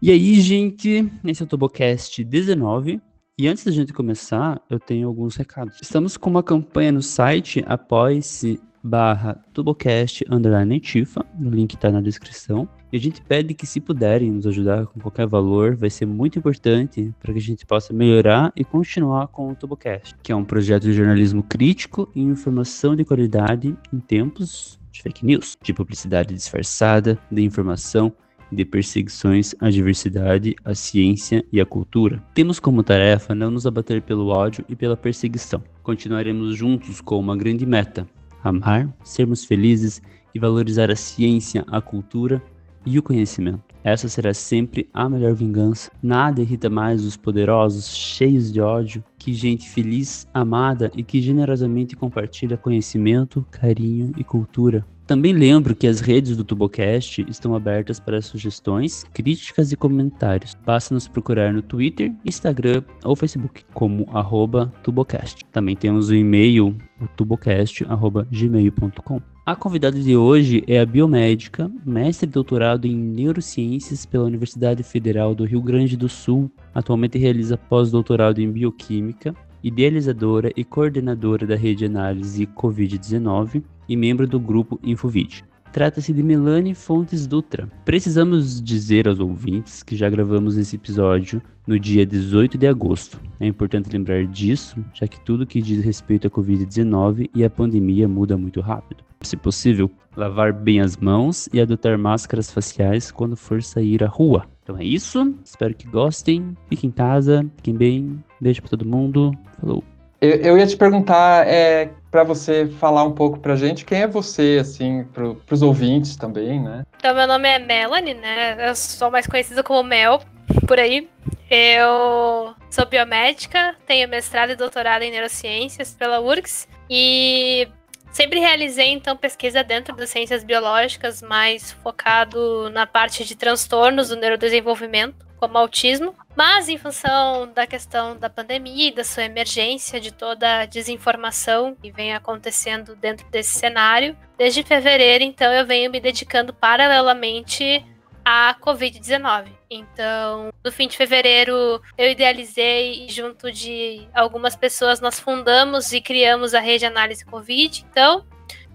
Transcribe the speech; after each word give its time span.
E 0.00 0.10
aí, 0.10 0.40
gente, 0.40 1.12
esse 1.22 1.42
é 1.42 1.44
o 1.44 1.46
Tobocast 1.46 2.24
19. 2.24 3.02
E 3.36 3.46
antes 3.46 3.64
da 3.64 3.70
gente 3.70 3.92
começar, 3.92 4.58
eu 4.70 4.80
tenho 4.80 5.06
alguns 5.06 5.36
recados. 5.36 5.76
Estamos 5.82 6.16
com 6.16 6.30
uma 6.30 6.42
campanha 6.42 6.92
no 6.92 7.02
site 7.02 7.62
Apoie-se 7.66 8.58
barra 8.82 9.34
Tubocast 9.52 10.24
underline 10.30 10.80
Tifa, 10.80 11.26
o 11.38 11.50
link 11.50 11.74
está 11.74 11.90
na 11.90 12.00
descrição. 12.00 12.66
E 12.90 12.96
a 12.96 13.00
gente 13.00 13.20
pede 13.20 13.52
que 13.52 13.66
se 13.66 13.80
puderem 13.80 14.30
nos 14.30 14.46
ajudar 14.46 14.86
com 14.86 14.98
qualquer 14.98 15.26
valor, 15.26 15.76
vai 15.76 15.90
ser 15.90 16.06
muito 16.06 16.38
importante 16.38 17.12
para 17.20 17.34
que 17.34 17.38
a 17.38 17.42
gente 17.42 17.66
possa 17.66 17.92
melhorar 17.92 18.50
e 18.56 18.64
continuar 18.64 19.26
com 19.28 19.50
o 19.50 19.54
Tubocast, 19.54 20.16
que 20.22 20.32
é 20.32 20.36
um 20.36 20.44
projeto 20.44 20.84
de 20.84 20.94
jornalismo 20.94 21.42
crítico 21.42 22.10
e 22.14 22.22
informação 22.22 22.96
de 22.96 23.04
qualidade 23.04 23.76
em 23.92 24.00
tempos 24.00 24.80
de 24.90 25.02
fake 25.02 25.26
news, 25.26 25.54
de 25.62 25.74
publicidade 25.74 26.32
disfarçada, 26.32 27.18
de 27.30 27.42
informação 27.42 28.10
de 28.50 28.64
perseguições 28.64 29.54
à 29.60 29.68
diversidade, 29.68 30.56
à 30.64 30.74
ciência 30.74 31.44
e 31.52 31.60
à 31.60 31.66
cultura. 31.66 32.22
Temos 32.32 32.58
como 32.58 32.82
tarefa 32.82 33.34
não 33.34 33.50
nos 33.50 33.66
abater 33.66 34.00
pelo 34.00 34.28
ódio 34.28 34.64
e 34.66 34.74
pela 34.74 34.96
perseguição. 34.96 35.62
Continuaremos 35.82 36.56
juntos 36.56 37.02
com 37.02 37.18
uma 37.18 37.36
grande 37.36 37.66
meta: 37.66 38.08
amar, 38.42 38.88
sermos 39.04 39.44
felizes 39.44 40.00
e 40.34 40.38
valorizar 40.38 40.90
a 40.90 40.96
ciência, 40.96 41.66
a 41.68 41.82
cultura 41.82 42.42
e 42.84 42.98
o 42.98 43.02
conhecimento. 43.02 43.68
Essa 43.84 44.08
será 44.08 44.34
sempre 44.34 44.88
a 44.92 45.08
melhor 45.08 45.34
vingança. 45.34 45.92
Nada 46.02 46.42
irrita 46.42 46.68
mais 46.68 47.04
os 47.04 47.16
poderosos, 47.16 47.96
cheios 47.96 48.52
de 48.52 48.60
ódio, 48.60 49.04
que 49.18 49.32
gente 49.32 49.68
feliz, 49.68 50.26
amada 50.34 50.90
e 50.94 51.02
que 51.02 51.22
generosamente 51.22 51.96
compartilha 51.96 52.56
conhecimento, 52.56 53.46
carinho 53.50 54.12
e 54.16 54.24
cultura. 54.24 54.86
Também 55.06 55.32
lembro 55.32 55.74
que 55.74 55.86
as 55.86 56.00
redes 56.00 56.36
do 56.36 56.44
Tubocast 56.44 57.24
estão 57.30 57.54
abertas 57.54 57.98
para 57.98 58.20
sugestões, 58.20 59.06
críticas 59.14 59.72
e 59.72 59.76
comentários. 59.76 60.54
Basta 60.66 60.92
nos 60.92 61.08
procurar 61.08 61.50
no 61.50 61.62
Twitter, 61.62 62.12
Instagram 62.26 62.82
ou 63.02 63.16
Facebook 63.16 63.64
como 63.72 64.06
arroba 64.12 64.70
Tubocast. 64.82 65.46
Também 65.50 65.74
temos 65.74 66.10
o 66.10 66.14
e-mail 66.14 66.76
tubocast.gmail.com. 67.16 69.37
A 69.48 69.56
convidada 69.56 69.98
de 69.98 70.14
hoje 70.14 70.62
é 70.66 70.78
a 70.78 70.84
biomédica, 70.84 71.72
mestre 71.82 72.28
e 72.28 72.30
doutorado 72.30 72.86
em 72.86 72.94
neurociências 72.94 74.04
pela 74.04 74.26
Universidade 74.26 74.82
Federal 74.82 75.34
do 75.34 75.46
Rio 75.46 75.62
Grande 75.62 75.96
do 75.96 76.06
Sul. 76.06 76.50
Atualmente 76.74 77.16
realiza 77.16 77.56
pós-doutorado 77.56 78.42
em 78.42 78.52
bioquímica, 78.52 79.34
idealizadora 79.64 80.52
e 80.54 80.62
coordenadora 80.64 81.46
da 81.46 81.56
rede 81.56 81.86
análise 81.86 82.46
Covid-19 82.48 83.62
e 83.88 83.96
membro 83.96 84.26
do 84.26 84.38
grupo 84.38 84.78
Infovid. 84.82 85.42
Trata-se 85.72 86.12
de 86.12 86.22
Melanie 86.22 86.74
Fontes 86.74 87.26
Dutra. 87.26 87.68
Precisamos 87.84 88.62
dizer 88.62 89.06
aos 89.06 89.20
ouvintes 89.20 89.82
que 89.82 89.96
já 89.96 90.08
gravamos 90.08 90.56
esse 90.56 90.76
episódio 90.76 91.42
no 91.66 91.78
dia 91.78 92.06
18 92.06 92.56
de 92.56 92.66
agosto. 92.66 93.20
É 93.38 93.46
importante 93.46 93.90
lembrar 93.90 94.26
disso, 94.26 94.82
já 94.94 95.06
que 95.06 95.20
tudo 95.20 95.46
que 95.46 95.60
diz 95.60 95.84
respeito 95.84 96.26
à 96.26 96.30
Covid-19 96.30 97.30
e 97.34 97.44
à 97.44 97.50
pandemia 97.50 98.08
muda 98.08 98.36
muito 98.36 98.60
rápido. 98.60 99.04
Se 99.20 99.36
possível, 99.36 99.90
lavar 100.16 100.52
bem 100.52 100.80
as 100.80 100.96
mãos 100.96 101.48
e 101.52 101.60
adotar 101.60 101.98
máscaras 101.98 102.50
faciais 102.50 103.10
quando 103.10 103.36
for 103.36 103.62
sair 103.62 104.02
à 104.02 104.08
rua. 104.08 104.46
Então 104.62 104.76
é 104.76 104.84
isso, 104.84 105.34
espero 105.44 105.74
que 105.74 105.88
gostem, 105.88 106.56
fiquem 106.68 106.88
em 106.88 106.92
casa, 106.92 107.46
fiquem 107.56 107.74
bem, 107.74 108.24
beijo 108.40 108.60
pra 108.60 108.70
todo 108.70 108.86
mundo, 108.86 109.32
falou! 109.60 109.82
Eu, 110.20 110.30
eu 110.30 110.58
ia 110.58 110.66
te 110.66 110.76
perguntar 110.76 111.46
é, 111.46 111.92
para 112.10 112.22
você 112.22 112.66
falar 112.78 113.04
um 113.04 113.12
pouco 113.12 113.38
pra 113.38 113.56
gente 113.56 113.84
quem 113.84 114.02
é 114.02 114.06
você, 114.06 114.58
assim, 114.60 115.04
pro, 115.12 115.34
pros 115.46 115.62
ouvintes 115.62 116.16
também, 116.16 116.60
né? 116.60 116.84
Então, 116.96 117.14
meu 117.14 117.26
nome 117.26 117.48
é 117.48 117.58
Melanie, 117.58 118.14
né? 118.14 118.68
Eu 118.68 118.74
sou 118.74 119.10
mais 119.10 119.26
conhecida 119.26 119.62
como 119.62 119.82
Mel, 119.82 120.20
por 120.66 120.78
aí. 120.78 121.08
Eu 121.50 122.54
sou 122.70 122.86
biomédica, 122.86 123.74
tenho 123.86 124.08
mestrado 124.08 124.50
e 124.50 124.56
doutorado 124.56 125.02
em 125.02 125.10
neurociências 125.10 125.94
pela 125.94 126.20
URGS 126.20 126.68
e 126.90 127.68
sempre 128.10 128.40
realizei 128.40 128.88
então 128.88 129.16
pesquisa 129.16 129.62
dentro 129.62 129.94
das 129.96 130.10
ciências 130.10 130.44
biológicas, 130.44 131.22
mais 131.22 131.72
focado 131.72 132.68
na 132.70 132.86
parte 132.86 133.24
de 133.24 133.34
transtornos 133.34 134.08
do 134.08 134.16
neurodesenvolvimento 134.16 135.27
como 135.38 135.58
autismo, 135.58 136.14
mas 136.36 136.68
em 136.68 136.78
função 136.78 137.50
da 137.52 137.66
questão 137.66 138.16
da 138.16 138.28
pandemia 138.28 138.88
e 138.88 138.94
da 138.94 139.04
sua 139.04 139.24
emergência, 139.24 140.00
de 140.00 140.12
toda 140.12 140.60
a 140.60 140.66
desinformação 140.66 141.74
que 141.74 141.90
vem 141.90 142.14
acontecendo 142.14 142.94
dentro 142.96 143.26
desse 143.30 143.58
cenário, 143.58 144.16
desde 144.36 144.62
fevereiro, 144.62 145.24
então, 145.24 145.52
eu 145.52 145.66
venho 145.66 145.90
me 145.90 146.00
dedicando 146.00 146.52
paralelamente 146.52 147.84
à 148.24 148.54
Covid-19. 148.60 149.48
Então, 149.70 150.50
no 150.64 150.70
fim 150.70 150.86
de 150.86 150.96
fevereiro, 150.96 151.80
eu 151.96 152.10
idealizei 152.10 153.06
e 153.06 153.10
junto 153.10 153.50
de 153.50 154.06
algumas 154.14 154.54
pessoas 154.54 155.00
nós 155.00 155.18
fundamos 155.18 155.92
e 155.92 156.00
criamos 156.00 156.54
a 156.54 156.60
rede 156.60 156.84
Análise 156.86 157.24
Covid. 157.24 157.86
Então, 157.90 158.26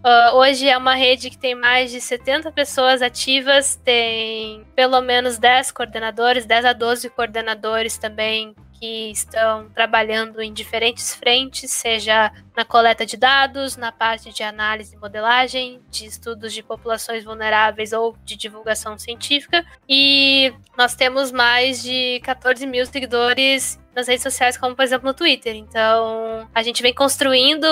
Uh, 0.06 0.36
hoje 0.36 0.68
é 0.68 0.78
uma 0.78 0.96
rede 0.96 1.30
que 1.30 1.38
tem 1.38 1.56
mais 1.56 1.90
de 1.90 2.02
70 2.02 2.52
pessoas 2.52 3.02
ativas, 3.02 3.78
tem 3.86 4.66
pelo 4.76 5.00
menos 5.00 5.38
10 5.38 5.72
coordenadores, 5.72 6.46
10 6.46 6.66
a 6.66 6.74
12 6.74 7.10
coordenadores 7.10 7.98
também 7.98 8.54
que 8.84 9.12
estão 9.12 9.70
trabalhando 9.70 10.42
em 10.42 10.52
diferentes 10.52 11.16
frentes, 11.16 11.72
seja 11.72 12.34
na 12.54 12.66
coleta 12.66 13.06
de 13.06 13.16
dados, 13.16 13.78
na 13.78 13.94
parte 13.94 14.34
de 14.34 14.44
análise 14.44 14.94
e 14.94 15.00
modelagem, 15.00 15.80
de 15.90 16.06
estudos 16.06 16.52
de 16.52 16.62
populações 16.62 17.24
vulneráveis 17.24 17.94
ou 17.94 18.18
de 18.26 18.36
divulgação 18.36 18.98
científica. 19.00 19.66
E 19.88 20.54
nós 20.78 20.96
temos 20.96 21.32
mais 21.32 21.82
de 21.82 22.20
14 22.26 22.68
mil 22.68 22.86
seguidores 22.86 23.80
nas 23.96 24.08
redes 24.08 24.24
sociais, 24.24 24.58
como 24.58 24.76
por 24.76 24.84
exemplo 24.84 25.08
no 25.08 25.14
Twitter. 25.14 25.56
Então, 25.56 26.48
a 26.54 26.64
gente 26.64 26.82
vem 26.82 26.94
construindo 26.94 27.68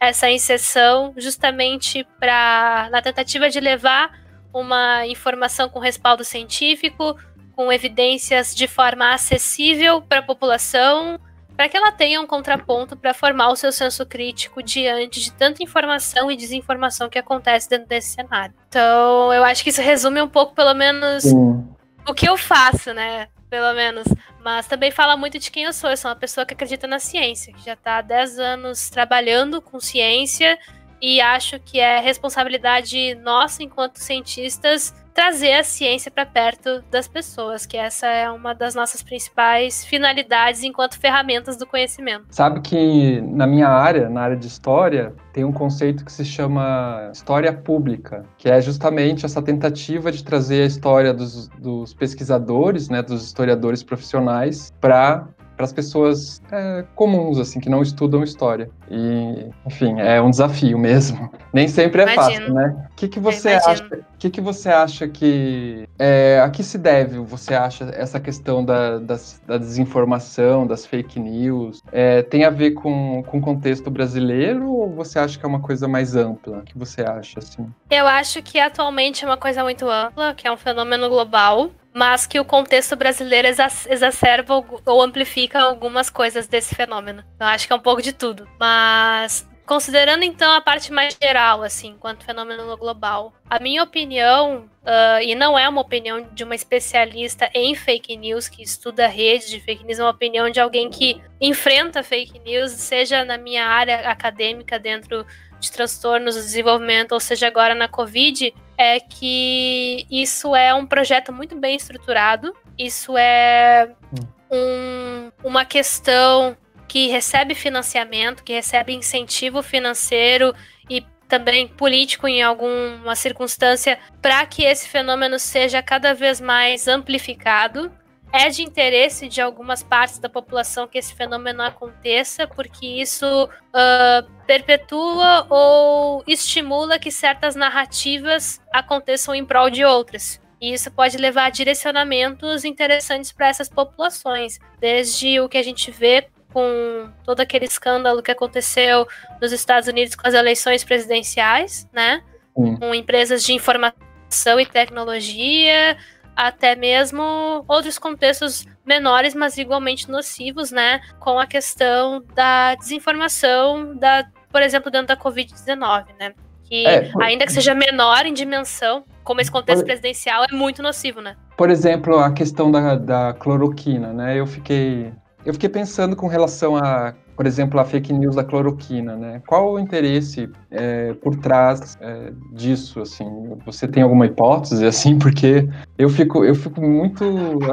essa 0.00 0.30
inserção 0.30 1.14
justamente 1.16 2.06
para 2.18 2.88
na 2.90 3.00
tentativa 3.02 3.48
de 3.48 3.60
levar 3.60 4.12
uma 4.52 5.06
informação 5.06 5.68
com 5.68 5.80
respaldo 5.80 6.24
científico, 6.24 7.16
com 7.56 7.72
evidências 7.72 8.54
de 8.54 8.66
forma 8.66 9.12
acessível 9.12 10.00
para 10.00 10.20
a 10.20 10.22
população, 10.22 11.18
para 11.56 11.68
que 11.68 11.76
ela 11.76 11.92
tenha 11.92 12.20
um 12.20 12.26
contraponto 12.26 12.96
para 12.96 13.14
formar 13.14 13.50
o 13.50 13.56
seu 13.56 13.70
senso 13.70 14.04
crítico 14.04 14.62
diante 14.62 15.20
de 15.20 15.32
tanta 15.32 15.62
informação 15.62 16.30
e 16.30 16.36
desinformação 16.36 17.08
que 17.08 17.18
acontece 17.18 17.68
dentro 17.68 17.88
desse 17.88 18.10
cenário. 18.10 18.54
Então, 18.68 19.32
eu 19.32 19.44
acho 19.44 19.62
que 19.62 19.70
isso 19.70 19.80
resume 19.80 20.20
um 20.20 20.28
pouco, 20.28 20.54
pelo 20.54 20.74
menos, 20.74 21.22
Sim. 21.22 21.64
o 22.08 22.14
que 22.14 22.28
eu 22.28 22.36
faço, 22.36 22.92
né? 22.92 23.28
Pelo 23.54 23.72
menos. 23.72 24.04
Mas 24.42 24.66
também 24.66 24.90
fala 24.90 25.16
muito 25.16 25.38
de 25.38 25.48
quem 25.48 25.62
eu 25.62 25.72
sou. 25.72 25.88
Eu 25.88 25.96
sou 25.96 26.10
uma 26.10 26.16
pessoa 26.16 26.44
que 26.44 26.54
acredita 26.54 26.88
na 26.88 26.98
ciência, 26.98 27.52
que 27.52 27.64
já 27.64 27.74
está 27.74 27.98
há 27.98 28.02
10 28.02 28.40
anos 28.40 28.90
trabalhando 28.90 29.62
com 29.62 29.78
ciência 29.78 30.58
e 31.00 31.20
acho 31.20 31.60
que 31.60 31.78
é 31.78 32.00
responsabilidade 32.00 33.14
nossa, 33.14 33.62
enquanto 33.62 33.98
cientistas, 33.98 34.92
trazer 35.14 35.52
a 35.52 35.62
ciência 35.62 36.10
para 36.10 36.26
perto 36.26 36.82
das 36.90 37.06
pessoas, 37.06 37.64
que 37.64 37.76
essa 37.76 38.06
é 38.06 38.28
uma 38.28 38.52
das 38.52 38.74
nossas 38.74 39.02
principais 39.02 39.84
finalidades 39.84 40.64
enquanto 40.64 40.98
ferramentas 40.98 41.56
do 41.56 41.66
conhecimento. 41.66 42.26
Sabe 42.30 42.60
que 42.60 43.20
na 43.20 43.46
minha 43.46 43.68
área, 43.68 44.08
na 44.08 44.22
área 44.22 44.36
de 44.36 44.48
história, 44.48 45.14
tem 45.32 45.44
um 45.44 45.52
conceito 45.52 46.04
que 46.04 46.12
se 46.12 46.24
chama 46.24 47.10
história 47.12 47.52
pública, 47.52 48.24
que 48.36 48.48
é 48.48 48.60
justamente 48.60 49.24
essa 49.24 49.40
tentativa 49.40 50.10
de 50.10 50.22
trazer 50.24 50.62
a 50.64 50.66
história 50.66 51.14
dos, 51.14 51.48
dos 51.48 51.94
pesquisadores, 51.94 52.88
né, 52.88 53.00
dos 53.02 53.24
historiadores 53.24 53.82
profissionais, 53.82 54.72
para 54.80 55.28
para 55.56 55.64
as 55.64 55.72
pessoas 55.72 56.42
é, 56.50 56.84
comuns, 56.94 57.38
assim, 57.38 57.60
que 57.60 57.68
não 57.68 57.82
estudam 57.82 58.22
história. 58.22 58.70
E, 58.90 59.48
enfim, 59.66 60.00
é 60.00 60.20
um 60.20 60.30
desafio 60.30 60.78
mesmo. 60.78 61.30
Nem 61.52 61.68
sempre 61.68 62.02
é 62.02 62.12
Imagino. 62.12 62.46
fácil, 62.46 62.54
né? 62.54 62.86
O 62.90 62.94
que, 62.94 63.08
que 63.08 63.20
você 63.20 63.50
acha? 63.50 64.04
que, 64.24 64.30
que 64.30 64.40
você 64.40 64.70
acha 64.70 65.06
que 65.06 65.86
é, 65.98 66.40
a 66.42 66.48
que 66.48 66.62
se 66.62 66.78
deve? 66.78 67.18
Você 67.18 67.54
acha 67.54 67.90
essa 67.94 68.18
questão 68.18 68.64
da, 68.64 68.98
das, 68.98 69.42
da 69.46 69.58
desinformação, 69.58 70.66
das 70.66 70.86
fake 70.86 71.20
news, 71.20 71.82
é, 71.92 72.22
tem 72.22 72.44
a 72.44 72.50
ver 72.50 72.70
com, 72.70 73.22
com 73.24 73.38
o 73.38 73.40
contexto 73.40 73.90
brasileiro 73.90 74.70
ou 74.72 74.90
você 74.90 75.18
acha 75.18 75.38
que 75.38 75.44
é 75.44 75.48
uma 75.48 75.60
coisa 75.60 75.86
mais 75.86 76.16
ampla? 76.16 76.58
O 76.58 76.62
que 76.62 76.78
você 76.78 77.02
acha 77.02 77.38
assim? 77.38 77.70
Eu 77.90 78.06
acho 78.06 78.42
que 78.42 78.58
atualmente 78.58 79.24
é 79.24 79.28
uma 79.28 79.36
coisa 79.36 79.62
muito 79.62 79.88
ampla, 79.88 80.32
que 80.34 80.48
é 80.48 80.52
um 80.52 80.56
fenômeno 80.56 81.08
global 81.08 81.70
mas 81.94 82.26
que 82.26 82.40
o 82.40 82.44
contexto 82.44 82.96
brasileiro 82.96 83.46
exacerba 83.46 84.64
ou 84.84 85.00
amplifica 85.00 85.60
algumas 85.60 86.10
coisas 86.10 86.48
desse 86.48 86.74
fenômeno. 86.74 87.22
Eu 87.38 87.46
acho 87.46 87.68
que 87.68 87.72
é 87.72 87.76
um 87.76 87.80
pouco 87.80 88.02
de 88.02 88.12
tudo. 88.12 88.48
Mas 88.58 89.48
considerando 89.64 90.24
então 90.24 90.52
a 90.52 90.60
parte 90.60 90.92
mais 90.92 91.16
geral, 91.20 91.62
assim, 91.62 91.90
enquanto 91.90 92.24
fenômeno 92.24 92.76
global, 92.76 93.32
a 93.48 93.58
minha 93.60 93.82
opinião, 93.82 94.68
uh, 94.82 95.22
e 95.22 95.34
não 95.34 95.58
é 95.58 95.68
uma 95.68 95.80
opinião 95.80 96.28
de 96.32 96.44
uma 96.44 96.54
especialista 96.54 97.48
em 97.54 97.74
fake 97.74 98.16
news 98.16 98.48
que 98.48 98.62
estuda 98.62 99.06
redes 99.06 99.48
de 99.48 99.60
fake 99.60 99.84
news, 99.84 99.98
é 99.98 100.02
uma 100.02 100.10
opinião 100.10 100.50
de 100.50 100.60
alguém 100.60 100.90
que 100.90 101.22
enfrenta 101.40 102.02
fake 102.02 102.40
news, 102.40 102.72
seja 102.72 103.24
na 103.24 103.38
minha 103.38 103.66
área 103.66 104.10
acadêmica 104.10 104.78
dentro 104.78 105.24
de 105.60 105.70
transtornos 105.70 106.34
do 106.34 106.42
desenvolvimento, 106.42 107.12
ou 107.12 107.20
seja, 107.20 107.46
agora 107.46 107.74
na 107.74 107.88
Covid, 107.88 108.54
é 108.76 109.00
que 109.00 110.06
isso 110.10 110.54
é 110.54 110.74
um 110.74 110.86
projeto 110.86 111.32
muito 111.32 111.56
bem 111.56 111.76
estruturado, 111.76 112.54
isso 112.78 113.16
é 113.16 113.90
hum. 114.12 115.30
um, 115.42 115.48
uma 115.48 115.64
questão 115.64 116.56
que 116.86 117.08
recebe 117.08 117.54
financiamento, 117.54 118.44
que 118.44 118.52
recebe 118.52 118.92
incentivo 118.92 119.62
financeiro 119.62 120.54
e 120.88 121.04
também 121.28 121.66
político 121.66 122.28
em 122.28 122.42
alguma 122.42 123.16
circunstância 123.16 123.98
para 124.20 124.44
que 124.46 124.62
esse 124.62 124.88
fenômeno 124.88 125.38
seja 125.38 125.82
cada 125.82 126.14
vez 126.14 126.40
mais 126.40 126.86
amplificado. 126.86 127.90
É 128.36 128.48
de 128.48 128.62
interesse 128.62 129.28
de 129.28 129.40
algumas 129.40 129.80
partes 129.84 130.18
da 130.18 130.28
população 130.28 130.88
que 130.88 130.98
esse 130.98 131.14
fenômeno 131.14 131.62
aconteça, 131.62 132.48
porque 132.48 132.84
isso 132.84 133.44
uh, 133.44 134.30
perpetua 134.44 135.46
ou 135.48 136.20
estimula 136.26 136.98
que 136.98 137.12
certas 137.12 137.54
narrativas 137.54 138.60
aconteçam 138.72 139.36
em 139.36 139.44
prol 139.44 139.70
de 139.70 139.84
outras. 139.84 140.40
E 140.60 140.72
isso 140.72 140.90
pode 140.90 141.16
levar 141.16 141.44
a 141.44 141.50
direcionamentos 141.50 142.64
interessantes 142.64 143.30
para 143.30 143.46
essas 143.46 143.68
populações, 143.68 144.58
desde 144.80 145.38
o 145.38 145.48
que 145.48 145.56
a 145.56 145.62
gente 145.62 145.92
vê 145.92 146.26
com 146.52 147.12
todo 147.24 147.38
aquele 147.38 147.66
escândalo 147.66 148.20
que 148.20 148.32
aconteceu 148.32 149.06
nos 149.40 149.52
Estados 149.52 149.88
Unidos 149.88 150.16
com 150.16 150.26
as 150.26 150.34
eleições 150.34 150.82
presidenciais, 150.82 151.88
né? 151.92 152.20
Sim. 152.56 152.76
Com 152.78 152.92
empresas 152.92 153.44
de 153.44 153.52
informação 153.52 154.58
e 154.58 154.66
tecnologia, 154.66 155.96
até 156.36 156.74
mesmo 156.74 157.64
outros 157.68 157.98
contextos 157.98 158.66
menores, 158.84 159.34
mas 159.34 159.56
igualmente 159.56 160.10
nocivos, 160.10 160.70
né? 160.70 161.00
Com 161.18 161.38
a 161.38 161.46
questão 161.46 162.22
da 162.34 162.74
desinformação, 162.74 163.96
da, 163.96 164.26
por 164.50 164.62
exemplo, 164.62 164.90
dentro 164.90 165.08
da 165.08 165.16
Covid-19, 165.16 166.06
né? 166.18 166.32
Que, 166.64 166.86
é, 166.86 167.12
por... 167.12 167.22
ainda 167.22 167.46
que 167.46 167.52
seja 167.52 167.74
menor 167.74 168.26
em 168.26 168.32
dimensão, 168.34 169.04
como 169.22 169.40
esse 169.40 169.50
contexto 169.50 169.80
por... 169.80 169.86
presidencial, 169.86 170.44
é 170.44 170.54
muito 170.54 170.82
nocivo, 170.82 171.20
né? 171.20 171.36
Por 171.56 171.70
exemplo, 171.70 172.18
a 172.18 172.32
questão 172.32 172.70
da, 172.70 172.96
da 172.96 173.34
cloroquina, 173.34 174.12
né? 174.12 174.38
Eu 174.38 174.46
fiquei 174.46 175.12
eu 175.44 175.52
fiquei 175.52 175.68
pensando 175.68 176.16
com 176.16 176.26
relação 176.26 176.74
a, 176.74 177.14
por 177.36 177.46
exemplo, 177.46 177.80
a 177.80 177.84
fake 177.84 178.12
news 178.12 178.36
da 178.36 178.44
cloroquina, 178.44 179.16
né? 179.16 179.42
Qual 179.46 179.72
o 179.72 179.78
interesse 179.78 180.48
é, 180.70 181.12
por 181.14 181.36
trás 181.36 181.96
é, 182.00 182.32
disso, 182.52 183.00
assim? 183.00 183.56
Você 183.66 183.88
tem 183.88 184.02
alguma 184.02 184.26
hipótese, 184.26 184.84
assim? 184.86 185.18
Porque 185.18 185.68
eu 185.98 186.08
fico, 186.08 186.44
eu 186.44 186.54
fico 186.54 186.80
muito, 186.80 187.24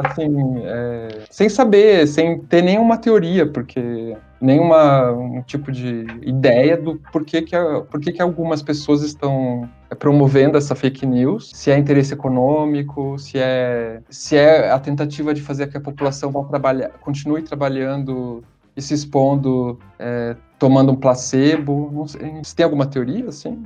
assim, 0.04 0.62
é, 0.64 1.24
sem 1.30 1.50
saber, 1.50 2.08
sem 2.08 2.40
ter 2.40 2.62
nenhuma 2.62 2.98
teoria, 2.98 3.46
porque 3.46 4.16
nenhuma 4.40 5.12
um 5.12 5.42
tipo 5.44 5.72
de 5.72 6.06
ideia 6.22 6.76
do 6.76 7.00
porquê 7.12 7.42
que, 7.42 7.56
porquê 7.90 8.12
que 8.12 8.22
algumas 8.22 8.62
pessoas 8.62 9.04
estão 9.04 9.70
promovendo 10.00 10.58
essa 10.58 10.76
fake 10.76 11.06
news, 11.06 11.52
se 11.54 11.72
é 11.72 11.78
interesse 11.78 12.14
econômico, 12.14 13.18
se 13.20 13.38
é, 13.38 14.02
se 14.10 14.36
é 14.36 14.72
a 14.72 14.80
tentativa 14.80 15.34
de 15.34 15.42
fazer 15.42 15.68
que 15.68 15.78
a 15.78 15.82
população 15.82 16.32
vá 16.32 16.44
trabalhar, 16.44 16.90
continue 17.00 17.42
trabalhando 17.44 18.44
e 18.76 18.82
se 18.82 18.94
expondo, 18.94 19.80
é, 20.00 20.36
tomando 20.58 20.92
um 20.92 20.96
placebo. 20.96 21.90
Não 21.92 22.08
sei, 22.08 22.22
você 22.44 22.56
tem 22.56 22.64
alguma 22.64 22.86
teoria 22.86 23.30
assim? 23.30 23.64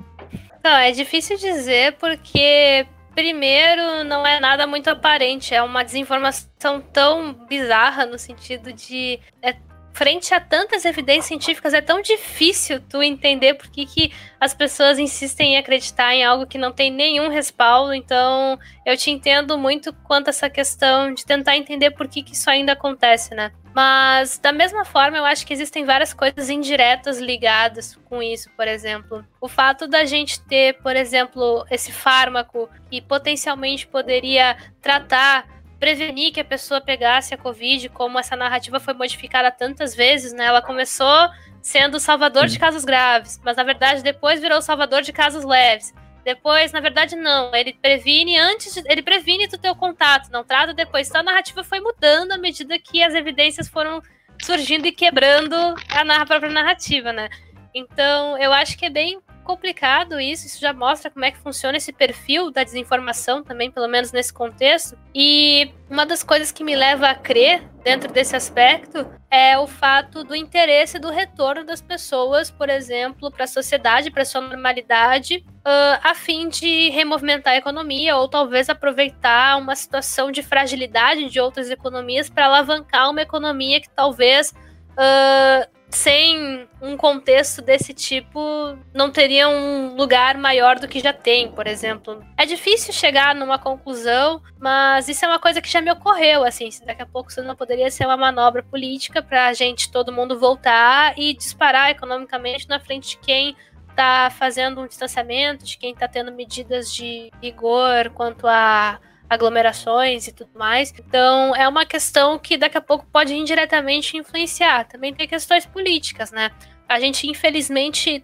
Não, 0.63 0.72
é 0.72 0.92
difícil 0.92 1.38
dizer 1.38 1.96
porque 2.00 2.88
Primeiro, 3.16 4.04
não 4.04 4.28
é 4.28 4.42
nada 4.42 4.68
muito 4.68 4.90
aparente, 4.90 5.56
é 5.56 5.63
uma 5.63 5.84
desinformação 5.86 6.81
tão 6.81 7.31
bizarra 7.48 8.06
no 8.06 8.19
sentido 8.19 8.74
de 8.74 9.22
é 9.42 9.56
frente 9.94 10.34
a 10.34 10.42
tantas 10.42 10.84
evidências 10.84 11.28
científicas, 11.28 11.74
é 11.74 11.80
tão 11.80 12.01
difícil 12.01 12.81
tu 12.81 13.01
entender 13.01 13.54
por 13.54 13.69
que, 13.69 13.86
que 13.86 14.13
as 14.38 14.54
pessoas 14.54 15.00
insistem 15.00 15.54
em 15.54 15.58
acreditar 15.58 16.13
em 16.13 16.25
algo 16.25 16.46
que 16.46 16.58
não 16.58 16.74
tem 16.74 16.92
nenhum 16.92 17.30
respaldo. 17.30 17.94
Então, 17.94 18.60
eu 18.86 18.98
te 18.98 19.10
entendo 19.10 19.58
muito 19.58 19.94
quanto 20.04 20.28
a 20.28 20.31
essa 20.31 20.50
questão 20.50 21.13
de 21.13 21.25
tentar 21.25 21.56
entender 21.56 21.92
por 21.92 22.10
que, 22.10 22.22
que 22.22 22.34
isso 22.34 22.50
ainda 22.50 22.74
acontece, 22.74 23.34
né? 23.34 23.54
Mas, 23.75 24.38
da 24.38 24.54
mesma 24.54 24.86
forma, 24.86 25.18
eu 25.18 25.25
acho 25.25 25.45
que 25.45 25.51
existem 25.51 25.83
várias 25.83 26.13
coisas 26.13 26.50
indiretas 26.50 27.19
ligadas 27.19 28.00
com 28.06 28.24
isso, 28.24 28.50
por 28.51 28.69
exemplo. 28.69 29.27
O 29.42 29.50
fato 29.50 29.86
da 29.86 30.06
gente 30.06 30.39
ter, 30.39 30.75
por 30.81 30.95
exemplo, 30.95 31.66
esse 31.69 31.92
fármaco 31.92 32.69
que 32.89 33.01
potencialmente 33.01 33.86
poderia 33.86 34.56
tratar 34.81 35.45
prevenir 35.77 36.31
que 36.31 36.39
a 36.39 36.45
pessoa 36.45 36.80
pegasse 36.80 37.33
a 37.33 37.38
Covid, 37.38 37.89
como 37.89 38.18
essa 38.18 38.33
narrativa 38.33 38.80
foi 38.80 38.94
modificada 38.94 39.51
tantas 39.51 39.94
vezes, 39.94 40.31
né? 40.31 40.45
Ela 40.45 40.62
começou 40.62 41.30
sendo 41.62 41.95
o 41.95 42.00
salvador 42.00 42.48
de 42.48 42.57
casos 42.57 42.86
graves, 42.86 43.42
mas 43.44 43.57
na 43.57 43.63
verdade 43.63 44.01
depois 44.01 44.39
virou 44.39 44.60
o 44.60 44.62
salvador 44.62 45.01
de 45.01 45.12
casos 45.12 45.44
leves. 45.44 45.94
Depois, 46.25 46.72
na 46.72 46.80
verdade, 46.80 47.16
não. 47.16 47.54
Ele 47.54 47.72
previne 47.72 48.36
antes, 48.36 48.74
de, 48.74 48.83
ele 48.92 49.04
previne 49.04 49.48
do 49.48 49.60
teu 49.60 49.75
contato, 49.75 50.31
não 50.31 50.44
trata 50.44 50.74
depois. 50.74 51.07
Então 51.07 51.22
a 51.22 51.24
narrativa 51.24 51.63
foi 51.63 51.80
mudando 51.80 52.31
à 52.31 52.38
medida 52.38 52.80
que 52.80 53.04
as 53.04 53.13
evidências 53.13 53.69
foram 53.69 54.01
surgindo 54.42 54.88
e 54.88 54.92
quebrando 54.92 55.56
a 55.56 56.25
própria 56.25 56.51
narrativa, 56.51 57.13
né? 57.13 57.30
Então, 57.74 58.38
eu 58.39 58.51
acho 58.51 58.75
que 58.75 58.86
é 58.86 58.89
bem 58.89 59.19
complicado 59.45 60.19
isso, 60.19 60.47
isso 60.47 60.59
já 60.59 60.74
mostra 60.74 61.09
como 61.09 61.24
é 61.24 61.31
que 61.31 61.38
funciona 61.38 61.77
esse 61.77 61.94
perfil 61.94 62.51
da 62.51 62.63
desinformação 62.63 63.44
também, 63.44 63.71
pelo 63.71 63.88
menos 63.88 64.12
nesse 64.12 64.33
contexto. 64.33 64.97
E 65.13 65.71
uma 65.89 66.06
das 66.06 66.24
coisas 66.24 66.51
que 66.51 66.63
me 66.63 66.75
leva 66.75 67.07
a 67.07 67.15
crer 67.15 67.63
dentro 67.83 68.12
desse 68.12 68.36
aspecto 68.36 69.07
é 69.30 69.57
o 69.57 69.68
fato 69.68 70.24
do 70.24 70.36
interesse 70.36 70.97
do 70.97 71.09
retorno 71.09 71.63
das 71.63 71.81
pessoas, 71.81 72.50
por 72.50 72.69
exemplo, 72.69 73.31
para 73.31 73.44
a 73.44 73.47
sociedade, 73.47 74.09
para 74.09 74.25
sua 74.25 74.42
normalidade, 74.42 75.45
uh, 75.59 76.00
a 76.03 76.15
fim 76.15 76.50
de 76.50 76.89
removimentar 76.89 77.53
a 77.53 77.57
economia 77.57 78.18
ou 78.18 78.27
talvez 78.27 78.69
aproveitar 78.69 79.57
uma 79.57 79.75
situação 79.75 80.31
de 80.31 80.41
fragilidade 80.41 81.30
de 81.30 81.39
outras 81.39 81.69
economias 81.69 82.30
para 82.30 82.48
alavancar 82.48 83.09
uma 83.09 83.21
economia 83.21 83.80
que 83.80 83.89
talvez 83.89 84.51
uh, 84.51 85.75
sem 85.95 86.68
um 86.81 86.97
contexto 86.97 87.62
desse 87.62 87.94
tipo, 87.94 88.77
não 88.94 89.09
teria 89.09 89.47
um 89.47 89.95
lugar 89.95 90.38
maior 90.38 90.77
do 90.77 90.88
que 90.88 91.00
já 91.00 91.13
tem, 91.13 91.50
por 91.50 91.65
exemplo. 91.65 92.24
É 92.38 92.45
difícil 92.45 92.94
chegar 92.94 93.33
numa 93.33 93.57
conclusão, 93.57 94.42
mas 94.59 95.07
isso 95.07 95.24
é 95.24 95.27
uma 95.27 95.39
coisa 95.39 95.62
que 95.62 95.70
já 95.70 95.79
me 95.79 95.91
ocorreu, 95.91 96.43
assim, 96.43 96.70
daqui 96.86 97.01
a 97.01 97.05
pouco 97.05 97.31
isso 97.31 97.41
não 97.41 97.55
poderia 97.55 97.89
ser 97.89 98.05
uma 98.05 98.17
manobra 98.17 98.62
política 98.62 99.22
para 99.22 99.48
a 99.48 99.53
gente, 99.53 99.91
todo 99.91 100.12
mundo 100.12 100.38
voltar 100.38 101.17
e 101.17 101.34
disparar 101.34 101.89
economicamente 101.89 102.67
na 102.67 102.79
frente 102.79 103.12
de 103.12 103.17
quem 103.17 103.55
está 103.89 104.29
fazendo 104.29 104.81
um 104.81 104.88
distanciamento, 104.88 105.63
de 105.63 105.77
quem 105.77 105.93
está 105.93 106.08
tendo 106.08 106.31
medidas 106.31 106.93
de 106.93 107.31
rigor 107.41 108.10
quanto 108.10 108.46
a 108.46 109.00
aglomerações 109.29 110.27
e 110.27 110.32
tudo 110.32 110.51
mais. 110.55 110.94
Então, 110.98 111.55
é 111.55 111.67
uma 111.67 111.86
questão 111.86 112.38
que 112.38 112.58
daqui 112.58 112.77
a 112.77 112.82
pouco 112.82 113.05
pode 113.12 113.34
indiretamente 113.34 114.17
influenciar. 114.17 114.86
Também 114.86 115.13
tem 115.13 115.27
questões 115.27 115.65
políticas, 115.65 116.32
né? 116.32 116.51
A 116.88 117.00
gente, 117.00 117.27
infelizmente, 117.27 118.24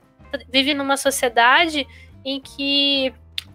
vive 0.50 0.74
numa 0.74 0.98
sociedade 0.98 1.88
em 2.24 2.39
que 2.39 3.13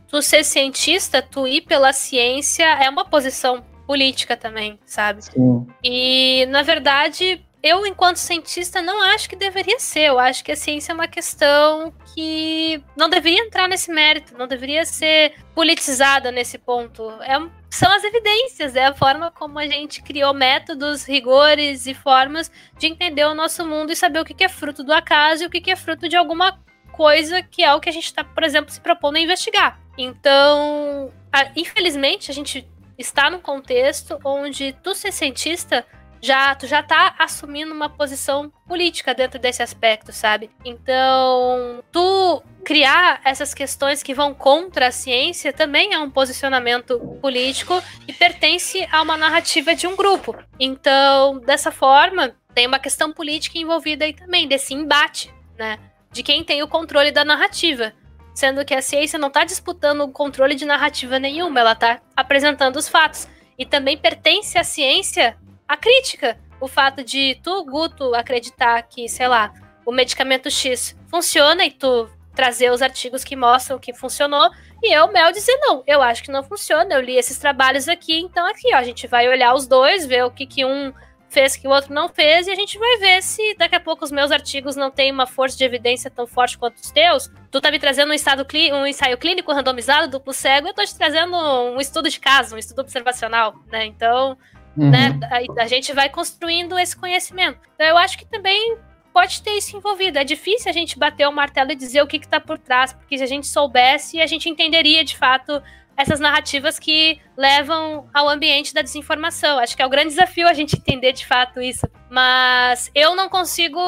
tu 0.09 0.21
ser 0.21 0.45
cientista, 0.45 1.23
tu 1.23 1.47
ir 1.47 1.63
pela 1.63 1.93
ciência 1.93 2.65
é 2.65 2.89
uma 2.89 3.05
posição 3.05 3.65
política 3.87 4.37
também, 4.37 4.79
sabe? 4.85 5.25
Sim. 5.25 5.67
E, 5.83 6.47
na 6.47 6.63
verdade, 6.63 7.46
eu, 7.63 7.87
enquanto 7.87 8.17
cientista, 8.17 8.81
não 8.81 9.03
acho 9.03 9.29
que 9.29 9.37
deveria 9.37 9.79
ser. 9.79 10.09
Eu 10.09 10.19
acho 10.19 10.45
que 10.45 10.53
a 10.53 10.57
ciência 10.57 10.93
é 10.93 10.95
uma 10.95 11.09
questão 11.09 11.93
que 12.15 12.83
não 12.97 13.09
deveria 13.09 13.43
entrar 13.43 13.69
nesse 13.69 13.91
mérito, 13.91 14.37
não 14.37 14.47
deveria 14.47 14.85
ser 14.85 15.35
politizada 15.55 16.31
nesse 16.31 16.59
ponto. 16.59 17.11
É, 17.23 17.37
são 17.71 17.91
as 17.93 18.05
evidências, 18.05 18.77
é 18.77 18.87
a 18.87 18.95
forma 18.95 19.31
como 19.31 19.59
a 19.59 19.67
gente 19.67 20.03
criou 20.03 20.33
métodos, 20.33 21.05
rigores 21.05 21.87
e 21.87 21.95
formas 21.95 22.51
de 22.79 22.87
entender 22.87 23.25
o 23.25 23.35
nosso 23.35 23.67
mundo 23.67 23.91
e 23.91 23.97
saber 23.97 24.21
o 24.21 24.25
que 24.25 24.45
é 24.45 24.49
fruto 24.49 24.85
do 24.85 24.93
acaso 24.93 25.43
e 25.43 25.47
o 25.47 25.51
que 25.51 25.71
é 25.71 25.77
fruto 25.77 26.09
de 26.09 26.17
alguma 26.17 26.61
coisa 26.93 27.43
que 27.43 27.63
é 27.63 27.75
o 27.75 27.81
que 27.81 27.89
a 27.89 27.93
gente 27.93 28.07
está, 28.07 28.25
por 28.25 28.43
exemplo, 28.43 28.71
se 28.71 28.81
propondo 28.81 29.17
a 29.17 29.21
investigar. 29.21 29.79
Então, 29.99 31.13
a, 31.33 31.51
infelizmente, 31.55 32.31
a 32.31 32.35
gente 32.35 32.67
está 32.99 33.29
num 33.29 33.41
contexto 33.41 34.19
onde 34.25 34.73
tu 34.83 34.95
ser 34.95 35.13
cientista 35.13 35.85
já 36.27 36.55
tu 36.55 36.67
já 36.67 36.83
tá 36.83 37.15
assumindo 37.19 37.73
uma 37.73 37.89
posição 37.89 38.53
política 38.67 39.15
dentro 39.15 39.39
desse 39.39 39.63
aspecto, 39.63 40.13
sabe? 40.13 40.51
Então, 40.65 41.83
tu 41.93 42.43
criar 42.65 43.21
essas 43.25 43.55
questões 43.55 44.03
que 44.03 44.13
vão 44.13 44.35
contra 44.35 44.89
a 44.89 44.91
ciência 44.91 45.53
também 45.53 45.95
é 45.95 45.99
um 45.99 46.11
posicionamento 46.11 46.99
político 47.23 47.81
e 48.09 48.13
pertence 48.13 48.87
a 48.91 49.01
uma 49.03 49.17
narrativa 49.17 49.75
de 49.75 49.87
um 49.87 49.95
grupo. 49.95 50.37
Então, 50.59 51.39
dessa 51.39 51.71
forma, 51.71 52.35
tem 52.53 52.67
uma 52.67 52.81
questão 52.81 53.13
política 53.13 53.59
envolvida 53.59 54.05
aí 54.05 54.13
também, 54.13 54.49
desse 54.49 54.75
embate, 54.75 55.33
né? 55.57 55.79
de 56.11 56.23
quem 56.23 56.43
tem 56.43 56.63
o 56.63 56.69
controle 56.69 57.13
da 57.13 57.25
narrativa. 57.25 57.93
Sendo 58.35 58.65
que 58.65 58.75
a 58.75 58.83
ciência 58.83 59.19
não 59.19 59.29
está 59.29 59.45
disputando 59.45 60.01
o 60.03 60.09
controle 60.09 60.55
de 60.55 60.67
narrativa 60.67 61.19
nenhuma, 61.19 61.61
ela 61.61 61.73
está 61.73 62.01
apresentando 62.17 62.77
os 62.77 62.89
fatos. 62.89 63.29
E 63.59 63.65
também 63.65 63.97
pertence 63.97 64.59
à 64.59 64.65
ciência 64.65 65.37
a 65.67 65.77
crítica. 65.77 66.39
O 66.61 66.67
fato 66.67 67.05
de 67.05 67.39
tu, 67.43 67.65
Guto, 67.65 68.15
acreditar 68.15 68.81
que, 68.83 69.09
sei 69.09 69.29
lá, 69.29 69.53
o 69.85 69.93
medicamento 69.93 70.51
X 70.51 70.97
funciona 71.09 71.65
e 71.65 71.71
tu 71.71 72.09
trazer 72.35 72.71
os 72.71 72.83
artigos 72.83 73.25
que 73.25 73.35
mostram 73.35 73.79
que 73.79 73.95
funcionou, 73.95 74.51
e 74.83 74.95
eu, 74.95 75.11
Mel, 75.11 75.33
dizer 75.33 75.57
não, 75.57 75.83
eu 75.87 76.03
acho 76.03 76.23
que 76.23 76.31
não 76.31 76.43
funciona, 76.43 76.95
eu 76.95 77.01
li 77.01 77.17
esses 77.17 77.39
trabalhos 77.39 77.89
aqui, 77.89 78.19
então 78.19 78.47
aqui, 78.47 78.75
ó, 78.75 78.77
a 78.77 78.83
gente 78.83 79.07
vai 79.07 79.27
olhar 79.27 79.55
os 79.55 79.67
dois, 79.67 80.05
ver 80.05 80.25
o 80.25 80.31
que, 80.31 80.47
que 80.47 80.65
um 80.65 80.93
fez 81.29 81.57
que 81.57 81.67
o 81.67 81.71
outro 81.71 81.93
não 81.93 82.09
fez, 82.09 82.47
e 82.47 82.51
a 82.51 82.55
gente 82.55 82.79
vai 82.79 82.99
ver 82.99 83.23
se 83.23 83.55
daqui 83.57 83.75
a 83.75 83.81
pouco 83.81 84.05
os 84.05 84.13
meus 84.13 84.31
artigos 84.31 84.77
não 84.77 84.91
têm 84.91 85.11
uma 85.11 85.27
força 85.27 85.57
de 85.57 85.65
evidência 85.65 86.11
tão 86.11 86.27
forte 86.27 86.57
quanto 86.57 86.77
os 86.77 86.91
teus. 86.91 87.31
Tu 87.51 87.61
tá 87.61 87.71
me 87.71 87.79
trazendo 87.79 88.11
um, 88.11 88.15
estado 88.15 88.47
um 88.73 88.87
ensaio 88.87 89.19
clínico 89.19 89.53
randomizado, 89.53 90.09
duplo 90.09 90.33
cego, 90.33 90.69
eu 90.69 90.75
tô 90.75 90.85
te 90.85 90.97
trazendo 90.97 91.37
um 91.37 91.81
estudo 91.81 92.09
de 92.09 92.21
caso, 92.21 92.55
um 92.55 92.59
estudo 92.59 92.81
observacional, 92.81 93.57
né? 93.71 93.85
Então, 93.87 94.39
uhum. 94.77 94.91
né, 94.91 95.19
a, 95.31 95.63
a 95.63 95.67
gente 95.67 95.93
vai 95.93 96.09
construindo 96.09 96.79
esse 96.79 96.97
conhecimento. 96.97 97.59
Então, 97.75 97.87
eu 97.87 97.97
acho 97.97 98.19
que 98.19 98.25
também 98.27 98.77
pode 99.13 99.43
ter 99.43 99.53
isso 99.53 99.77
envolvido. 99.77 100.19
É 100.19 100.25
difícil 100.25 100.71
a 100.71 100.73
gente 100.73 100.99
bater 100.99 101.27
o 101.27 101.33
martelo 101.33 101.73
e 101.73 101.75
dizer 101.75 102.03
o 102.03 102.07
que 102.07 102.19
está 102.19 102.39
por 102.39 102.59
trás, 102.59 102.93
porque 102.93 103.17
se 103.17 103.25
a 103.25 103.27
gente 103.27 103.47
soubesse, 103.47 104.21
a 104.21 104.27
gente 104.27 104.49
entenderia 104.49 105.03
de 105.03 105.17
fato 105.17 105.63
essas 105.97 106.21
narrativas 106.21 106.79
que 106.79 107.19
levam 107.37 108.07
ao 108.13 108.29
ambiente 108.29 108.75
da 108.75 108.83
desinformação. 108.83 109.59
Acho 109.59 109.75
que 109.75 109.83
é 109.83 109.87
o 109.87 109.89
grande 109.89 110.11
desafio 110.11 110.47
a 110.47 110.53
gente 110.53 110.77
entender 110.77 111.13
de 111.13 111.25
fato 111.25 111.61
isso. 111.61 111.89
Mas 112.11 112.91
eu 112.95 113.17
não 113.17 113.29
consigo 113.29 113.81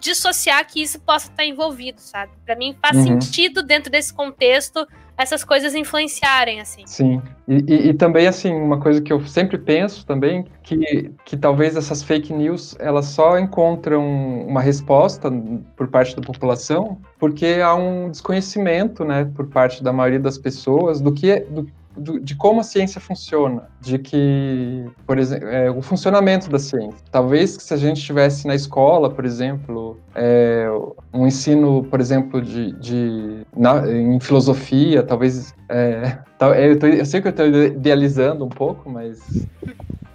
dissociar 0.00 0.66
que 0.66 0.82
isso 0.82 1.00
possa 1.00 1.30
estar 1.30 1.44
envolvido, 1.44 2.00
sabe? 2.00 2.32
Para 2.44 2.56
mim 2.56 2.76
faz 2.82 2.96
uhum. 2.96 3.20
sentido 3.20 3.62
dentro 3.62 3.90
desse 3.90 4.12
contexto 4.12 4.86
essas 5.16 5.44
coisas 5.44 5.74
influenciarem, 5.74 6.60
assim. 6.60 6.82
Sim. 6.86 7.22
E, 7.48 7.54
e, 7.66 7.88
e, 7.88 7.94
também, 7.94 8.26
assim, 8.26 8.52
uma 8.52 8.78
coisa 8.78 9.00
que 9.00 9.12
eu 9.12 9.24
sempre 9.26 9.56
penso 9.56 10.04
também, 10.04 10.44
que, 10.62 11.10
que 11.24 11.36
talvez 11.36 11.76
essas 11.76 12.02
fake 12.02 12.32
news, 12.32 12.76
elas 12.78 13.06
só 13.06 13.38
encontram 13.38 14.04
uma 14.46 14.60
resposta 14.60 15.30
por 15.76 15.88
parte 15.88 16.16
da 16.16 16.22
população 16.22 16.98
porque 17.18 17.60
há 17.62 17.74
um 17.74 18.10
desconhecimento, 18.10 19.04
né, 19.04 19.30
por 19.34 19.46
parte 19.46 19.82
da 19.82 19.92
maioria 19.92 20.20
das 20.20 20.36
pessoas 20.36 21.00
do 21.00 21.12
que, 21.12 21.40
do, 21.40 21.66
do, 21.96 22.20
de 22.20 22.34
como 22.34 22.60
a 22.60 22.64
ciência 22.64 23.00
funciona, 23.00 23.68
de 23.80 23.98
que, 23.98 24.84
por 25.06 25.18
exemplo, 25.18 25.48
é, 25.48 25.70
o 25.70 25.80
funcionamento 25.80 26.50
da 26.50 26.58
ciência. 26.58 26.98
Talvez 27.10 27.56
que 27.56 27.62
se 27.62 27.74
a 27.74 27.76
gente 27.76 27.98
estivesse 27.98 28.46
na 28.46 28.54
escola, 28.54 29.10
por 29.10 29.24
exemplo, 29.24 29.98
é, 30.14 30.66
um 31.12 31.26
ensino, 31.26 31.84
por 31.84 32.00
exemplo, 32.00 32.40
de, 32.40 32.72
de 32.72 33.46
na, 33.56 33.90
em 33.90 34.20
filosofia, 34.20 35.02
talvez, 35.02 35.54
é, 35.68 36.18
eu, 36.58 36.78
tô, 36.78 36.86
eu, 36.86 37.06
sei 37.06 37.20
que 37.20 37.28
eu 37.28 37.30
estou 37.30 37.46
idealizando 37.46 38.44
um 38.44 38.48
pouco, 38.48 38.90
mas 38.90 39.46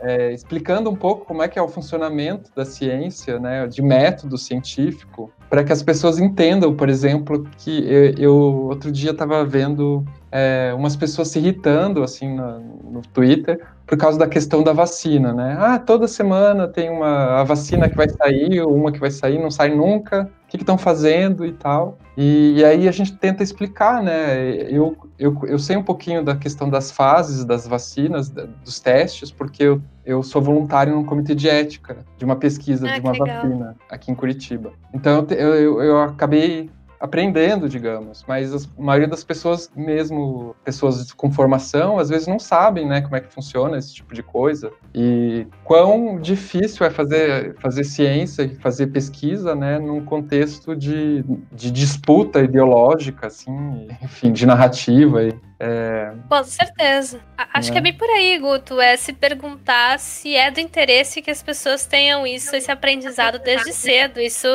é, 0.01 0.34
explicando 0.34 0.89
um 0.89 0.96
pouco 0.96 1.25
como 1.25 1.43
é 1.43 1.48
que 1.48 1.58
é 1.58 1.62
o 1.62 1.67
funcionamento 1.67 2.51
da 2.55 2.65
ciência, 2.65 3.39
né, 3.39 3.67
de 3.67 3.81
método 3.81 4.38
científico, 4.38 5.31
para 5.50 5.63
que 5.63 5.72
as 5.72 5.84
pessoas 5.84 6.20
entendam, 6.20 6.75
por 6.75 6.89
exemplo, 6.89 7.48
que 7.58 7.86
eu, 7.88 8.13
eu 8.17 8.36
outro 8.65 8.91
dia 8.91 9.12
estava 9.12 9.46
vendo 9.46 10.03
é, 10.31 10.74
umas 10.75 10.96
pessoas 10.96 11.27
se 11.27 11.39
irritando 11.39 12.03
assim 12.03 12.34
no, 12.34 13.01
Twitter 13.13 13.60
por 13.86 13.98
causa 13.98 14.17
da 14.17 14.27
questão 14.27 14.63
da 14.63 14.72
vacina, 14.72 15.34
né? 15.34 15.58
Ah, 15.60 15.77
toda 15.77 16.08
semana 16.08 16.67
tem 16.67 16.89
uma 16.89 17.41
a 17.41 17.43
vacina 17.43 17.89
que 17.89 17.98
vai 17.98 18.08
sair, 18.08 18.62
uma 18.62 18.91
que 18.91 19.00
vai 19.00 19.12
sair, 19.12 19.38
não 19.38 19.51
sai 19.51 19.75
nunca. 19.75 20.31
O 20.51 20.58
que 20.58 20.63
estão 20.63 20.77
fazendo 20.77 21.46
e 21.46 21.53
tal? 21.53 21.98
E, 22.17 22.55
e, 22.58 22.65
aí 22.65 22.86
a 22.86 22.91
gente 22.91 23.15
tenta 23.15 23.41
explicar, 23.41 24.03
né? 24.03 24.53
Eu, 24.70 24.98
eu, 25.17 25.34
eu 25.43 25.58
sei 25.58 25.77
um 25.77 25.84
pouquinho 25.84 26.25
da 26.25 26.36
questão 26.36 26.70
das 26.70 26.91
fases 26.91 27.46
das 27.46 27.65
vacinas, 27.65 28.27
dos 28.27 28.77
testes, 28.81 29.31
porque 29.31 29.63
eu, 29.63 29.81
eu 30.05 30.22
sou 30.22 30.41
voluntário 30.41 30.93
num 30.93 31.05
comitê 31.05 31.34
de 31.34 31.48
ética 31.48 32.00
de 32.17 32.25
uma 32.25 32.36
pesquisa 32.36 32.86
ah, 32.86 32.93
de 32.93 33.00
uma 33.00 33.13
vacina 33.13 33.77
aqui 33.89 34.12
em 34.12 34.15
Curitiba. 34.15 34.74
Então 34.93 35.25
eu, 35.29 35.55
eu, 35.55 35.81
eu 35.81 36.01
acabei 36.01 36.70
aprendendo, 37.01 37.67
digamos, 37.67 38.24
mas 38.27 38.53
a 38.53 38.60
maioria 38.77 39.08
das 39.08 39.24
pessoas, 39.24 39.72
mesmo 39.75 40.55
pessoas 40.63 41.12
com 41.12 41.31
formação, 41.31 41.98
às 41.98 42.10
vezes 42.10 42.27
não 42.27 42.38
sabem, 42.38 42.88
né, 42.88 43.01
como 43.01 43.15
é 43.15 43.20
que 43.20 43.34
funciona 43.34 43.77
esse 43.77 43.96
tipo 43.96 44.13
de 44.13 44.22
coisa. 44.22 44.72
E 44.93 45.48
quão 45.63 46.20
difícil 46.20 46.86
é 46.86 46.91
fazer, 46.91 47.55
fazer 47.55 47.84
ciência 47.84 48.43
e 48.43 48.55
fazer 48.55 48.88
pesquisa, 48.88 49.55
né, 49.55 49.79
num 49.79 50.05
contexto 50.05 50.75
de, 50.75 51.25
de 51.51 51.72
disputa 51.72 52.39
ideológica, 52.39 53.27
assim, 53.27 53.88
enfim, 54.03 54.31
de 54.31 54.46
narrativa 54.46 55.24
e 55.24 55.34
é... 55.63 56.11
Com 56.27 56.43
certeza. 56.43 57.21
Acho 57.37 57.69
é. 57.69 57.71
que 57.71 57.77
é 57.77 57.81
bem 57.81 57.93
por 57.93 58.09
aí, 58.09 58.39
Guto. 58.39 58.81
É 58.81 58.97
se 58.97 59.13
perguntar 59.13 59.99
se 59.99 60.35
é 60.35 60.49
do 60.49 60.59
interesse 60.59 61.21
que 61.21 61.29
as 61.29 61.43
pessoas 61.43 61.85
tenham 61.85 62.25
isso, 62.25 62.55
esse 62.55 62.71
aprendizado 62.71 63.37
desde 63.37 63.71
cedo. 63.71 64.19
Isso 64.19 64.47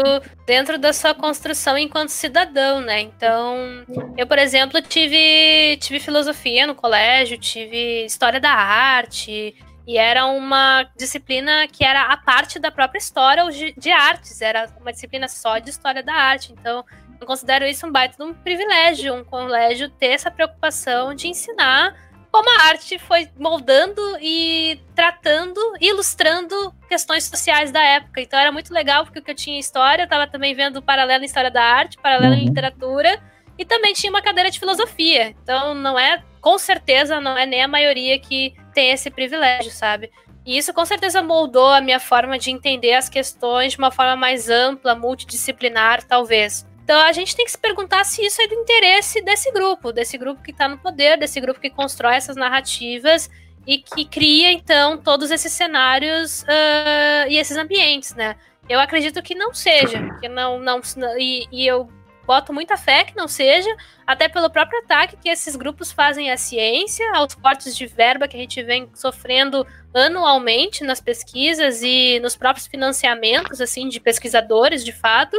dentro 0.45 0.79
da 0.79 0.93
sua 0.93 1.15
construção 1.15 1.79
enquanto 1.79 2.09
cidadão, 2.09 2.81
né? 2.81 3.01
Então, 3.03 3.85
eu, 4.17 4.27
por 4.27 4.37
exemplo, 4.37 4.83
tive, 4.83 5.77
tive 5.77 6.01
filosofia 6.01 6.67
no 6.67 6.75
colégio, 6.75 7.39
tive 7.39 8.05
história 8.05 8.41
da 8.41 8.51
arte. 8.51 9.55
E 9.87 9.97
era 9.97 10.27
uma 10.27 10.91
disciplina 10.97 11.69
que 11.69 11.85
era 11.85 12.03
a 12.07 12.17
parte 12.17 12.59
da 12.59 12.73
própria 12.73 12.99
história 12.99 13.45
de 13.77 13.93
artes, 13.93 14.43
era 14.43 14.69
uma 14.81 14.93
disciplina 14.93 15.29
só 15.29 15.59
de 15.59 15.71
história 15.71 16.03
da 16.03 16.13
arte. 16.13 16.53
Então, 16.53 16.85
eu 17.21 17.27
considero 17.27 17.65
isso 17.67 17.87
um 17.87 17.93
baita 17.93 18.17
de 18.17 18.23
um 18.23 18.35
privilégio, 18.35 19.15
um 19.15 19.25
colégio 19.25 19.89
ter 19.89 20.09
essa 20.09 20.31
preocupação 20.31 21.15
de 21.15 21.29
ensinar 21.29 21.95
como 22.37 22.51
a 22.51 22.65
arte 22.65 22.99
foi 22.99 23.31
moldando 23.39 24.03
e 24.21 24.79
tratando, 24.95 25.59
ilustrando 25.81 26.75
questões 26.87 27.25
sociais 27.25 27.73
da 27.73 27.83
época. 27.83 28.21
Então 28.21 28.39
era 28.39 28.53
muito 28.53 28.75
legal, 28.75 29.05
porque 29.05 29.19
o 29.19 29.23
que 29.23 29.31
eu 29.31 29.35
tinha 29.35 29.59
história, 29.59 30.03
eu 30.03 30.05
estava 30.05 30.27
também 30.27 30.55
vendo 30.55 30.83
paralelo 30.83 31.23
em 31.23 31.27
história 31.27 31.51
da 31.51 31.63
arte, 31.63 31.97
paralelo 31.97 32.35
uhum. 32.35 32.41
em 32.41 32.45
literatura, 32.45 33.19
e 33.59 33.65
também 33.65 33.95
tinha 33.95 34.11
uma 34.11 34.21
cadeira 34.21 34.51
de 34.51 34.59
filosofia. 34.59 35.35
Então 35.43 35.75
não 35.75 35.99
é, 35.99 36.23
com 36.41 36.59
certeza, 36.59 37.21
não 37.21 37.39
é 37.39 37.47
nem 37.47 37.63
a 37.63 37.69
maioria 37.69 38.19
que 38.19 38.55
tem 38.75 38.91
esse 38.91 39.11
privilégio, 39.11 39.71
sabe? 39.71 40.11
E 40.45 40.59
isso 40.59 40.75
com 40.75 40.85
certeza 40.85 41.23
moldou 41.23 41.73
a 41.73 41.81
minha 41.81 41.99
forma 41.99 42.39
de 42.39 42.51
entender 42.51 42.93
as 42.93 43.09
questões 43.09 43.73
de 43.73 43.79
uma 43.79 43.91
forma 43.91 44.15
mais 44.15 44.51
ampla, 44.51 44.95
multidisciplinar, 44.95 46.05
talvez. 46.05 46.67
Então 46.87 47.01
a 47.01 47.11
gente 47.11 47.35
tem 47.35 47.45
que 47.45 47.51
se 47.51 47.59
perguntar 47.59 48.05
se 48.05 48.25
isso 48.25 48.41
é 48.41 48.47
do 48.47 48.55
interesse 48.55 49.21
desse 49.21 49.51
grupo, 49.51 49.91
desse 49.91 50.17
grupo 50.17 50.41
que 50.41 50.53
está 50.53 50.69
no 50.69 50.79
poder, 50.79 51.19
desse 51.19 51.41
grupo 51.41 51.59
que 51.59 51.69
constrói 51.69 52.15
essas 52.15 52.37
narrativas 52.37 53.29
e 53.67 53.79
que 53.79 54.05
cria 54.05 54.53
então 54.53 54.97
todos 54.97 55.33
esses 55.33 55.53
cenários 55.53 56.43
uh, 56.43 57.29
e 57.29 57.39
esses 57.39 57.57
ambientes, 57.57 58.15
né? 58.15 58.37
Eu 58.69 58.79
acredito 58.79 59.21
que 59.21 59.35
não 59.35 59.53
seja, 59.53 59.99
que 60.21 60.29
não, 60.29 60.61
não 60.61 60.81
e, 61.19 61.49
e 61.51 61.67
eu 61.67 61.91
boto 62.25 62.53
muita 62.53 62.77
fé 62.77 63.03
que 63.03 63.17
não 63.17 63.27
seja, 63.27 63.75
até 64.07 64.29
pelo 64.29 64.49
próprio 64.49 64.79
ataque 64.79 65.17
que 65.17 65.29
esses 65.29 65.57
grupos 65.57 65.91
fazem 65.91 66.31
à 66.31 66.37
ciência, 66.37 67.05
aos 67.17 67.35
cortes 67.35 67.77
de 67.77 67.87
verba 67.89 68.29
que 68.29 68.37
a 68.37 68.41
gente 68.41 68.63
vem 68.63 68.89
sofrendo 68.95 69.67
anualmente 69.93 70.85
nas 70.85 71.01
pesquisas 71.01 71.83
e 71.83 72.21
nos 72.21 72.37
próprios 72.37 72.69
financiamentos 72.69 73.61
assim 73.61 73.89
de 73.89 73.99
pesquisadores, 73.99 74.85
de 74.85 74.93
fato 74.93 75.37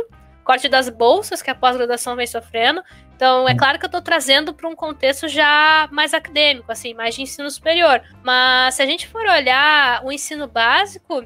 corte 0.48 0.70
das 0.70 0.88
bolsas 0.88 1.42
que 1.42 1.52
a 1.52 1.56
pós-graduação 1.56 2.16
vem 2.16 2.26
sofrendo. 2.26 2.82
Então, 3.14 3.50
é 3.50 3.54
hum. 3.54 3.58
claro 3.58 3.78
que 3.78 3.84
eu 3.84 3.90
estou 3.90 4.02
trazendo 4.02 4.54
para 4.54 4.70
um 4.70 4.76
contexto 4.76 5.28
já 5.28 5.90
mais 5.92 6.14
acadêmico, 6.14 6.72
assim, 6.72 6.94
mais 6.94 7.16
de 7.16 7.22
ensino 7.22 7.52
superior. 7.52 8.02
Mas 8.24 8.76
se 8.76 8.82
a 8.82 8.86
gente 8.86 9.10
for 9.10 9.26
olhar 9.28 10.02
o 10.06 10.12
ensino 10.12 10.48
básico, 10.48 11.26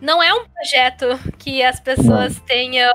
não 0.00 0.22
é 0.22 0.32
um 0.32 0.44
projeto 0.44 1.06
que 1.38 1.60
as 1.60 1.80
pessoas 1.80 2.38
tenham 2.46 2.94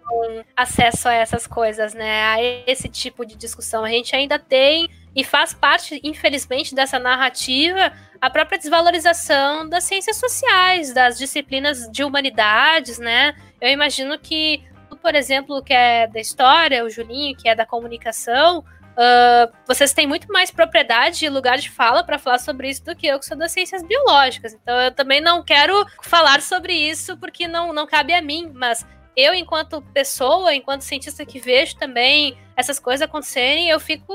acesso 0.55 1.09
a 1.09 1.13
essas 1.13 1.45
coisas, 1.45 1.93
né? 1.93 2.23
A 2.23 2.41
esse 2.65 2.87
tipo 2.87 3.25
de 3.25 3.35
discussão. 3.35 3.83
A 3.83 3.89
gente 3.89 4.15
ainda 4.15 4.39
tem 4.39 4.87
e 5.13 5.23
faz 5.23 5.53
parte, 5.53 5.99
infelizmente, 6.01 6.73
dessa 6.73 6.97
narrativa 6.97 7.91
a 8.21 8.29
própria 8.29 8.57
desvalorização 8.57 9.67
das 9.67 9.83
ciências 9.85 10.17
sociais, 10.17 10.93
das 10.93 11.17
disciplinas 11.17 11.89
de 11.91 12.03
humanidades, 12.03 12.99
né? 12.99 13.33
Eu 13.59 13.69
imagino 13.69 14.17
que 14.19 14.63
por 15.01 15.15
exemplo, 15.15 15.63
que 15.63 15.73
é 15.73 16.07
da 16.07 16.19
história, 16.19 16.83
o 16.83 16.89
Julinho, 16.89 17.35
que 17.35 17.47
é 17.47 17.55
da 17.55 17.65
comunicação, 17.65 18.59
uh, 18.59 19.51
vocês 19.67 19.93
têm 19.93 20.05
muito 20.05 20.27
mais 20.31 20.51
propriedade 20.51 21.25
e 21.25 21.29
lugar 21.29 21.57
de 21.57 21.69
fala 21.69 22.03
para 22.03 22.19
falar 22.19 22.39
sobre 22.39 22.69
isso 22.69 22.83
do 22.83 22.95
que 22.95 23.07
eu, 23.07 23.19
que 23.19 23.25
sou 23.25 23.37
das 23.37 23.51
ciências 23.51 23.81
biológicas. 23.81 24.53
Então, 24.53 24.79
eu 24.79 24.91
também 24.91 25.21
não 25.21 25.43
quero 25.43 25.85
falar 26.01 26.41
sobre 26.41 26.73
isso 26.73 27.17
porque 27.17 27.47
não, 27.47 27.73
não 27.73 27.87
cabe 27.87 28.13
a 28.13 28.21
mim, 28.21 28.51
mas 28.53 28.85
eu, 29.15 29.33
enquanto 29.33 29.81
pessoa, 29.93 30.53
enquanto 30.53 30.81
cientista 30.83 31.25
que 31.25 31.39
vejo 31.39 31.75
também 31.75 32.37
essas 32.55 32.79
coisas 32.79 33.01
acontecerem, 33.01 33.69
eu 33.69 33.79
fico 33.79 34.13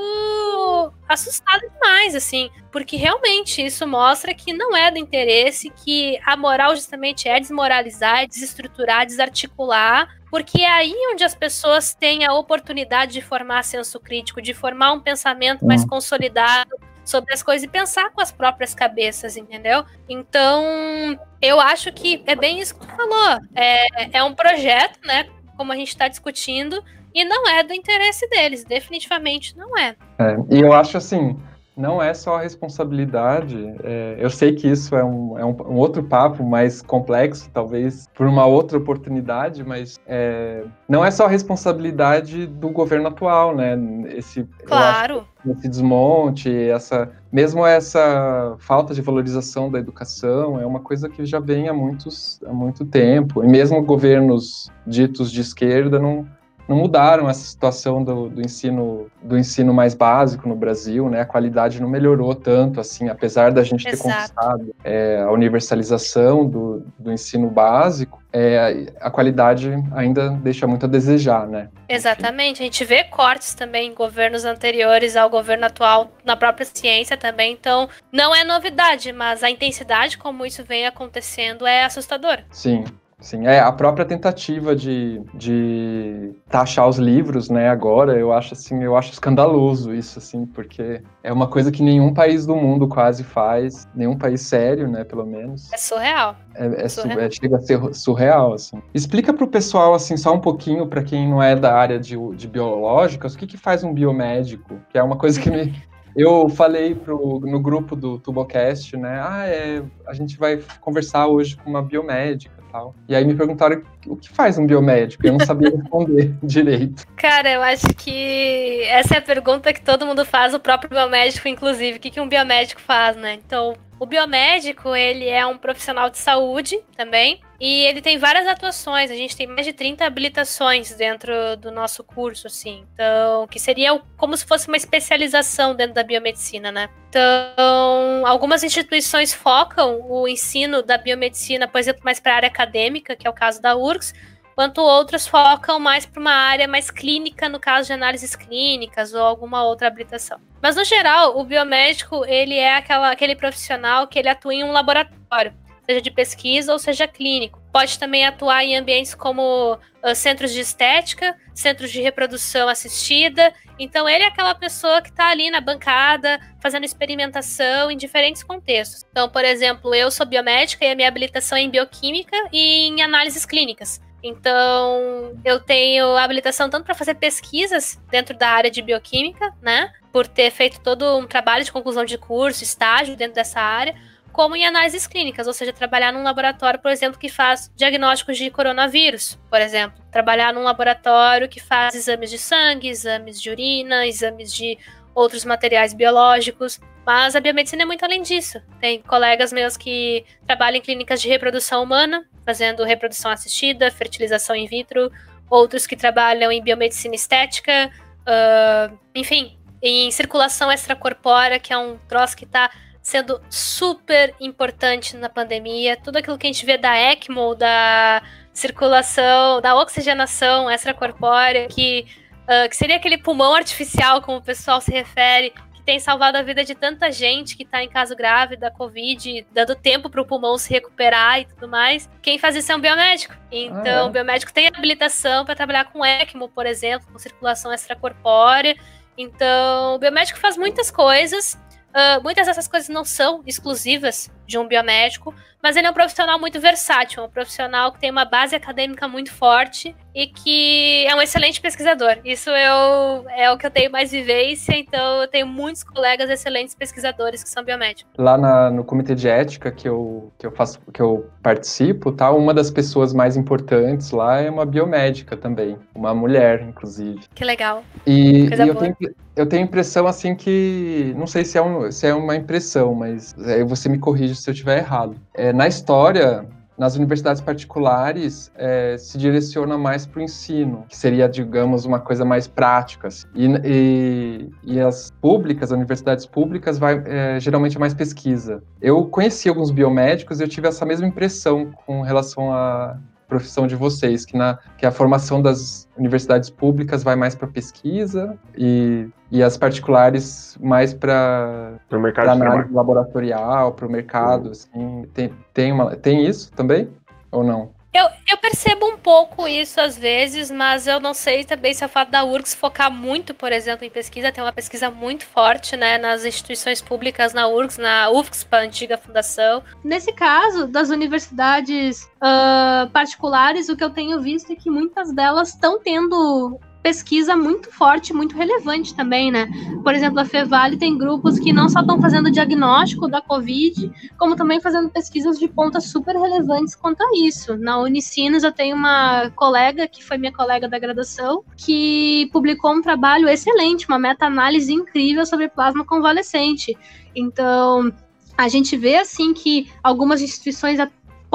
assustada 1.07 1.67
demais, 1.67 2.15
assim, 2.15 2.49
porque 2.71 2.95
realmente 2.95 3.63
isso 3.63 3.85
mostra 3.87 4.33
que 4.33 4.53
não 4.53 4.75
é 4.75 4.89
do 4.89 4.97
interesse, 4.97 5.69
que 5.69 6.19
a 6.25 6.35
moral 6.35 6.75
justamente 6.75 7.27
é 7.27 7.39
desmoralizar, 7.39 8.27
desestruturar, 8.27 9.05
desarticular 9.05 10.07
porque 10.35 10.63
é 10.63 10.69
aí 10.69 10.93
onde 11.13 11.23
as 11.23 11.33
pessoas 11.33 11.93
têm 11.93 12.25
a 12.25 12.33
oportunidade 12.33 13.13
de 13.13 13.21
formar 13.21 13.63
senso 13.63 13.97
crítico, 14.01 14.41
de 14.41 14.53
formar 14.53 14.91
um 14.91 14.99
pensamento 14.99 15.65
mais 15.65 15.85
consolidado 15.85 16.71
sobre 17.05 17.33
as 17.33 17.41
coisas 17.41 17.63
e 17.63 17.69
pensar 17.69 18.11
com 18.11 18.19
as 18.19 18.33
próprias 18.33 18.75
cabeças, 18.75 19.37
entendeu? 19.37 19.85
Então, 20.09 21.17
eu 21.41 21.57
acho 21.61 21.89
que 21.93 22.21
é 22.25 22.35
bem 22.35 22.59
isso 22.59 22.77
que 22.77 22.85
tu 22.85 22.93
falou. 22.97 23.39
É, 23.55 24.17
é 24.17 24.23
um 24.25 24.35
projeto, 24.35 24.99
né? 25.05 25.25
Como 25.55 25.71
a 25.71 25.75
gente 25.77 25.87
está 25.87 26.09
discutindo, 26.09 26.83
e 27.13 27.23
não 27.23 27.47
é 27.47 27.63
do 27.63 27.73
interesse 27.73 28.27
deles, 28.27 28.65
definitivamente 28.65 29.55
não 29.55 29.77
é. 29.77 29.95
é 30.19 30.35
e 30.51 30.59
eu 30.59 30.73
acho 30.73 30.97
assim, 30.97 31.39
não 31.75 32.01
é 32.01 32.13
só 32.13 32.37
a 32.37 32.41
responsabilidade. 32.41 33.75
É, 33.83 34.15
eu 34.19 34.29
sei 34.29 34.53
que 34.53 34.67
isso 34.67 34.95
é, 34.95 35.03
um, 35.03 35.37
é 35.37 35.45
um, 35.45 35.51
um, 35.51 35.75
outro 35.75 36.03
papo 36.03 36.43
mais 36.43 36.81
complexo, 36.81 37.49
talvez 37.53 38.07
por 38.13 38.27
uma 38.27 38.45
outra 38.45 38.77
oportunidade, 38.77 39.63
mas 39.63 39.99
é, 40.07 40.63
não 40.87 41.03
é 41.03 41.11
só 41.11 41.25
a 41.25 41.29
responsabilidade 41.29 42.47
do 42.47 42.69
governo 42.69 43.07
atual, 43.07 43.55
né? 43.55 43.77
Esse, 44.09 44.47
claro. 44.65 45.25
esse 45.45 45.67
desmonte, 45.67 46.49
essa, 46.49 47.11
mesmo 47.31 47.65
essa 47.65 48.55
falta 48.59 48.93
de 48.93 49.01
valorização 49.01 49.69
da 49.69 49.79
educação, 49.79 50.59
é 50.59 50.65
uma 50.65 50.79
coisa 50.79 51.09
que 51.09 51.25
já 51.25 51.39
vem 51.39 51.67
há, 51.67 51.73
muitos, 51.73 52.39
há 52.45 52.53
muito 52.53 52.85
tempo. 52.85 53.43
E 53.43 53.47
mesmo 53.47 53.83
governos 53.83 54.71
ditos 54.87 55.31
de 55.31 55.41
esquerda 55.41 55.99
não 55.99 56.25
não 56.67 56.77
mudaram 56.77 57.29
essa 57.29 57.45
situação 57.45 58.03
do, 58.03 58.29
do, 58.29 58.41
ensino 58.41 59.07
do 59.21 59.37
ensino 59.37 59.73
mais 59.73 59.93
básico 59.93 60.47
no 60.49 60.55
Brasil, 60.55 61.09
né? 61.09 61.21
A 61.21 61.25
qualidade 61.25 61.81
não 61.81 61.87
melhorou 61.87 62.33
tanto, 62.33 62.79
assim, 62.79 63.07
apesar 63.07 63.51
da 63.51 63.63
gente 63.63 63.83
ter 63.83 63.97
conquistado 63.97 64.73
é, 64.83 65.21
a 65.21 65.31
universalização 65.31 66.45
do, 66.47 66.85
do 66.97 67.11
ensino 67.11 67.49
básico, 67.49 68.21
é, 68.33 68.91
a 68.99 69.09
qualidade 69.09 69.71
ainda 69.93 70.29
deixa 70.29 70.67
muito 70.67 70.85
a 70.85 70.89
desejar, 70.89 71.47
né? 71.47 71.69
Exatamente. 71.87 72.61
A 72.61 72.65
gente 72.65 72.83
vê 72.83 73.03
cortes 73.03 73.53
também 73.53 73.91
em 73.91 73.93
governos 73.93 74.43
anteriores 74.43 75.15
ao 75.15 75.29
governo 75.29 75.65
atual 75.65 76.11
na 76.25 76.35
própria 76.35 76.65
ciência 76.65 77.15
também. 77.15 77.53
Então, 77.53 77.87
não 78.11 78.35
é 78.35 78.43
novidade, 78.43 79.13
mas 79.13 79.43
a 79.43 79.49
intensidade 79.49 80.17
como 80.17 80.45
isso 80.45 80.63
vem 80.63 80.85
acontecendo 80.85 81.65
é 81.65 81.85
assustadora. 81.85 82.43
Sim. 82.51 82.83
Sim, 83.25 83.47
é 83.47 83.59
a 83.59 83.71
própria 83.71 84.05
tentativa 84.05 84.75
de, 84.75 85.19
de 85.33 86.31
taxar 86.47 86.87
os 86.87 86.97
livros, 86.97 87.49
né, 87.49 87.69
agora, 87.69 88.15
eu 88.15 88.31
acho 88.31 88.53
assim, 88.53 88.83
eu 88.83 88.95
acho 88.95 89.11
escandaloso 89.11 89.91
isso, 89.95 90.19
assim, 90.19 90.45
porque 90.45 91.01
é 91.23 91.33
uma 91.33 91.47
coisa 91.47 91.71
que 91.71 91.81
nenhum 91.81 92.13
país 92.13 92.45
do 92.45 92.55
mundo 92.55 92.87
quase 92.87 93.23
faz, 93.23 93.87
nenhum 93.95 94.15
país 94.15 94.41
sério, 94.41 94.87
né, 94.87 95.03
pelo 95.03 95.25
menos. 95.25 95.73
É 95.73 95.77
surreal. 95.77 96.35
É, 96.53 96.83
é, 96.83 96.87
surreal. 96.87 97.19
é 97.19 97.31
chega 97.31 97.57
a 97.57 97.61
ser 97.61 97.95
surreal, 97.95 98.53
assim. 98.53 98.79
Explica 98.93 99.33
para 99.33 99.43
o 99.43 99.47
pessoal, 99.47 99.95
assim, 99.95 100.15
só 100.17 100.31
um 100.31 100.39
pouquinho, 100.39 100.85
para 100.85 101.01
quem 101.01 101.27
não 101.27 101.41
é 101.41 101.55
da 101.55 101.73
área 101.73 101.97
de, 101.97 102.15
de 102.35 102.47
biológicas, 102.47 103.33
o 103.33 103.39
que, 103.39 103.47
que 103.47 103.57
faz 103.57 103.83
um 103.83 103.91
biomédico, 103.91 104.79
que 104.91 104.99
é 104.99 105.01
uma 105.01 105.17
coisa 105.17 105.41
que 105.41 105.49
me, 105.49 105.73
eu 106.15 106.47
falei 106.47 106.93
pro, 106.93 107.39
no 107.39 107.59
grupo 107.59 107.95
do 107.95 108.19
Tubocast, 108.19 108.95
né? 108.95 109.19
Ah, 109.19 109.47
é, 109.47 109.81
a 110.05 110.13
gente 110.13 110.37
vai 110.37 110.61
conversar 110.79 111.25
hoje 111.25 111.57
com 111.57 111.67
uma 111.67 111.81
biomédica 111.81 112.64
tal. 112.75 112.93
E 113.07 113.15
aí 113.15 113.23
me 113.23 113.33
perguntaram 113.33 113.81
o 114.05 114.17
que 114.17 114.29
faz 114.29 114.57
um 114.57 114.65
biomédico? 114.65 115.25
Eu 115.25 115.33
não 115.33 115.45
sabia 115.45 115.69
responder 115.69 116.35
direito. 116.43 117.07
Cara, 117.15 117.49
eu 117.49 117.63
acho 117.63 117.87
que 117.95 118.83
essa 118.83 119.15
é 119.15 119.17
a 119.19 119.21
pergunta 119.21 119.71
que 119.71 119.81
todo 119.81 120.05
mundo 120.05 120.25
faz, 120.25 120.53
o 120.53 120.59
próprio 120.59 120.89
biomédico, 120.89 121.47
inclusive. 121.47 121.97
O 121.97 121.99
que, 122.01 122.11
que 122.11 122.19
um 122.19 122.27
biomédico 122.27 122.81
faz, 122.81 123.15
né? 123.15 123.39
Então, 123.45 123.75
o 123.97 124.05
biomédico, 124.05 124.93
ele 124.93 125.27
é 125.27 125.45
um 125.45 125.57
profissional 125.57 126.09
de 126.09 126.17
saúde 126.17 126.77
também, 126.97 127.39
e 127.59 127.85
ele 127.85 128.01
tem 128.01 128.17
várias 128.17 128.47
atuações. 128.47 129.09
A 129.09 129.15
gente 129.15 129.35
tem 129.35 129.47
mais 129.47 129.65
de 129.65 129.73
30 129.73 130.05
habilitações 130.05 130.93
dentro 130.93 131.55
do 131.57 131.71
nosso 131.71 132.03
curso, 132.03 132.47
assim. 132.47 132.85
Então, 132.93 133.47
que 133.47 133.59
seria 133.59 133.99
como 134.17 134.35
se 134.35 134.45
fosse 134.45 134.67
uma 134.67 134.77
especialização 134.77 135.73
dentro 135.73 135.93
da 135.93 136.03
biomedicina, 136.03 136.71
né? 136.71 136.89
Então, 137.09 138.25
algumas 138.25 138.63
instituições 138.63 139.33
focam 139.33 140.01
o 140.09 140.27
ensino 140.27 140.81
da 140.81 140.97
biomedicina, 140.97 141.67
por 141.67 141.79
exemplo, 141.79 142.01
mais 142.03 142.19
para 142.19 142.33
a 142.33 142.35
área 142.35 142.47
acadêmica, 142.47 143.15
que 143.15 143.25
é 143.25 143.29
o 143.29 143.33
caso 143.33 143.61
da 143.61 143.75
URGS, 143.75 144.13
enquanto 144.51 144.79
outros 144.79 145.27
focam 145.27 145.79
mais 145.79 146.05
para 146.05 146.19
uma 146.19 146.33
área 146.33 146.67
mais 146.67 146.89
clínica, 146.89 147.47
no 147.49 147.59
caso 147.59 147.87
de 147.87 147.93
análises 147.93 148.35
clínicas 148.35 149.13
ou 149.13 149.21
alguma 149.21 149.63
outra 149.63 149.87
habilitação. 149.87 150.39
Mas 150.61 150.75
no 150.75 150.83
geral, 150.83 151.37
o 151.37 151.43
biomédico 151.43 152.25
ele 152.25 152.55
é 152.55 152.75
aquela, 152.75 153.11
aquele 153.11 153.35
profissional 153.35 154.07
que 154.07 154.17
ele 154.17 154.29
atua 154.29 154.53
em 154.53 154.63
um 154.63 154.71
laboratório, 154.71 155.53
seja 155.85 156.01
de 156.01 156.11
pesquisa 156.11 156.73
ou 156.73 156.79
seja 156.79 157.07
clínico. 157.07 157.61
Pode 157.71 157.99
também 157.99 158.25
atuar 158.25 158.63
em 158.63 158.75
ambientes 158.75 159.13
como 159.13 159.73
uh, 159.73 160.15
centros 160.15 160.51
de 160.51 160.61
estética, 160.61 161.35
centros 161.53 161.91
de 161.91 162.01
reprodução 162.01 162.67
assistida. 162.67 163.53
Então 163.77 164.07
ele 164.07 164.23
é 164.23 164.27
aquela 164.27 164.55
pessoa 164.55 165.01
que 165.01 165.09
está 165.09 165.29
ali 165.29 165.49
na 165.49 165.61
bancada 165.61 166.39
fazendo 166.61 166.85
experimentação 166.85 167.91
em 167.91 167.97
diferentes 167.97 168.43
contextos. 168.43 169.03
Então, 169.11 169.29
por 169.29 169.43
exemplo, 169.43 169.93
eu 169.93 170.09
sou 170.09 170.25
biomédica 170.25 170.85
e 170.85 170.91
a 170.91 170.95
minha 170.95 171.07
habilitação 171.07 171.57
é 171.57 171.61
em 171.61 171.69
bioquímica 171.69 172.35
e 172.51 172.87
em 172.87 173.01
análises 173.01 173.45
clínicas. 173.45 174.01
Então, 174.27 175.39
eu 175.45 175.59
tenho 175.59 176.17
habilitação 176.17 176.67
tanto 176.67 176.83
para 176.83 176.95
fazer 176.95 177.13
pesquisas 177.13 178.01
dentro 178.09 178.35
da 178.35 178.49
área 178.49 178.71
de 178.71 178.81
bioquímica, 178.81 179.53
né? 179.61 179.93
Por 180.11 180.25
ter 180.25 180.49
feito 180.49 180.79
todo 180.81 181.19
um 181.19 181.27
trabalho 181.27 181.63
de 181.63 181.71
conclusão 181.71 182.03
de 182.03 182.17
curso, 182.17 182.63
estágio 182.63 183.15
dentro 183.15 183.35
dessa 183.35 183.61
área, 183.61 183.93
como 184.35 184.53
em 184.53 184.65
análises 184.65 185.07
clínicas, 185.07 185.47
ou 185.47 185.53
seja, 185.53 185.71
trabalhar 185.71 186.11
num 186.11 186.21
laboratório, 186.21 186.77
por 186.77 186.91
exemplo, 186.91 187.17
que 187.17 187.29
faz 187.29 187.71
diagnósticos 187.73 188.37
de 188.37 188.51
coronavírus, 188.51 189.39
por 189.49 189.61
exemplo. 189.61 190.03
Trabalhar 190.11 190.53
num 190.53 190.61
laboratório 190.61 191.47
que 191.47 191.61
faz 191.61 191.95
exames 191.95 192.29
de 192.29 192.37
sangue, 192.37 192.89
exames 192.89 193.41
de 193.41 193.49
urina, 193.49 194.05
exames 194.05 194.53
de 194.53 194.77
outros 195.15 195.45
materiais 195.45 195.93
biológicos. 195.93 196.81
Mas 197.05 197.33
a 197.33 197.39
biomedicina 197.39 197.83
é 197.83 197.85
muito 197.85 198.03
além 198.03 198.21
disso. 198.21 198.61
Tem 198.81 199.01
colegas 199.03 199.53
meus 199.53 199.77
que 199.77 200.25
trabalham 200.45 200.79
em 200.79 200.81
clínicas 200.81 201.21
de 201.21 201.29
reprodução 201.29 201.81
humana, 201.81 202.27
fazendo 202.45 202.83
reprodução 202.83 203.31
assistida, 203.31 203.89
fertilização 203.89 204.53
in 204.53 204.67
vitro, 204.67 205.09
outros 205.49 205.87
que 205.87 205.95
trabalham 205.95 206.51
em 206.51 206.61
biomedicina 206.61 207.15
estética, 207.15 207.89
uh, 208.27 208.99
enfim, 209.15 209.57
em 209.81 210.11
circulação 210.11 210.69
extracorpórea, 210.69 211.57
que 211.57 211.71
é 211.71 211.77
um 211.77 211.97
troço 212.09 212.35
que 212.35 212.43
está 212.43 212.69
sendo 213.05 213.39
super 213.51 214.33
importante 214.41 215.15
na 215.15 215.29
pandemia. 215.29 215.95
Tudo 215.95 216.17
aquilo 216.17 216.39
que 216.39 216.47
a 216.47 216.51
gente 216.51 216.65
vê 216.65 216.75
da 216.75 216.97
ECMO, 216.97 217.53
da 217.53 218.19
circulação, 218.51 219.61
da 219.61 219.75
oxigenação 219.75 220.71
extracorpórea, 220.71 221.67
que, 221.67 222.07
uh, 222.45 222.67
que 222.67 222.75
seria 222.75 222.95
aquele 222.95 223.19
pulmão 223.19 223.53
artificial, 223.53 224.23
como 224.23 224.39
o 224.39 224.41
pessoal 224.41 224.81
se 224.81 224.91
refere, 224.91 225.53
tem 225.85 225.99
salvado 225.99 226.39
a 226.39 226.41
vida 226.41 226.63
de 226.63 226.73
tanta 226.73 227.11
gente 227.11 227.55
que 227.55 227.61
está 227.61 227.83
em 227.83 227.87
caso 227.87 228.15
grave 228.15 228.55
da 228.55 228.71
Covid, 228.71 229.45
dando 229.51 229.75
tempo 229.75 230.09
para 230.09 230.21
o 230.21 230.25
pulmão 230.25 230.57
se 230.57 230.73
recuperar 230.73 231.41
e 231.41 231.45
tudo 231.45 231.67
mais. 231.67 232.09
Quem 232.23 232.39
faz 232.39 232.55
isso 232.55 232.71
é 232.71 232.75
um 232.75 232.81
biomédico. 232.81 233.35
Então, 233.51 233.83
ah, 233.83 233.87
é. 233.87 234.03
o 234.05 234.09
biomédico 234.09 234.51
tem 234.51 234.67
habilitação 234.67 235.45
para 235.45 235.53
trabalhar 235.53 235.85
com 235.91 236.03
ECMO, 236.03 236.49
por 236.49 236.65
exemplo, 236.65 237.07
com 237.13 237.19
circulação 237.19 237.71
extracorpórea. 237.71 238.75
Então, 239.15 239.93
o 239.93 239.99
biomédico 239.99 240.39
faz 240.39 240.57
muitas 240.57 240.89
coisas 240.89 241.55
Uh, 241.95 242.21
muitas 242.21 242.45
dessas 242.45 242.67
coisas 242.67 242.89
não 242.89 243.05
são 243.05 243.41
exclusivas 243.47 244.29
de 244.45 244.57
um 244.57 244.67
biomédico, 244.67 245.33
mas 245.65 245.75
ele 245.75 245.87
é 245.87 245.89
um 245.89 245.93
profissional 245.93 246.39
muito 246.39 246.59
versátil, 246.59 247.23
um 247.23 247.29
profissional 247.29 247.91
que 247.91 247.99
tem 247.99 248.11
uma 248.11 248.23
base 248.23 248.55
acadêmica 248.55 249.07
muito 249.07 249.31
forte 249.31 249.95
e 250.13 250.27
que 250.27 251.03
é 251.07 251.15
um 251.15 251.21
excelente 251.21 251.59
pesquisador. 251.59 252.19
Isso 252.23 252.51
eu, 252.51 253.27
é 253.29 253.51
o 253.51 253.57
que 253.57 253.65
eu 253.65 253.71
tenho 253.71 253.91
mais 253.91 254.11
vivência, 254.11 254.77
então 254.77 255.23
eu 255.23 255.27
tenho 255.27 255.47
muitos 255.47 255.83
colegas 255.83 256.29
excelentes 256.29 256.75
pesquisadores 256.75 257.43
que 257.43 257.49
são 257.49 257.63
biomédicos. 257.63 258.13
Lá 258.15 258.37
na, 258.37 258.69
no 258.69 258.83
comitê 258.83 259.15
de 259.15 259.27
ética 259.27 259.71
que 259.71 259.89
eu, 259.89 260.31
que 260.37 260.45
eu 260.45 260.51
faço, 260.51 260.79
que 260.93 261.01
eu 261.01 261.27
participo, 261.41 262.11
tá? 262.11 262.29
Uma 262.29 262.53
das 262.53 262.69
pessoas 262.69 263.11
mais 263.11 263.35
importantes 263.35 264.11
lá 264.11 264.39
é 264.39 264.49
uma 264.51 264.67
biomédica 264.67 265.35
também, 265.35 265.79
uma 265.95 266.13
mulher, 266.13 266.61
inclusive. 266.61 267.21
Que 267.33 267.43
legal. 267.43 267.83
E, 268.05 268.45
e 268.45 268.67
eu, 268.67 268.75
tenho, 268.75 268.95
eu 269.35 269.45
tenho 269.47 269.63
a 269.63 269.65
impressão 269.65 270.05
assim 270.05 270.35
que. 270.35 271.13
Não 271.17 271.25
sei 271.25 271.43
se 271.43 271.57
é, 271.57 271.61
um, 271.61 271.91
se 271.91 272.05
é 272.07 272.13
uma 272.13 272.35
impressão, 272.35 272.93
mas 272.93 273.35
aí 273.39 273.63
você 273.63 273.89
me 273.89 273.97
corrige 273.97 274.34
se 274.35 274.49
eu 274.49 274.53
estiver 274.53 274.77
errado. 274.77 275.15
É, 275.33 275.51
na 275.53 275.67
história, 275.67 276.45
nas 276.77 276.95
universidades 276.95 277.41
particulares 277.41 278.51
é, 278.55 278.97
se 278.97 279.17
direciona 279.17 279.77
mais 279.77 280.05
para 280.05 280.19
o 280.19 280.23
ensino, 280.23 280.85
que 280.89 280.97
seria, 280.97 281.27
digamos, 281.27 281.85
uma 281.85 281.99
coisa 281.99 282.25
mais 282.25 282.47
prática. 282.47 283.07
Assim. 283.07 283.27
E, 283.33 283.47
e, 283.63 284.49
e, 284.63 284.79
as 284.79 285.11
públicas, 285.21 285.71
as 285.71 285.77
universidades 285.77 286.25
públicas, 286.25 286.77
vai 286.77 287.01
é, 287.05 287.39
geralmente 287.39 287.77
é 287.77 287.79
mais 287.79 287.93
pesquisa. 287.93 288.61
Eu 288.81 289.05
conheci 289.05 289.47
alguns 289.47 289.71
biomédicos 289.71 290.39
e 290.39 290.43
eu 290.43 290.47
tive 290.47 290.67
essa 290.67 290.85
mesma 290.85 291.07
impressão 291.07 291.71
com 291.85 292.01
relação 292.01 292.53
a 292.53 292.97
profissão 293.27 293.67
de 293.67 293.75
vocês, 293.75 294.25
que, 294.25 294.37
na, 294.37 294.57
que 294.77 294.85
a 294.85 294.91
formação 294.91 295.41
das 295.41 295.87
universidades 295.97 296.49
públicas 296.49 297.03
vai 297.03 297.15
mais 297.15 297.35
para 297.35 297.47
pesquisa 297.47 298.37
e, 298.57 299.07
e 299.31 299.41
as 299.41 299.57
particulares 299.57 300.57
mais 300.61 300.93
para 300.93 301.73
análise 302.17 302.73
laboratorial, 302.73 303.73
para 303.73 303.87
o 303.87 303.91
mercado, 303.91 304.45
uhum. 304.45 304.51
assim. 304.51 305.05
Tem, 305.13 305.33
tem, 305.53 305.71
uma, 305.71 305.95
tem 305.95 306.25
isso 306.25 306.51
também 306.53 306.89
ou 307.31 307.43
não? 307.43 307.74
Eu, 307.95 308.09
eu 308.27 308.37
percebo 308.37 308.85
um 308.87 308.97
pouco 308.97 309.47
isso 309.47 309.79
às 309.79 309.97
vezes, 309.97 310.51
mas 310.51 310.85
eu 310.85 310.99
não 310.99 311.13
sei 311.13 311.45
também 311.45 311.73
se 311.73 311.81
é 311.81 311.87
o 311.87 311.89
fato 311.89 312.11
da 312.11 312.25
URGS 312.25 312.53
focar 312.53 312.91
muito, 312.91 313.33
por 313.33 313.53
exemplo, 313.53 313.85
em 313.85 313.89
pesquisa, 313.89 314.33
tem 314.33 314.43
uma 314.43 314.51
pesquisa 314.51 314.91
muito 314.91 315.25
forte, 315.25 315.77
né, 315.77 315.97
nas 315.97 316.25
instituições 316.25 316.81
públicas, 316.81 317.33
na 317.33 317.47
URGS, 317.47 317.77
na 317.77 318.09
UFSPA, 318.09 318.57
antiga 318.57 318.97
fundação. 318.97 319.63
Nesse 319.81 320.11
caso, 320.11 320.67
das 320.67 320.89
universidades 320.89 322.03
uh, 322.17 322.89
particulares, 322.91 323.69
o 323.69 323.77
que 323.77 323.83
eu 323.85 323.89
tenho 323.89 324.19
visto 324.19 324.51
é 324.51 324.57
que 324.57 324.69
muitas 324.69 325.13
delas 325.13 325.53
estão 325.53 325.79
tendo 325.79 326.59
pesquisa 326.85 327.35
muito 327.35 327.71
forte, 327.71 328.13
muito 328.13 328.37
relevante 328.37 328.93
também, 328.93 329.31
né? 329.31 329.47
Por 329.83 329.95
exemplo, 329.95 330.19
a 330.19 330.25
Fevale 330.25 330.77
tem 330.77 330.95
grupos 330.95 331.39
que 331.39 331.51
não 331.51 331.67
só 331.67 331.79
estão 331.79 331.99
fazendo 331.99 332.29
diagnóstico 332.29 333.07
da 333.07 333.23
Covid, 333.23 333.91
como 334.19 334.35
também 334.35 334.61
fazendo 334.61 334.87
pesquisas 334.91 335.39
de 335.39 335.47
ponta 335.47 335.81
super 335.81 336.15
relevantes 336.15 336.75
quanto 336.75 337.01
a 337.01 337.09
isso. 337.15 337.57
Na 337.57 337.79
Unicinos 337.79 338.43
eu 338.43 338.51
tenho 338.51 338.75
uma 338.75 339.31
colega, 339.31 339.87
que 339.87 340.03
foi 340.03 340.19
minha 340.19 340.31
colega 340.31 340.69
da 340.69 340.77
graduação, 340.77 341.43
que 341.57 342.29
publicou 342.31 342.71
um 342.75 342.83
trabalho 342.83 343.27
excelente, 343.27 343.87
uma 343.87 343.97
meta-análise 343.97 344.71
incrível 344.71 345.25
sobre 345.25 345.49
plasma 345.49 345.83
convalescente. 345.83 346.77
Então, 347.15 347.91
a 348.37 348.47
gente 348.47 348.77
vê 348.77 348.97
assim 348.97 349.33
que 349.33 349.71
algumas 349.81 350.21
instituições 350.21 350.79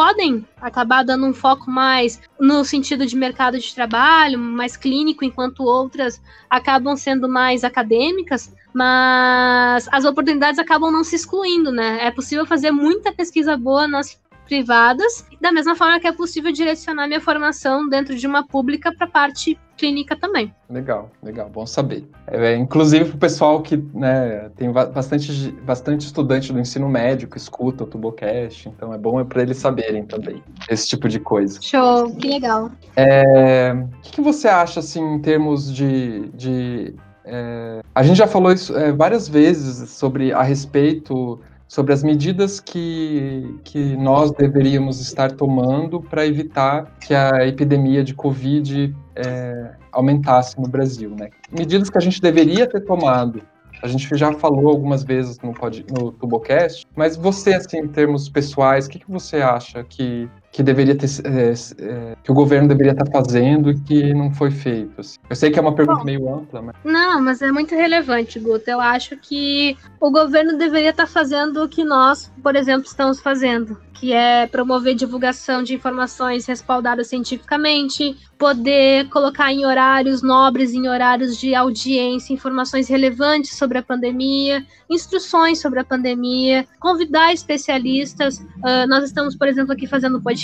podem 0.00 0.46
acabar 0.58 1.04
dando 1.04 1.26
um 1.26 1.34
foco 1.34 1.70
mais 1.70 2.18
no 2.40 2.64
sentido 2.64 3.04
de 3.04 3.14
mercado 3.14 3.58
de 3.58 3.74
trabalho, 3.74 4.38
mais 4.38 4.74
clínico, 4.74 5.26
enquanto 5.26 5.62
outras 5.62 6.22
acabam 6.48 6.96
sendo 6.96 7.28
mais 7.28 7.64
acadêmicas, 7.64 8.50
mas 8.72 9.86
as 9.92 10.06
oportunidades 10.06 10.58
acabam 10.58 10.90
não 10.90 11.04
se 11.04 11.16
excluindo, 11.16 11.70
né? 11.70 11.98
É 12.00 12.10
possível 12.10 12.46
fazer 12.46 12.70
muita 12.70 13.12
pesquisa 13.12 13.58
boa 13.58 13.86
nas 13.86 14.18
privadas, 14.50 15.24
da 15.40 15.52
mesma 15.52 15.76
forma 15.76 16.00
que 16.00 16.08
é 16.08 16.12
possível 16.12 16.50
direcionar 16.50 17.06
minha 17.06 17.20
formação 17.20 17.88
dentro 17.88 18.16
de 18.16 18.26
uma 18.26 18.44
pública 18.44 18.92
para 18.92 19.06
a 19.06 19.08
parte 19.08 19.56
clínica 19.76 20.16
também. 20.16 20.52
Legal, 20.68 21.08
legal, 21.22 21.48
bom 21.48 21.64
saber. 21.64 22.04
É, 22.26 22.56
inclusive 22.56 23.04
para 23.04 23.14
o 23.14 23.18
pessoal 23.18 23.62
que 23.62 23.76
né, 23.94 24.50
tem 24.56 24.72
bastante, 24.72 25.52
bastante 25.62 26.04
estudante 26.04 26.52
do 26.52 26.58
ensino 26.58 26.88
médico, 26.88 27.36
escuta 27.36 27.84
o 27.84 27.86
Tubocast, 27.86 28.68
então 28.68 28.92
é 28.92 28.98
bom 28.98 29.20
é 29.20 29.24
para 29.24 29.40
eles 29.40 29.56
saberem 29.56 30.04
também 30.04 30.42
esse 30.68 30.88
tipo 30.88 31.08
de 31.08 31.20
coisa. 31.20 31.62
Show, 31.62 32.12
que 32.16 32.26
legal. 32.26 32.72
É, 32.96 33.72
o 33.72 34.00
que, 34.02 34.10
que, 34.10 34.20
você 34.20 34.48
acha 34.48 34.80
assim 34.80 35.00
em 35.00 35.20
termos 35.20 35.72
de, 35.72 36.28
de 36.30 36.94
é, 37.24 37.80
a 37.94 38.02
gente 38.02 38.16
já 38.16 38.26
falou 38.26 38.50
isso 38.50 38.76
é, 38.76 38.90
várias 38.90 39.28
vezes 39.28 39.90
sobre 39.90 40.32
a 40.32 40.42
respeito 40.42 41.40
sobre 41.70 41.92
as 41.92 42.02
medidas 42.02 42.58
que, 42.58 43.56
que 43.62 43.96
nós 43.96 44.32
deveríamos 44.32 45.00
estar 45.00 45.30
tomando 45.30 46.02
para 46.02 46.26
evitar 46.26 46.98
que 46.98 47.14
a 47.14 47.46
epidemia 47.46 48.02
de 48.02 48.12
Covid 48.12 48.92
é, 49.14 49.70
aumentasse 49.92 50.60
no 50.60 50.66
Brasil. 50.66 51.14
Né? 51.16 51.30
Medidas 51.48 51.88
que 51.88 51.96
a 51.96 52.00
gente 52.00 52.20
deveria 52.20 52.66
ter 52.66 52.80
tomado 52.80 53.40
a 53.82 53.88
gente 53.88 54.14
já 54.14 54.32
falou 54.32 54.68
algumas 54.68 55.02
vezes 55.02 55.38
no, 55.40 55.54
no 55.90 56.12
Tubocast, 56.12 56.86
mas 56.94 57.16
você, 57.16 57.54
assim, 57.54 57.78
em 57.78 57.88
termos 57.88 58.28
pessoais, 58.28 58.86
o 58.86 58.90
que, 58.90 58.98
que 58.98 59.10
você 59.10 59.38
acha 59.38 59.82
que, 59.84 60.28
que 60.52 60.62
deveria 60.62 60.96
ter, 60.96 61.08
é, 61.24 61.52
é, 61.78 62.16
que 62.22 62.30
o 62.30 62.34
governo 62.34 62.68
deveria 62.68 62.92
estar 62.92 63.06
fazendo 63.06 63.70
e 63.70 63.80
que 63.80 64.12
não 64.12 64.32
foi 64.32 64.50
feito? 64.50 65.00
Assim? 65.00 65.18
Eu 65.28 65.36
sei 65.36 65.50
que 65.50 65.58
é 65.58 65.62
uma 65.62 65.74
pergunta 65.74 66.00
Bom, 66.00 66.04
meio 66.04 66.34
ampla, 66.34 66.60
mas... 66.60 66.76
Não, 66.84 67.20
mas 67.20 67.40
é 67.40 67.52
muito 67.52 67.74
relevante, 67.74 68.38
Guto. 68.38 68.68
Eu 68.68 68.80
acho 68.80 69.16
que 69.16 69.76
o 70.00 70.10
governo 70.10 70.58
deveria 70.58 70.90
estar 70.90 71.06
fazendo 71.06 71.62
o 71.62 71.68
que 71.68 71.84
nós, 71.84 72.32
por 72.42 72.56
exemplo, 72.56 72.86
estamos 72.86 73.20
fazendo, 73.20 73.78
que 74.00 74.12
é 74.12 74.46
promover 74.46 74.94
divulgação 74.94 75.62
de 75.62 75.74
informações 75.74 76.46
respaldadas 76.46 77.08
cientificamente, 77.08 78.16
poder 78.38 79.06
colocar 79.10 79.52
em 79.52 79.66
horários 79.66 80.22
nobres, 80.22 80.72
em 80.72 80.88
horários 80.88 81.36
de 81.38 81.54
audiência, 81.54 82.32
informações 82.32 82.88
relevantes 82.88 83.56
sobre 83.58 83.76
a 83.76 83.82
pandemia, 83.82 84.64
instruções 84.88 85.60
sobre 85.60 85.80
a 85.80 85.84
pandemia, 85.84 86.66
convidar 86.80 87.34
especialistas. 87.34 88.38
Uh, 88.38 88.88
nós 88.88 89.04
estamos, 89.04 89.36
por 89.36 89.46
exemplo, 89.46 89.74
aqui 89.74 89.86
fazendo 89.86 90.20
podcast, 90.20 90.39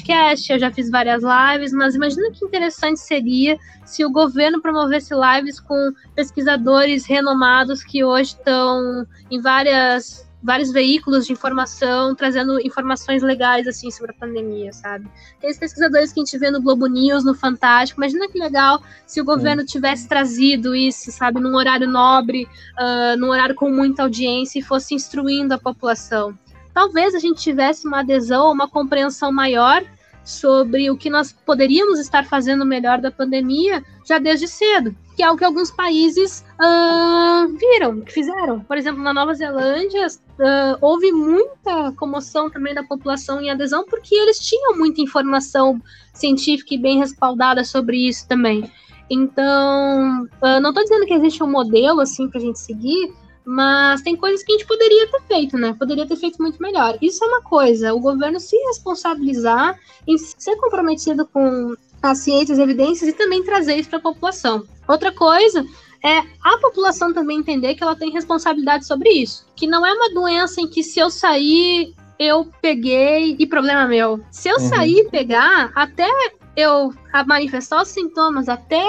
eu 0.48 0.58
já 0.58 0.72
fiz 0.72 0.90
várias 0.90 1.22
lives, 1.22 1.72
mas 1.72 1.94
imagina 1.94 2.30
que 2.30 2.44
interessante 2.44 3.00
seria 3.00 3.58
se 3.84 4.04
o 4.04 4.10
governo 4.10 4.60
promovesse 4.60 5.14
lives 5.14 5.60
com 5.60 5.92
pesquisadores 6.14 7.06
renomados 7.06 7.82
que 7.84 8.04
hoje 8.04 8.30
estão 8.30 9.06
em 9.30 9.40
várias 9.40 10.26
vários 10.42 10.70
veículos 10.70 11.26
de 11.26 11.32
informação 11.32 12.14
trazendo 12.14 12.60
informações 12.64 13.20
legais 13.20 13.66
assim 13.66 13.90
sobre 13.90 14.12
a 14.12 14.14
pandemia, 14.14 14.72
sabe? 14.72 15.08
Tem 15.40 15.50
os 15.50 15.58
pesquisadores 15.58 16.12
que 16.12 16.20
a 16.20 16.24
gente 16.24 16.38
vê 16.38 16.52
no 16.52 16.62
Globo 16.62 16.86
News, 16.86 17.24
no 17.24 17.34
Fantástico. 17.34 18.00
Imagina 18.00 18.28
que 18.28 18.38
legal 18.38 18.80
se 19.04 19.20
o 19.20 19.24
governo 19.24 19.64
tivesse 19.64 20.06
trazido 20.08 20.76
isso, 20.76 21.10
sabe, 21.10 21.40
num 21.40 21.56
horário 21.56 21.88
nobre, 21.88 22.44
uh, 22.78 23.18
num 23.18 23.28
horário 23.28 23.56
com 23.56 23.70
muita 23.70 24.04
audiência 24.04 24.60
e 24.60 24.62
fosse 24.62 24.94
instruindo 24.94 25.52
a 25.52 25.58
população. 25.58 26.38
Talvez 26.76 27.14
a 27.14 27.18
gente 27.18 27.40
tivesse 27.40 27.86
uma 27.86 28.00
adesão, 28.00 28.52
uma 28.52 28.68
compreensão 28.68 29.32
maior 29.32 29.82
sobre 30.22 30.90
o 30.90 30.96
que 30.98 31.08
nós 31.08 31.32
poderíamos 31.32 31.98
estar 31.98 32.26
fazendo 32.26 32.66
melhor 32.66 33.00
da 33.00 33.10
pandemia 33.10 33.82
já 34.06 34.18
desde 34.18 34.46
cedo, 34.46 34.94
que 35.16 35.22
é 35.22 35.30
o 35.30 35.38
que 35.38 35.44
alguns 35.44 35.70
países 35.70 36.44
uh, 36.60 37.48
viram, 37.56 38.02
fizeram. 38.06 38.60
Por 38.60 38.76
exemplo, 38.76 39.02
na 39.02 39.14
Nova 39.14 39.32
Zelândia, 39.32 40.06
uh, 40.06 40.76
houve 40.82 41.10
muita 41.12 41.92
comoção 41.92 42.50
também 42.50 42.74
da 42.74 42.82
população 42.82 43.40
em 43.40 43.48
adesão, 43.48 43.86
porque 43.88 44.14
eles 44.14 44.38
tinham 44.38 44.76
muita 44.76 45.00
informação 45.00 45.80
científica 46.12 46.74
e 46.74 46.78
bem 46.78 46.98
respaldada 46.98 47.64
sobre 47.64 48.06
isso 48.06 48.28
também. 48.28 48.70
Então, 49.08 50.24
uh, 50.42 50.60
não 50.60 50.68
estou 50.68 50.82
dizendo 50.82 51.06
que 51.06 51.14
existe 51.14 51.42
um 51.42 51.50
modelo 51.50 52.02
assim 52.02 52.28
para 52.28 52.38
a 52.38 52.42
gente 52.42 52.58
seguir, 52.58 53.14
mas 53.46 54.02
tem 54.02 54.16
coisas 54.16 54.42
que 54.42 54.50
a 54.50 54.58
gente 54.58 54.66
poderia 54.66 55.08
ter 55.08 55.22
feito, 55.22 55.56
né? 55.56 55.72
Poderia 55.78 56.04
ter 56.04 56.16
feito 56.16 56.42
muito 56.42 56.60
melhor. 56.60 56.98
Isso 57.00 57.24
é 57.24 57.28
uma 57.28 57.42
coisa, 57.42 57.94
o 57.94 58.00
governo 58.00 58.40
se 58.40 58.56
responsabilizar 58.66 59.78
em 60.04 60.18
ser 60.18 60.56
comprometido 60.56 61.24
com 61.24 61.76
as 62.02 62.18
ciências, 62.18 62.58
evidências 62.58 63.08
e 63.08 63.12
também 63.12 63.44
trazer 63.44 63.76
isso 63.76 63.88
para 63.88 64.00
a 64.00 64.02
população. 64.02 64.64
Outra 64.88 65.12
coisa 65.12 65.64
é 66.04 66.18
a 66.42 66.58
população 66.60 67.12
também 67.12 67.38
entender 67.38 67.76
que 67.76 67.84
ela 67.84 67.94
tem 67.94 68.10
responsabilidade 68.10 68.84
sobre 68.84 69.10
isso. 69.10 69.46
Que 69.54 69.68
não 69.68 69.86
é 69.86 69.92
uma 69.92 70.12
doença 70.12 70.60
em 70.60 70.66
que 70.66 70.82
se 70.82 70.98
eu 70.98 71.08
sair, 71.08 71.94
eu 72.18 72.50
peguei 72.60 73.36
e 73.38 73.46
problema 73.46 73.86
meu. 73.86 74.20
Se 74.30 74.48
eu 74.48 74.56
uhum. 74.56 74.68
sair 74.68 74.98
e 74.98 75.08
pegar, 75.08 75.70
até 75.72 76.08
eu 76.56 76.92
manifestar 77.26 77.80
os 77.80 77.88
sintomas, 77.88 78.48
até 78.48 78.82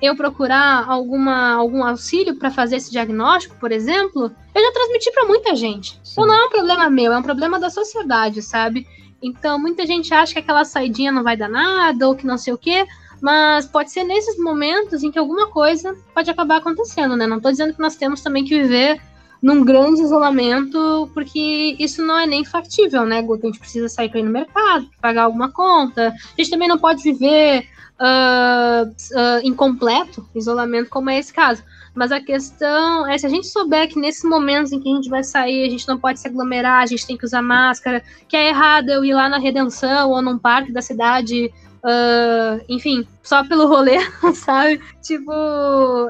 eu 0.00 0.14
procurar 0.14 0.84
alguma, 0.88 1.54
algum 1.54 1.82
auxílio 1.84 2.36
para 2.36 2.50
fazer 2.50 2.76
esse 2.76 2.90
diagnóstico, 2.90 3.56
por 3.58 3.72
exemplo, 3.72 4.30
eu 4.54 4.62
já 4.62 4.72
transmiti 4.72 5.10
para 5.10 5.26
muita 5.26 5.54
gente. 5.56 5.98
Então 6.12 6.26
não 6.26 6.34
é 6.34 6.44
um 6.46 6.50
problema 6.50 6.90
meu, 6.90 7.12
é 7.12 7.18
um 7.18 7.22
problema 7.22 7.58
da 7.58 7.70
sociedade, 7.70 8.42
sabe? 8.42 8.86
Então 9.22 9.58
muita 9.58 9.86
gente 9.86 10.12
acha 10.12 10.34
que 10.34 10.38
aquela 10.38 10.64
saidinha 10.64 11.10
não 11.10 11.22
vai 11.22 11.36
dar 11.36 11.48
nada 11.48 12.06
ou 12.08 12.14
que 12.14 12.26
não 12.26 12.36
sei 12.36 12.52
o 12.52 12.58
quê, 12.58 12.86
mas 13.20 13.66
pode 13.66 13.90
ser 13.90 14.04
nesses 14.04 14.38
momentos 14.38 15.02
em 15.02 15.10
que 15.10 15.18
alguma 15.18 15.48
coisa 15.48 15.96
pode 16.14 16.30
acabar 16.30 16.58
acontecendo, 16.58 17.16
né? 17.16 17.26
Não 17.26 17.38
estou 17.38 17.50
dizendo 17.50 17.72
que 17.72 17.80
nós 17.80 17.96
temos 17.96 18.20
também 18.20 18.44
que 18.44 18.60
viver 18.60 19.00
num 19.42 19.64
grande 19.64 20.02
isolamento, 20.02 21.10
porque 21.14 21.76
isso 21.78 22.04
não 22.04 22.18
é 22.18 22.26
nem 22.26 22.44
factível, 22.44 23.04
né, 23.04 23.22
Guto? 23.22 23.46
A 23.46 23.50
gente 23.50 23.60
precisa 23.60 23.88
sair 23.88 24.08
para 24.08 24.20
ir 24.20 24.24
no 24.24 24.30
mercado, 24.30 24.88
pagar 25.00 25.24
alguma 25.24 25.50
conta. 25.50 26.08
A 26.08 26.40
gente 26.40 26.50
também 26.50 26.68
não 26.68 26.78
pode 26.78 27.02
viver 27.02 27.66
uh, 28.00 28.88
uh, 28.88 29.40
incompleto 29.42 30.28
isolamento, 30.34 30.90
como 30.90 31.10
é 31.10 31.18
esse 31.18 31.32
caso. 31.32 31.62
Mas 31.94 32.12
a 32.12 32.20
questão 32.20 33.06
é 33.06 33.16
se 33.16 33.24
a 33.24 33.28
gente 33.28 33.46
souber 33.46 33.88
que 33.88 33.98
nesses 33.98 34.24
momentos 34.24 34.70
em 34.72 34.80
que 34.80 34.90
a 34.90 34.94
gente 34.94 35.08
vai 35.08 35.24
sair, 35.24 35.66
a 35.66 35.70
gente 35.70 35.88
não 35.88 35.98
pode 35.98 36.20
se 36.20 36.28
aglomerar, 36.28 36.82
a 36.82 36.86
gente 36.86 37.06
tem 37.06 37.16
que 37.16 37.24
usar 37.24 37.40
máscara, 37.40 38.02
que 38.28 38.36
é 38.36 38.48
errado 38.48 38.90
eu 38.90 39.04
ir 39.04 39.14
lá 39.14 39.28
na 39.28 39.38
Redenção 39.38 40.10
ou 40.10 40.20
num 40.20 40.38
parque 40.38 40.72
da 40.72 40.82
cidade 40.82 41.52
Uh, 41.86 42.64
enfim, 42.68 43.06
só 43.22 43.46
pelo 43.46 43.68
rolê, 43.68 43.98
sabe? 44.34 44.80
Tipo, 45.00 45.30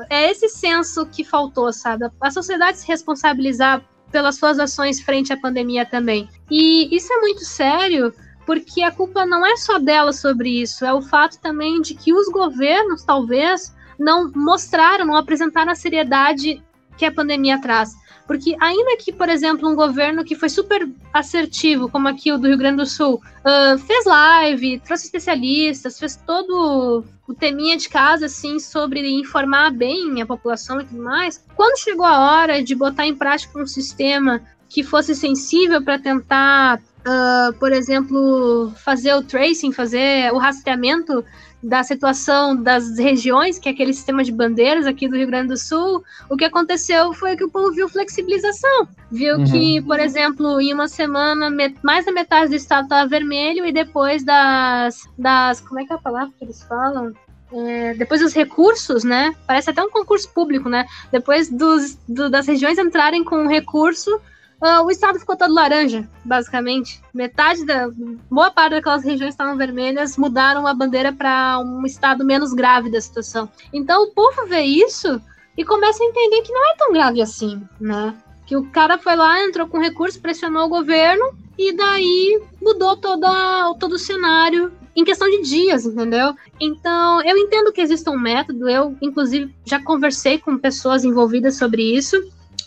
é 0.09 0.31
esse 0.31 0.49
senso 0.49 1.05
que 1.05 1.23
faltou, 1.23 1.71
sabe? 1.71 2.09
A 2.19 2.31
sociedade 2.31 2.79
se 2.79 2.89
responsabilizar 2.89 3.85
pelas 4.11 4.37
suas 4.37 4.59
ações 4.59 5.03
frente 5.03 5.35
à 5.35 5.37
pandemia 5.37 5.85
também. 5.85 6.31
E 6.51 6.97
isso 6.97 7.13
é 7.13 7.21
muito 7.21 7.45
sério, 7.45 8.11
porque 8.47 8.81
a 8.83 8.93
culpa 8.93 9.27
não 9.27 9.45
é 9.45 9.57
só 9.57 9.79
dela 9.79 10.13
sobre 10.13 10.63
isso, 10.63 10.85
é 10.85 10.95
o 10.95 11.03
fato 11.03 11.39
também 11.41 11.83
de 11.83 11.95
que 11.95 12.15
os 12.15 12.29
governos, 12.29 13.03
talvez, 13.03 13.75
não 13.99 14.31
mostraram, 14.35 15.05
não 15.05 15.17
apresentaram 15.17 15.73
a 15.73 15.75
seriedade 15.75 16.63
que 16.97 17.05
a 17.05 17.13
pandemia 17.13 17.61
traz. 17.61 17.95
Porque 18.27 18.57
ainda 18.61 18.97
que, 18.97 19.13
por 19.13 19.29
exemplo, 19.29 19.69
um 19.69 19.75
governo 19.75 20.25
que 20.25 20.35
foi 20.35 20.49
super 20.49 20.89
assertivo, 21.13 21.89
como 21.89 22.09
aqui 22.09 22.33
o 22.33 22.39
do 22.39 22.49
Rio 22.49 22.59
Grande 22.59 22.79
do 22.79 22.87
Sul, 22.87 23.15
uh, 23.15 23.79
fez 23.79 24.05
live, 24.05 24.81
trouxe 24.81 25.05
especialistas, 25.05 25.99
fez 25.99 26.17
todo 26.17 27.05
o 27.27 27.35
teminha 27.35 27.77
de 27.77 27.89
casa, 27.89 28.27
assim, 28.27 28.59
sobre 28.59 29.09
informar 29.09 29.71
bem 29.71 30.21
a 30.21 30.27
população 30.27 30.81
e 30.81 30.85
tudo 30.85 31.03
mais, 31.03 31.45
quando 31.55 31.79
chegou 31.79 32.07
a 32.07 32.21
hora 32.21 32.63
de 32.63 32.75
botar 32.75 33.07
em 33.07 33.15
prática 33.15 33.61
um 33.61 33.67
sistema 33.67 34.43
que 34.69 34.83
fosse 34.83 35.15
sensível 35.15 35.83
para 35.83 35.99
tentar 35.99 36.81
uh, 37.07 37.53
por 37.55 37.73
exemplo, 37.73 38.73
fazer 38.85 39.15
o 39.15 39.23
tracing, 39.23 39.73
fazer 39.73 40.33
o 40.33 40.39
rastreamento 40.39 41.25
da 41.63 41.83
situação 41.83 42.55
das 42.55 42.99
regiões, 42.99 43.59
que 43.59 43.69
é 43.69 43.73
aquele 43.73 43.93
sistema 43.93 44.23
de 44.23 44.31
bandeiras 44.31 44.87
aqui 44.87 45.09
do 45.09 45.17
Rio 45.17 45.27
Grande 45.27 45.49
do 45.49 45.57
Sul, 45.57 46.05
o 46.31 46.37
que 46.37 46.45
aconteceu 46.45 47.13
foi 47.13 47.37
que 47.37 47.45
o 47.45 47.51
povo 47.51 47.73
viu 47.73 47.89
flexibilização. 47.89 48.89
Viu 49.11 49.37
uhum. 49.37 49.45
que, 49.45 49.83
por 49.83 49.99
exemplo, 49.99 50.61
em 50.61 50.73
uma 50.73 50.87
semana, 50.87 51.51
mais 51.83 52.05
da 52.05 52.13
metade 52.13 52.51
do 52.51 52.57
estado 52.57 52.85
estava 52.85 53.09
vermelho 53.09 53.65
e 53.65 53.73
depois 53.73 54.23
das, 54.23 55.09
das. 55.19 55.61
Como 55.61 55.81
é 55.81 55.85
que 55.85 55.93
é 55.93 55.97
a 55.97 55.99
palavra 55.99 56.33
que 56.39 56.45
eles 56.45 56.63
falam? 56.63 57.13
É, 57.53 57.95
depois 57.95 58.21
dos 58.21 58.35
recursos, 58.35 59.03
né? 59.03 59.35
Parece 59.47 59.71
até 59.71 59.83
um 59.83 59.91
concurso 59.91 60.29
público, 60.33 60.69
né? 60.69 60.85
Depois 61.11 61.49
dos, 61.49 61.97
do, 62.09 62.29
das 62.29 62.47
regiões 62.47 62.79
entrarem 62.79 63.25
com 63.25 63.37
um 63.39 63.49
recurso, 63.49 64.21
uh, 64.63 64.85
o 64.85 64.91
estado 64.91 65.19
ficou 65.19 65.37
todo 65.37 65.55
laranja, 65.55 66.09
basicamente. 66.25 67.01
Metade 67.13 67.65
da. 67.65 67.89
Boa 68.31 68.51
parte 68.51 68.73
daquelas 68.73 69.05
regiões 69.05 69.35
estavam 69.35 69.57
vermelhas, 69.57 70.17
mudaram 70.17 70.67
a 70.67 70.75
bandeira 70.75 71.13
para 71.13 71.59
um 71.61 71.85
estado 71.85 72.25
menos 72.25 72.53
grave 72.53 72.91
da 72.91 73.01
situação. 73.01 73.49
Então 73.73 74.05
o 74.05 74.11
povo 74.13 74.47
vê 74.47 74.63
isso 74.63 75.21
e 75.57 75.65
começa 75.65 76.03
a 76.03 76.07
entender 76.07 76.43
que 76.43 76.53
não 76.53 76.73
é 76.73 76.77
tão 76.77 76.93
grave 76.93 77.23
assim, 77.23 77.63
né? 77.81 78.15
Que 78.47 78.57
o 78.57 78.67
cara 78.71 78.99
foi 78.99 79.17
lá, 79.17 79.43
entrou 79.43 79.67
com 79.67 79.79
recurso, 79.79 80.21
pressionou 80.21 80.67
o 80.67 80.69
governo 80.69 81.37
e 81.59 81.73
daí 81.73 82.43
mudou 82.61 82.97
toda, 82.97 83.75
todo 83.81 83.95
o 83.95 83.99
cenário 83.99 84.73
em 84.95 85.05
questão 85.05 85.29
de 85.29 85.43
dias, 85.43 85.85
entendeu? 85.85 86.35
Então, 86.59 87.23
eu 87.23 87.37
entendo 87.37 87.73
que 87.73 87.83
existe 87.83 88.09
um 88.09 88.19
método, 88.19 88.69
eu, 88.69 88.97
inclusive, 89.03 89.55
já 89.65 89.81
conversei 89.83 90.39
com 90.39 90.57
pessoas 90.57 91.05
envolvidas 91.05 91.57
sobre 91.57 91.83
isso, 91.83 92.17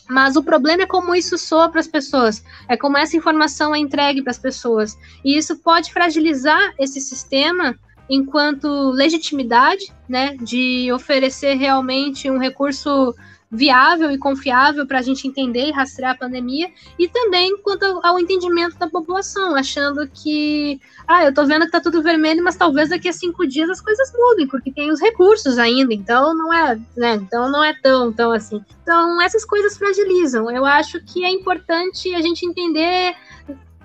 mas 0.10 0.36
o 0.36 0.44
problema 0.44 0.84
é 0.84 0.88
como 0.88 1.16
isso 1.16 1.38
soa 1.38 1.70
para 1.70 1.80
as 1.80 1.88
pessoas, 1.88 2.44
é 2.68 2.76
como 2.76 2.98
essa 2.98 3.16
informação 3.16 3.76
é 3.76 3.80
entregue 3.80 4.22
para 4.22 4.32
as 4.32 4.40
pessoas. 4.40 4.98
E 5.24 5.38
isso 5.38 5.58
pode 5.58 5.94
fragilizar 5.94 6.74
esse 6.80 7.00
sistema 7.00 7.78
enquanto 8.10 8.90
legitimidade, 8.90 9.94
né, 10.08 10.36
de 10.42 10.92
oferecer 10.92 11.54
realmente 11.56 12.30
um 12.30 12.40
recurso 12.40 13.16
viável 13.52 14.12
e 14.12 14.18
confiável 14.18 14.86
para 14.86 15.00
a 15.00 15.02
gente 15.02 15.28
entender 15.28 15.68
e 15.68 15.72
rastrear 15.72 16.12
a 16.12 16.18
pandemia, 16.18 16.70
e 17.00 17.08
também 17.08 17.58
quanto 17.62 18.00
ao 18.04 18.20
entendimento 18.20 18.78
da 18.78 18.88
população, 18.88 19.56
achando 19.56 20.08
que, 20.08 20.80
ah, 21.08 21.24
eu 21.24 21.30
estou 21.30 21.48
vendo 21.48 21.62
que 21.62 21.68
está 21.68 21.82
tudo 21.82 22.04
vermelho, 22.04 22.44
mas 22.44 22.56
talvez 22.56 22.90
daqui 22.90 23.10
a 23.10 23.14
cinco 23.14 23.48
dias 23.48 23.70
as 23.70 23.82
coisas 23.82 24.12
mudem, 24.14 24.48
porque 24.48 24.72
tem 24.72 24.92
os 24.92 25.02
recursos 25.02 25.58
ainda, 25.58 25.94
então 25.94 26.36
não 26.36 26.54
é, 26.54 26.80
né, 26.96 27.16
então 27.16 27.50
não 27.50 27.64
é 27.64 27.74
tão, 27.82 28.14
tão 28.14 28.32
assim. 28.32 28.64
Então 28.84 29.20
essas 29.22 29.44
coisas 29.44 29.78
fragilizam. 29.78 30.50
Eu 30.52 30.66
acho 30.66 31.02
que 31.02 31.24
é 31.24 31.32
importante 31.32 32.14
a 32.14 32.22
gente 32.22 32.46
entender 32.46 33.16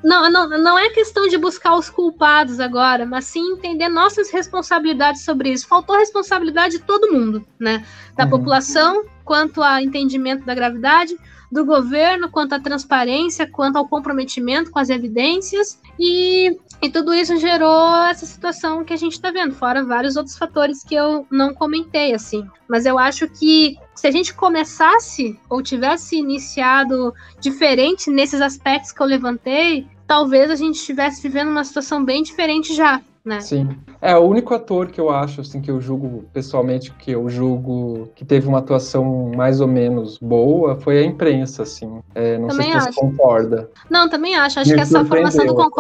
não, 0.05 0.31
não, 0.31 0.47
não 0.51 0.79
é 0.79 0.91
questão 0.91 1.27
de 1.27 1.39
buscar 1.39 1.75
os 1.75 1.89
culpados 1.89 2.61
agora, 2.61 3.07
mas 3.07 3.25
sim 3.25 3.53
entender 3.53 3.89
nossas 3.89 4.31
responsabilidades 4.31 5.25
sobre 5.25 5.51
isso. 5.51 5.67
Faltou 5.67 5.97
responsabilidade 5.97 6.77
de 6.77 6.85
todo 6.85 7.11
mundo, 7.11 7.43
né? 7.59 7.83
Da 8.15 8.25
uhum. 8.25 8.31
população, 8.31 9.03
quanto 9.25 9.63
ao 9.63 9.81
entendimento 9.81 10.45
da 10.45 10.55
gravidade, 10.55 11.17
do 11.51 11.65
governo, 11.65 12.31
quanto 12.31 12.55
à 12.55 12.61
transparência, 12.61 13.47
quanto 13.47 13.77
ao 13.77 13.87
comprometimento 13.89 14.73
com 14.73 14.79
as 14.81 14.91
evidências, 14.91 15.81
e, 15.99 16.59
e 16.83 16.91
tudo 16.91 17.15
isso 17.15 17.37
gerou 17.37 18.05
essa 18.07 18.27
situação 18.27 18.85
que 18.85 18.93
a 18.93 18.97
gente 18.97 19.13
está 19.13 19.31
vendo, 19.31 19.55
fora 19.55 19.85
vários 19.85 20.17
outros 20.17 20.37
fatores 20.37 20.83
que 20.83 20.97
eu 20.97 21.25
não 21.31 21.55
comentei, 21.55 22.13
assim. 22.13 22.45
Mas 22.69 22.87
eu 22.87 22.99
acho 22.99 23.29
que 23.29 23.79
se 23.95 24.07
a 24.07 24.11
gente 24.11 24.35
começasse 24.35 25.39
ou 25.49 25.63
tivesse 25.63 26.17
iniciado 26.17 27.15
diferente 27.41 28.11
nesses 28.11 28.41
aspectos 28.41 28.91
que 28.91 29.01
eu 29.01 29.07
levantei, 29.07 29.87
talvez 30.09 30.51
a 30.51 30.57
gente 30.57 30.75
estivesse 30.75 31.23
vivendo 31.23 31.51
uma 31.51 31.65
situação 31.65 32.05
bem 32.05 32.23
diferente 32.23 32.75
já, 32.75 33.01
né? 33.25 33.41
Sim. 33.41 33.69
É, 34.01 34.17
o 34.17 34.21
único 34.21 34.55
ator 34.55 34.89
que 34.89 35.01
eu 35.01 35.11
acho, 35.11 35.41
assim, 35.41 35.61
que 35.61 35.71
eu 35.71 35.81
julgo 35.81 36.25
pessoalmente, 36.33 36.93
que 36.93 37.13
eu 37.13 37.29
julgo 37.29 38.11
que 38.15 38.25
teve 38.25 38.47
uma 38.47 38.59
atuação 38.59 39.33
mais 39.35 39.61
ou 39.61 39.69
menos 39.69 40.19
boa, 40.19 40.77
foi 40.77 40.99
a 40.99 41.05
imprensa, 41.05 41.63
assim. 41.63 42.01
É, 42.15 42.37
não 42.37 42.49
também 42.49 42.73
sei 42.73 42.81
se 42.81 42.89
acho. 42.89 42.95
você 42.95 43.01
concorda. 43.01 43.71
Não, 43.89 44.09
também 44.09 44.37
acho. 44.37 44.61
Acho 44.61 44.71
Me 44.71 44.77
que 44.77 44.83
essa 44.83 45.05
formação 45.05 45.47
do, 45.47 45.71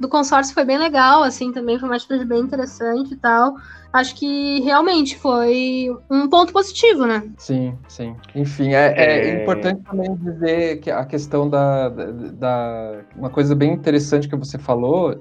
do 0.00 0.08
consórcio 0.08 0.52
foi 0.52 0.64
bem 0.64 0.78
legal, 0.78 1.22
assim, 1.22 1.52
também 1.52 1.78
foi 1.78 1.88
uma 1.88 1.96
atitude 1.96 2.24
bem 2.24 2.40
interessante 2.40 3.14
e 3.14 3.16
tal 3.16 3.54
acho 3.92 4.14
que 4.14 4.60
realmente 4.60 5.18
foi 5.18 5.88
um 6.08 6.28
ponto 6.28 6.52
positivo, 6.52 7.06
né? 7.06 7.24
Sim, 7.36 7.76
sim. 7.88 8.14
Enfim, 8.34 8.72
é, 8.72 8.94
é, 8.96 9.28
é... 9.28 9.42
importante 9.42 9.82
também 9.82 10.14
dizer 10.14 10.78
que 10.80 10.90
a 10.90 11.04
questão 11.04 11.48
da, 11.48 11.88
da, 11.88 12.06
da, 12.06 13.00
Uma 13.16 13.30
coisa 13.30 13.54
bem 13.54 13.72
interessante 13.72 14.28
que 14.28 14.36
você 14.36 14.58
falou 14.58 15.18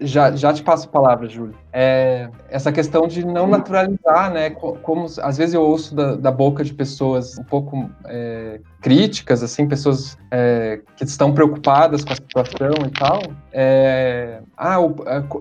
já, 0.00 0.34
já 0.34 0.52
te 0.52 0.62
passo 0.62 0.86
a 0.86 0.90
palavra, 0.90 1.28
Júlio. 1.28 1.54
É, 1.72 2.28
essa 2.48 2.72
questão 2.72 3.06
de 3.06 3.24
não 3.24 3.46
naturalizar, 3.46 4.32
né? 4.32 4.50
Como 4.50 5.06
às 5.22 5.36
vezes 5.36 5.54
eu 5.54 5.62
ouço 5.62 5.94
da, 5.94 6.16
da 6.16 6.30
boca 6.30 6.64
de 6.64 6.74
pessoas 6.74 7.38
um 7.38 7.44
pouco 7.44 7.88
é, 8.06 8.60
críticas, 8.80 9.42
assim, 9.42 9.68
pessoas 9.68 10.16
é, 10.30 10.80
que 10.96 11.04
estão 11.04 11.32
preocupadas 11.32 12.04
com 12.04 12.12
a 12.12 12.16
situação 12.16 12.72
e 12.86 12.90
tal, 12.90 13.22
é, 13.52 14.40
ah, 14.56 14.80
o, 14.80 14.96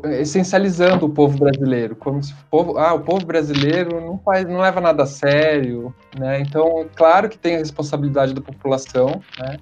é, 0.05 0.21
essencializando 0.21 1.05
o 1.05 1.09
povo 1.09 1.37
brasileiro, 1.37 1.95
como 1.95 2.21
se 2.21 2.33
o 2.33 2.35
povo, 2.49 2.77
ah, 2.77 2.93
o 2.93 3.01
povo 3.01 3.25
brasileiro 3.25 3.99
não 3.99 4.19
faz, 4.19 4.45
não 4.45 4.59
leva 4.59 4.79
nada 4.79 5.03
a 5.03 5.07
sério, 5.07 5.93
né? 6.17 6.39
Então, 6.39 6.87
claro 6.95 7.29
que 7.29 7.37
tem 7.37 7.55
a 7.55 7.59
responsabilidade 7.59 8.33
da 8.33 8.41
população, 8.41 9.21
né? 9.39 9.57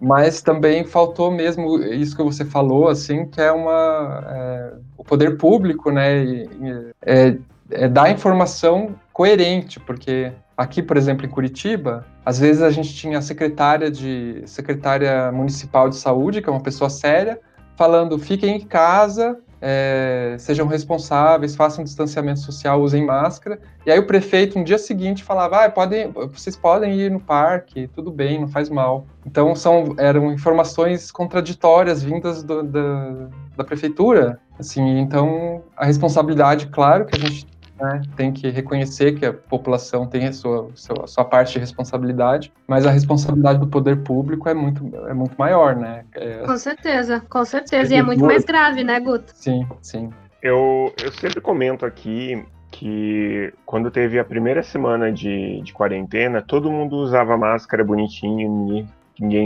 Mas 0.00 0.40
também 0.40 0.84
faltou 0.84 1.30
mesmo 1.30 1.78
isso 1.82 2.16
que 2.16 2.22
você 2.22 2.44
falou, 2.44 2.88
assim, 2.88 3.26
que 3.26 3.40
é 3.40 3.50
uma 3.50 4.24
é, 4.28 4.72
o 4.96 5.04
poder 5.04 5.36
público, 5.36 5.90
né, 5.90 6.46
é, 7.02 7.36
é 7.70 7.88
dar 7.88 8.10
informação 8.10 8.94
coerente, 9.12 9.80
porque 9.80 10.32
aqui, 10.56 10.82
por 10.82 10.96
exemplo, 10.96 11.26
em 11.26 11.28
Curitiba, 11.28 12.06
às 12.24 12.38
vezes 12.38 12.62
a 12.62 12.70
gente 12.70 12.94
tinha 12.94 13.18
a 13.18 13.22
secretária 13.22 13.90
de 13.90 14.42
secretária 14.46 15.32
municipal 15.32 15.88
de 15.88 15.96
saúde, 15.96 16.42
que 16.42 16.48
é 16.48 16.52
uma 16.52 16.62
pessoa 16.62 16.90
séria, 16.90 17.40
falando 17.76 18.18
fiquem 18.18 18.56
em 18.56 18.60
casa, 18.60 19.38
é, 19.60 20.36
sejam 20.38 20.66
responsáveis, 20.66 21.56
façam 21.56 21.84
distanciamento 21.84 22.40
social, 22.40 22.80
usem 22.80 23.04
máscara. 23.04 23.58
E 23.84 23.90
aí 23.90 23.98
o 23.98 24.06
prefeito, 24.06 24.58
no 24.58 24.64
dia 24.64 24.78
seguinte, 24.78 25.24
falava: 25.24 25.64
ah, 25.64 25.70
podem, 25.70 26.10
vocês 26.10 26.56
podem 26.56 26.94
ir 26.94 27.10
no 27.10 27.20
parque, 27.20 27.88
tudo 27.88 28.10
bem, 28.10 28.40
não 28.40 28.48
faz 28.48 28.68
mal. 28.68 29.06
Então 29.26 29.54
são, 29.54 29.94
eram 29.98 30.32
informações 30.32 31.10
contraditórias 31.10 32.02
vindas 32.02 32.42
do, 32.42 32.62
da, 32.62 33.28
da 33.56 33.64
prefeitura. 33.64 34.40
Assim, 34.58 34.98
então 34.98 35.62
a 35.76 35.84
responsabilidade, 35.84 36.66
claro, 36.68 37.06
que 37.06 37.16
a 37.16 37.18
gente 37.18 37.46
né? 37.80 38.02
Tem 38.16 38.32
que 38.32 38.48
reconhecer 38.50 39.12
que 39.12 39.24
a 39.24 39.32
população 39.32 40.06
tem 40.06 40.26
a 40.26 40.32
sua, 40.32 40.70
sua, 40.74 41.06
sua, 41.06 41.24
parte 41.24 41.54
de 41.54 41.58
responsabilidade, 41.60 42.52
mas 42.66 42.86
a 42.86 42.90
responsabilidade 42.90 43.60
do 43.60 43.66
poder 43.66 44.02
público 44.02 44.48
é 44.48 44.54
muito, 44.54 44.84
é 45.06 45.14
muito 45.14 45.34
maior, 45.38 45.76
né? 45.76 46.04
É, 46.14 46.44
com 46.44 46.56
certeza, 46.56 47.20
com 47.28 47.44
certeza. 47.44 47.94
E 47.94 47.98
é 47.98 48.02
muito 48.02 48.24
mais 48.24 48.44
grave, 48.44 48.82
né, 48.82 48.98
Guto? 48.98 49.32
Sim, 49.34 49.66
sim. 49.80 50.10
Eu, 50.42 50.92
eu 51.02 51.12
sempre 51.12 51.40
comento 51.40 51.84
aqui 51.84 52.44
que 52.70 53.52
quando 53.64 53.90
teve 53.90 54.18
a 54.18 54.24
primeira 54.24 54.62
semana 54.62 55.10
de, 55.10 55.60
de 55.62 55.72
quarentena, 55.72 56.42
todo 56.42 56.70
mundo 56.70 56.96
usava 56.96 57.36
máscara 57.36 57.82
bonitinho, 57.84 58.48
ninguém 58.48 58.88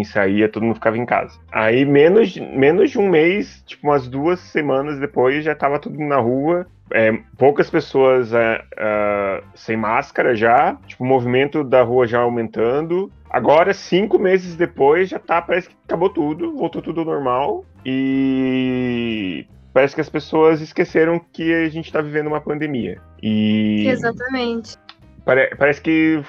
saía, 0.05 0.49
todo 0.49 0.65
mundo 0.65 0.75
ficava 0.75 0.99
em 0.99 1.07
casa. 1.07 1.39
Aí, 1.51 1.85
menos, 1.85 2.37
menos 2.37 2.91
de 2.91 2.99
um 2.99 3.09
mês, 3.09 3.63
tipo 3.67 3.89
umas 3.89 4.07
duas 4.07 4.41
semanas 4.41 4.99
depois, 4.99 5.45
já 5.45 5.55
tava 5.55 5.79
mundo 5.99 6.09
na 6.09 6.19
rua. 6.19 6.67
É, 6.95 7.11
poucas 7.39 7.71
pessoas 7.71 8.35
é, 8.35 8.63
é, 8.77 9.43
sem 9.55 9.77
máscara 9.77 10.35
já, 10.35 10.77
tipo, 10.87 11.05
o 11.05 11.07
movimento 11.07 11.65
da 11.65 11.83
rua 11.83 12.07
já 12.07 12.21
aumentando. 12.21 13.11
Agora, 13.31 13.73
cinco 13.73 14.19
meses 14.19 14.57
depois, 14.57 15.09
já 15.09 15.19
tá, 15.19 15.41
parece 15.41 15.71
que 15.71 15.77
acabou 15.87 16.11
tudo, 16.11 16.55
voltou 16.55 16.83
tudo 16.83 17.03
normal. 17.03 17.65
E 17.85 19.47
parece 19.73 19.95
que 19.95 20.01
as 20.01 20.09
pessoas 20.09 20.61
esqueceram 20.61 21.19
que 21.33 21.53
a 21.53 21.69
gente 21.69 21.91
tá 21.91 22.03
vivendo 22.03 22.27
uma 22.27 22.41
pandemia. 22.41 23.01
E... 23.23 23.87
Exatamente. 23.89 24.77
Pare 25.25 25.55
parece 25.57 25.81
que 25.81 26.21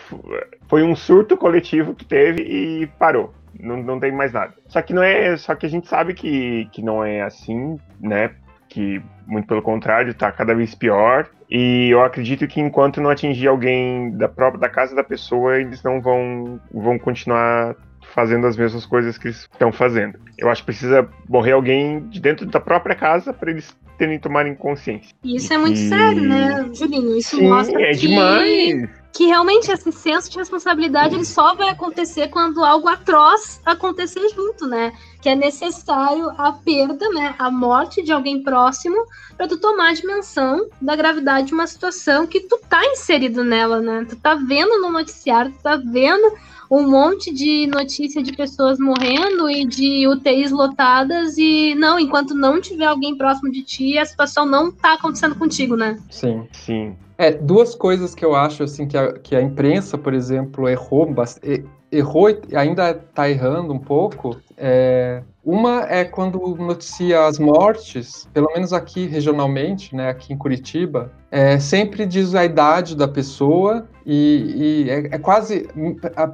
foi 0.68 0.84
um 0.84 0.96
surto 0.96 1.36
coletivo 1.36 1.96
que 1.96 2.06
teve 2.06 2.42
e 2.44 2.88
parou. 3.00 3.34
Não, 3.60 3.82
não 3.82 4.00
tem 4.00 4.12
mais 4.12 4.32
nada. 4.34 4.54
Só 4.68 4.82
que 4.82 4.94
não 4.94 5.04
é. 5.04 5.36
Só 5.38 5.56
que 5.56 5.66
a 5.66 5.70
gente 5.70 5.88
sabe 5.88 6.14
que, 6.14 6.68
que 6.72 6.82
não 6.82 7.04
é 7.04 7.22
assim, 7.22 7.78
né? 8.00 8.32
Que 8.70 9.02
muito 9.28 9.48
pelo 9.48 9.62
contrário, 9.62 10.12
está 10.12 10.32
cada 10.32 10.54
vez 10.54 10.76
pior. 10.76 11.30
E 11.50 11.90
eu 11.90 12.02
acredito 12.02 12.48
que 12.48 12.60
enquanto 12.60 13.02
não 13.02 13.10
atingir 13.10 13.48
alguém 13.48 14.12
da 14.12 14.28
própria 14.28 14.60
da 14.60 14.70
casa 14.70 14.96
da 14.96 15.04
pessoa, 15.04 15.60
eles 15.60 15.84
não 15.84 16.02
vão, 16.02 16.60
vão 16.72 16.98
continuar 16.98 17.76
fazendo 18.14 18.46
as 18.46 18.56
mesmas 18.56 18.86
coisas 18.86 19.18
que 19.18 19.28
eles 19.28 19.48
estão 19.52 19.72
fazendo. 19.72 20.20
Eu 20.38 20.50
acho 20.50 20.62
que 20.62 20.68
precisa 20.68 21.10
morrer 21.28 21.54
alguém 21.54 22.08
de 22.08 22.20
dentro 22.20 22.46
da 22.46 22.60
própria 22.60 22.96
casa 22.96 23.34
para 23.34 23.52
eles 23.52 23.76
terem 23.98 24.20
tomarem 24.20 24.56
consciência. 24.56 25.16
Isso 25.24 25.54
é 25.54 25.58
muito 25.58 25.78
sério, 25.78 26.22
né, 26.22 26.70
Julinho? 26.74 27.18
Isso 27.18 27.38
Sim, 27.38 27.48
mostra 27.48 27.82
é 27.82 27.92
que... 27.92 28.08
demais. 28.08 28.90
que 29.12 29.26
realmente 29.26 29.72
esse 29.72 29.92
senso 29.92 30.32
de 30.32 30.38
responsabilidade 30.38 31.16
ele 31.16 31.26
só 31.26 31.56
vai 31.56 31.70
acontecer 31.70 32.28
quando 32.30 32.64
algo 32.64 32.88
atroz 32.88 33.62
acontecer 33.66 34.28
junto, 34.36 34.68
né? 34.68 34.92
Que 35.22 35.30
é 35.30 35.36
necessário 35.36 36.30
a 36.38 36.52
perda, 36.52 37.08
né, 37.10 37.36
a 37.38 37.50
morte 37.50 38.02
de 38.04 38.12
alguém 38.12 38.44
próximo 38.44 38.98
para 39.38 39.48
tu 39.48 39.58
tomar 39.58 39.94
dimensão 39.94 40.68
da 40.82 40.96
gravidade 40.96 41.48
de 41.48 41.54
uma 41.54 41.68
situação 41.68 42.28
que 42.28 42.42
tu 42.42 42.60
tá 42.68 42.84
inserido 42.88 43.44
nela, 43.44 43.80
né? 43.80 44.06
Tu 44.10 44.16
tá 44.16 44.36
vendo 44.36 44.82
no 44.82 44.92
noticiário, 44.92 45.52
tu 45.52 45.62
tá 45.62 45.76
vendo 45.76 46.34
um 46.74 46.90
monte 46.90 47.32
de 47.32 47.68
notícia 47.68 48.24
de 48.24 48.34
pessoas 48.36 48.80
morrendo 48.80 49.48
e 49.48 49.64
de 49.64 50.08
UTIs 50.08 50.52
lotadas 50.52 51.38
e 51.38 51.76
não, 51.76 52.00
enquanto 52.00 52.34
não 52.34 52.60
tiver 52.60 52.86
alguém 52.86 53.16
próximo 53.16 53.52
de 53.52 53.62
ti, 53.62 53.98
a 54.00 54.06
situação 54.06 54.44
não 54.44 54.72
tá 54.72 54.94
acontecendo 54.94 55.36
contigo, 55.36 55.76
né? 55.76 56.00
Sim. 56.10 56.48
Sim. 56.52 56.96
É, 57.16 57.32
duas 57.32 57.76
coisas 57.76 58.16
que 58.16 58.26
eu 58.26 58.36
acho 58.36 58.64
assim 58.64 58.88
que 58.88 58.98
a, 58.98 59.14
que 59.14 59.36
a 59.36 59.42
imprensa, 59.42 60.00
por 60.00 60.16
exemplo, 60.16 60.68
errou 60.68 61.06
bastante, 61.06 61.64
errou 61.96 62.30
e 62.30 62.56
ainda 62.56 62.92
está 62.92 63.30
errando 63.30 63.74
um 63.74 63.80
pouco. 63.80 64.38
É, 64.58 65.22
uma 65.44 65.86
é 65.90 66.04
quando 66.04 66.56
noticia 66.56 67.26
as 67.26 67.38
mortes, 67.38 68.28
pelo 68.34 68.48
menos 68.54 68.74
aqui 68.74 69.06
regionalmente, 69.06 69.96
né, 69.96 70.10
aqui 70.10 70.34
em 70.34 70.38
Curitiba, 70.38 71.12
é, 71.30 71.60
sempre 71.60 72.06
diz 72.06 72.34
a 72.34 72.46
idade 72.46 72.96
da 72.96 73.08
pessoa 73.08 73.88
e, 74.06 74.86
e 74.86 74.90
é, 74.90 75.16
é 75.16 75.18
quase, 75.18 75.68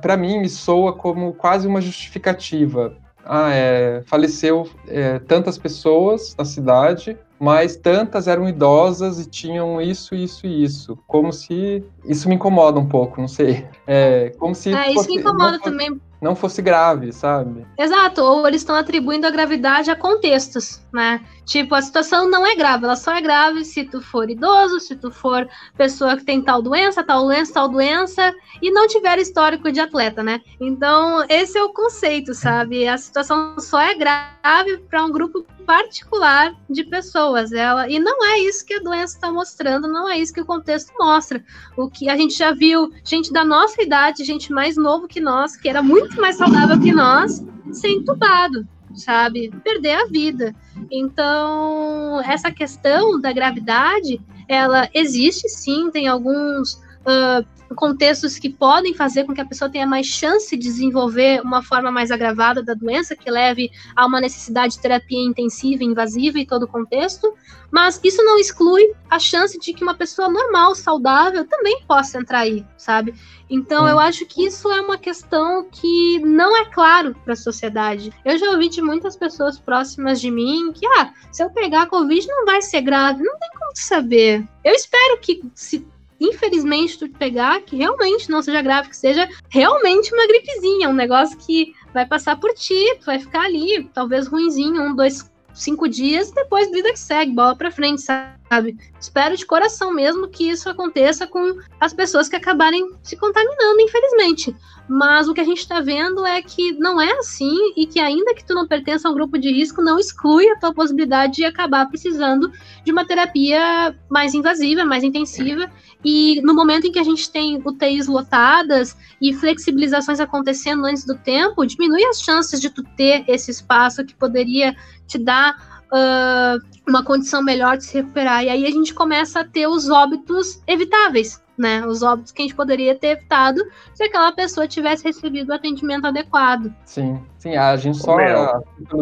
para 0.02 0.16
mim, 0.16 0.40
me 0.40 0.50
soa 0.50 0.94
como 0.94 1.34
quase 1.34 1.68
uma 1.68 1.82
justificativa. 1.82 2.94
Ah, 3.26 3.52
é, 3.54 4.02
faleceu 4.06 4.68
é, 4.88 5.20
tantas 5.20 5.58
pessoas 5.58 6.36
na 6.38 6.46
cidade, 6.46 7.18
mas 7.40 7.78
tantas 7.78 8.28
eram 8.28 8.48
idosas 8.50 9.20
e 9.20 9.30
tinham 9.30 9.82
isso, 9.82 10.14
isso 10.14 10.46
e 10.46 10.64
isso. 10.64 10.98
Como 11.08 11.32
se. 11.32 11.84
Isso 12.04 12.28
me 12.28 12.36
incomoda 12.36 12.80
um 12.80 12.88
pouco, 12.88 13.22
não 13.22 13.28
sei. 13.28 13.66
É, 13.88 14.34
como 14.38 14.54
se. 14.54 14.74
É, 14.74 14.92
isso 14.92 15.08
me 15.08 15.18
incomoda 15.18 15.58
fosse, 15.58 15.64
também. 15.64 16.02
Não 16.22 16.36
fosse 16.36 16.62
grave, 16.62 17.14
sabe? 17.14 17.66
Exato, 17.78 18.22
ou 18.22 18.46
eles 18.46 18.62
estão 18.62 18.76
atribuindo 18.76 19.26
a 19.26 19.30
gravidade 19.30 19.90
a 19.90 19.96
contextos, 19.96 20.82
né? 20.92 21.22
Tipo, 21.46 21.76
a 21.76 21.82
situação 21.82 22.30
não 22.30 22.46
é 22.46 22.56
grave, 22.56 22.84
ela 22.84 22.98
só 22.98 23.16
é 23.16 23.22
grave 23.22 23.64
se 23.64 23.86
tu 23.86 24.02
for 24.02 24.30
idoso, 24.30 24.82
se 24.82 24.98
tu 24.98 25.10
for 25.10 25.48
pessoa 25.78 26.18
que 26.18 26.26
tem 26.26 26.42
tal 26.42 26.62
doença, 26.62 27.04
tal 27.06 27.24
doença, 27.24 27.54
tal 27.54 27.70
doença, 27.70 28.36
e 28.62 28.70
não 28.70 28.86
tiver 28.86 29.18
histórico 29.18 29.72
de 29.72 29.80
atleta, 29.80 30.22
né? 30.22 30.42
Então, 30.60 31.26
esse 31.30 31.58
é 31.58 31.64
o 31.64 31.72
conceito, 31.72 32.34
sabe? 32.34 32.86
A 32.86 32.98
situação 32.98 33.58
só 33.60 33.80
é 33.80 33.96
grave 33.96 34.78
para 34.90 35.06
um 35.06 35.12
grupo 35.12 35.46
particular 35.70 36.56
de 36.68 36.84
pessoas. 36.84 37.52
Ela 37.52 37.88
e 37.88 38.00
não 38.00 38.26
é 38.26 38.40
isso 38.40 38.66
que 38.66 38.74
a 38.74 38.80
doença 38.80 39.14
está 39.14 39.32
mostrando, 39.32 39.88
não 39.88 40.10
é 40.10 40.18
isso 40.18 40.34
que 40.34 40.42
o 40.42 40.46
contexto 40.46 40.92
mostra. 41.00 41.44
O 41.78 41.88
que 41.88 42.10
a 42.10 42.18
gente 42.18 42.36
já 42.36 42.52
viu, 42.52 42.92
gente 43.04 43.32
da 43.32 43.46
nossa 43.46 43.80
idade, 43.80 44.24
gente 44.24 44.52
mais 44.52 44.76
novo 44.76 45.08
que 45.08 45.22
nós, 45.22 45.56
que 45.56 45.70
era 45.70 45.84
muito 45.84 46.20
mais 46.20 46.38
saudável 46.38 46.80
que 46.80 46.92
nós, 46.92 47.46
ser 47.72 47.90
entubado, 47.90 48.68
sabe? 48.96 49.52
Perder 49.64 49.94
a 49.94 50.06
vida. 50.08 50.56
Então, 50.90 52.20
essa 52.26 52.50
questão 52.52 53.22
da 53.22 53.32
gravidade, 53.32 54.20
ela 54.48 54.90
existe 54.92 55.48
sim, 55.50 55.92
tem 55.92 56.08
alguns 56.08 56.74
uh, 57.06 57.46
contextos 57.76 58.38
que 58.38 58.50
podem 58.50 58.94
fazer 58.94 59.26
com 59.26 59.34
que 59.34 59.42
a 59.42 59.46
pessoa 59.46 59.70
tenha 59.70 59.86
mais 59.86 60.08
chance 60.08 60.56
de 60.56 60.64
desenvolver 60.64 61.42
uma 61.42 61.62
forma 61.62 61.92
mais 61.92 62.12
agravada 62.12 62.64
da 62.64 62.74
doença, 62.74 63.16
que 63.16 63.30
leve 63.30 63.72
a 63.96 64.06
uma 64.06 64.22
necessidade 64.22 64.74
de 64.74 64.82
terapia 64.82 65.24
intensiva, 65.24 65.84
invasiva 65.84 66.40
e 66.40 66.46
todo 66.46 66.64
o 66.64 66.68
contexto, 66.68 67.34
mas 67.72 68.00
isso 68.04 68.24
não 68.24 68.40
exclui 68.40 68.94
a 69.10 69.20
chance 69.20 69.58
de 69.60 69.74
que 69.74 69.84
uma 69.84 69.94
pessoa 69.94 70.30
normal, 70.30 70.74
saudável, 70.76 71.46
também 71.46 71.82
possa 71.88 72.20
entrar 72.20 72.40
aí, 72.40 72.66
sabe? 72.78 73.14
Então 73.50 73.88
eu 73.88 74.00
acho 74.00 74.26
que 74.26 74.46
isso 74.46 74.72
é 74.72 74.82
uma 74.82 74.98
questão 74.98 75.68
que 75.72 76.20
não 76.20 76.56
é 76.58 76.66
claro 76.66 77.16
para 77.24 77.34
a 77.34 77.38
sociedade. 77.38 78.12
Eu 78.26 78.38
já 78.38 78.52
ouvi 78.52 78.70
de 78.70 78.82
muitas 78.82 79.16
pessoas 79.16 79.60
próximas 79.60 80.20
de 80.20 80.32
mim 80.32 80.72
que, 80.74 80.86
ah, 80.86 81.12
se 81.32 81.44
eu 81.44 81.50
pegar 81.50 81.84
a 81.84 81.88
Covid 81.88 82.28
não 82.28 82.46
vai 82.46 82.62
ser 82.62 82.82
grave, 82.82 83.24
não 83.24 83.38
tem 83.40 83.50
como 83.58 83.72
saber. 83.76 84.48
Eu 84.64 84.74
espero 84.74 85.20
que 85.20 85.42
se 85.54 85.86
infelizmente, 86.20 86.98
tu 86.98 87.10
pegar 87.10 87.62
que 87.62 87.78
realmente 87.78 88.30
não 88.30 88.42
seja 88.42 88.62
grave, 88.62 88.90
que 88.90 88.98
seja 88.98 89.28
realmente 89.50 90.14
uma 90.14 90.28
gripezinha, 90.28 90.90
um 90.90 90.94
negócio 90.94 91.38
que 91.38 91.74
vai 91.94 92.06
passar 92.06 92.40
por 92.40 92.54
ti, 92.54 92.98
tu 93.00 93.06
vai 93.06 93.20
ficar 93.20 93.42
ali, 93.42 93.90
talvez 93.94 94.28
ruinzinho, 94.28 94.82
um, 94.82 94.96
dois, 94.96 95.32
cinco 95.54 95.88
dias, 95.88 96.32
depois 96.32 96.72
vida 96.72 96.92
que 96.92 97.00
segue, 97.00 97.32
bola 97.32 97.56
pra 97.56 97.72
frente, 97.72 98.02
sabe? 98.02 98.78
Espero 99.00 99.36
de 99.36 99.46
coração 99.46 99.94
mesmo 99.94 100.28
que 100.28 100.50
isso 100.50 100.70
aconteça 100.70 101.26
com 101.26 101.58
as 101.80 101.94
pessoas 101.94 102.30
que 102.30 102.36
acabarem 102.36 102.92
se 103.02 103.16
contaminando, 103.18 103.82
infelizmente. 103.82 104.56
Mas 104.90 105.28
o 105.28 105.36
que 105.36 105.42
a 105.42 105.44
gente 105.44 105.60
está 105.60 105.82
vendo 105.82 106.26
é 106.26 106.42
que 106.42 106.74
não 106.74 107.00
é 107.00 107.12
assim 107.20 107.74
e 107.78 107.86
que 107.86 108.00
ainda 108.00 108.34
que 108.34 108.44
tu 108.44 108.56
não 108.56 108.68
pertença 108.68 109.08
a 109.08 109.12
um 109.12 109.14
grupo 109.14 109.38
de 109.38 109.52
risco, 109.52 109.84
não 109.84 110.00
exclui 110.00 110.50
a 110.50 110.58
tua 110.58 110.74
possibilidade 110.74 111.36
de 111.36 111.46
acabar 111.46 111.86
precisando 111.86 112.52
de 112.84 112.92
uma 112.92 113.06
terapia 113.06 113.96
mais 114.10 114.34
invasiva, 114.34 114.84
mais 114.84 115.04
intensiva. 115.04 115.72
E 116.04 116.42
no 116.42 116.56
momento 116.56 116.88
em 116.88 116.92
que 116.92 116.98
a 116.98 117.04
gente 117.04 117.30
tem 117.30 117.62
UTIs 117.64 118.08
lotadas 118.08 118.98
e 119.22 119.32
flexibilizações 119.32 120.20
acontecendo 120.20 120.84
antes 120.86 121.06
do 121.06 121.16
tempo, 121.16 121.68
diminui 121.68 122.04
as 122.06 122.20
chances 122.20 122.60
de 122.60 122.72
tu 122.72 122.84
ter 122.98 123.24
esse 123.28 123.52
espaço 123.52 124.04
que 124.04 124.16
poderia 124.16 124.76
te 125.06 125.20
dar 125.20 125.84
uh, 125.94 126.66
uma 126.88 127.04
condição 127.04 127.44
melhor 127.44 127.78
de 127.78 127.86
se 127.86 127.94
recuperar. 127.94 128.44
E 128.44 128.50
aí 128.50 128.66
a 128.66 128.72
gente 128.72 128.92
começa 128.92 129.42
a 129.42 129.44
ter 129.44 129.68
os 129.68 129.88
óbitos 129.88 130.64
evitáveis 130.66 131.40
né? 131.60 131.86
Os 131.86 132.02
óbitos 132.02 132.32
que 132.32 132.42
a 132.42 132.46
gente 132.46 132.56
poderia 132.56 132.96
ter 132.96 133.10
evitado 133.10 133.62
se 133.94 134.04
aquela 134.04 134.32
pessoa 134.32 134.68
tivesse 134.68 135.04
recebido 135.04 135.50
o 135.50 135.54
atendimento 135.54 136.06
adequado. 136.06 136.74
Sim, 136.86 137.22
sim. 137.38 137.56
A 137.56 137.76
gente 137.76 137.98
só, 137.98 138.18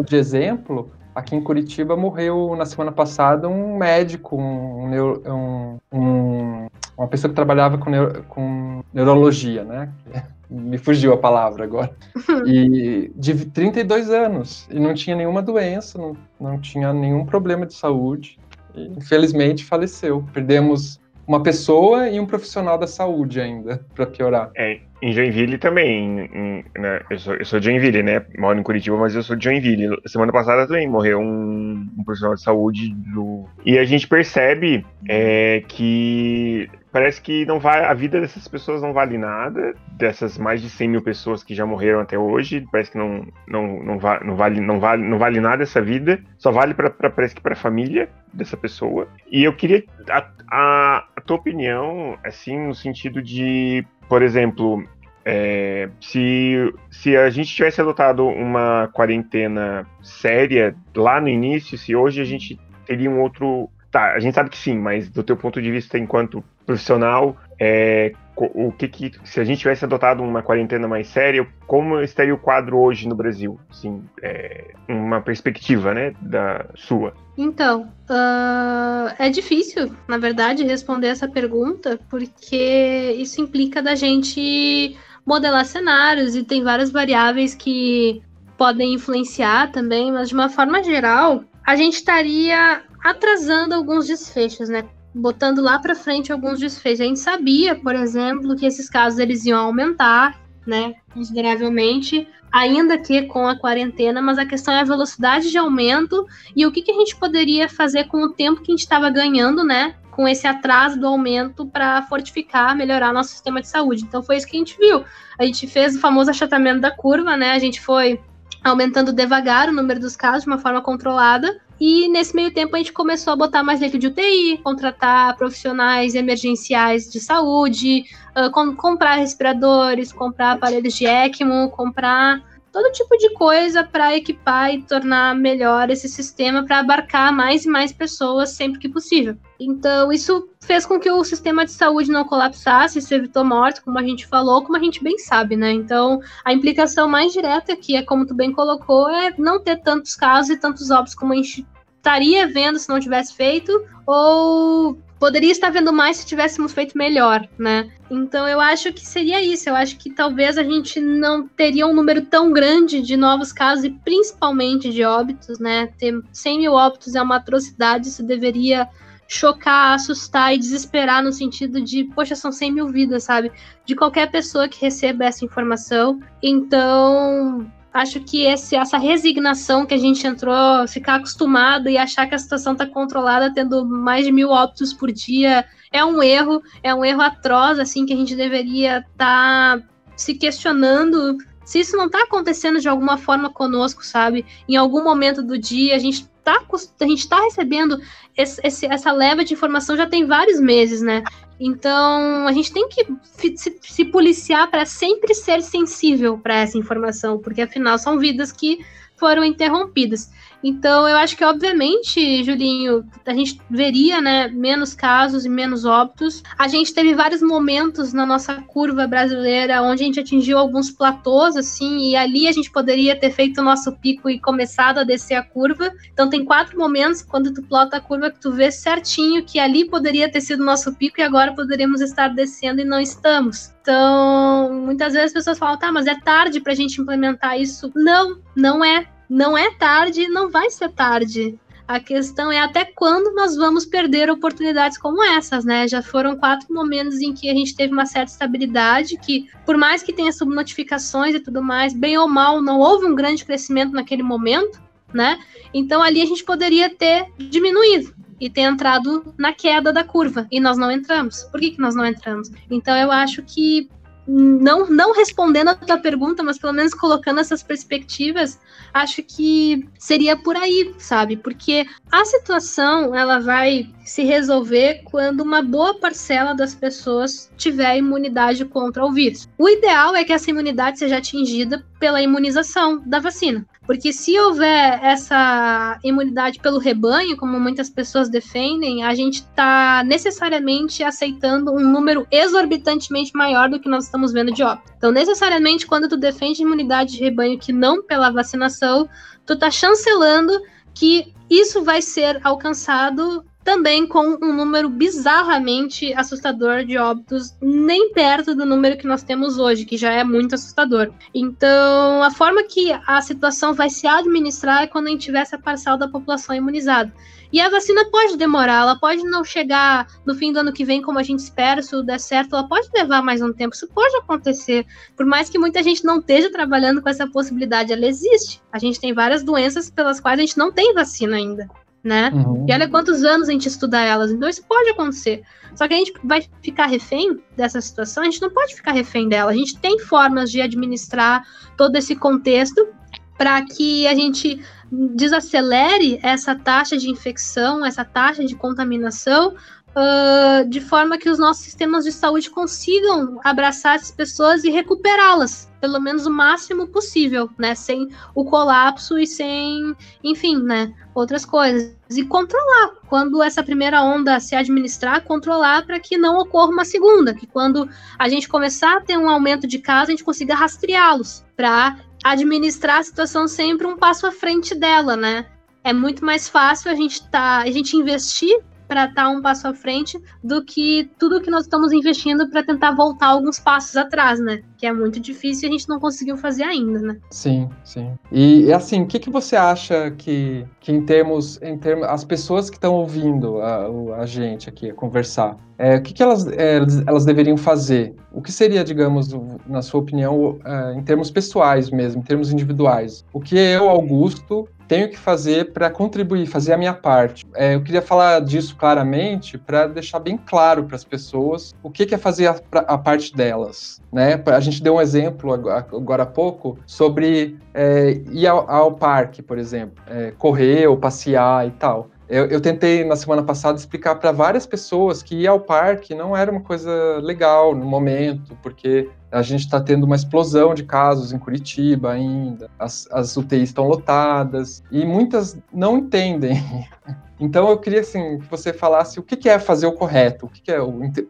de 0.04 0.16
exemplo, 0.16 0.90
aqui 1.14 1.34
em 1.36 1.40
Curitiba 1.42 1.96
morreu 1.96 2.54
na 2.56 2.66
semana 2.66 2.92
passada 2.92 3.48
um 3.48 3.76
médico, 3.76 4.36
um, 4.36 4.90
um, 5.26 5.78
um 5.92 6.68
uma 6.98 7.06
pessoa 7.06 7.28
que 7.28 7.36
trabalhava 7.36 7.78
com, 7.78 7.88
neuro, 7.88 8.24
com 8.24 8.82
neurologia, 8.92 9.62
né? 9.62 9.90
Me 10.50 10.78
fugiu 10.78 11.12
a 11.12 11.18
palavra 11.18 11.64
agora. 11.64 11.94
E 12.46 13.12
de 13.14 13.44
32 13.46 14.10
anos. 14.10 14.66
E 14.70 14.80
não 14.80 14.94
tinha 14.94 15.14
nenhuma 15.14 15.42
doença, 15.42 15.98
não, 15.98 16.16
não 16.40 16.58
tinha 16.58 16.92
nenhum 16.92 17.24
problema 17.24 17.66
de 17.66 17.74
saúde. 17.74 18.38
E, 18.74 18.88
infelizmente 18.88 19.64
faleceu. 19.64 20.24
Perdemos 20.32 20.98
uma 21.28 21.42
pessoa 21.42 22.08
e 22.08 22.18
um 22.18 22.24
profissional 22.24 22.78
da 22.78 22.86
saúde 22.86 23.38
ainda, 23.38 23.84
para 23.94 24.06
piorar. 24.06 24.50
É, 24.56 24.80
em 25.02 25.12
Joinville 25.12 25.58
também, 25.58 26.26
em, 26.32 26.64
né, 26.80 27.02
eu, 27.10 27.18
sou, 27.18 27.34
eu 27.34 27.44
sou 27.44 27.60
de 27.60 27.66
Joinville, 27.66 28.02
né? 28.02 28.24
Moro 28.38 28.58
em 28.58 28.62
Curitiba, 28.62 28.96
mas 28.96 29.14
eu 29.14 29.22
sou 29.22 29.36
de 29.36 29.44
Joinville. 29.44 29.94
Semana 30.06 30.32
passada 30.32 30.66
também 30.66 30.88
morreu 30.88 31.20
um, 31.20 31.86
um 31.98 32.02
profissional 32.02 32.34
de 32.34 32.40
saúde 32.40 32.94
do... 33.12 33.44
E 33.62 33.78
a 33.78 33.84
gente 33.84 34.08
percebe 34.08 34.86
é, 35.06 35.62
que 35.68 36.70
parece 36.90 37.20
que 37.20 37.44
não 37.46 37.58
vai, 37.58 37.84
a 37.84 37.94
vida 37.94 38.20
dessas 38.20 38.46
pessoas 38.48 38.82
não 38.82 38.92
vale 38.92 39.18
nada, 39.18 39.74
dessas 39.92 40.38
mais 40.38 40.60
de 40.60 40.70
100 40.70 40.88
mil 40.88 41.02
pessoas 41.02 41.42
que 41.42 41.54
já 41.54 41.66
morreram 41.66 42.00
até 42.00 42.18
hoje, 42.18 42.66
parece 42.70 42.90
que 42.90 42.98
não, 42.98 43.26
não, 43.46 43.82
não, 43.82 43.98
va, 43.98 44.20
não, 44.20 44.36
vale, 44.36 44.60
não, 44.60 44.80
vale, 44.80 45.02
não 45.02 45.18
vale 45.18 45.40
nada 45.40 45.62
essa 45.62 45.80
vida, 45.80 46.20
só 46.36 46.50
vale 46.50 46.74
para 46.74 46.90
parece 46.90 47.34
que 47.34 47.40
para 47.40 47.52
a 47.52 47.56
família 47.56 48.08
dessa 48.32 48.56
pessoa. 48.56 49.08
E 49.30 49.44
eu 49.44 49.54
queria 49.54 49.84
a, 50.08 50.30
a, 50.50 51.08
a, 51.16 51.20
tua 51.20 51.36
opinião, 51.36 52.18
assim, 52.24 52.58
no 52.58 52.74
sentido 52.74 53.22
de, 53.22 53.84
por 54.08 54.22
exemplo, 54.22 54.82
é, 55.24 55.88
se, 56.00 56.72
se 56.90 57.16
a 57.16 57.28
gente 57.30 57.54
tivesse 57.54 57.80
adotado 57.80 58.26
uma 58.26 58.88
quarentena 58.92 59.86
séria 60.02 60.74
lá 60.94 61.20
no 61.20 61.28
início, 61.28 61.76
se 61.76 61.94
hoje 61.94 62.20
a 62.20 62.24
gente 62.24 62.58
teria 62.86 63.10
um 63.10 63.20
outro 63.20 63.70
Tá, 63.90 64.12
a 64.12 64.20
gente 64.20 64.34
sabe 64.34 64.50
que 64.50 64.58
sim, 64.58 64.78
mas 64.78 65.08
do 65.08 65.22
teu 65.22 65.36
ponto 65.36 65.62
de 65.62 65.70
vista 65.70 65.98
enquanto 65.98 66.44
profissional, 66.68 67.34
é, 67.58 68.12
o 68.36 68.70
que, 68.70 68.86
que 68.86 69.12
se 69.24 69.40
a 69.40 69.44
gente 69.44 69.60
tivesse 69.60 69.86
adotado 69.86 70.22
uma 70.22 70.42
quarentena 70.42 70.86
mais 70.86 71.08
séria, 71.08 71.48
como 71.66 71.98
estaria 72.00 72.34
o 72.34 72.38
quadro 72.38 72.78
hoje 72.78 73.08
no 73.08 73.14
Brasil? 73.14 73.58
Sim, 73.72 74.04
é, 74.22 74.72
uma 74.86 75.22
perspectiva, 75.22 75.94
né, 75.94 76.12
da 76.20 76.66
sua. 76.74 77.14
Então, 77.38 77.90
uh, 78.10 79.14
é 79.18 79.30
difícil, 79.30 79.90
na 80.06 80.18
verdade, 80.18 80.62
responder 80.62 81.06
essa 81.06 81.26
pergunta, 81.26 81.98
porque 82.10 83.16
isso 83.16 83.40
implica 83.40 83.82
da 83.82 83.94
gente 83.94 84.94
modelar 85.24 85.64
cenários 85.64 86.36
e 86.36 86.44
tem 86.44 86.62
várias 86.62 86.90
variáveis 86.90 87.54
que 87.54 88.22
podem 88.58 88.92
influenciar 88.92 89.72
também, 89.72 90.12
mas 90.12 90.28
de 90.28 90.34
uma 90.34 90.50
forma 90.50 90.82
geral, 90.82 91.44
a 91.66 91.74
gente 91.76 91.94
estaria 91.94 92.82
atrasando 93.02 93.74
alguns 93.74 94.06
desfechos, 94.06 94.68
né? 94.68 94.84
Botando 95.20 95.60
lá 95.60 95.78
para 95.78 95.94
frente 95.94 96.32
alguns 96.32 96.58
desfechos. 96.58 97.00
A 97.00 97.04
gente 97.04 97.20
sabia, 97.20 97.74
por 97.74 97.94
exemplo, 97.94 98.56
que 98.56 98.66
esses 98.66 98.88
casos 98.88 99.18
eles 99.18 99.44
iam 99.44 99.60
aumentar, 99.60 100.40
né, 100.66 100.94
consideravelmente, 101.12 102.28
ainda 102.52 102.98
que 102.98 103.22
com 103.22 103.46
a 103.48 103.58
quarentena, 103.58 104.22
mas 104.22 104.38
a 104.38 104.46
questão 104.46 104.74
é 104.74 104.80
a 104.80 104.84
velocidade 104.84 105.50
de 105.50 105.58
aumento 105.58 106.26
e 106.54 106.66
o 106.66 106.72
que, 106.72 106.82
que 106.82 106.90
a 106.90 106.94
gente 106.94 107.16
poderia 107.16 107.68
fazer 107.68 108.04
com 108.04 108.22
o 108.22 108.32
tempo 108.32 108.62
que 108.62 108.70
a 108.70 108.74
gente 108.74 108.82
estava 108.82 109.10
ganhando, 109.10 109.64
né, 109.64 109.94
com 110.18 110.26
esse 110.26 110.46
atraso 110.46 110.98
do 110.98 111.06
aumento 111.06 111.64
para 111.66 112.02
fortificar, 112.02 112.76
melhorar 112.76 113.12
nosso 113.12 113.30
sistema 113.30 113.60
de 113.60 113.68
saúde. 113.68 114.02
Então 114.02 114.22
foi 114.22 114.36
isso 114.36 114.48
que 114.48 114.56
a 114.56 114.58
gente 114.58 114.76
viu. 114.76 115.04
A 115.38 115.44
gente 115.44 115.66
fez 115.68 115.94
o 115.94 116.00
famoso 116.00 116.30
achatamento 116.30 116.80
da 116.80 116.90
curva, 116.90 117.36
né? 117.36 117.52
A 117.52 117.58
gente 117.60 117.80
foi 117.80 118.20
aumentando 118.64 119.12
devagar 119.12 119.68
o 119.68 119.72
número 119.72 120.00
dos 120.00 120.16
casos 120.16 120.42
de 120.42 120.48
uma 120.48 120.58
forma 120.58 120.82
controlada. 120.82 121.60
E 121.80 122.08
nesse 122.08 122.34
meio 122.34 122.52
tempo 122.52 122.74
a 122.74 122.78
gente 122.78 122.92
começou 122.92 123.32
a 123.32 123.36
botar 123.36 123.62
mais 123.62 123.80
leito 123.80 123.98
de 123.98 124.08
UTI, 124.08 124.58
contratar 124.64 125.36
profissionais 125.36 126.14
emergenciais 126.14 127.08
de 127.10 127.20
saúde, 127.20 128.04
uh, 128.36 128.50
com, 128.50 128.74
comprar 128.74 129.16
respiradores, 129.16 130.12
comprar 130.12 130.52
aparelhos 130.52 130.94
de 130.94 131.06
ECMO, 131.06 131.70
comprar 131.70 132.42
todo 132.72 132.92
tipo 132.92 133.16
de 133.16 133.32
coisa 133.34 133.84
para 133.84 134.16
equipar 134.16 134.74
e 134.74 134.82
tornar 134.82 135.34
melhor 135.34 135.88
esse 135.88 136.08
sistema 136.08 136.64
para 136.64 136.80
abarcar 136.80 137.32
mais 137.32 137.64
e 137.64 137.68
mais 137.68 137.92
pessoas 137.92 138.50
sempre 138.50 138.80
que 138.80 138.88
possível. 138.88 139.36
Então, 139.60 140.12
isso 140.12 140.48
fez 140.60 140.86
com 140.86 141.00
que 141.00 141.10
o 141.10 141.24
sistema 141.24 141.64
de 141.64 141.72
saúde 141.72 142.10
não 142.10 142.24
colapsasse, 142.24 142.98
isso 142.98 143.12
evitou 143.12 143.44
mortes, 143.44 143.82
como 143.82 143.98
a 143.98 144.02
gente 144.02 144.26
falou, 144.26 144.62
como 144.62 144.76
a 144.76 144.80
gente 144.80 145.02
bem 145.02 145.18
sabe, 145.18 145.56
né? 145.56 145.72
Então, 145.72 146.20
a 146.44 146.52
implicação 146.52 147.08
mais 147.08 147.32
direta 147.32 147.72
aqui 147.72 147.96
é, 147.96 148.02
como 148.02 148.26
tu 148.26 148.34
bem 148.34 148.52
colocou, 148.52 149.08
é 149.08 149.34
não 149.36 149.60
ter 149.60 149.82
tantos 149.82 150.14
casos 150.14 150.50
e 150.50 150.56
tantos 150.56 150.90
óbitos 150.90 151.14
como 151.14 151.32
a 151.32 151.36
gente 151.36 151.66
estaria 151.96 152.46
vendo 152.46 152.78
se 152.78 152.88
não 152.88 153.00
tivesse 153.00 153.34
feito, 153.34 153.84
ou 154.06 154.96
poderia 155.18 155.50
estar 155.50 155.70
vendo 155.70 155.92
mais 155.92 156.18
se 156.18 156.26
tivéssemos 156.26 156.72
feito 156.72 156.96
melhor, 156.96 157.46
né? 157.58 157.90
Então 158.10 158.46
eu 158.48 158.60
acho 158.60 158.92
que 158.92 159.04
seria 159.04 159.42
isso. 159.42 159.68
Eu 159.68 159.74
acho 159.74 159.98
que 159.98 160.10
talvez 160.10 160.56
a 160.56 160.62
gente 160.62 161.00
não 161.00 161.46
teria 161.46 161.86
um 161.86 161.94
número 161.94 162.22
tão 162.22 162.52
grande 162.52 163.02
de 163.02 163.16
novos 163.16 163.52
casos 163.52 163.84
e 163.84 163.90
principalmente 163.90 164.90
de 164.90 165.04
óbitos, 165.04 165.58
né? 165.58 165.88
Ter 165.98 166.22
100 166.32 166.58
mil 166.58 166.72
óbitos 166.72 167.14
é 167.14 167.22
uma 167.22 167.36
atrocidade. 167.36 168.08
Isso 168.08 168.22
deveria 168.22 168.88
chocar, 169.28 169.94
assustar 169.94 170.54
e 170.54 170.58
desesperar 170.58 171.22
no 171.22 171.30
sentido 171.30 171.82
de, 171.82 172.04
poxa, 172.04 172.34
são 172.34 172.50
100 172.50 172.72
mil 172.72 172.88
vidas, 172.88 173.24
sabe? 173.24 173.52
De 173.84 173.94
qualquer 173.94 174.30
pessoa 174.30 174.66
que 174.66 174.80
receba 174.80 175.26
essa 175.26 175.44
informação. 175.44 176.18
Então, 176.42 177.70
acho 177.92 178.20
que 178.20 178.46
esse, 178.46 178.74
essa 178.74 178.96
resignação 178.96 179.84
que 179.84 179.92
a 179.92 179.98
gente 179.98 180.26
entrou, 180.26 180.88
ficar 180.88 181.16
acostumado 181.16 181.90
e 181.90 181.98
achar 181.98 182.26
que 182.26 182.34
a 182.34 182.38
situação 182.38 182.72
está 182.72 182.86
controlada, 182.86 183.52
tendo 183.52 183.84
mais 183.84 184.24
de 184.24 184.32
mil 184.32 184.48
óbitos 184.48 184.94
por 184.94 185.12
dia, 185.12 185.66
é 185.92 186.02
um 186.02 186.22
erro, 186.22 186.62
é 186.82 186.94
um 186.94 187.04
erro 187.04 187.20
atroz, 187.20 187.78
assim, 187.78 188.06
que 188.06 188.14
a 188.14 188.16
gente 188.16 188.34
deveria 188.34 189.00
estar 189.00 189.78
tá 189.78 189.82
se 190.16 190.34
questionando 190.34 191.36
se 191.68 191.80
isso 191.80 191.98
não 191.98 192.06
está 192.06 192.22
acontecendo 192.22 192.80
de 192.80 192.88
alguma 192.88 193.18
forma 193.18 193.50
conosco, 193.50 194.02
sabe? 194.02 194.46
Em 194.66 194.74
algum 194.74 195.04
momento 195.04 195.42
do 195.42 195.58
dia, 195.58 195.94
a 195.94 195.98
gente 195.98 196.26
está 196.56 197.04
a 197.04 197.08
gente 197.08 197.28
tá 197.28 197.40
recebendo 197.42 197.98
esse, 198.36 198.60
esse, 198.64 198.86
essa 198.86 199.12
leva 199.12 199.44
de 199.44 199.54
informação 199.54 199.96
já 199.96 200.06
tem 200.06 200.26
vários 200.26 200.60
meses, 200.60 201.02
né? 201.02 201.22
Então, 201.60 202.46
a 202.46 202.52
gente 202.52 202.72
tem 202.72 202.88
que 202.88 203.04
se, 203.22 203.78
se 203.82 204.04
policiar 204.04 204.70
para 204.70 204.86
sempre 204.86 205.34
ser 205.34 205.60
sensível 205.60 206.38
para 206.38 206.58
essa 206.58 206.78
informação, 206.78 207.38
porque 207.38 207.62
afinal 207.62 207.98
são 207.98 208.18
vidas 208.18 208.52
que 208.52 208.78
foram 209.16 209.44
interrompidas. 209.44 210.30
Então, 210.62 211.08
eu 211.08 211.16
acho 211.16 211.36
que, 211.36 211.44
obviamente, 211.44 212.42
Julinho, 212.42 213.06
a 213.24 213.32
gente 213.32 213.60
veria 213.70 214.20
né, 214.20 214.48
menos 214.48 214.94
casos 214.94 215.44
e 215.44 215.48
menos 215.48 215.84
óbitos. 215.84 216.42
A 216.58 216.66
gente 216.66 216.92
teve 216.92 217.14
vários 217.14 217.40
momentos 217.40 218.12
na 218.12 218.26
nossa 218.26 218.54
curva 218.62 219.06
brasileira 219.06 219.82
onde 219.82 220.02
a 220.02 220.06
gente 220.06 220.20
atingiu 220.20 220.58
alguns 220.58 220.90
platôs, 220.90 221.56
assim, 221.56 222.10
e 222.10 222.16
ali 222.16 222.48
a 222.48 222.52
gente 222.52 222.70
poderia 222.70 223.14
ter 223.18 223.30
feito 223.30 223.60
o 223.60 223.64
nosso 223.64 223.92
pico 223.92 224.28
e 224.28 224.40
começado 224.40 224.98
a 224.98 225.04
descer 225.04 225.34
a 225.34 225.42
curva. 225.42 225.92
Então, 226.12 226.28
tem 226.28 226.44
quatro 226.44 226.76
momentos, 226.76 227.22
quando 227.22 227.52
tu 227.52 227.62
plota 227.62 227.98
a 227.98 228.00
curva, 228.00 228.30
que 228.30 228.40
tu 228.40 228.50
vê 228.50 228.70
certinho 228.70 229.44
que 229.44 229.58
ali 229.58 229.88
poderia 229.88 230.30
ter 230.30 230.40
sido 230.40 230.62
o 230.62 230.66
nosso 230.66 230.94
pico 230.94 231.20
e 231.20 231.22
agora 231.22 231.54
poderíamos 231.54 232.00
estar 232.00 232.28
descendo 232.28 232.80
e 232.80 232.84
não 232.84 233.00
estamos. 233.00 233.72
Então, 233.80 234.72
muitas 234.84 235.12
vezes 235.12 235.28
as 235.28 235.32
pessoas 235.32 235.58
falam, 235.58 235.78
tá, 235.78 235.90
mas 235.90 236.06
é 236.06 236.14
tarde 236.20 236.60
para 236.60 236.72
a 236.72 236.76
gente 236.76 237.00
implementar 237.00 237.58
isso. 237.58 237.90
Não, 237.94 238.38
não 238.54 238.84
é 238.84 239.06
não 239.28 239.56
é 239.56 239.70
tarde 239.74 240.22
e 240.22 240.28
não 240.28 240.50
vai 240.50 240.70
ser 240.70 240.90
tarde. 240.90 241.58
A 241.86 241.98
questão 241.98 242.52
é 242.52 242.60
até 242.60 242.84
quando 242.84 243.34
nós 243.34 243.56
vamos 243.56 243.86
perder 243.86 244.30
oportunidades 244.30 244.98
como 244.98 245.24
essas, 245.24 245.64
né? 245.64 245.88
Já 245.88 246.02
foram 246.02 246.36
quatro 246.36 246.72
momentos 246.72 247.18
em 247.20 247.32
que 247.32 247.48
a 247.48 247.54
gente 247.54 247.74
teve 247.74 247.94
uma 247.94 248.04
certa 248.04 248.30
estabilidade, 248.30 249.16
que 249.16 249.48
por 249.64 249.76
mais 249.78 250.02
que 250.02 250.12
tenha 250.12 250.30
subnotificações 250.30 251.34
e 251.34 251.40
tudo 251.40 251.62
mais, 251.62 251.94
bem 251.94 252.18
ou 252.18 252.28
mal, 252.28 252.60
não 252.60 252.78
houve 252.78 253.06
um 253.06 253.14
grande 253.14 253.42
crescimento 253.42 253.92
naquele 253.92 254.22
momento, 254.22 254.82
né? 255.14 255.38
Então 255.72 256.02
ali 256.02 256.20
a 256.20 256.26
gente 256.26 256.44
poderia 256.44 256.90
ter 256.90 257.26
diminuído 257.38 258.14
e 258.38 258.50
ter 258.50 258.62
entrado 258.62 259.34
na 259.38 259.54
queda 259.54 259.90
da 259.90 260.04
curva 260.04 260.46
e 260.50 260.60
nós 260.60 260.76
não 260.76 260.90
entramos. 260.90 261.44
Por 261.44 261.58
que, 261.58 261.70
que 261.70 261.80
nós 261.80 261.94
não 261.94 262.04
entramos? 262.04 262.50
Então 262.70 262.94
eu 262.96 263.10
acho 263.10 263.42
que 263.42 263.88
não, 264.28 264.86
não 264.90 265.14
respondendo 265.14 265.68
a 265.68 265.74
tua 265.74 265.96
pergunta, 265.96 266.42
mas 266.42 266.58
pelo 266.58 266.74
menos 266.74 266.92
colocando 266.92 267.40
essas 267.40 267.62
perspectivas, 267.62 268.60
acho 268.92 269.22
que 269.22 269.88
seria 269.98 270.36
por 270.36 270.54
aí, 270.54 270.94
sabe? 270.98 271.36
Porque 271.36 271.86
a 272.12 272.24
situação 272.26 273.14
ela 273.14 273.38
vai 273.40 273.90
se 274.04 274.24
resolver 274.24 275.02
quando 275.04 275.40
uma 275.40 275.62
boa 275.62 275.98
parcela 275.98 276.54
das 276.54 276.74
pessoas 276.74 277.50
tiver 277.56 277.96
imunidade 277.96 278.66
contra 278.66 279.04
o 279.04 279.12
vírus. 279.12 279.48
O 279.56 279.68
ideal 279.68 280.14
é 280.14 280.24
que 280.24 280.32
essa 280.32 280.50
imunidade 280.50 280.98
seja 280.98 281.16
atingida 281.16 281.82
pela 281.98 282.20
imunização 282.20 283.02
da 283.06 283.18
vacina. 283.18 283.66
Porque 283.88 284.12
se 284.12 284.38
houver 284.38 285.02
essa 285.02 285.98
imunidade 286.04 286.58
pelo 286.58 286.78
rebanho, 286.78 287.38
como 287.38 287.58
muitas 287.58 287.88
pessoas 287.88 288.28
defendem, 288.28 289.02
a 289.02 289.14
gente 289.14 289.36
está 289.36 290.04
necessariamente 290.04 291.02
aceitando 291.02 291.72
um 291.72 291.80
número 291.80 292.26
exorbitantemente 292.30 293.34
maior 293.34 293.70
do 293.70 293.80
que 293.80 293.88
nós 293.88 294.04
estamos 294.04 294.30
vendo 294.30 294.52
de 294.52 294.62
óbito. 294.62 294.92
Então, 294.94 295.10
necessariamente, 295.10 295.86
quando 295.86 296.06
tu 296.06 296.18
defende 296.18 296.60
imunidade 296.60 297.12
de 297.12 297.24
rebanho 297.24 297.58
que 297.58 297.72
não 297.72 298.02
pela 298.02 298.30
vacinação, 298.30 299.08
tu 299.46 299.56
tá 299.56 299.70
chancelando 299.70 300.52
que 300.92 301.32
isso 301.48 301.82
vai 301.82 302.02
ser 302.02 302.38
alcançado 302.44 303.42
também 303.68 304.06
com 304.06 304.38
um 304.40 304.50
número 304.54 304.88
bizarramente 304.88 306.14
assustador 306.14 306.86
de 306.86 306.96
óbitos, 306.96 307.54
nem 307.60 308.14
perto 308.14 308.54
do 308.54 308.64
número 308.64 308.96
que 308.96 309.06
nós 309.06 309.22
temos 309.22 309.58
hoje, 309.58 309.84
que 309.84 309.98
já 309.98 310.10
é 310.10 310.24
muito 310.24 310.54
assustador. 310.54 311.12
Então, 311.34 312.22
a 312.22 312.30
forma 312.30 312.62
que 312.62 312.90
a 313.06 313.20
situação 313.20 313.74
vai 313.74 313.90
se 313.90 314.06
administrar 314.06 314.84
é 314.84 314.86
quando 314.86 315.08
a 315.08 315.10
gente 315.10 315.26
tiver 315.26 315.40
essa 315.40 315.58
parcela 315.58 315.98
da 315.98 316.08
população 316.08 316.56
imunizada. 316.56 317.12
E 317.52 317.60
a 317.60 317.68
vacina 317.68 318.06
pode 318.10 318.38
demorar, 318.38 318.80
ela 318.80 318.98
pode 318.98 319.22
não 319.24 319.44
chegar 319.44 320.06
no 320.24 320.34
fim 320.34 320.50
do 320.50 320.60
ano 320.60 320.72
que 320.72 320.82
vem 320.82 321.02
como 321.02 321.18
a 321.18 321.22
gente 321.22 321.40
espera, 321.40 321.82
se 321.82 321.90
tudo 321.90 322.04
der 322.04 322.20
certo, 322.20 322.56
ela 322.56 322.66
pode 322.66 322.88
levar 322.96 323.20
mais 323.20 323.42
um 323.42 323.52
tempo, 323.52 323.74
isso 323.74 323.88
pode 323.88 324.16
acontecer. 324.16 324.86
Por 325.14 325.26
mais 325.26 325.50
que 325.50 325.58
muita 325.58 325.82
gente 325.82 326.06
não 326.06 326.20
esteja 326.20 326.50
trabalhando 326.50 327.02
com 327.02 327.08
essa 327.10 327.26
possibilidade, 327.26 327.92
ela 327.92 328.06
existe. 328.06 328.62
A 328.72 328.78
gente 328.78 328.98
tem 328.98 329.12
várias 329.12 329.42
doenças 329.42 329.90
pelas 329.90 330.20
quais 330.20 330.38
a 330.38 330.42
gente 330.42 330.56
não 330.56 330.72
tem 330.72 330.94
vacina 330.94 331.36
ainda 331.36 331.68
né? 332.08 332.30
Uhum. 332.34 332.66
E 332.68 332.72
olha 332.72 332.88
quantos 332.88 333.22
anos 333.22 333.48
a 333.48 333.52
gente 333.52 333.68
estuda 333.68 334.00
elas. 334.00 334.32
Então 334.32 334.48
isso 334.48 334.64
pode 334.66 334.90
acontecer. 334.90 335.42
Só 335.74 335.86
que 335.86 335.94
a 335.94 335.98
gente 335.98 336.12
vai 336.24 336.44
ficar 336.62 336.86
refém 336.86 337.38
dessa 337.56 337.80
situação, 337.80 338.22
a 338.22 338.26
gente 338.26 338.42
não 338.42 338.50
pode 338.50 338.74
ficar 338.74 338.92
refém 338.92 339.28
dela. 339.28 339.52
A 339.52 339.54
gente 339.54 339.78
tem 339.78 339.98
formas 340.00 340.50
de 340.50 340.60
administrar 340.60 341.46
todo 341.76 341.94
esse 341.94 342.16
contexto 342.16 342.88
para 343.36 343.62
que 343.62 344.06
a 344.08 344.14
gente 344.14 344.60
desacelere 344.90 346.18
essa 346.22 346.56
taxa 346.56 346.96
de 346.96 347.08
infecção, 347.08 347.84
essa 347.84 348.04
taxa 348.04 348.44
de 348.44 348.56
contaminação, 348.56 349.54
uh, 349.90 350.68
de 350.68 350.80
forma 350.80 351.18
que 351.18 351.28
os 351.28 351.38
nossos 351.38 351.62
sistemas 351.62 352.04
de 352.04 352.10
saúde 352.10 352.50
consigam 352.50 353.38
abraçar 353.44 353.96
essas 353.96 354.10
pessoas 354.10 354.64
e 354.64 354.70
recuperá-las, 354.70 355.67
pelo 355.80 356.00
menos 356.00 356.26
o 356.26 356.30
máximo 356.30 356.86
possível, 356.86 357.48
né? 357.58 357.74
Sem 357.74 358.08
o 358.34 358.44
colapso 358.44 359.18
e 359.18 359.26
sem, 359.26 359.94
enfim, 360.22 360.62
né? 360.62 360.92
Outras 361.14 361.44
coisas. 361.44 361.96
E 362.10 362.24
controlar. 362.24 362.94
Quando 363.08 363.42
essa 363.42 363.62
primeira 363.62 364.02
onda 364.02 364.40
se 364.40 364.54
administrar, 364.54 365.24
controlar 365.24 365.84
para 365.86 366.00
que 366.00 366.16
não 366.16 366.38
ocorra 366.38 366.72
uma 366.72 366.84
segunda. 366.84 367.34
Que 367.34 367.46
quando 367.46 367.88
a 368.18 368.28
gente 368.28 368.48
começar 368.48 368.96
a 368.96 369.00
ter 369.00 369.16
um 369.16 369.28
aumento 369.28 369.66
de 369.66 369.78
casos, 369.78 370.08
a 370.08 370.12
gente 370.12 370.24
consiga 370.24 370.54
rastreá-los 370.54 371.44
para 371.56 371.98
administrar 372.24 372.98
a 372.98 373.02
situação 373.02 373.46
sempre 373.46 373.86
um 373.86 373.96
passo 373.96 374.26
à 374.26 374.32
frente 374.32 374.74
dela, 374.74 375.16
né? 375.16 375.46
É 375.84 375.92
muito 375.92 376.24
mais 376.24 376.48
fácil 376.48 376.90
a 376.90 376.94
gente 376.94 377.26
tá, 377.30 377.58
a 377.58 377.70
gente 377.70 377.96
investir 377.96 378.60
para 378.88 379.04
estar 379.04 379.24
tá 379.24 379.28
um 379.28 379.42
passo 379.42 379.68
à 379.68 379.74
frente 379.74 380.18
do 380.42 380.64
que 380.64 381.10
tudo 381.18 381.40
que 381.40 381.50
nós 381.50 381.64
estamos 381.64 381.92
investindo 381.92 382.48
para 382.48 382.62
tentar 382.62 382.92
voltar 382.92 383.26
alguns 383.26 383.60
passos 383.60 383.96
atrás, 383.96 384.40
né? 384.40 384.62
Que 384.78 384.86
é 384.86 384.92
muito 384.92 385.18
difícil 385.18 385.68
e 385.68 385.70
a 385.70 385.72
gente 385.72 385.88
não 385.88 385.98
conseguiu 385.98 386.36
fazer 386.36 386.62
ainda, 386.62 387.00
né? 387.00 387.16
Sim, 387.30 387.68
sim. 387.84 388.12
E, 388.30 388.72
assim, 388.72 389.02
o 389.02 389.06
que, 389.06 389.18
que 389.18 389.28
você 389.28 389.56
acha 389.56 390.12
que, 390.12 390.64
que 390.80 390.92
em 390.92 391.04
termos, 391.04 391.60
em 391.60 391.76
termos, 391.76 392.06
as 392.06 392.24
pessoas 392.24 392.70
que 392.70 392.76
estão 392.76 392.94
ouvindo 392.94 393.60
a, 393.60 394.20
a 394.20 394.26
gente 394.26 394.68
aqui 394.68 394.92
conversar, 394.92 395.56
é, 395.76 395.96
o 395.96 396.02
que, 396.02 396.14
que 396.14 396.22
elas, 396.22 396.46
é, 396.46 396.78
elas 397.06 397.24
deveriam 397.24 397.56
fazer? 397.56 398.14
O 398.32 398.40
que 398.40 398.52
seria, 398.52 398.84
digamos, 398.84 399.28
na 399.66 399.82
sua 399.82 400.00
opinião, 400.00 400.58
é, 400.64 400.94
em 400.94 401.02
termos 401.02 401.30
pessoais 401.30 401.90
mesmo, 401.90 402.20
em 402.20 402.24
termos 402.24 402.52
individuais? 402.52 403.24
O 403.32 403.40
que 403.40 403.56
eu, 403.56 403.88
Augusto, 403.88 404.68
tenho 404.88 405.08
que 405.08 405.18
fazer 405.18 405.72
para 405.72 405.90
contribuir, 405.90 406.46
fazer 406.46 406.72
a 406.72 406.78
minha 406.78 406.94
parte. 406.94 407.46
É, 407.54 407.74
eu 407.74 407.82
queria 407.82 408.00
falar 408.00 408.40
disso 408.40 408.74
claramente 408.74 409.58
para 409.58 409.86
deixar 409.86 410.18
bem 410.18 410.38
claro 410.38 410.84
para 410.84 410.96
as 410.96 411.04
pessoas 411.04 411.74
o 411.82 411.90
que, 411.90 412.06
que 412.06 412.14
é 412.14 412.18
fazer 412.18 412.46
a, 412.46 412.58
a, 412.72 412.96
parte 412.96 413.36
delas. 413.36 414.00
Né? 414.10 414.42
A 414.46 414.60
gente 414.70 414.82
deu 414.82 414.96
um 414.96 415.00
exemplo 415.00 415.52
agora 415.52 416.22
há 416.22 416.26
pouco 416.26 416.78
sobre 416.86 417.58
é, 417.74 418.20
ir 418.30 418.46
ao, 418.46 418.68
ao, 418.70 418.92
parque, 418.92 419.42
por 419.42 419.58
exemplo, 419.58 420.02
é, 420.06 420.32
correr 420.32 420.86
ou 420.86 420.96
passear 420.96 421.66
e 421.66 421.70
tal. 421.72 422.08
Eu, 422.28 422.44
eu, 422.46 422.60
tentei 422.60 423.04
na 423.04 423.16
semana 423.16 423.42
passada 423.42 423.78
explicar 423.78 424.16
para 424.16 424.32
várias 424.32 424.66
pessoas 424.66 425.22
que 425.22 425.34
ir 425.34 425.46
ao 425.46 425.60
parque 425.60 426.14
não 426.14 426.36
era 426.36 426.50
uma 426.50 426.60
coisa 426.60 427.18
legal 427.22 427.74
no 427.74 427.86
momento, 427.86 428.54
porque 428.62 429.08
a 429.32 429.40
gente 429.40 429.60
está 429.60 429.80
tendo 429.80 430.04
uma 430.04 430.16
explosão 430.16 430.74
de 430.74 430.84
casos 430.84 431.32
em 431.32 431.38
Curitiba 431.38 432.12
ainda, 432.12 432.68
as, 432.78 433.08
as 433.10 433.34
UTIs 433.34 433.70
estão 433.70 433.88
lotadas 433.88 434.82
e 434.90 435.06
muitas 435.06 435.58
não 435.72 435.96
entendem. 435.96 436.62
Então 437.40 437.68
eu 437.68 437.78
queria 437.78 438.00
assim 438.00 438.38
que 438.38 438.50
você 438.50 438.72
falasse 438.72 439.18
o 439.18 439.22
que, 439.22 439.48
é 439.48 439.58
fazer 439.58 439.86
o 439.86 439.92
correto, 439.92 440.46
o 440.46 440.48
que, 440.48 440.60
que 440.60 440.72
é 440.72 440.78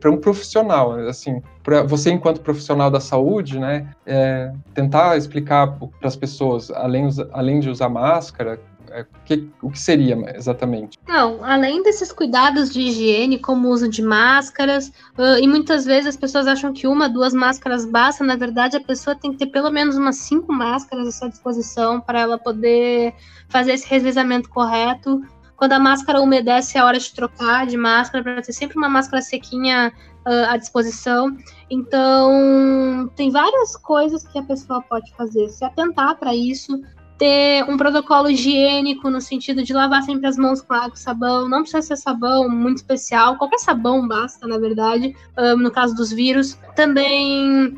para 0.00 0.11
um 0.11 0.16
profissional, 0.16 0.92
assim, 1.00 1.42
para 1.62 1.82
você 1.82 2.11
enquanto 2.11 2.40
profissional 2.40 2.90
da 2.90 3.00
saúde, 3.00 3.59
né, 3.59 3.88
é, 4.06 4.52
tentar 4.74 5.16
explicar 5.16 5.78
para 5.78 6.09
as 6.09 6.16
pessoas, 6.16 6.70
além, 6.70 7.09
além 7.32 7.61
de 7.61 7.68
usar 7.68 7.88
máscara, 7.88 8.59
é, 8.90 9.04
que, 9.24 9.48
o 9.62 9.70
que 9.70 9.78
seria 9.78 10.16
exatamente? 10.34 10.98
Não, 11.06 11.44
além 11.44 11.82
desses 11.82 12.12
cuidados 12.12 12.72
de 12.72 12.80
higiene, 12.80 13.38
como 13.38 13.68
o 13.68 13.70
uso 13.70 13.88
de 13.88 14.02
máscaras, 14.02 14.88
uh, 15.18 15.38
e 15.40 15.46
muitas 15.46 15.84
vezes 15.84 16.06
as 16.06 16.16
pessoas 16.16 16.46
acham 16.46 16.72
que 16.72 16.86
uma, 16.86 17.09
duas 17.09 17.34
máscaras 17.34 17.84
basta, 17.84 18.24
na 18.24 18.36
verdade 18.36 18.76
a 18.76 18.80
pessoa 18.80 19.14
tem 19.14 19.32
que 19.32 19.38
ter 19.38 19.46
pelo 19.46 19.70
menos 19.70 19.96
umas 19.96 20.16
cinco 20.16 20.52
máscaras 20.52 21.09
à 21.09 21.12
sua 21.12 21.28
disposição 21.28 22.00
para 22.00 22.20
ela 22.20 22.38
poder 22.38 23.14
fazer 23.48 23.72
esse 23.72 23.88
revezamento 23.88 24.48
correto. 24.48 25.22
Quando 25.59 25.72
a 25.72 25.78
máscara 25.80 26.20
umedece, 26.20 26.78
é 26.78 26.84
hora 26.84 27.00
de 27.00 27.12
trocar 27.12 27.66
de 27.66 27.76
máscara, 27.76 28.22
para 28.22 28.40
ter 28.40 28.52
sempre 28.52 28.78
uma 28.78 28.88
máscara 28.88 29.20
sequinha 29.20 29.92
uh, 30.24 30.50
à 30.50 30.56
disposição. 30.56 31.36
Então, 31.68 33.11
tem 33.16 33.30
várias 33.32 33.76
coisas 33.76 34.24
que 34.24 34.38
a 34.38 34.42
pessoa 34.44 34.80
pode 34.80 35.12
fazer. 35.16 35.48
Se 35.48 35.64
atentar 35.64 36.16
para 36.16 36.32
isso, 36.32 36.80
ter 37.18 37.64
um 37.64 37.76
protocolo 37.76 38.30
higiênico 38.30 39.11
no 39.11 39.20
sentido 39.20 39.64
de 39.64 39.72
lavar 39.72 40.04
sempre 40.04 40.28
as 40.28 40.36
mãos 40.36 40.62
com 40.62 40.74
água 40.74 40.92
e 40.94 40.98
sabão. 40.98 41.48
Não 41.48 41.62
precisa 41.62 41.82
ser 41.82 41.96
sabão 41.96 42.48
muito 42.48 42.76
especial, 42.76 43.36
qualquer 43.36 43.59
sabão 43.59 44.06
basta, 44.06 44.46
na 44.46 44.59
verdade, 44.59 45.12
um, 45.36 45.56
no 45.56 45.72
caso 45.72 45.92
dos 45.96 46.12
vírus. 46.12 46.56
Também 46.76 47.76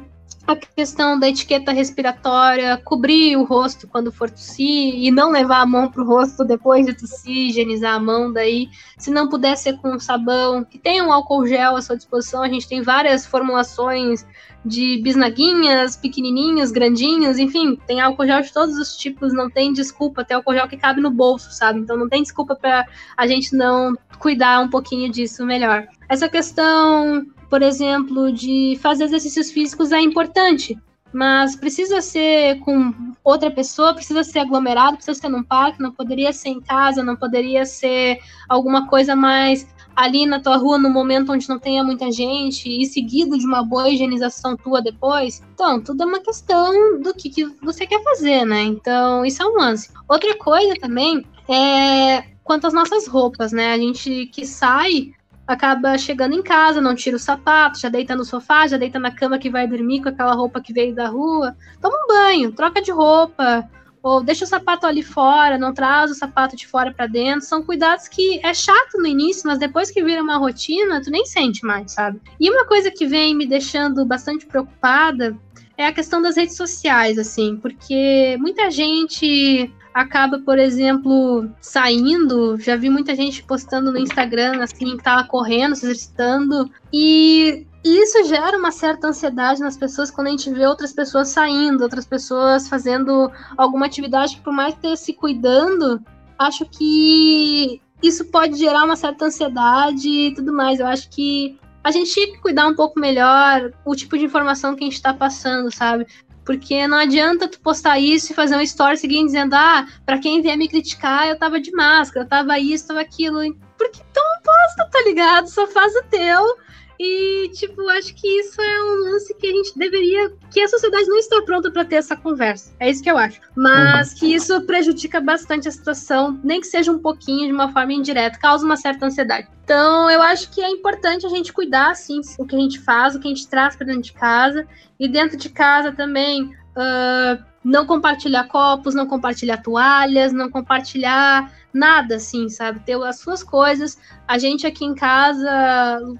a 0.52 0.56
questão 0.56 1.18
da 1.18 1.28
etiqueta 1.28 1.72
respiratória, 1.72 2.76
cobrir 2.84 3.36
o 3.36 3.44
rosto 3.44 3.86
quando 3.86 4.12
for 4.12 4.30
tossir 4.30 4.94
e 4.94 5.10
não 5.10 5.30
levar 5.30 5.60
a 5.60 5.66
mão 5.66 5.90
para 5.90 6.02
o 6.02 6.06
rosto 6.06 6.44
depois 6.44 6.86
de 6.86 6.94
tossir, 6.94 7.48
higienizar 7.48 7.94
a 7.94 8.00
mão 8.00 8.32
daí. 8.32 8.68
Se 8.98 9.10
não 9.10 9.28
puder 9.28 9.56
ser 9.56 9.78
com 9.78 9.98
sabão, 9.98 10.64
que 10.64 10.78
tenha 10.78 11.04
um 11.04 11.12
álcool 11.12 11.46
gel 11.46 11.76
à 11.76 11.82
sua 11.82 11.96
disposição, 11.96 12.42
a 12.42 12.48
gente 12.48 12.68
tem 12.68 12.82
várias 12.82 13.24
formulações 13.24 14.26
de 14.64 15.00
bisnaguinhas, 15.02 15.96
pequenininhos, 15.96 16.70
grandinhos, 16.70 17.38
enfim, 17.38 17.76
tem 17.86 18.00
álcool 18.00 18.26
gel 18.26 18.42
de 18.42 18.52
todos 18.52 18.76
os 18.76 18.96
tipos, 18.96 19.32
não 19.32 19.48
tem 19.48 19.72
desculpa, 19.72 20.24
tem 20.24 20.36
álcool 20.36 20.54
gel 20.54 20.68
que 20.68 20.76
cabe 20.76 21.00
no 21.00 21.10
bolso, 21.10 21.50
sabe? 21.50 21.80
Então 21.80 21.96
não 21.96 22.08
tem 22.08 22.22
desculpa 22.22 22.54
para 22.54 22.86
a 23.16 23.26
gente 23.26 23.54
não 23.54 23.94
cuidar 24.18 24.60
um 24.60 24.68
pouquinho 24.68 25.10
disso 25.10 25.46
melhor. 25.46 25.86
Essa 26.08 26.28
questão, 26.28 27.24
por 27.50 27.62
exemplo, 27.62 28.32
de 28.32 28.78
fazer 28.80 29.04
exercícios 29.04 29.50
físicos 29.50 29.90
é 29.90 30.00
importante, 30.00 30.78
mas 31.12 31.56
precisa 31.56 32.00
ser 32.00 32.60
com 32.60 32.94
outra 33.24 33.50
pessoa, 33.50 33.92
precisa 33.92 34.22
ser 34.22 34.38
aglomerado, 34.38 34.96
precisa 34.96 35.20
ser 35.20 35.28
num 35.28 35.42
parque, 35.42 35.82
não 35.82 35.90
poderia 35.90 36.32
ser 36.32 36.50
em 36.50 36.60
casa, 36.60 37.02
não 37.02 37.16
poderia 37.16 37.66
ser 37.66 38.20
alguma 38.48 38.86
coisa 38.86 39.16
mais 39.16 39.66
ali 39.96 40.24
na 40.24 40.40
tua 40.40 40.56
rua 40.56 40.78
no 40.78 40.88
momento 40.88 41.32
onde 41.32 41.48
não 41.48 41.58
tenha 41.58 41.82
muita 41.82 42.12
gente 42.12 42.68
e 42.68 42.86
seguido 42.86 43.36
de 43.36 43.44
uma 43.44 43.64
boa 43.64 43.88
higienização 43.88 44.56
tua 44.56 44.80
depois. 44.80 45.42
Então, 45.52 45.82
tudo 45.82 46.04
é 46.04 46.06
uma 46.06 46.20
questão 46.20 47.00
do 47.00 47.12
que, 47.12 47.28
que 47.28 47.44
você 47.60 47.84
quer 47.84 48.02
fazer, 48.04 48.44
né? 48.44 48.62
Então, 48.62 49.24
isso 49.26 49.42
é 49.42 49.46
um 49.46 49.56
lance. 49.56 49.90
Outra 50.08 50.38
coisa 50.38 50.74
também 50.80 51.26
é 51.48 52.22
quanto 52.44 52.68
às 52.68 52.72
nossas 52.72 53.08
roupas, 53.08 53.50
né? 53.50 53.72
A 53.72 53.78
gente 53.78 54.26
que 54.26 54.46
sai 54.46 55.12
acaba 55.52 55.98
chegando 55.98 56.34
em 56.34 56.42
casa, 56.42 56.80
não 56.80 56.94
tira 56.94 57.16
o 57.16 57.20
sapato, 57.20 57.80
já 57.80 57.88
deita 57.88 58.14
no 58.14 58.24
sofá, 58.24 58.66
já 58.66 58.76
deita 58.76 58.98
na 58.98 59.10
cama 59.10 59.38
que 59.38 59.50
vai 59.50 59.66
dormir 59.66 60.02
com 60.02 60.08
aquela 60.08 60.32
roupa 60.32 60.60
que 60.60 60.72
veio 60.72 60.94
da 60.94 61.08
rua. 61.08 61.56
Toma 61.80 61.96
um 61.96 62.06
banho, 62.06 62.52
troca 62.52 62.80
de 62.80 62.92
roupa, 62.92 63.68
ou 64.02 64.22
deixa 64.22 64.44
o 64.44 64.48
sapato 64.48 64.86
ali 64.86 65.02
fora, 65.02 65.58
não 65.58 65.74
traz 65.74 66.10
o 66.10 66.14
sapato 66.14 66.56
de 66.56 66.66
fora 66.66 66.92
para 66.92 67.06
dentro. 67.06 67.42
São 67.42 67.62
cuidados 67.62 68.06
que 68.06 68.40
é 68.44 68.54
chato 68.54 68.96
no 68.98 69.06
início, 69.06 69.42
mas 69.46 69.58
depois 69.58 69.90
que 69.90 70.02
vira 70.02 70.22
uma 70.22 70.36
rotina, 70.36 71.02
tu 71.02 71.10
nem 71.10 71.26
sente 71.26 71.64
mais, 71.66 71.92
sabe? 71.92 72.20
E 72.38 72.48
uma 72.48 72.64
coisa 72.64 72.90
que 72.90 73.06
vem 73.06 73.34
me 73.34 73.46
deixando 73.46 74.04
bastante 74.06 74.46
preocupada 74.46 75.36
é 75.76 75.86
a 75.86 75.92
questão 75.92 76.22
das 76.22 76.36
redes 76.36 76.56
sociais, 76.56 77.18
assim, 77.18 77.56
porque 77.56 78.36
muita 78.38 78.70
gente 78.70 79.72
acaba, 79.94 80.38
por 80.38 80.58
exemplo, 80.58 81.48
saindo. 81.60 82.58
Já 82.58 82.76
vi 82.76 82.88
muita 82.88 83.14
gente 83.14 83.42
postando 83.42 83.92
no 83.92 83.98
Instagram, 83.98 84.62
assim, 84.62 84.96
que 84.96 85.02
tava 85.02 85.24
correndo, 85.24 85.76
se 85.76 85.86
exercitando. 85.86 86.70
E 86.92 87.66
isso 87.84 88.24
gera 88.24 88.58
uma 88.58 88.70
certa 88.70 89.08
ansiedade 89.08 89.60
nas 89.60 89.76
pessoas 89.76 90.10
quando 90.10 90.28
a 90.28 90.30
gente 90.30 90.50
vê 90.50 90.66
outras 90.66 90.92
pessoas 90.92 91.28
saindo, 91.28 91.82
outras 91.82 92.06
pessoas 92.06 92.68
fazendo 92.68 93.30
alguma 93.56 93.86
atividade 93.86 94.36
que, 94.36 94.42
por 94.42 94.52
mais 94.52 94.74
ter 94.74 94.96
se 94.96 95.12
cuidando, 95.12 96.00
acho 96.38 96.66
que 96.66 97.80
isso 98.02 98.24
pode 98.26 98.56
gerar 98.56 98.84
uma 98.84 98.96
certa 98.96 99.26
ansiedade 99.26 100.08
e 100.08 100.34
tudo 100.34 100.52
mais. 100.52 100.80
Eu 100.80 100.86
acho 100.86 101.08
que 101.10 101.58
a 101.82 101.90
gente 101.90 102.12
tinha 102.12 102.26
que 102.26 102.38
cuidar 102.38 102.66
um 102.66 102.74
pouco 102.74 103.00
melhor 103.00 103.72
o 103.84 103.94
tipo 103.94 104.16
de 104.18 104.24
informação 104.24 104.74
que 104.74 104.84
a 104.84 104.86
gente 104.86 104.94
está 104.94 105.14
passando, 105.14 105.74
sabe? 105.74 106.06
Porque 106.44 106.86
não 106.86 106.98
adianta 106.98 107.48
tu 107.48 107.60
postar 107.60 107.98
isso 107.98 108.32
e 108.32 108.34
fazer 108.34 108.56
um 108.56 108.60
story 108.60 108.96
seguinte 108.96 109.26
dizendo, 109.26 109.54
ah, 109.54 109.86
pra 110.04 110.18
quem 110.18 110.42
vier 110.42 110.56
me 110.56 110.68
criticar, 110.68 111.28
eu 111.28 111.38
tava 111.38 111.60
de 111.60 111.70
máscara, 111.72 112.24
eu 112.24 112.28
tava 112.28 112.58
isso, 112.58 112.88
tava 112.88 113.00
aquilo. 113.00 113.40
Porque 113.76 114.00
então 114.10 114.24
posta, 114.42 114.88
tá 114.90 115.02
ligado? 115.04 115.48
Só 115.48 115.66
faz 115.66 115.94
o 115.94 116.02
teu 116.04 116.56
e, 117.02 117.48
tipo, 117.54 117.88
acho 117.88 118.14
que 118.14 118.28
isso 118.28 118.60
é 118.60 118.82
um 118.82 119.10
lance 119.10 119.32
que 119.32 119.46
a 119.46 119.50
gente 119.50 119.72
deveria. 119.74 120.30
que 120.50 120.60
a 120.60 120.68
sociedade 120.68 121.08
não 121.08 121.16
está 121.16 121.40
pronta 121.40 121.70
para 121.70 121.82
ter 121.82 121.96
essa 121.96 122.14
conversa. 122.14 122.74
É 122.78 122.90
isso 122.90 123.02
que 123.02 123.10
eu 123.10 123.16
acho. 123.16 123.40
Mas 123.56 124.12
uhum. 124.12 124.18
que 124.18 124.34
isso 124.34 124.60
prejudica 124.66 125.18
bastante 125.18 125.66
a 125.66 125.70
situação, 125.70 126.38
nem 126.44 126.60
que 126.60 126.66
seja 126.66 126.92
um 126.92 126.98
pouquinho, 126.98 127.46
de 127.46 127.54
uma 127.54 127.72
forma 127.72 127.94
indireta, 127.94 128.38
causa 128.38 128.66
uma 128.66 128.76
certa 128.76 129.06
ansiedade. 129.06 129.48
Então, 129.64 130.10
eu 130.10 130.20
acho 130.20 130.50
que 130.50 130.60
é 130.60 130.68
importante 130.68 131.24
a 131.24 131.30
gente 131.30 131.54
cuidar, 131.54 131.92
assim, 131.92 132.20
o 132.38 132.44
que 132.44 132.54
a 132.54 132.58
gente 132.58 132.78
faz, 132.78 133.14
o 133.14 133.18
que 133.18 133.28
a 133.28 133.30
gente 133.30 133.48
traz 133.48 133.74
para 133.74 133.86
dentro 133.86 134.02
de 134.02 134.12
casa. 134.12 134.68
E 134.98 135.08
dentro 135.08 135.38
de 135.38 135.48
casa 135.48 135.92
também. 135.92 136.54
Uh, 136.76 137.49
não 137.62 137.86
compartilhar 137.86 138.44
copos, 138.44 138.94
não 138.94 139.06
compartilhar 139.06 139.58
toalhas, 139.58 140.32
não 140.32 140.50
compartilhar 140.50 141.52
nada, 141.72 142.16
assim, 142.16 142.48
sabe? 142.48 142.80
Ter 142.80 143.00
as 143.02 143.18
suas 143.18 143.42
coisas. 143.42 143.98
A 144.26 144.38
gente 144.38 144.66
aqui 144.66 144.84
em 144.84 144.94
casa 144.94 145.50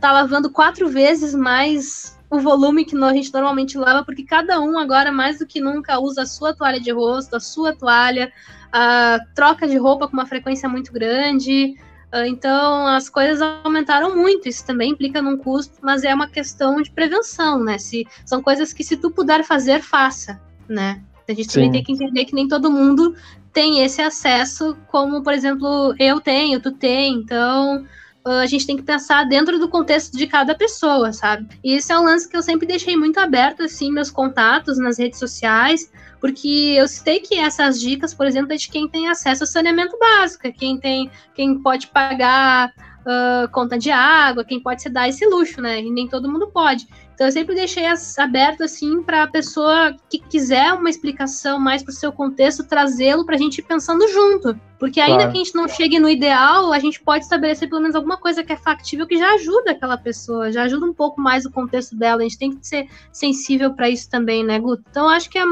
tá 0.01 0.12
lavando 0.12 0.51
quatro 0.51 0.88
vezes 0.88 1.34
mais 1.34 2.18
o 2.30 2.38
volume 2.38 2.84
que 2.84 2.97
a 2.97 3.12
gente 3.12 3.32
normalmente 3.32 3.76
lava, 3.76 4.05
porque 4.05 4.22
cada 4.22 4.61
um 4.61 4.78
agora, 4.78 5.11
mais 5.11 5.41
do 5.41 5.47
que 5.47 5.61
nunca, 5.61 5.99
usa 5.99 6.22
a 6.22 6.26
sua 6.26 6.55
toalha 6.55 6.78
de 6.78 6.93
rosto, 6.93 7.34
a 7.34 7.41
sua 7.41 7.74
toalha, 7.74 8.32
a 8.72 9.18
troca 9.34 9.66
de 9.66 9.76
roupa 9.76 10.07
com 10.07 10.12
uma 10.12 10.26
frequência 10.26 10.68
muito 10.68 10.93
grande. 10.93 11.74
Ah, 12.12 12.26
então, 12.26 12.86
as 12.86 13.09
coisas 13.09 13.41
aumentaram 13.64 14.14
muito. 14.14 14.49
Isso 14.49 14.64
também 14.64 14.93
implica 14.93 15.20
num 15.20 15.36
custo, 15.36 15.74
mas 15.82 16.05
é 16.05 16.14
uma 16.14 16.28
questão 16.28 16.80
de 16.80 16.91
prevenção, 16.91 17.62
né? 17.62 17.78
Se, 17.78 18.07
são 18.24 18.41
coisas 18.41 18.72
que, 18.72 18.84
se 18.84 18.97
tu 18.97 19.11
puder 19.11 19.43
fazer, 19.43 19.82
faça, 19.82 20.41
né? 20.68 21.03
A 21.30 21.34
gente 21.34 21.52
Sim. 21.52 21.54
também 21.54 21.72
tem 21.72 21.84
que 21.84 21.92
entender 21.92 22.24
que 22.24 22.34
nem 22.34 22.48
todo 22.48 22.70
mundo 22.70 23.14
tem 23.52 23.82
esse 23.82 24.00
acesso, 24.00 24.76
como, 24.88 25.22
por 25.22 25.32
exemplo, 25.32 25.94
eu 25.98 26.20
tenho, 26.20 26.60
tu 26.60 26.70
tem, 26.72 27.14
então 27.14 27.84
a 28.24 28.46
gente 28.46 28.66
tem 28.66 28.76
que 28.76 28.82
pensar 28.82 29.24
dentro 29.24 29.58
do 29.58 29.68
contexto 29.68 30.16
de 30.16 30.26
cada 30.26 30.54
pessoa, 30.54 31.12
sabe? 31.12 31.48
E 31.64 31.76
isso 31.76 31.92
é 31.92 31.98
um 31.98 32.04
lance 32.04 32.28
que 32.28 32.36
eu 32.36 32.42
sempre 32.42 32.66
deixei 32.66 32.96
muito 32.96 33.18
aberto, 33.18 33.62
assim, 33.62 33.90
meus 33.90 34.10
contatos 34.10 34.78
nas 34.78 34.98
redes 34.98 35.18
sociais, 35.18 35.90
porque 36.20 36.74
eu 36.76 36.86
sei 36.86 37.20
que 37.20 37.38
essas 37.38 37.80
dicas, 37.80 38.12
por 38.12 38.26
exemplo, 38.26 38.52
é 38.52 38.56
de 38.56 38.68
quem 38.68 38.86
tem 38.86 39.08
acesso 39.08 39.44
ao 39.44 39.46
saneamento 39.46 39.98
básico, 39.98 40.52
quem 40.52 40.78
tem, 40.78 41.10
quem 41.34 41.58
pode 41.62 41.86
pagar 41.86 42.72
uh, 43.00 43.50
conta 43.50 43.78
de 43.78 43.90
água, 43.90 44.44
quem 44.44 44.60
pode 44.60 44.82
se 44.82 44.90
dar 44.90 45.08
esse 45.08 45.24
luxo, 45.26 45.60
né? 45.62 45.80
E 45.80 45.90
nem 45.90 46.06
todo 46.06 46.30
mundo 46.30 46.48
pode. 46.48 46.86
Então 47.20 47.28
eu 47.28 47.32
sempre 47.32 47.54
deixei 47.54 47.84
aberto 48.16 48.62
assim 48.62 49.02
para 49.02 49.24
a 49.24 49.26
pessoa 49.26 49.94
que 50.08 50.18
quiser 50.18 50.72
uma 50.72 50.88
explicação 50.88 51.60
mais 51.60 51.82
para 51.82 51.90
o 51.90 51.94
seu 51.94 52.10
contexto 52.10 52.64
trazê-lo 52.64 53.26
para 53.26 53.34
a 53.34 53.38
gente 53.38 53.58
ir 53.58 53.62
pensando 53.62 54.08
junto, 54.08 54.58
porque 54.78 54.98
ainda 54.98 55.16
claro. 55.16 55.32
que 55.32 55.36
a 55.36 55.44
gente 55.44 55.54
não 55.54 55.68
chegue 55.68 56.00
no 56.00 56.08
ideal, 56.08 56.72
a 56.72 56.78
gente 56.78 56.98
pode 56.98 57.24
estabelecer 57.24 57.68
pelo 57.68 57.82
menos 57.82 57.94
alguma 57.94 58.16
coisa 58.16 58.42
que 58.42 58.54
é 58.54 58.56
factível 58.56 59.06
que 59.06 59.18
já 59.18 59.34
ajuda 59.34 59.72
aquela 59.72 59.98
pessoa, 59.98 60.50
já 60.50 60.62
ajuda 60.62 60.86
um 60.86 60.94
pouco 60.94 61.20
mais 61.20 61.44
o 61.44 61.50
contexto 61.50 61.94
dela. 61.94 62.20
A 62.20 62.22
gente 62.22 62.38
tem 62.38 62.56
que 62.56 62.66
ser 62.66 62.88
sensível 63.12 63.74
para 63.74 63.90
isso 63.90 64.08
também, 64.08 64.42
né, 64.42 64.58
Guto? 64.58 64.82
Então 64.88 65.06
acho 65.06 65.28
que 65.28 65.38
a 65.38 65.44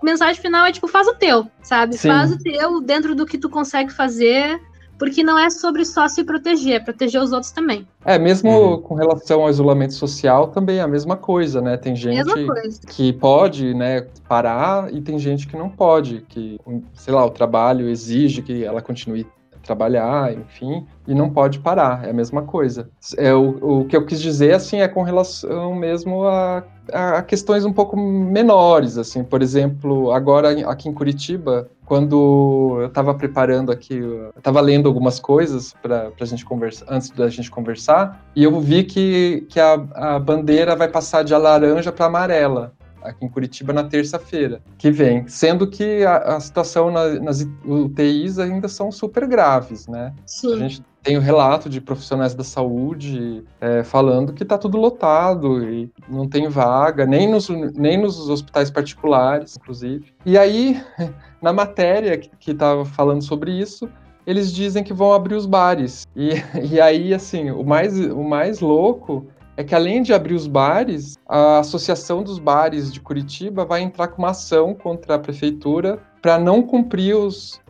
mensagem 0.00 0.40
final 0.40 0.66
é 0.66 0.70
tipo 0.70 0.86
faz 0.86 1.08
o 1.08 1.16
teu, 1.16 1.50
sabe? 1.64 1.96
Sim. 1.96 2.10
Faz 2.10 2.30
o 2.30 2.38
teu 2.38 2.80
dentro 2.80 3.16
do 3.16 3.26
que 3.26 3.38
tu 3.38 3.50
consegue 3.50 3.92
fazer 3.92 4.60
porque 4.98 5.22
não 5.22 5.38
é 5.38 5.48
sobre 5.48 5.84
só 5.84 6.08
se 6.08 6.24
proteger, 6.24 6.76
é 6.76 6.80
proteger 6.80 7.22
os 7.22 7.32
outros 7.32 7.52
também. 7.52 7.86
É, 8.04 8.18
mesmo 8.18 8.50
uhum. 8.50 8.82
com 8.82 8.94
relação 8.94 9.42
ao 9.42 9.50
isolamento 9.50 9.94
social, 9.94 10.48
também 10.48 10.78
é 10.78 10.82
a 10.82 10.88
mesma 10.88 11.16
coisa, 11.16 11.60
né? 11.60 11.76
Tem 11.76 11.94
gente 11.94 12.24
que 12.88 13.12
pode, 13.12 13.74
né, 13.74 14.06
parar 14.28 14.92
e 14.92 15.00
tem 15.00 15.18
gente 15.18 15.46
que 15.46 15.56
não 15.56 15.68
pode, 15.68 16.24
que, 16.28 16.58
sei 16.94 17.14
lá, 17.14 17.24
o 17.24 17.30
trabalho 17.30 17.88
exige 17.88 18.42
que 18.42 18.64
ela 18.64 18.82
continue 18.82 19.26
a 19.54 19.58
trabalhar, 19.64 20.32
enfim, 20.32 20.86
e 21.06 21.14
não 21.14 21.30
pode 21.30 21.60
parar, 21.60 22.04
é 22.04 22.10
a 22.10 22.14
mesma 22.14 22.42
coisa. 22.42 22.90
É, 23.16 23.32
o, 23.32 23.80
o 23.80 23.84
que 23.84 23.96
eu 23.96 24.04
quis 24.04 24.20
dizer, 24.20 24.54
assim, 24.54 24.80
é 24.80 24.88
com 24.88 25.02
relação 25.02 25.74
mesmo 25.74 26.24
a 26.24 26.64
a 26.92 27.22
questões 27.22 27.64
um 27.64 27.72
pouco 27.72 27.96
menores, 27.96 28.96
assim, 28.96 29.22
por 29.22 29.42
exemplo, 29.42 30.10
agora 30.12 30.50
aqui 30.70 30.88
em 30.88 30.92
Curitiba, 30.92 31.68
quando 31.88 32.76
eu 32.80 32.86
estava 32.86 33.14
preparando 33.14 33.72
aqui, 33.72 33.96
eu 33.96 34.28
estava 34.36 34.60
lendo 34.60 34.86
algumas 34.86 35.18
coisas 35.18 35.74
para 35.80 36.12
a 36.20 36.24
gente 36.26 36.44
conversar, 36.44 36.84
antes 36.86 37.08
da 37.08 37.30
gente 37.30 37.50
conversar, 37.50 38.22
e 38.36 38.44
eu 38.44 38.60
vi 38.60 38.84
que, 38.84 39.46
que 39.48 39.58
a, 39.58 39.72
a 39.94 40.18
bandeira 40.18 40.76
vai 40.76 40.88
passar 40.88 41.24
de 41.24 41.34
laranja 41.34 41.90
para 41.90 42.04
amarela 42.04 42.74
aqui 43.02 43.24
em 43.24 43.28
Curitiba 43.28 43.72
na 43.72 43.84
terça-feira 43.84 44.60
que 44.76 44.90
vem, 44.90 45.26
sendo 45.28 45.66
que 45.66 46.04
a, 46.04 46.36
a 46.36 46.40
situação 46.40 46.90
na, 46.90 47.20
nas 47.20 47.46
UTIs 47.64 48.38
ainda 48.38 48.68
são 48.68 48.90
super 48.90 49.26
graves, 49.26 49.86
né? 49.86 50.12
Sim. 50.26 50.54
A 50.54 50.56
gente 50.56 50.82
tem 51.02 51.16
o 51.16 51.20
relato 51.20 51.68
de 51.68 51.80
profissionais 51.80 52.34
da 52.34 52.44
saúde 52.44 53.44
é, 53.60 53.82
falando 53.82 54.32
que 54.32 54.42
está 54.42 54.58
tudo 54.58 54.76
lotado 54.76 55.64
e 55.64 55.90
não 56.08 56.28
tem 56.28 56.48
vaga, 56.48 57.06
nem 57.06 57.30
nos, 57.30 57.48
nem 57.48 57.96
nos 57.96 58.28
hospitais 58.28 58.70
particulares, 58.70 59.56
inclusive. 59.56 60.12
E 60.26 60.36
aí, 60.36 60.80
na 61.40 61.52
matéria 61.52 62.18
que 62.18 62.50
estava 62.50 62.84
falando 62.84 63.22
sobre 63.22 63.52
isso, 63.52 63.88
eles 64.26 64.52
dizem 64.52 64.84
que 64.84 64.92
vão 64.92 65.14
abrir 65.14 65.34
os 65.34 65.46
bares. 65.46 66.06
E, 66.14 66.32
e 66.70 66.80
aí, 66.80 67.14
assim, 67.14 67.50
o 67.50 67.64
mais, 67.64 67.98
o 67.98 68.22
mais 68.22 68.60
louco 68.60 69.26
é 69.58 69.64
que 69.64 69.74
além 69.74 70.02
de 70.02 70.14
abrir 70.14 70.34
os 70.34 70.46
bares, 70.46 71.18
a 71.28 71.58
Associação 71.58 72.22
dos 72.22 72.38
Bares 72.38 72.92
de 72.92 73.00
Curitiba 73.00 73.64
vai 73.64 73.82
entrar 73.82 74.06
com 74.06 74.22
uma 74.22 74.30
ação 74.30 74.72
contra 74.72 75.16
a 75.16 75.18
prefeitura 75.18 75.98
para 76.22 76.38
não 76.38 76.62
cumprir 76.62 77.16
os. 77.16 77.60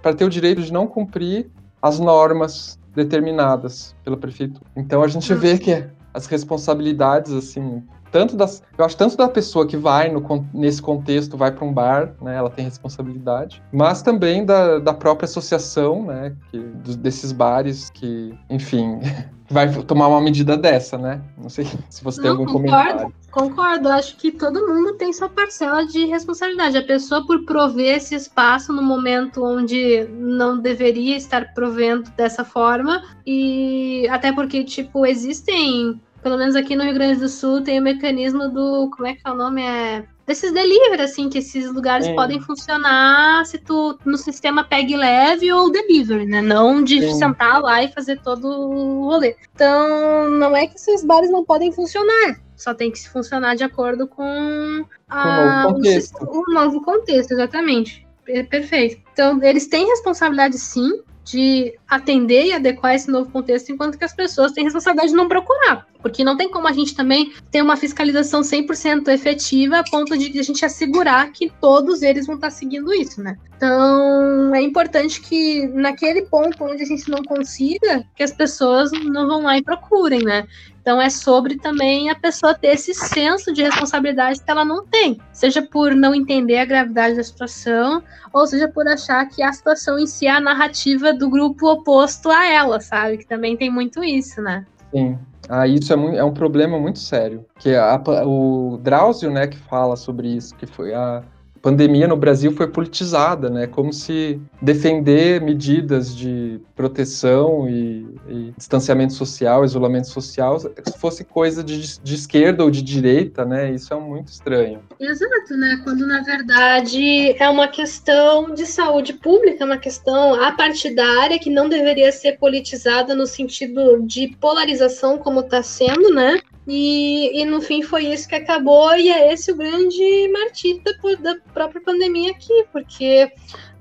para 0.00 0.14
ter 0.14 0.24
o 0.24 0.30
direito 0.30 0.62
de 0.62 0.72
não 0.72 0.86
cumprir 0.86 1.50
as 1.82 2.00
normas 2.00 2.78
determinadas 2.94 3.94
pela 4.02 4.16
prefeitura. 4.16 4.64
Então 4.74 5.02
a 5.02 5.08
gente 5.08 5.34
vê 5.34 5.58
que 5.58 5.84
as 6.14 6.24
responsabilidades, 6.24 7.30
assim, 7.34 7.82
tanto 8.12 8.36
das, 8.36 8.62
eu 8.76 8.84
acho 8.84 8.96
tanto 8.96 9.16
da 9.16 9.26
pessoa 9.26 9.66
que 9.66 9.76
vai 9.76 10.10
no, 10.10 10.22
nesse 10.52 10.80
contexto, 10.80 11.36
vai 11.36 11.50
para 11.50 11.64
um 11.64 11.72
bar, 11.72 12.14
né, 12.20 12.36
ela 12.36 12.50
tem 12.50 12.66
responsabilidade, 12.66 13.62
mas 13.72 14.02
também 14.02 14.44
da, 14.44 14.78
da 14.78 14.92
própria 14.92 15.24
associação, 15.24 16.04
né, 16.04 16.36
que, 16.50 16.58
desses 16.96 17.32
bares 17.32 17.90
que, 17.90 18.38
enfim, 18.50 19.00
vai 19.50 19.70
tomar 19.84 20.08
uma 20.08 20.20
medida 20.20 20.56
dessa, 20.56 20.96
né? 20.96 21.20
Não 21.36 21.48
sei 21.48 21.66
se 21.90 22.02
você 22.02 22.20
Não, 22.20 22.22
tem 22.22 22.30
algum 22.30 22.46
concordo, 22.46 22.70
comentário. 22.70 23.14
Concordo, 23.30 23.88
acho 23.88 24.16
que 24.16 24.30
todo 24.30 24.66
mundo 24.66 24.94
tem 24.94 25.12
sua 25.12 25.28
parcela 25.28 25.86
de 25.86 26.06
responsabilidade. 26.06 26.78
A 26.78 26.82
pessoa 26.82 27.26
por 27.26 27.44
prover 27.44 27.96
esse 27.96 28.14
espaço 28.14 28.72
no 28.72 28.82
momento 28.82 29.44
onde 29.44 30.06
não 30.10 30.58
deveria 30.58 31.16
estar 31.16 31.52
provendo 31.52 32.10
dessa 32.16 32.44
forma, 32.44 33.02
e 33.26 34.08
até 34.10 34.32
porque, 34.32 34.64
tipo, 34.64 35.04
existem 35.04 36.00
pelo 36.22 36.38
menos 36.38 36.56
aqui 36.56 36.76
no 36.76 36.84
Rio 36.84 36.94
Grande 36.94 37.20
do 37.20 37.28
Sul, 37.28 37.62
tem 37.62 37.78
o 37.78 37.82
mecanismo 37.82 38.48
do. 38.48 38.90
Como 38.90 39.06
é 39.06 39.14
que 39.14 39.20
é 39.24 39.30
o 39.30 39.34
nome? 39.34 39.62
É 39.62 40.04
desses 40.26 40.52
delivery, 40.52 41.02
assim, 41.02 41.28
que 41.28 41.38
esses 41.38 41.72
lugares 41.72 42.06
é. 42.06 42.14
podem 42.14 42.40
funcionar 42.40 43.44
se 43.44 43.58
tu 43.58 43.98
no 44.04 44.16
sistema 44.16 44.64
pegue 44.64 44.96
leve 44.96 45.52
ou 45.52 45.70
delivery, 45.70 46.26
né? 46.26 46.40
Não 46.40 46.82
de 46.82 47.12
sentar 47.14 47.60
lá 47.60 47.82
e 47.82 47.92
fazer 47.92 48.20
todo 48.20 48.46
o 48.46 49.04
rolê. 49.06 49.36
Então, 49.54 50.30
não 50.30 50.56
é 50.56 50.66
que 50.66 50.76
esses 50.76 51.04
bares 51.04 51.30
não 51.30 51.44
podem 51.44 51.72
funcionar. 51.72 52.40
Só 52.56 52.72
tem 52.72 52.90
que 52.90 53.08
funcionar 53.08 53.56
de 53.56 53.64
acordo 53.64 54.06
com 54.06 54.84
a, 55.08 55.64
novo 55.64 55.80
o, 56.20 56.40
o 56.40 56.54
novo 56.54 56.80
contexto, 56.82 57.32
exatamente. 57.32 58.06
Perfeito. 58.48 59.02
Então, 59.12 59.42
eles 59.42 59.66
têm 59.66 59.86
responsabilidade 59.86 60.56
sim, 60.58 61.02
de 61.24 61.74
atender 61.88 62.46
e 62.46 62.52
adequar 62.52 62.94
esse 62.94 63.10
novo 63.10 63.30
contexto, 63.30 63.70
enquanto 63.70 63.98
que 63.98 64.04
as 64.04 64.14
pessoas 64.14 64.52
têm 64.52 64.64
responsabilidade 64.64 65.10
de 65.10 65.16
não 65.16 65.28
procurar. 65.28 65.86
Porque 66.00 66.24
não 66.24 66.36
tem 66.36 66.50
como 66.50 66.66
a 66.66 66.72
gente 66.72 66.96
também 66.96 67.32
ter 67.50 67.62
uma 67.62 67.76
fiscalização 67.76 68.40
100% 68.40 69.06
efetiva 69.08 69.78
a 69.78 69.84
ponto 69.84 70.18
de 70.18 70.38
a 70.38 70.42
gente 70.42 70.64
assegurar 70.64 71.30
que 71.30 71.50
todos 71.60 72.02
eles 72.02 72.26
vão 72.26 72.34
estar 72.34 72.50
seguindo 72.50 72.92
isso, 72.92 73.22
né? 73.22 73.36
Então, 73.56 74.52
é 74.52 74.60
importante 74.60 75.20
que 75.20 75.68
naquele 75.68 76.22
ponto 76.22 76.64
onde 76.64 76.82
a 76.82 76.86
gente 76.86 77.08
não 77.08 77.22
consiga, 77.22 78.04
que 78.16 78.22
as 78.24 78.32
pessoas 78.32 78.90
não 78.90 79.28
vão 79.28 79.42
lá 79.42 79.56
e 79.56 79.62
procurem, 79.62 80.24
né? 80.24 80.44
Então 80.82 81.00
é 81.00 81.08
sobre 81.08 81.56
também 81.56 82.10
a 82.10 82.14
pessoa 82.14 82.54
ter 82.54 82.74
esse 82.74 82.92
senso 82.92 83.52
de 83.52 83.62
responsabilidade 83.62 84.42
que 84.42 84.50
ela 84.50 84.64
não 84.64 84.84
tem, 84.84 85.18
seja 85.32 85.62
por 85.62 85.94
não 85.94 86.12
entender 86.12 86.58
a 86.58 86.64
gravidade 86.64 87.16
da 87.16 87.22
situação, 87.22 88.02
ou 88.32 88.46
seja 88.48 88.66
por 88.66 88.86
achar 88.88 89.24
que 89.26 89.42
a 89.42 89.52
situação 89.52 89.96
em 89.96 90.08
si 90.08 90.26
é 90.26 90.32
a 90.32 90.40
narrativa 90.40 91.14
do 91.14 91.30
grupo 91.30 91.70
oposto 91.70 92.28
a 92.30 92.46
ela, 92.46 92.80
sabe? 92.80 93.18
Que 93.18 93.26
também 93.26 93.56
tem 93.56 93.70
muito 93.70 94.02
isso, 94.02 94.42
né? 94.42 94.66
Sim. 94.92 95.16
Ah, 95.48 95.66
isso 95.66 95.92
é, 95.92 95.96
muito, 95.96 96.16
é 96.16 96.24
um 96.24 96.32
problema 96.32 96.78
muito 96.78 96.98
sério. 96.98 97.44
Que 97.58 97.74
a, 97.74 98.00
o 98.24 98.78
Drauzio, 98.82 99.30
né, 99.30 99.46
que 99.46 99.56
fala 99.56 99.96
sobre 99.96 100.28
isso, 100.28 100.54
que 100.56 100.66
foi 100.66 100.94
a, 100.94 101.22
pandemia 101.62 102.08
no 102.08 102.16
Brasil 102.16 102.52
foi 102.52 102.66
politizada, 102.66 103.48
né? 103.48 103.68
Como 103.68 103.92
se 103.92 104.40
defender 104.60 105.40
medidas 105.40 106.14
de 106.14 106.60
proteção 106.74 107.68
e, 107.68 108.04
e 108.28 108.52
distanciamento 108.58 109.12
social, 109.12 109.64
isolamento 109.64 110.08
social, 110.08 110.58
fosse 110.98 111.24
coisa 111.24 111.62
de, 111.62 112.00
de, 112.00 112.14
esquerda 112.14 112.64
ou 112.64 112.70
de 112.70 112.82
direita, 112.82 113.44
né? 113.44 113.70
Isso 113.70 113.94
é 113.94 113.98
muito 113.98 114.28
estranho. 114.28 114.80
Exato, 114.98 115.56
né? 115.56 115.80
Quando 115.84 116.04
na 116.04 116.20
verdade 116.22 117.30
é 117.40 117.48
uma 117.48 117.68
questão 117.68 118.52
de 118.52 118.66
saúde 118.66 119.12
pública, 119.12 119.62
é 119.62 119.66
uma 119.66 119.78
questão 119.78 120.34
apartidária 120.42 121.38
que 121.38 121.48
não 121.48 121.68
deveria 121.68 122.10
ser 122.10 122.38
politizada 122.38 123.14
no 123.14 123.26
sentido 123.26 124.02
de 124.02 124.36
polarização 124.40 125.16
como 125.16 125.40
está 125.40 125.62
sendo, 125.62 126.12
né? 126.12 126.40
E, 126.66 127.40
e 127.40 127.44
no 127.44 127.60
fim 127.60 127.82
foi 127.82 128.06
isso 128.06 128.28
que 128.28 128.36
acabou, 128.36 128.94
e 128.94 129.10
é 129.10 129.32
esse 129.32 129.50
o 129.50 129.56
grande 129.56 130.28
martírio 130.32 130.82
da, 130.82 131.32
da 131.32 131.40
própria 131.52 131.80
pandemia 131.80 132.30
aqui, 132.30 132.64
porque 132.72 133.32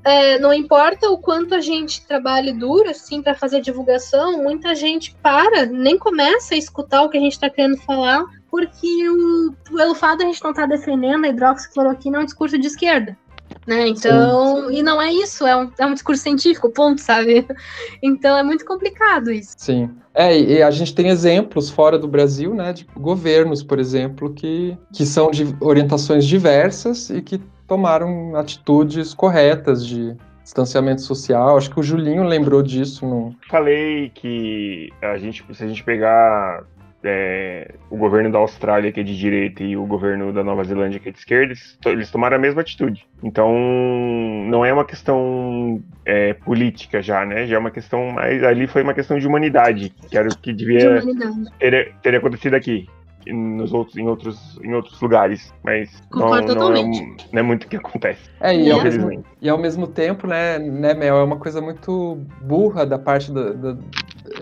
é, 0.03 0.39
não 0.39 0.51
importa 0.51 1.09
o 1.09 1.19
quanto 1.19 1.53
a 1.53 1.61
gente 1.61 2.05
trabalhe 2.07 2.51
duro 2.51 2.89
assim 2.89 3.21
para 3.21 3.35
fazer 3.35 3.61
divulgação, 3.61 4.41
muita 4.41 4.73
gente 4.73 5.15
para, 5.21 5.65
nem 5.67 5.97
começa 5.97 6.55
a 6.55 6.57
escutar 6.57 7.03
o 7.03 7.09
que 7.09 7.17
a 7.17 7.21
gente 7.21 7.33
está 7.33 7.49
querendo 7.51 7.77
falar, 7.77 8.25
porque 8.49 9.09
o, 9.09 9.53
pelo 9.63 9.93
fato 9.93 10.19
de 10.19 10.23
a 10.23 10.27
gente 10.27 10.43
não 10.43 10.49
estar 10.49 10.67
tá 10.67 10.75
defendendo 10.75 11.25
a 11.25 11.29
hidroxicloroquina 11.29 12.17
é 12.17 12.21
um 12.21 12.25
discurso 12.25 12.57
de 12.57 12.65
esquerda. 12.65 13.15
Né? 13.67 13.87
Então, 13.89 14.69
Sim. 14.69 14.77
e 14.77 14.83
não 14.83 14.99
é 15.01 15.13
isso, 15.13 15.45
é 15.45 15.55
um, 15.55 15.71
é 15.77 15.85
um 15.85 15.93
discurso 15.93 16.23
científico, 16.23 16.69
ponto, 16.69 16.99
sabe? 16.99 17.45
Então 18.01 18.35
é 18.35 18.41
muito 18.41 18.65
complicado 18.65 19.31
isso. 19.31 19.53
Sim. 19.57 19.89
É, 20.13 20.37
e 20.37 20.63
a 20.63 20.71
gente 20.71 20.93
tem 20.93 21.09
exemplos 21.09 21.69
fora 21.69 21.97
do 21.97 22.07
Brasil, 22.07 22.53
né, 22.53 22.73
de 22.73 22.85
governos, 22.97 23.63
por 23.63 23.79
exemplo, 23.79 24.33
que, 24.33 24.77
que 24.91 25.05
são 25.05 25.29
de 25.29 25.55
orientações 25.59 26.25
diversas 26.25 27.09
e 27.09 27.21
que 27.21 27.37
tomaram 27.67 28.35
atitudes 28.35 29.13
corretas 29.13 29.85
de 29.85 30.17
distanciamento 30.43 31.01
social. 31.01 31.57
Acho 31.57 31.69
que 31.69 31.79
o 31.79 31.83
Julinho 31.83 32.23
lembrou 32.23 32.61
disso. 32.61 33.05
No... 33.05 33.35
Falei 33.49 34.09
que 34.09 34.89
a 35.01 35.17
gente, 35.17 35.45
se 35.53 35.63
a 35.63 35.67
gente 35.67 35.83
pegar 35.83 36.65
é, 37.03 37.73
o 37.89 37.97
governo 37.97 38.31
da 38.31 38.37
Austrália, 38.37 38.91
que 38.91 38.99
é 38.99 39.03
de 39.03 39.17
direita, 39.17 39.63
e 39.63 39.75
o 39.75 39.85
governo 39.85 40.31
da 40.31 40.43
Nova 40.43 40.63
Zelândia, 40.63 40.99
que 40.99 41.09
é 41.09 41.11
de 41.11 41.17
esquerda, 41.17 41.53
eles, 41.85 42.11
tomaram 42.11 42.37
a 42.37 42.39
mesma 42.39 42.61
atitude. 42.61 43.05
Então, 43.23 43.51
não 44.47 44.63
é 44.63 44.71
uma 44.71 44.85
questão 44.85 45.81
é, 46.05 46.33
política 46.33 47.01
já, 47.01 47.25
né? 47.25 47.47
Já 47.47 47.55
é 47.55 47.59
uma 47.59 47.71
questão 47.71 48.11
mais. 48.11 48.43
Ali 48.43 48.67
foi 48.67 48.83
uma 48.83 48.93
questão 48.93 49.17
de 49.17 49.27
humanidade, 49.27 49.93
que 50.09 50.17
era 50.17 50.27
o 50.27 50.37
que 50.37 50.53
devia 50.53 51.01
ter, 51.59 51.95
ter 52.01 52.15
acontecido 52.15 52.55
aqui. 52.55 52.87
Nos 53.27 53.71
outros, 53.71 53.97
em, 53.97 54.07
outros, 54.07 54.59
em 54.63 54.73
outros 54.73 54.99
lugares, 54.99 55.53
mas 55.63 56.01
não, 56.11 56.29
não, 56.29 56.37
é, 56.37 56.41
não, 57.31 57.39
é, 57.39 57.41
muito 57.43 57.65
o 57.65 57.67
que 57.67 57.75
acontece. 57.75 58.31
É, 58.39 58.55
e, 58.55 58.71
ao 58.71 58.81
mesmo, 58.81 59.23
e 59.39 59.47
ao 59.47 59.59
mesmo 59.59 59.85
tempo, 59.85 60.25
né, 60.25 60.57
né, 60.57 60.95
Mel, 60.95 61.17
é 61.17 61.23
uma 61.23 61.37
coisa 61.37 61.61
muito 61.61 62.17
burra 62.41 62.83
da 62.83 62.97
parte 62.97 63.31
da, 63.31 63.53
da 63.53 63.77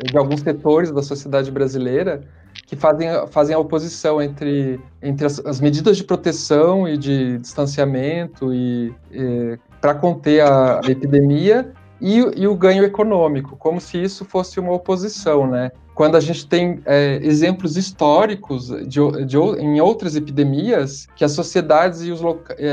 de 0.09 0.17
alguns 0.17 0.39
setores 0.39 0.91
da 0.91 1.03
sociedade 1.03 1.51
brasileira 1.51 2.21
que 2.69 2.75
fazem, 2.75 3.09
fazem 3.31 3.55
a 3.55 3.59
oposição 3.59 4.21
entre, 4.21 4.79
entre 5.01 5.25
as, 5.25 5.43
as 5.43 5.59
medidas 5.59 5.97
de 5.97 6.03
proteção 6.03 6.87
e 6.87 6.99
de 6.99 7.39
distanciamento 7.39 8.53
e, 8.53 8.93
e 9.11 9.57
para 9.81 9.95
conter 9.95 10.41
a, 10.41 10.79
a 10.85 10.91
epidemia 10.91 11.73
e, 11.99 12.19
e, 12.37 12.47
o 12.47 12.53
ganho 12.53 12.83
econômico, 12.83 13.57
como 13.57 13.81
se 13.81 13.97
isso 13.97 14.23
fosse 14.23 14.59
uma 14.59 14.71
oposição, 14.71 15.49
né? 15.49 15.71
Quando 15.99 16.15
a 16.15 16.21
gente 16.21 16.47
tem 16.47 16.79
é, 16.85 17.19
exemplos 17.21 17.75
históricos 17.75 18.69
de, 18.87 19.25
de, 19.25 19.37
em 19.59 19.81
outras 19.81 20.15
epidemias 20.15 21.09
que 21.13 21.25
as 21.25 21.33
sociedades 21.33 22.01
e, 22.03 22.09
os, 22.09 22.21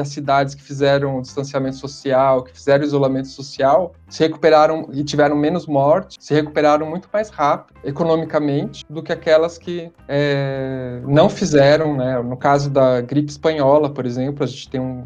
as 0.01 0.07
cidades 0.11 0.55
que 0.55 0.63
fizeram 0.63 1.21
distanciamento 1.21 1.75
social, 1.75 2.45
que 2.45 2.53
fizeram 2.53 2.85
isolamento 2.85 3.27
social, 3.27 3.97
se 4.09 4.23
recuperaram 4.23 4.89
e 4.93 5.03
tiveram 5.03 5.35
menos 5.35 5.67
mortes, 5.67 6.17
se 6.21 6.33
recuperaram 6.35 6.87
muito 6.87 7.09
mais 7.13 7.29
rápido 7.29 7.77
economicamente 7.83 8.85
do 8.89 9.03
que 9.03 9.13
aquelas 9.13 9.59
que 9.59 9.91
é, 10.07 11.01
não 11.05 11.29
fizeram, 11.29 11.97
né? 11.97 12.23
No 12.23 12.37
caso 12.37 12.71
da 12.71 13.01
gripe 13.01 13.33
espanhola, 13.33 13.91
por 13.91 14.07
exemplo, 14.07 14.45
a 14.45 14.47
gente 14.47 14.69
tem 14.69 14.81
um, 14.81 15.03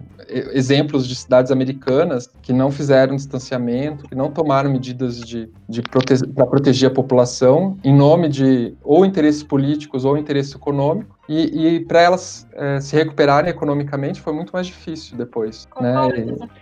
exemplos 0.53 1.09
de 1.09 1.15
cidades 1.15 1.51
americanas 1.51 2.29
que 2.43 2.53
não 2.53 2.71
fizeram 2.71 3.17
distanciamento, 3.17 4.07
que 4.09 4.15
não 4.15 4.31
tomaram 4.31 4.71
medidas 4.71 5.21
de, 5.21 5.49
de 5.67 5.81
prote 5.81 6.27
para 6.35 6.47
proteger 6.47 6.91
a 6.91 6.93
população 6.93 7.79
em 7.83 7.95
nome 7.95 8.10
nome 8.11 8.29
de 8.29 8.75
ou 8.83 9.05
interesses 9.05 9.43
políticos 9.43 10.05
ou 10.05 10.17
interesse 10.17 10.57
econômico, 10.57 11.17
e, 11.29 11.77
e 11.77 11.81
para 11.85 12.01
elas 12.03 12.49
é, 12.55 12.81
se 12.81 12.97
recuperarem 12.97 13.51
economicamente 13.51 14.21
foi 14.21 14.33
muito 14.33 14.51
mais 14.53 14.67
difícil 14.67 15.17
depois, 15.17 15.69
né? 15.81 15.95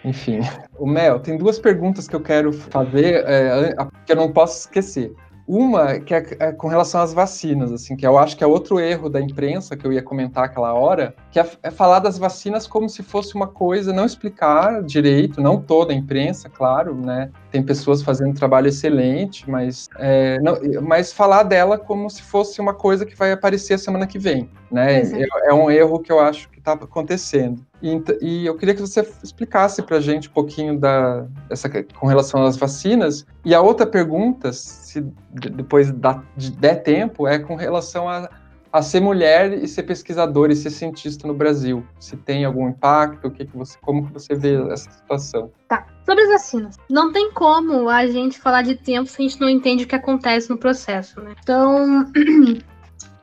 E, 0.04 0.08
enfim, 0.08 0.40
o 0.78 0.86
Mel, 0.86 1.20
tem 1.20 1.38
duas 1.38 1.58
perguntas 1.58 2.06
que 2.06 2.14
eu 2.14 2.20
quero 2.20 2.52
fazer 2.52 3.24
é, 3.26 3.74
que 4.04 4.12
eu 4.12 4.16
não 4.16 4.30
posso 4.30 4.60
esquecer. 4.60 5.14
Uma 5.48 5.98
que 5.98 6.12
é, 6.12 6.26
é, 6.40 6.52
com 6.52 6.68
relação 6.68 7.00
às 7.00 7.14
vacinas, 7.14 7.72
assim, 7.72 7.96
que 7.96 8.06
eu 8.06 8.18
acho 8.18 8.36
que 8.36 8.44
é 8.44 8.46
outro 8.46 8.78
erro 8.78 9.08
da 9.08 9.18
imprensa 9.18 9.78
que 9.78 9.86
eu 9.86 9.90
ia 9.90 10.02
comentar 10.02 10.44
aquela 10.44 10.74
hora, 10.74 11.14
que 11.30 11.40
é, 11.40 11.50
é, 11.62 11.70
falar 11.70 12.00
das 12.00 12.18
vacinas 12.18 12.66
como 12.66 12.86
se 12.86 13.02
fosse 13.02 13.34
uma 13.34 13.46
coisa, 13.46 13.90
não 13.90 14.04
explicar 14.04 14.82
direito, 14.82 15.40
não 15.40 15.58
toda 15.58 15.94
a 15.94 15.96
imprensa, 15.96 16.50
claro, 16.50 16.94
né? 16.94 17.30
Tem 17.50 17.62
pessoas 17.62 18.02
fazendo 18.02 18.34
trabalho 18.34 18.68
excelente, 18.68 19.48
mas, 19.48 19.88
é, 19.98 20.38
não, 20.40 20.58
mas 20.82 21.12
falar 21.12 21.44
dela 21.44 21.78
como 21.78 22.08
se 22.10 22.22
fosse 22.22 22.60
uma 22.60 22.74
coisa 22.74 23.06
que 23.06 23.16
vai 23.16 23.32
aparecer 23.32 23.74
a 23.74 23.78
semana 23.78 24.06
que 24.06 24.18
vem, 24.18 24.50
né? 24.70 25.00
É, 25.00 25.26
é 25.46 25.54
um 25.54 25.70
erro 25.70 26.00
que 26.00 26.12
eu 26.12 26.20
acho 26.20 26.50
que 26.50 26.58
está 26.58 26.72
acontecendo. 26.72 27.64
E, 27.82 28.02
e, 28.20 28.46
eu 28.46 28.56
queria 28.56 28.74
que 28.74 28.80
você 28.80 29.06
explicasse 29.22 29.82
para 29.82 29.96
a 29.96 30.00
gente 30.00 30.28
um 30.28 30.32
pouquinho 30.32 30.78
da, 30.78 31.26
dessa, 31.48 31.70
com 31.70 32.06
relação 32.06 32.42
às 32.44 32.56
vacinas. 32.56 33.24
E 33.44 33.54
a 33.54 33.60
outra 33.60 33.86
pergunta, 33.86 34.52
se 34.52 35.00
depois 35.30 35.92
de 36.36 36.50
der 36.50 36.82
tempo, 36.82 37.26
é 37.26 37.38
com 37.38 37.54
relação 37.54 38.08
a, 38.08 38.28
a 38.72 38.82
ser 38.82 39.00
mulher 39.00 39.52
e 39.52 39.66
ser 39.66 39.84
pesquisadora 39.84 40.52
e 40.52 40.56
ser 40.56 40.70
cientista 40.70 41.26
no 41.26 41.34
Brasil. 41.34 41.84
Se 41.98 42.16
tem 42.16 42.44
algum 42.44 42.68
impacto, 42.68 43.28
o 43.28 43.30
que, 43.30 43.46
que 43.46 43.56
você, 43.56 43.78
como 43.80 44.06
que 44.06 44.12
você 44.12 44.34
vê 44.34 44.54
essa 44.70 44.90
situação? 44.90 45.50
Tá. 45.68 45.86
Sobre 46.04 46.22
as 46.22 46.28
vacinas, 46.30 46.76
não 46.88 47.12
tem 47.12 47.32
como 47.32 47.88
a 47.88 48.06
gente 48.06 48.38
falar 48.38 48.62
de 48.62 48.74
tempo 48.74 49.08
se 49.08 49.20
a 49.20 49.28
gente 49.28 49.40
não 49.40 49.48
entende 49.48 49.84
o 49.84 49.86
que 49.86 49.94
acontece 49.94 50.48
no 50.48 50.56
processo, 50.56 51.20
né? 51.20 51.34
Então, 51.42 52.06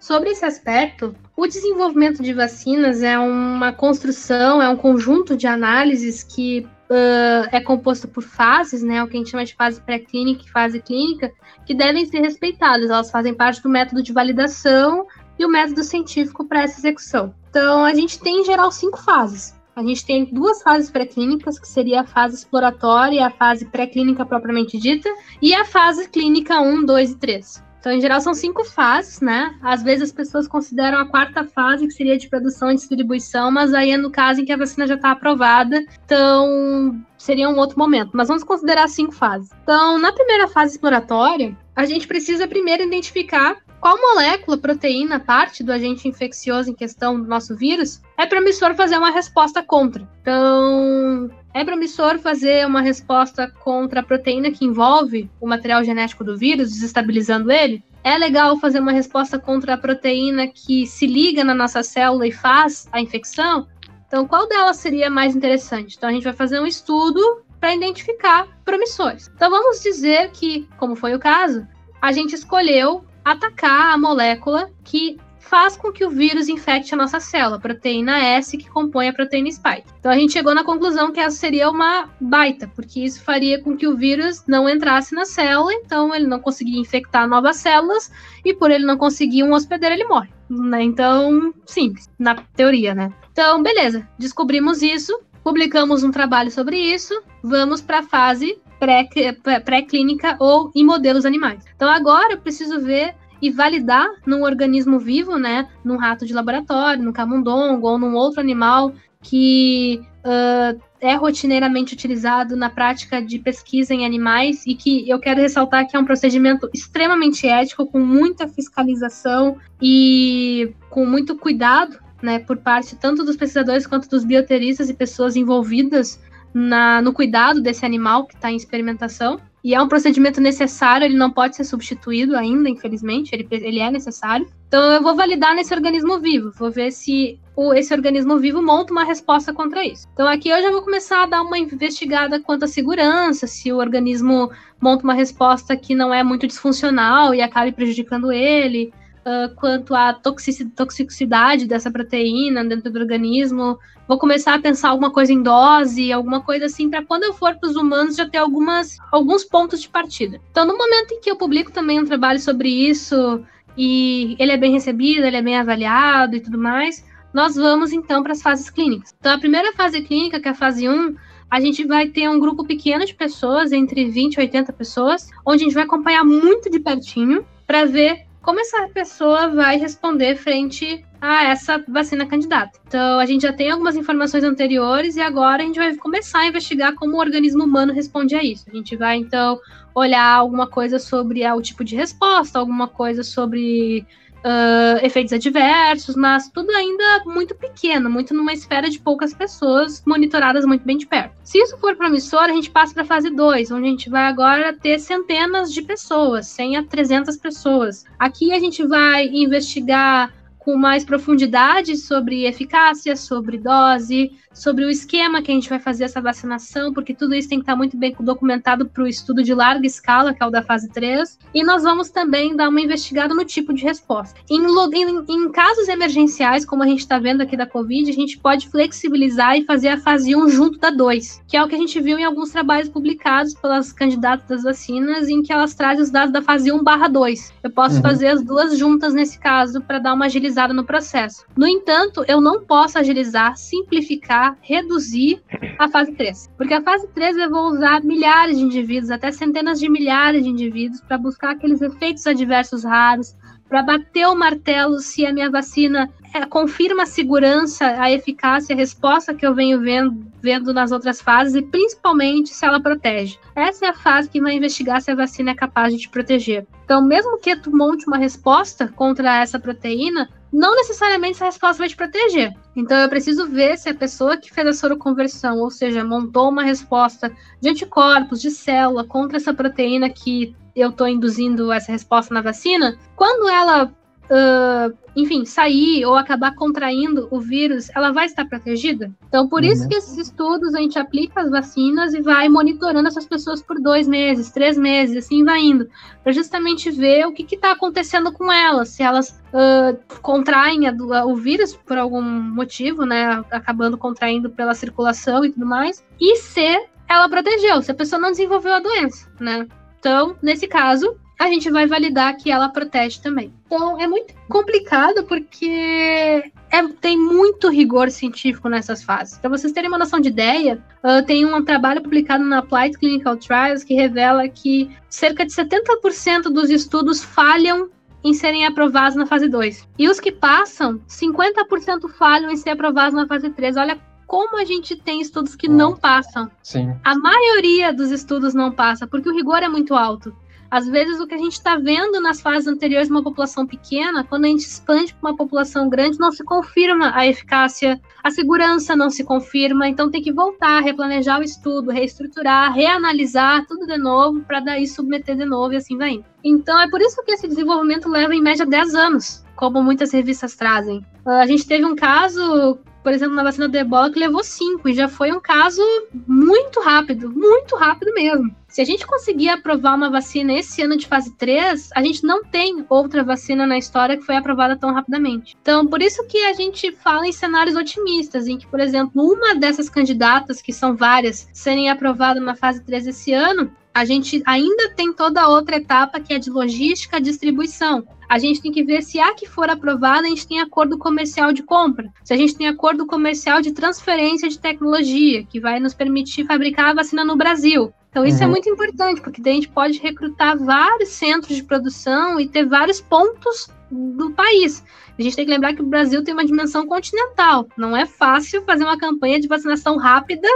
Sobre 0.05 0.29
esse 0.29 0.45
aspecto, 0.45 1.15
o 1.35 1.47
desenvolvimento 1.47 2.21
de 2.21 2.31
vacinas 2.31 3.01
é 3.01 3.17
uma 3.17 3.73
construção, 3.73 4.61
é 4.61 4.69
um 4.69 4.77
conjunto 4.77 5.35
de 5.35 5.47
análises 5.47 6.21
que 6.21 6.59
uh, 6.59 7.49
é 7.51 7.59
composto 7.59 8.07
por 8.07 8.21
fases, 8.21 8.83
né, 8.83 9.01
o 9.03 9.07
que 9.07 9.17
a 9.17 9.19
gente 9.19 9.31
chama 9.31 9.43
de 9.43 9.55
fase 9.55 9.81
pré-clínica 9.81 10.43
e 10.45 10.51
fase 10.51 10.79
clínica, 10.79 11.31
que 11.65 11.73
devem 11.73 12.05
ser 12.05 12.19
respeitadas. 12.19 12.91
Elas 12.91 13.09
fazem 13.09 13.33
parte 13.33 13.63
do 13.63 13.69
método 13.69 14.03
de 14.03 14.13
validação 14.13 15.07
e 15.37 15.45
o 15.45 15.49
método 15.49 15.83
científico 15.83 16.45
para 16.45 16.63
essa 16.63 16.79
execução. 16.79 17.33
Então, 17.49 17.83
a 17.83 17.93
gente 17.93 18.19
tem, 18.19 18.41
em 18.41 18.45
geral, 18.45 18.71
cinco 18.71 19.01
fases. 19.01 19.55
A 19.75 19.83
gente 19.83 20.05
tem 20.05 20.25
duas 20.25 20.63
fases 20.63 20.89
pré-clínicas, 20.89 21.59
que 21.59 21.67
seria 21.67 22.01
a 22.01 22.05
fase 22.05 22.35
exploratória 22.35 23.17
e 23.17 23.19
a 23.19 23.29
fase 23.29 23.65
pré-clínica 23.65 24.25
propriamente 24.25 24.77
dita, 24.77 25.09
e 25.41 25.53
a 25.53 25.65
fase 25.65 26.07
clínica 26.07 26.61
1, 26.61 26.85
2 26.85 27.11
e 27.11 27.15
3. 27.17 27.65
Então, 27.85 27.93
em 27.93 28.01
geral, 28.01 28.19
são 28.19 28.33
cinco 28.33 28.63
fases, 28.63 29.21
né? 29.21 29.53
Às 29.61 29.83
vezes 29.83 30.09
as 30.09 30.11
pessoas 30.11 30.47
consideram 30.47 30.97
a 30.97 31.05
quarta 31.05 31.43
fase, 31.43 31.85
que 31.85 31.93
seria 31.93 32.17
de 32.17 32.27
produção 32.27 32.71
e 32.71 32.75
distribuição, 32.75 33.51
mas 33.51 33.75
aí 33.75 33.91
é 33.91 33.97
no 33.97 34.09
caso 34.09 34.41
em 34.41 34.45
que 34.45 34.51
a 34.51 34.57
vacina 34.57 34.87
já 34.87 34.95
está 34.95 35.11
aprovada, 35.11 35.85
então 36.03 36.99
seria 37.15 37.47
um 37.47 37.57
outro 37.57 37.77
momento. 37.77 38.09
Mas 38.13 38.27
vamos 38.27 38.43
considerar 38.43 38.87
cinco 38.87 39.11
fases. 39.11 39.51
Então, 39.61 39.99
na 39.99 40.11
primeira 40.11 40.47
fase 40.47 40.71
exploratória, 40.71 41.55
a 41.75 41.85
gente 41.85 42.07
precisa 42.07 42.47
primeiro 42.47 42.81
identificar 42.81 43.57
qual 43.85 44.01
molécula, 44.01 44.57
proteína, 44.57 45.19
parte 45.19 45.63
do 45.63 45.71
agente 45.71 46.07
infeccioso 46.07 46.71
em 46.71 46.73
questão 46.73 47.21
do 47.21 47.27
nosso 47.27 47.55
vírus 47.55 48.01
é 48.17 48.25
promissor 48.25 48.73
fazer 48.73 48.97
uma 48.97 49.11
resposta 49.11 49.61
contra. 49.61 50.09
Então, 50.21 51.29
é 51.53 51.63
promissor 51.63 52.17
fazer 52.17 52.65
uma 52.65 52.81
resposta 52.81 53.47
contra 53.47 53.99
a 53.99 54.03
proteína 54.03 54.49
que 54.49 54.65
envolve 54.65 55.29
o 55.39 55.45
material 55.47 55.83
genético 55.83 56.23
do 56.23 56.35
vírus, 56.35 56.71
desestabilizando 56.71 57.51
ele? 57.51 57.83
É 58.03 58.17
legal 58.17 58.57
fazer 58.57 58.79
uma 58.79 58.91
resposta 58.91 59.37
contra 59.37 59.75
a 59.75 59.77
proteína 59.77 60.47
que 60.47 60.87
se 60.87 61.05
liga 61.05 61.43
na 61.43 61.53
nossa 61.53 61.83
célula 61.83 62.25
e 62.25 62.31
faz 62.31 62.87
a 62.91 62.99
infecção? 62.99 63.67
Então, 64.07 64.25
qual 64.25 64.49
delas 64.49 64.77
seria 64.77 65.11
mais 65.11 65.35
interessante? 65.35 65.95
Então, 65.95 66.09
a 66.09 66.11
gente 66.11 66.23
vai 66.23 66.33
fazer 66.33 66.59
um 66.59 66.65
estudo 66.65 67.21
para 67.59 67.75
identificar 67.75 68.47
promissores. 68.65 69.29
Então, 69.35 69.51
vamos 69.51 69.83
dizer 69.83 70.31
que, 70.31 70.67
como 70.77 70.95
foi 70.95 71.13
o 71.13 71.19
caso, 71.19 71.67
a 72.01 72.11
gente 72.11 72.33
escolheu 72.33 73.05
atacar 73.25 73.93
a 73.93 73.97
molécula 73.97 74.69
que 74.83 75.17
faz 75.45 75.77
com 75.77 75.91
que 75.91 76.03
o 76.03 76.09
vírus 76.09 76.49
infecte 76.49 76.93
a 76.93 76.97
nossa 76.97 77.19
célula, 77.19 77.57
a 77.57 77.59
proteína 77.59 78.19
S 78.19 78.57
que 78.57 78.69
compõe 78.69 79.07
a 79.09 79.13
proteína 79.13 79.51
spike. 79.51 79.87
Então 79.99 80.11
a 80.11 80.15
gente 80.15 80.33
chegou 80.33 80.55
na 80.55 80.63
conclusão 80.63 81.11
que 81.11 81.19
essa 81.19 81.37
seria 81.37 81.69
uma 81.69 82.09
baita, 82.19 82.67
porque 82.75 83.01
isso 83.01 83.23
faria 83.23 83.61
com 83.61 83.77
que 83.77 83.87
o 83.87 83.95
vírus 83.95 84.43
não 84.47 84.67
entrasse 84.67 85.13
na 85.13 85.23
célula, 85.25 85.73
então 85.73 86.13
ele 86.13 86.25
não 86.25 86.39
conseguia 86.39 86.79
infectar 86.79 87.27
novas 87.27 87.57
células 87.57 88.11
e 88.43 88.53
por 88.53 88.71
ele 88.71 88.85
não 88.85 88.97
conseguir 88.97 89.43
um 89.43 89.53
hospedeiro 89.53 89.95
ele 89.95 90.05
morre. 90.05 90.29
Né? 90.49 90.83
Então, 90.83 91.53
simples, 91.65 92.09
na 92.19 92.35
teoria, 92.55 92.93
né? 92.93 93.11
Então, 93.31 93.61
beleza, 93.61 94.07
descobrimos 94.17 94.81
isso, 94.81 95.19
publicamos 95.43 96.03
um 96.03 96.11
trabalho 96.11 96.49
sobre 96.49 96.77
isso, 96.77 97.13
vamos 97.43 97.81
para 97.81 97.99
a 97.99 98.03
fase 98.03 98.57
pré-clínica 98.79 100.35
ou 100.39 100.71
em 100.75 100.83
modelos 100.83 101.25
animais. 101.25 101.63
Então 101.75 101.89
agora 101.89 102.33
eu 102.33 102.39
preciso 102.39 102.81
ver 102.81 103.15
e 103.41 103.51
validar 103.51 104.07
num 104.25 104.43
organismo 104.43 104.99
vivo, 104.99 105.37
né, 105.37 105.67
num 105.83 105.97
rato 105.97 106.25
de 106.25 106.33
laboratório, 106.33 107.03
no 107.03 107.13
camundongo 107.13 107.87
ou 107.87 107.97
num 107.97 108.15
outro 108.15 108.39
animal 108.39 108.93
que 109.21 110.01
uh, 110.23 110.79
é 111.01 111.15
rotineiramente 111.15 111.93
utilizado 111.93 112.55
na 112.55 112.69
prática 112.69 113.21
de 113.21 113.39
pesquisa 113.39 113.93
em 113.93 114.05
animais 114.05 114.63
e 114.65 114.75
que 114.75 115.07
eu 115.09 115.19
quero 115.19 115.41
ressaltar 115.41 115.87
que 115.87 115.95
é 115.95 115.99
um 115.99 116.05
procedimento 116.05 116.69
extremamente 116.73 117.47
ético, 117.47 117.85
com 117.85 117.99
muita 117.99 118.47
fiscalização 118.47 119.57
e 119.81 120.73
com 120.89 121.05
muito 121.05 121.35
cuidado, 121.35 121.99
né, 122.21 122.39
por 122.39 122.57
parte 122.57 122.95
tanto 122.95 123.23
dos 123.23 123.35
pesquisadores 123.35 123.85
quanto 123.85 124.09
dos 124.09 124.23
bioteristas 124.23 124.89
e 124.89 124.93
pessoas 124.93 125.35
envolvidas 125.35 126.19
na, 126.55 127.01
no 127.01 127.11
cuidado 127.11 127.59
desse 127.59 127.85
animal 127.85 128.25
que 128.25 128.33
está 128.33 128.49
em 128.49 128.55
experimentação. 128.55 129.41
E 129.61 129.73
é 129.73 129.81
um 129.81 129.87
procedimento 129.87 130.39
necessário, 130.39 131.05
ele 131.05 131.17
não 131.17 131.31
pode 131.31 131.55
ser 131.55 131.63
substituído 131.63 132.37
ainda, 132.37 132.69
infelizmente, 132.69 133.33
ele, 133.33 133.47
ele 133.49 133.79
é 133.79 133.91
necessário. 133.91 134.47
Então 134.67 134.79
eu 134.91 135.01
vou 135.01 135.15
validar 135.15 135.55
nesse 135.55 135.73
organismo 135.73 136.19
vivo, 136.19 136.51
vou 136.51 136.71
ver 136.71 136.91
se 136.91 137.39
o, 137.55 137.73
esse 137.73 137.91
organismo 137.91 138.37
vivo 138.37 138.61
monta 138.61 138.93
uma 138.93 139.03
resposta 139.03 139.51
contra 139.51 139.83
isso. 139.83 140.07
Então 140.13 140.27
aqui 140.27 140.49
eu 140.49 140.61
já 140.61 140.71
vou 140.71 140.83
começar 140.83 141.23
a 141.23 141.25
dar 141.25 141.41
uma 141.41 141.57
investigada 141.57 142.39
quanto 142.39 142.65
à 142.65 142.67
segurança, 142.67 143.47
se 143.47 143.73
o 143.73 143.77
organismo 143.77 144.51
monta 144.79 145.03
uma 145.03 145.15
resposta 145.15 145.75
que 145.75 145.95
não 145.95 146.13
é 146.13 146.23
muito 146.23 146.45
disfuncional 146.45 147.33
e 147.33 147.41
acabe 147.41 147.71
prejudicando 147.71 148.31
ele, 148.31 148.93
uh, 149.25 149.53
quanto 149.55 149.95
à 149.95 150.13
toxicidade 150.13 151.65
dessa 151.65 151.91
proteína 151.91 152.63
dentro 152.63 152.91
do 152.91 152.99
organismo. 152.99 153.79
Vou 154.07 154.19
começar 154.19 154.53
a 154.53 154.59
pensar 154.59 154.89
alguma 154.89 155.11
coisa 155.11 155.33
em 155.33 155.41
dose, 155.41 156.11
alguma 156.11 156.41
coisa 156.41 156.65
assim, 156.65 156.89
para 156.89 157.03
quando 157.03 157.23
eu 157.23 157.33
for 157.33 157.55
para 157.55 157.69
os 157.69 157.75
humanos 157.75 158.15
já 158.15 158.29
ter 158.29 158.37
algumas, 158.37 158.97
alguns 159.11 159.43
pontos 159.43 159.81
de 159.81 159.89
partida. 159.89 160.39
Então, 160.51 160.65
no 160.65 160.77
momento 160.77 161.13
em 161.13 161.19
que 161.19 161.29
eu 161.29 161.35
publico 161.35 161.71
também 161.71 161.99
um 161.99 162.05
trabalho 162.05 162.39
sobre 162.39 162.69
isso, 162.69 163.43
e 163.75 164.35
ele 164.39 164.51
é 164.51 164.57
bem 164.57 164.71
recebido, 164.71 165.25
ele 165.25 165.37
é 165.37 165.41
bem 165.41 165.57
avaliado 165.57 166.35
e 166.35 166.39
tudo 166.39 166.57
mais, 166.57 167.03
nós 167.33 167.55
vamos 167.55 167.91
então 167.91 168.21
para 168.21 168.31
as 168.31 168.41
fases 168.41 168.69
clínicas. 168.69 169.13
Então, 169.19 169.33
a 169.33 169.39
primeira 169.39 169.73
fase 169.73 170.01
clínica, 170.01 170.39
que 170.39 170.47
é 170.47 170.51
a 170.51 170.55
fase 170.55 170.87
1, 170.87 171.15
a 171.49 171.59
gente 171.59 171.83
vai 171.85 172.07
ter 172.07 172.29
um 172.29 172.39
grupo 172.39 172.63
pequeno 172.65 173.05
de 173.05 173.13
pessoas, 173.13 173.71
entre 173.71 174.05
20 174.05 174.35
e 174.35 174.39
80 174.39 174.71
pessoas, 174.71 175.29
onde 175.45 175.63
a 175.63 175.65
gente 175.65 175.73
vai 175.73 175.83
acompanhar 175.83 176.23
muito 176.23 176.69
de 176.69 176.79
pertinho 176.79 177.45
para 177.65 177.85
ver 177.85 178.25
como 178.45 178.59
essa 178.59 178.87
pessoa 178.89 179.49
vai 179.49 179.75
responder 179.75 180.35
frente 180.35 181.03
a 181.19 181.45
essa 181.45 181.83
vacina 181.87 182.27
candidata. 182.27 182.79
Então, 182.87 183.19
a 183.19 183.25
gente 183.25 183.41
já 183.41 183.51
tem 183.51 183.71
algumas 183.71 183.95
informações 183.95 184.43
anteriores 184.43 185.15
e 185.15 185.21
agora 185.21 185.63
a 185.63 185.65
gente 185.65 185.79
vai 185.79 185.95
começar 185.95 186.39
a 186.39 186.47
investigar 186.47 186.93
como 186.93 187.17
o 187.17 187.19
organismo 187.19 187.63
humano 187.63 187.91
responde 187.91 188.35
a 188.35 188.43
isso. 188.43 188.65
A 188.71 188.75
gente 188.75 188.95
vai, 188.95 189.17
então, 189.17 189.59
olhar 189.95 190.35
alguma 190.35 190.67
coisa 190.67 190.99
sobre 190.99 191.43
ah, 191.43 191.55
o 191.55 191.61
tipo 191.61 191.83
de 191.83 191.95
resposta, 191.95 192.59
alguma 192.59 192.87
coisa 192.87 193.23
sobre 193.23 194.05
uh, 194.45 195.03
efeitos 195.03 195.33
adversos, 195.33 196.15
mas 196.15 196.49
tudo 196.49 196.69
ainda 196.71 197.23
muito 197.25 197.55
pequeno, 197.55 198.09
muito 198.09 198.33
numa 198.33 198.53
esfera 198.53 198.89
de 198.89 198.99
poucas 198.99 199.33
pessoas 199.33 200.03
monitoradas 200.05 200.65
muito 200.65 200.85
bem 200.85 200.97
de 200.97 201.07
perto. 201.07 201.35
Se 201.43 201.57
isso 201.57 201.77
for 201.77 201.95
promissor, 201.95 202.43
a 202.43 202.53
gente 202.53 202.69
passa 202.69 202.93
para 202.93 203.03
a 203.03 203.07
fase 203.07 203.31
2, 203.31 203.71
onde 203.71 203.87
a 203.87 203.89
gente 203.89 204.09
vai 204.09 204.25
agora 204.25 204.71
ter 204.71 204.99
centenas 204.99 205.73
de 205.73 205.81
pessoas, 205.81 206.47
100 206.47 206.77
a 206.77 206.83
300 206.83 207.37
pessoas. 207.37 208.05
Aqui 208.19 208.53
a 208.53 208.59
gente 208.59 208.85
vai 208.85 209.27
investigar 209.27 210.31
com 210.59 210.75
mais 210.75 211.05
profundidade 211.05 211.95
sobre 211.95 212.45
eficácia, 212.45 213.15
sobre 213.15 213.57
dose, 213.57 214.31
sobre 214.55 214.85
o 214.85 214.89
esquema 214.89 215.41
que 215.41 215.51
a 215.51 215.53
gente 215.53 215.69
vai 215.69 215.79
fazer 215.79 216.05
essa 216.05 216.21
vacinação, 216.21 216.93
porque 216.93 217.13
tudo 217.13 217.35
isso 217.35 217.49
tem 217.49 217.59
que 217.59 217.63
estar 217.63 217.75
muito 217.75 217.95
bem 217.95 218.15
documentado 218.19 218.87
para 218.87 219.03
o 219.03 219.07
estudo 219.07 219.43
de 219.43 219.53
larga 219.53 219.85
escala, 219.85 220.33
que 220.33 220.41
é 220.41 220.45
o 220.45 220.49
da 220.49 220.63
fase 220.63 220.89
3. 220.89 221.37
E 221.53 221.63
nós 221.63 221.83
vamos 221.83 222.09
também 222.09 222.55
dar 222.55 222.69
uma 222.69 222.81
investigada 222.81 223.35
no 223.35 223.45
tipo 223.45 223.73
de 223.73 223.83
resposta. 223.83 224.39
Em, 224.49 224.61
em, 224.61 225.25
em 225.29 225.51
casos 225.51 225.87
emergenciais, 225.87 226.65
como 226.65 226.81
a 226.81 226.87
gente 226.87 226.99
está 226.99 227.19
vendo 227.19 227.41
aqui 227.41 227.57
da 227.57 227.67
Covid, 227.67 228.09
a 228.09 228.13
gente 228.13 228.39
pode 228.39 228.69
flexibilizar 228.69 229.57
e 229.57 229.65
fazer 229.65 229.89
a 229.89 229.99
fase 229.99 230.35
1 230.35 230.49
junto 230.49 230.79
da 230.79 230.89
2, 230.89 231.43
que 231.47 231.57
é 231.57 231.63
o 231.63 231.67
que 231.67 231.75
a 231.75 231.79
gente 231.79 231.99
viu 232.01 232.17
em 232.17 232.23
alguns 232.23 232.49
trabalhos 232.49 232.89
publicados 232.89 233.53
pelas 233.53 233.91
candidatas 233.91 234.47
das 234.47 234.63
vacinas, 234.63 235.27
em 235.27 235.43
que 235.43 235.51
elas 235.51 235.75
trazem 235.75 236.03
os 236.03 236.09
dados 236.09 236.31
da 236.31 236.41
fase 236.41 236.71
1 236.71 236.83
barra 236.83 237.07
2. 237.07 237.53
Eu 237.61 237.69
posso 237.69 237.97
uhum. 237.97 238.01
fazer 238.01 238.27
as 238.27 238.41
duas 238.41 238.77
juntas 238.77 239.13
nesse 239.13 239.37
caso 239.37 239.81
para 239.81 239.99
dar 239.99 240.13
uma 240.13 240.25
agilizada 240.25 240.45
agilizada 240.45 240.73
no 240.73 240.85
processo. 240.85 241.45
No 241.55 241.67
entanto, 241.67 242.23
eu 242.27 242.39
não 242.39 242.63
posso 242.63 242.97
agilizar, 242.97 243.57
simplificar, 243.57 244.44
reduzir 244.61 245.41
a 245.79 245.87
fase 245.87 246.11
3. 246.11 246.49
Porque 246.57 246.73
a 246.73 246.81
fase 246.81 247.07
3 247.07 247.37
eu 247.37 247.49
vou 247.49 247.71
usar 247.71 248.03
milhares 248.03 248.57
de 248.57 248.63
indivíduos, 248.63 249.11
até 249.11 249.31
centenas 249.31 249.79
de 249.79 249.89
milhares 249.89 250.43
de 250.43 250.49
indivíduos, 250.49 251.01
para 251.01 251.17
buscar 251.17 251.51
aqueles 251.51 251.81
efeitos 251.81 252.27
adversos 252.27 252.83
raros, 252.83 253.35
para 253.67 253.81
bater 253.81 254.27
o 254.27 254.35
martelo 254.35 254.99
se 254.99 255.25
a 255.25 255.33
minha 255.33 255.49
vacina 255.49 256.09
é, 256.33 256.45
confirma 256.45 257.03
a 257.03 257.07
segurança, 257.07 257.85
a 257.99 258.11
eficácia, 258.11 258.75
a 258.75 258.77
resposta 258.77 259.33
que 259.33 259.45
eu 259.45 259.55
venho 259.55 259.79
vendo, 259.79 260.25
vendo 260.41 260.73
nas 260.73 260.91
outras 260.91 261.19
fases 261.21 261.55
e 261.55 261.61
principalmente 261.61 262.49
se 262.49 262.65
ela 262.65 262.79
protege. 262.79 263.39
Essa 263.55 263.85
é 263.85 263.89
a 263.89 263.93
fase 263.93 264.29
que 264.29 264.41
vai 264.41 264.55
investigar 264.55 265.01
se 265.01 265.09
a 265.11 265.15
vacina 265.15 265.51
é 265.51 265.55
capaz 265.55 265.93
de 265.93 265.99
te 266.01 266.09
proteger. 266.09 266.67
Então, 266.83 267.01
mesmo 267.01 267.39
que 267.39 267.55
tu 267.55 267.75
monte 267.75 268.05
uma 268.05 268.17
resposta 268.17 268.87
contra 268.89 269.41
essa 269.41 269.59
proteína, 269.59 270.29
não 270.51 270.75
necessariamente 270.75 271.35
essa 271.35 271.45
resposta 271.45 271.77
vai 271.77 271.89
te 271.89 271.95
proteger. 271.95 272.53
Então 272.75 272.97
eu 272.97 273.09
preciso 273.09 273.47
ver 273.47 273.77
se 273.77 273.89
a 273.89 273.95
pessoa 273.95 274.37
que 274.37 274.53
fez 274.53 274.67
a 274.67 274.73
soroconversão, 274.73 275.59
ou 275.59 275.69
seja, 275.69 276.03
montou 276.03 276.49
uma 276.49 276.63
resposta 276.63 277.31
de 277.61 277.69
anticorpos, 277.69 278.41
de 278.41 278.51
célula 278.51 279.05
contra 279.05 279.37
essa 279.37 279.53
proteína 279.53 280.09
que 280.09 280.55
eu 280.75 280.89
estou 280.89 281.07
induzindo 281.07 281.71
essa 281.71 281.91
resposta 281.91 282.33
na 282.33 282.41
vacina, 282.41 282.97
quando 283.15 283.49
ela 283.49 283.91
uh, 284.29 284.95
enfim, 285.15 285.45
sair 285.45 286.05
ou 286.05 286.15
acabar 286.15 286.53
contraindo 286.55 287.27
o 287.31 287.39
vírus, 287.39 287.89
ela 287.95 288.11
vai 288.11 288.25
estar 288.25 288.45
protegida? 288.45 289.11
Então, 289.27 289.47
por 289.47 289.61
uhum. 289.61 289.69
isso 289.69 289.87
que 289.87 289.95
esses 289.95 290.17
estudos 290.17 290.73
a 290.73 290.79
gente 290.79 290.99
aplica 290.99 291.41
as 291.41 291.49
vacinas 291.49 292.13
e 292.13 292.21
vai 292.21 292.49
monitorando 292.49 293.07
essas 293.07 293.25
pessoas 293.25 293.61
por 293.61 293.79
dois 293.79 294.07
meses, 294.07 294.51
três 294.51 294.77
meses, 294.77 295.17
assim 295.17 295.43
vai 295.43 295.61
indo, 295.61 295.89
para 296.23 296.31
justamente 296.31 296.91
ver 296.91 297.25
o 297.25 297.31
que 297.31 297.55
está 297.55 297.71
acontecendo 297.71 298.31
com 298.31 298.51
elas, 298.51 298.89
se 298.89 299.03
elas 299.03 299.41
uh, 299.53 299.97
contraem 300.21 300.87
a, 300.87 300.91
a, 300.91 301.25
o 301.25 301.35
vírus 301.35 301.75
por 301.75 301.97
algum 301.97 302.21
motivo, 302.21 303.05
né, 303.05 303.43
acabando 303.51 303.97
contraindo 303.97 304.49
pela 304.49 304.73
circulação 304.73 305.45
e 305.45 305.51
tudo 305.51 305.65
mais, 305.65 306.03
e 306.19 306.35
se 306.37 306.87
ela 307.07 307.29
protegeu, 307.29 307.81
se 307.81 307.91
a 307.91 307.95
pessoa 307.95 308.19
não 308.19 308.31
desenvolveu 308.31 308.73
a 308.73 308.79
doença, 308.79 309.29
né? 309.39 309.67
Então, 309.99 310.35
nesse 310.41 310.67
caso, 310.67 311.17
a 311.39 311.47
gente 311.47 311.69
vai 311.69 311.85
validar 311.85 312.37
que 312.37 312.51
ela 312.51 312.69
protege 312.69 313.19
também. 313.21 313.53
Então 313.65 313.99
é 313.99 314.07
muito 314.07 314.33
complicado 314.49 315.23
porque 315.23 316.51
é, 316.71 316.87
tem 317.01 317.17
muito 317.17 317.69
rigor 317.69 318.09
científico 318.09 318.69
nessas 318.69 319.03
fases. 319.03 319.37
Para 319.37 319.49
vocês 319.49 319.73
terem 319.73 319.89
uma 319.89 319.97
noção 319.97 320.19
de 320.19 320.29
ideia, 320.29 320.83
uh, 321.03 321.25
tem 321.25 321.45
um 321.45 321.63
trabalho 321.63 322.01
publicado 322.01 322.43
na 322.43 322.59
Applied 322.59 322.97
Clinical 322.97 323.37
Trials 323.37 323.83
que 323.83 323.93
revela 323.93 324.47
que 324.47 324.89
cerca 325.09 325.45
de 325.45 325.51
70% 325.51 326.43
dos 326.43 326.69
estudos 326.69 327.23
falham 327.23 327.89
em 328.23 328.33
serem 328.33 328.65
aprovados 328.65 329.15
na 329.15 329.25
fase 329.25 329.47
2. 329.47 329.87
E 329.99 330.09
os 330.09 330.19
que 330.19 330.31
passam, 330.31 330.99
50% 331.07 332.09
falham 332.17 332.49
em 332.49 332.57
ser 332.57 332.71
aprovados 332.71 333.13
na 333.13 333.27
fase 333.27 333.51
3. 333.51 333.77
Olha 333.77 333.99
como 334.25 334.57
a 334.57 334.65
gente 334.65 334.95
tem 334.95 335.21
estudos 335.21 335.55
que 335.55 335.69
não 335.69 335.95
passam. 335.95 336.49
Sim. 336.63 336.95
A 337.03 337.15
maioria 337.15 337.93
dos 337.93 338.09
estudos 338.09 338.55
não 338.55 338.71
passa, 338.71 339.05
porque 339.05 339.29
o 339.29 339.35
rigor 339.35 339.61
é 339.61 339.69
muito 339.69 339.93
alto. 339.93 340.35
Às 340.75 340.89
vezes, 340.89 341.21
o 341.21 341.25
que 341.25 341.33
a 341.33 341.37
gente 341.37 341.53
está 341.53 341.77
vendo 341.77 342.19
nas 342.19 342.41
fases 342.41 342.67
anteriores 342.67 343.07
de 343.07 343.13
uma 343.13 343.23
população 343.23 343.65
pequena, 343.65 344.25
quando 344.25 344.43
a 344.43 344.49
gente 344.49 344.65
expande 344.67 345.13
para 345.13 345.29
uma 345.29 345.37
população 345.37 345.87
grande, 345.87 346.19
não 346.19 346.33
se 346.33 346.43
confirma 346.43 347.13
a 347.15 347.25
eficácia, 347.25 347.97
a 348.21 348.29
segurança 348.29 348.93
não 348.93 349.09
se 349.09 349.23
confirma, 349.23 349.87
então 349.87 350.11
tem 350.11 350.21
que 350.21 350.33
voltar, 350.33 350.81
replanejar 350.81 351.39
o 351.39 351.43
estudo, 351.43 351.91
reestruturar, 351.91 352.73
reanalisar 352.73 353.65
tudo 353.65 353.87
de 353.87 353.97
novo, 353.97 354.41
para 354.41 354.59
daí 354.59 354.85
submeter 354.85 355.37
de 355.37 355.45
novo 355.45 355.71
e 355.71 355.77
assim 355.77 355.97
vai. 355.97 356.21
Então, 356.43 356.77
é 356.77 356.89
por 356.89 356.99
isso 356.99 357.23
que 357.23 357.31
esse 357.31 357.47
desenvolvimento 357.47 358.09
leva 358.09 358.35
em 358.35 358.41
média 358.41 358.65
10 358.65 358.95
anos, 358.95 359.45
como 359.55 359.81
muitas 359.81 360.11
revistas 360.11 360.57
trazem. 360.57 361.05
Ah, 361.25 361.39
a 361.39 361.47
gente 361.47 361.65
teve 361.65 361.85
um 361.85 361.95
caso 361.95 362.77
por 363.05 363.13
exemplo, 363.13 363.35
na 363.35 363.43
vacina 363.43 363.69
do 363.69 363.77
ebola, 363.77 364.11
que 364.11 364.17
levou 364.17 364.43
cinco, 364.43 364.89
e 364.89 364.93
já 364.95 365.07
foi 365.07 365.31
um 365.31 365.39
caso 365.39 365.79
muito 366.27 366.81
rápido, 366.81 367.29
muito 367.29 367.75
rápido 367.75 368.11
mesmo. 368.15 368.49
Se 368.67 368.81
a 368.81 368.83
gente 368.83 369.05
conseguir 369.05 369.47
aprovar 369.49 369.93
uma 369.93 370.09
vacina 370.09 370.53
esse 370.53 370.81
ano 370.81 370.97
de 370.97 371.05
fase 371.05 371.31
3, 371.35 371.91
a 371.95 372.01
gente 372.01 372.23
não 372.23 372.43
tem 372.43 372.83
outra 372.89 373.23
vacina 373.23 373.67
na 373.67 373.77
história 373.77 374.17
que 374.17 374.25
foi 374.25 374.35
aprovada 374.35 374.75
tão 374.75 374.91
rapidamente. 374.91 375.55
Então, 375.61 375.85
por 375.85 376.01
isso 376.01 376.25
que 376.25 376.45
a 376.45 376.53
gente 376.53 376.91
fala 376.93 377.27
em 377.27 377.31
cenários 377.31 377.75
otimistas, 377.75 378.47
em 378.47 378.57
que, 378.57 378.65
por 378.65 378.79
exemplo, 378.79 379.21
uma 379.21 379.53
dessas 379.53 379.87
candidatas, 379.87 380.59
que 380.59 380.73
são 380.73 380.95
várias, 380.95 381.47
serem 381.53 381.91
aprovadas 381.91 382.41
na 382.41 382.55
fase 382.55 382.83
3 382.83 383.05
esse 383.05 383.31
ano, 383.31 383.71
a 383.95 384.03
gente 384.03 384.43
ainda 384.45 384.89
tem 384.89 385.13
toda 385.13 385.41
a 385.41 385.47
outra 385.47 385.77
etapa 385.77 386.19
que 386.19 386.33
é 386.33 386.37
de 386.37 386.49
logística, 386.49 387.21
distribuição. 387.21 388.05
A 388.27 388.39
gente 388.39 388.61
tem 388.61 388.71
que 388.71 388.83
ver 388.83 389.01
se 389.03 389.19
a 389.19 389.33
que 389.33 389.47
for 389.47 389.69
aprovada, 389.69 390.25
a 390.25 390.29
gente 390.29 390.47
tem 390.47 390.59
acordo 390.59 390.97
comercial 390.97 391.53
de 391.53 391.63
compra. 391.63 392.11
Se 392.23 392.33
a 392.33 392.37
gente 392.37 392.55
tem 392.55 392.67
acordo 392.67 393.05
comercial 393.05 393.61
de 393.61 393.71
transferência 393.71 394.49
de 394.49 394.59
tecnologia, 394.59 395.43
que 395.45 395.59
vai 395.59 395.79
nos 395.79 395.93
permitir 395.93 396.45
fabricar 396.45 396.91
a 396.91 396.93
vacina 396.93 397.23
no 397.23 397.35
Brasil. 397.35 397.93
Então, 398.15 398.25
isso 398.25 398.41
é 398.41 398.45
uhum. 398.45 398.51
é 398.51 398.51
muito 398.51 398.69
importante, 398.69 399.19
porque 399.19 399.41
daí 399.41 399.51
a 399.51 399.55
gente 399.55 399.67
pode 399.67 399.99
recrutar 399.99 400.57
vários 400.57 401.09
centros 401.09 401.53
de 401.53 401.61
produção 401.61 402.39
e 402.39 402.47
ter 402.47 402.65
vários 402.65 403.01
pontos 403.01 403.69
do 403.91 404.31
país. 404.31 404.81
A 405.19 405.21
gente 405.21 405.35
tem 405.35 405.43
que 405.43 405.51
lembrar 405.51 405.73
que 405.73 405.81
o 405.81 405.85
Brasil 405.85 406.23
tem 406.23 406.33
uma 406.33 406.45
dimensão 406.45 406.87
continental. 406.87 407.67
Não 407.75 407.95
é 407.95 408.05
fácil 408.05 408.63
fazer 408.63 408.85
uma 408.85 408.97
campanha 408.97 409.37
de 409.37 409.49
vacinação 409.49 409.97
rápida 409.97 410.47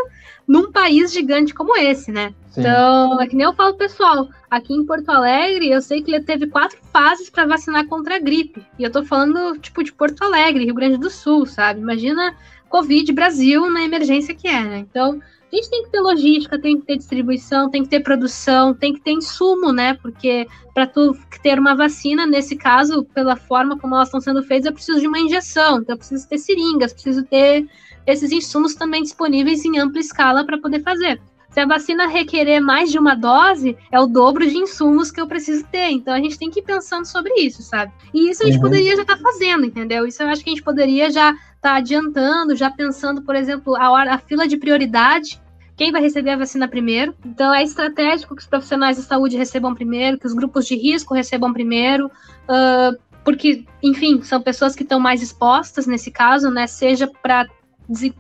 num 0.48 0.72
país 0.72 1.12
gigante 1.12 1.54
como 1.54 1.78
esse, 1.78 2.14
né? 2.14 2.34
Sim. 2.52 2.62
Então, 2.62 3.20
é 3.20 3.28
que 3.28 3.36
nem 3.36 3.46
eu 3.46 3.54
falo, 3.54 3.74
pessoal, 3.74 4.30
aqui 4.50 4.74
em 4.74 4.86
Porto 4.86 5.10
Alegre, 5.10 5.70
eu 5.70 5.82
sei 5.82 6.02
que 6.02 6.12
ele 6.12 6.24
teve 6.24 6.48
quatro 6.48 6.80
fases 6.94 7.30
para 7.30 7.46
vacinar 7.46 7.86
contra 7.88 8.16
a 8.16 8.20
gripe. 8.20 8.66
E 8.80 8.84
eu 8.86 8.90
tô 8.90 9.04
falando, 9.04 9.60
tipo, 9.60 9.84
de 9.84 9.92
Porto 9.92 10.24
Alegre, 10.24 10.64
Rio 10.64 10.74
Grande 10.74 10.98
do 10.98 11.10
Sul, 11.10 11.46
sabe? 11.46 11.82
Imagina 11.82 12.34
Covid 12.70 13.12
Brasil 13.12 13.70
na 13.70 13.84
emergência 13.84 14.36
que 14.36 14.48
é, 14.48 14.64
né? 14.64 14.80
Então, 14.80 15.20
a 15.52 15.56
gente 15.56 15.70
tem 15.70 15.84
que 15.84 15.90
ter 15.90 16.00
logística, 16.00 16.62
tem 16.62 16.80
que 16.80 16.86
ter 16.86 16.98
distribuição, 16.98 17.70
tem 17.70 17.84
que 17.84 17.90
ter 17.90 18.02
produção, 18.02 18.74
tem 18.74 18.94
que 18.94 19.02
ter 19.02 19.12
insumo, 19.12 19.72
né? 19.72 19.96
Porque 19.96 20.48
para 20.74 20.86
tu 20.86 21.18
ter 21.42 21.58
uma 21.58 21.76
vacina, 21.76 22.28
nesse 22.28 22.56
caso, 22.56 23.04
pela 23.04 23.36
forma 23.36 23.78
como 23.78 23.96
elas 23.96 24.10
estão 24.10 24.22
sendo 24.22 24.44
feitas, 24.44 24.68
eu 24.68 24.74
preciso 24.74 25.02
de 25.02 25.08
uma 25.08 25.20
injeção, 25.20 25.80
então 25.80 25.96
eu 25.96 25.98
preciso 25.98 26.28
ter 26.28 26.38
seringas, 26.38 26.94
preciso 26.94 27.24
ter 27.24 27.68
esses 28.06 28.32
insumos 28.32 28.76
também 28.76 29.02
disponíveis 29.02 29.66
em 29.66 29.80
ampla 29.80 30.00
escala 30.00 30.46
para 30.46 30.58
poder 30.60 30.82
fazer. 30.84 31.20
Se 31.52 31.60
a 31.60 31.66
vacina 31.66 32.08
requerer 32.08 32.62
mais 32.62 32.92
de 32.92 33.00
uma 33.00 33.16
dose, 33.16 33.78
é 33.92 34.00
o 34.00 34.06
dobro 34.06 34.48
de 34.48 34.58
insumos 34.58 35.12
que 35.12 35.20
eu 35.20 35.28
preciso 35.28 35.66
ter. 35.66 35.90
Então 35.90 36.14
a 36.14 36.20
gente 36.20 36.38
tem 36.38 36.50
que 36.50 36.60
ir 36.60 36.64
pensando 36.64 37.06
sobre 37.06 37.34
isso, 37.36 37.64
sabe? 37.64 37.92
E 38.14 38.30
isso 38.30 38.44
a 38.44 38.46
gente 38.46 38.58
uhum. 38.58 38.64
poderia 38.64 38.96
já 38.96 39.02
estar 39.02 39.18
tá 39.18 39.22
fazendo, 39.22 39.66
entendeu? 39.66 40.06
Isso 40.06 40.22
eu 40.22 40.28
acho 40.30 40.44
que 40.44 40.50
a 40.50 40.54
gente 40.54 40.64
poderia 40.64 41.10
já 41.10 41.32
estar 41.32 41.60
tá 41.62 41.76
adiantando, 41.76 42.56
já 42.56 42.70
pensando, 42.70 43.22
por 43.24 43.36
exemplo, 43.36 43.76
a, 43.76 43.92
hora, 43.92 44.14
a 44.14 44.18
fila 44.18 44.48
de 44.48 44.58
prioridade 44.58 45.42
quem 45.80 45.94
vai 45.94 46.02
receber 46.02 46.32
a 46.32 46.38
vacina 46.38 46.68
primeiro. 46.68 47.16
Então, 47.26 47.54
é 47.54 47.64
estratégico 47.64 48.36
que 48.36 48.42
os 48.42 48.48
profissionais 48.48 48.98
de 48.98 49.04
saúde 49.04 49.38
recebam 49.38 49.74
primeiro, 49.74 50.20
que 50.20 50.28
os 50.28 50.34
grupos 50.34 50.66
de 50.66 50.76
risco 50.76 51.14
recebam 51.14 51.54
primeiro, 51.54 52.08
uh, 52.08 53.00
porque, 53.24 53.64
enfim, 53.82 54.22
são 54.22 54.42
pessoas 54.42 54.76
que 54.76 54.84
estão 54.84 55.00
mais 55.00 55.22
expostas 55.22 55.88
nesse 55.88 56.12
caso, 56.12 56.52
né? 56.52 56.68
Seja 56.68 57.10
para 57.24 57.48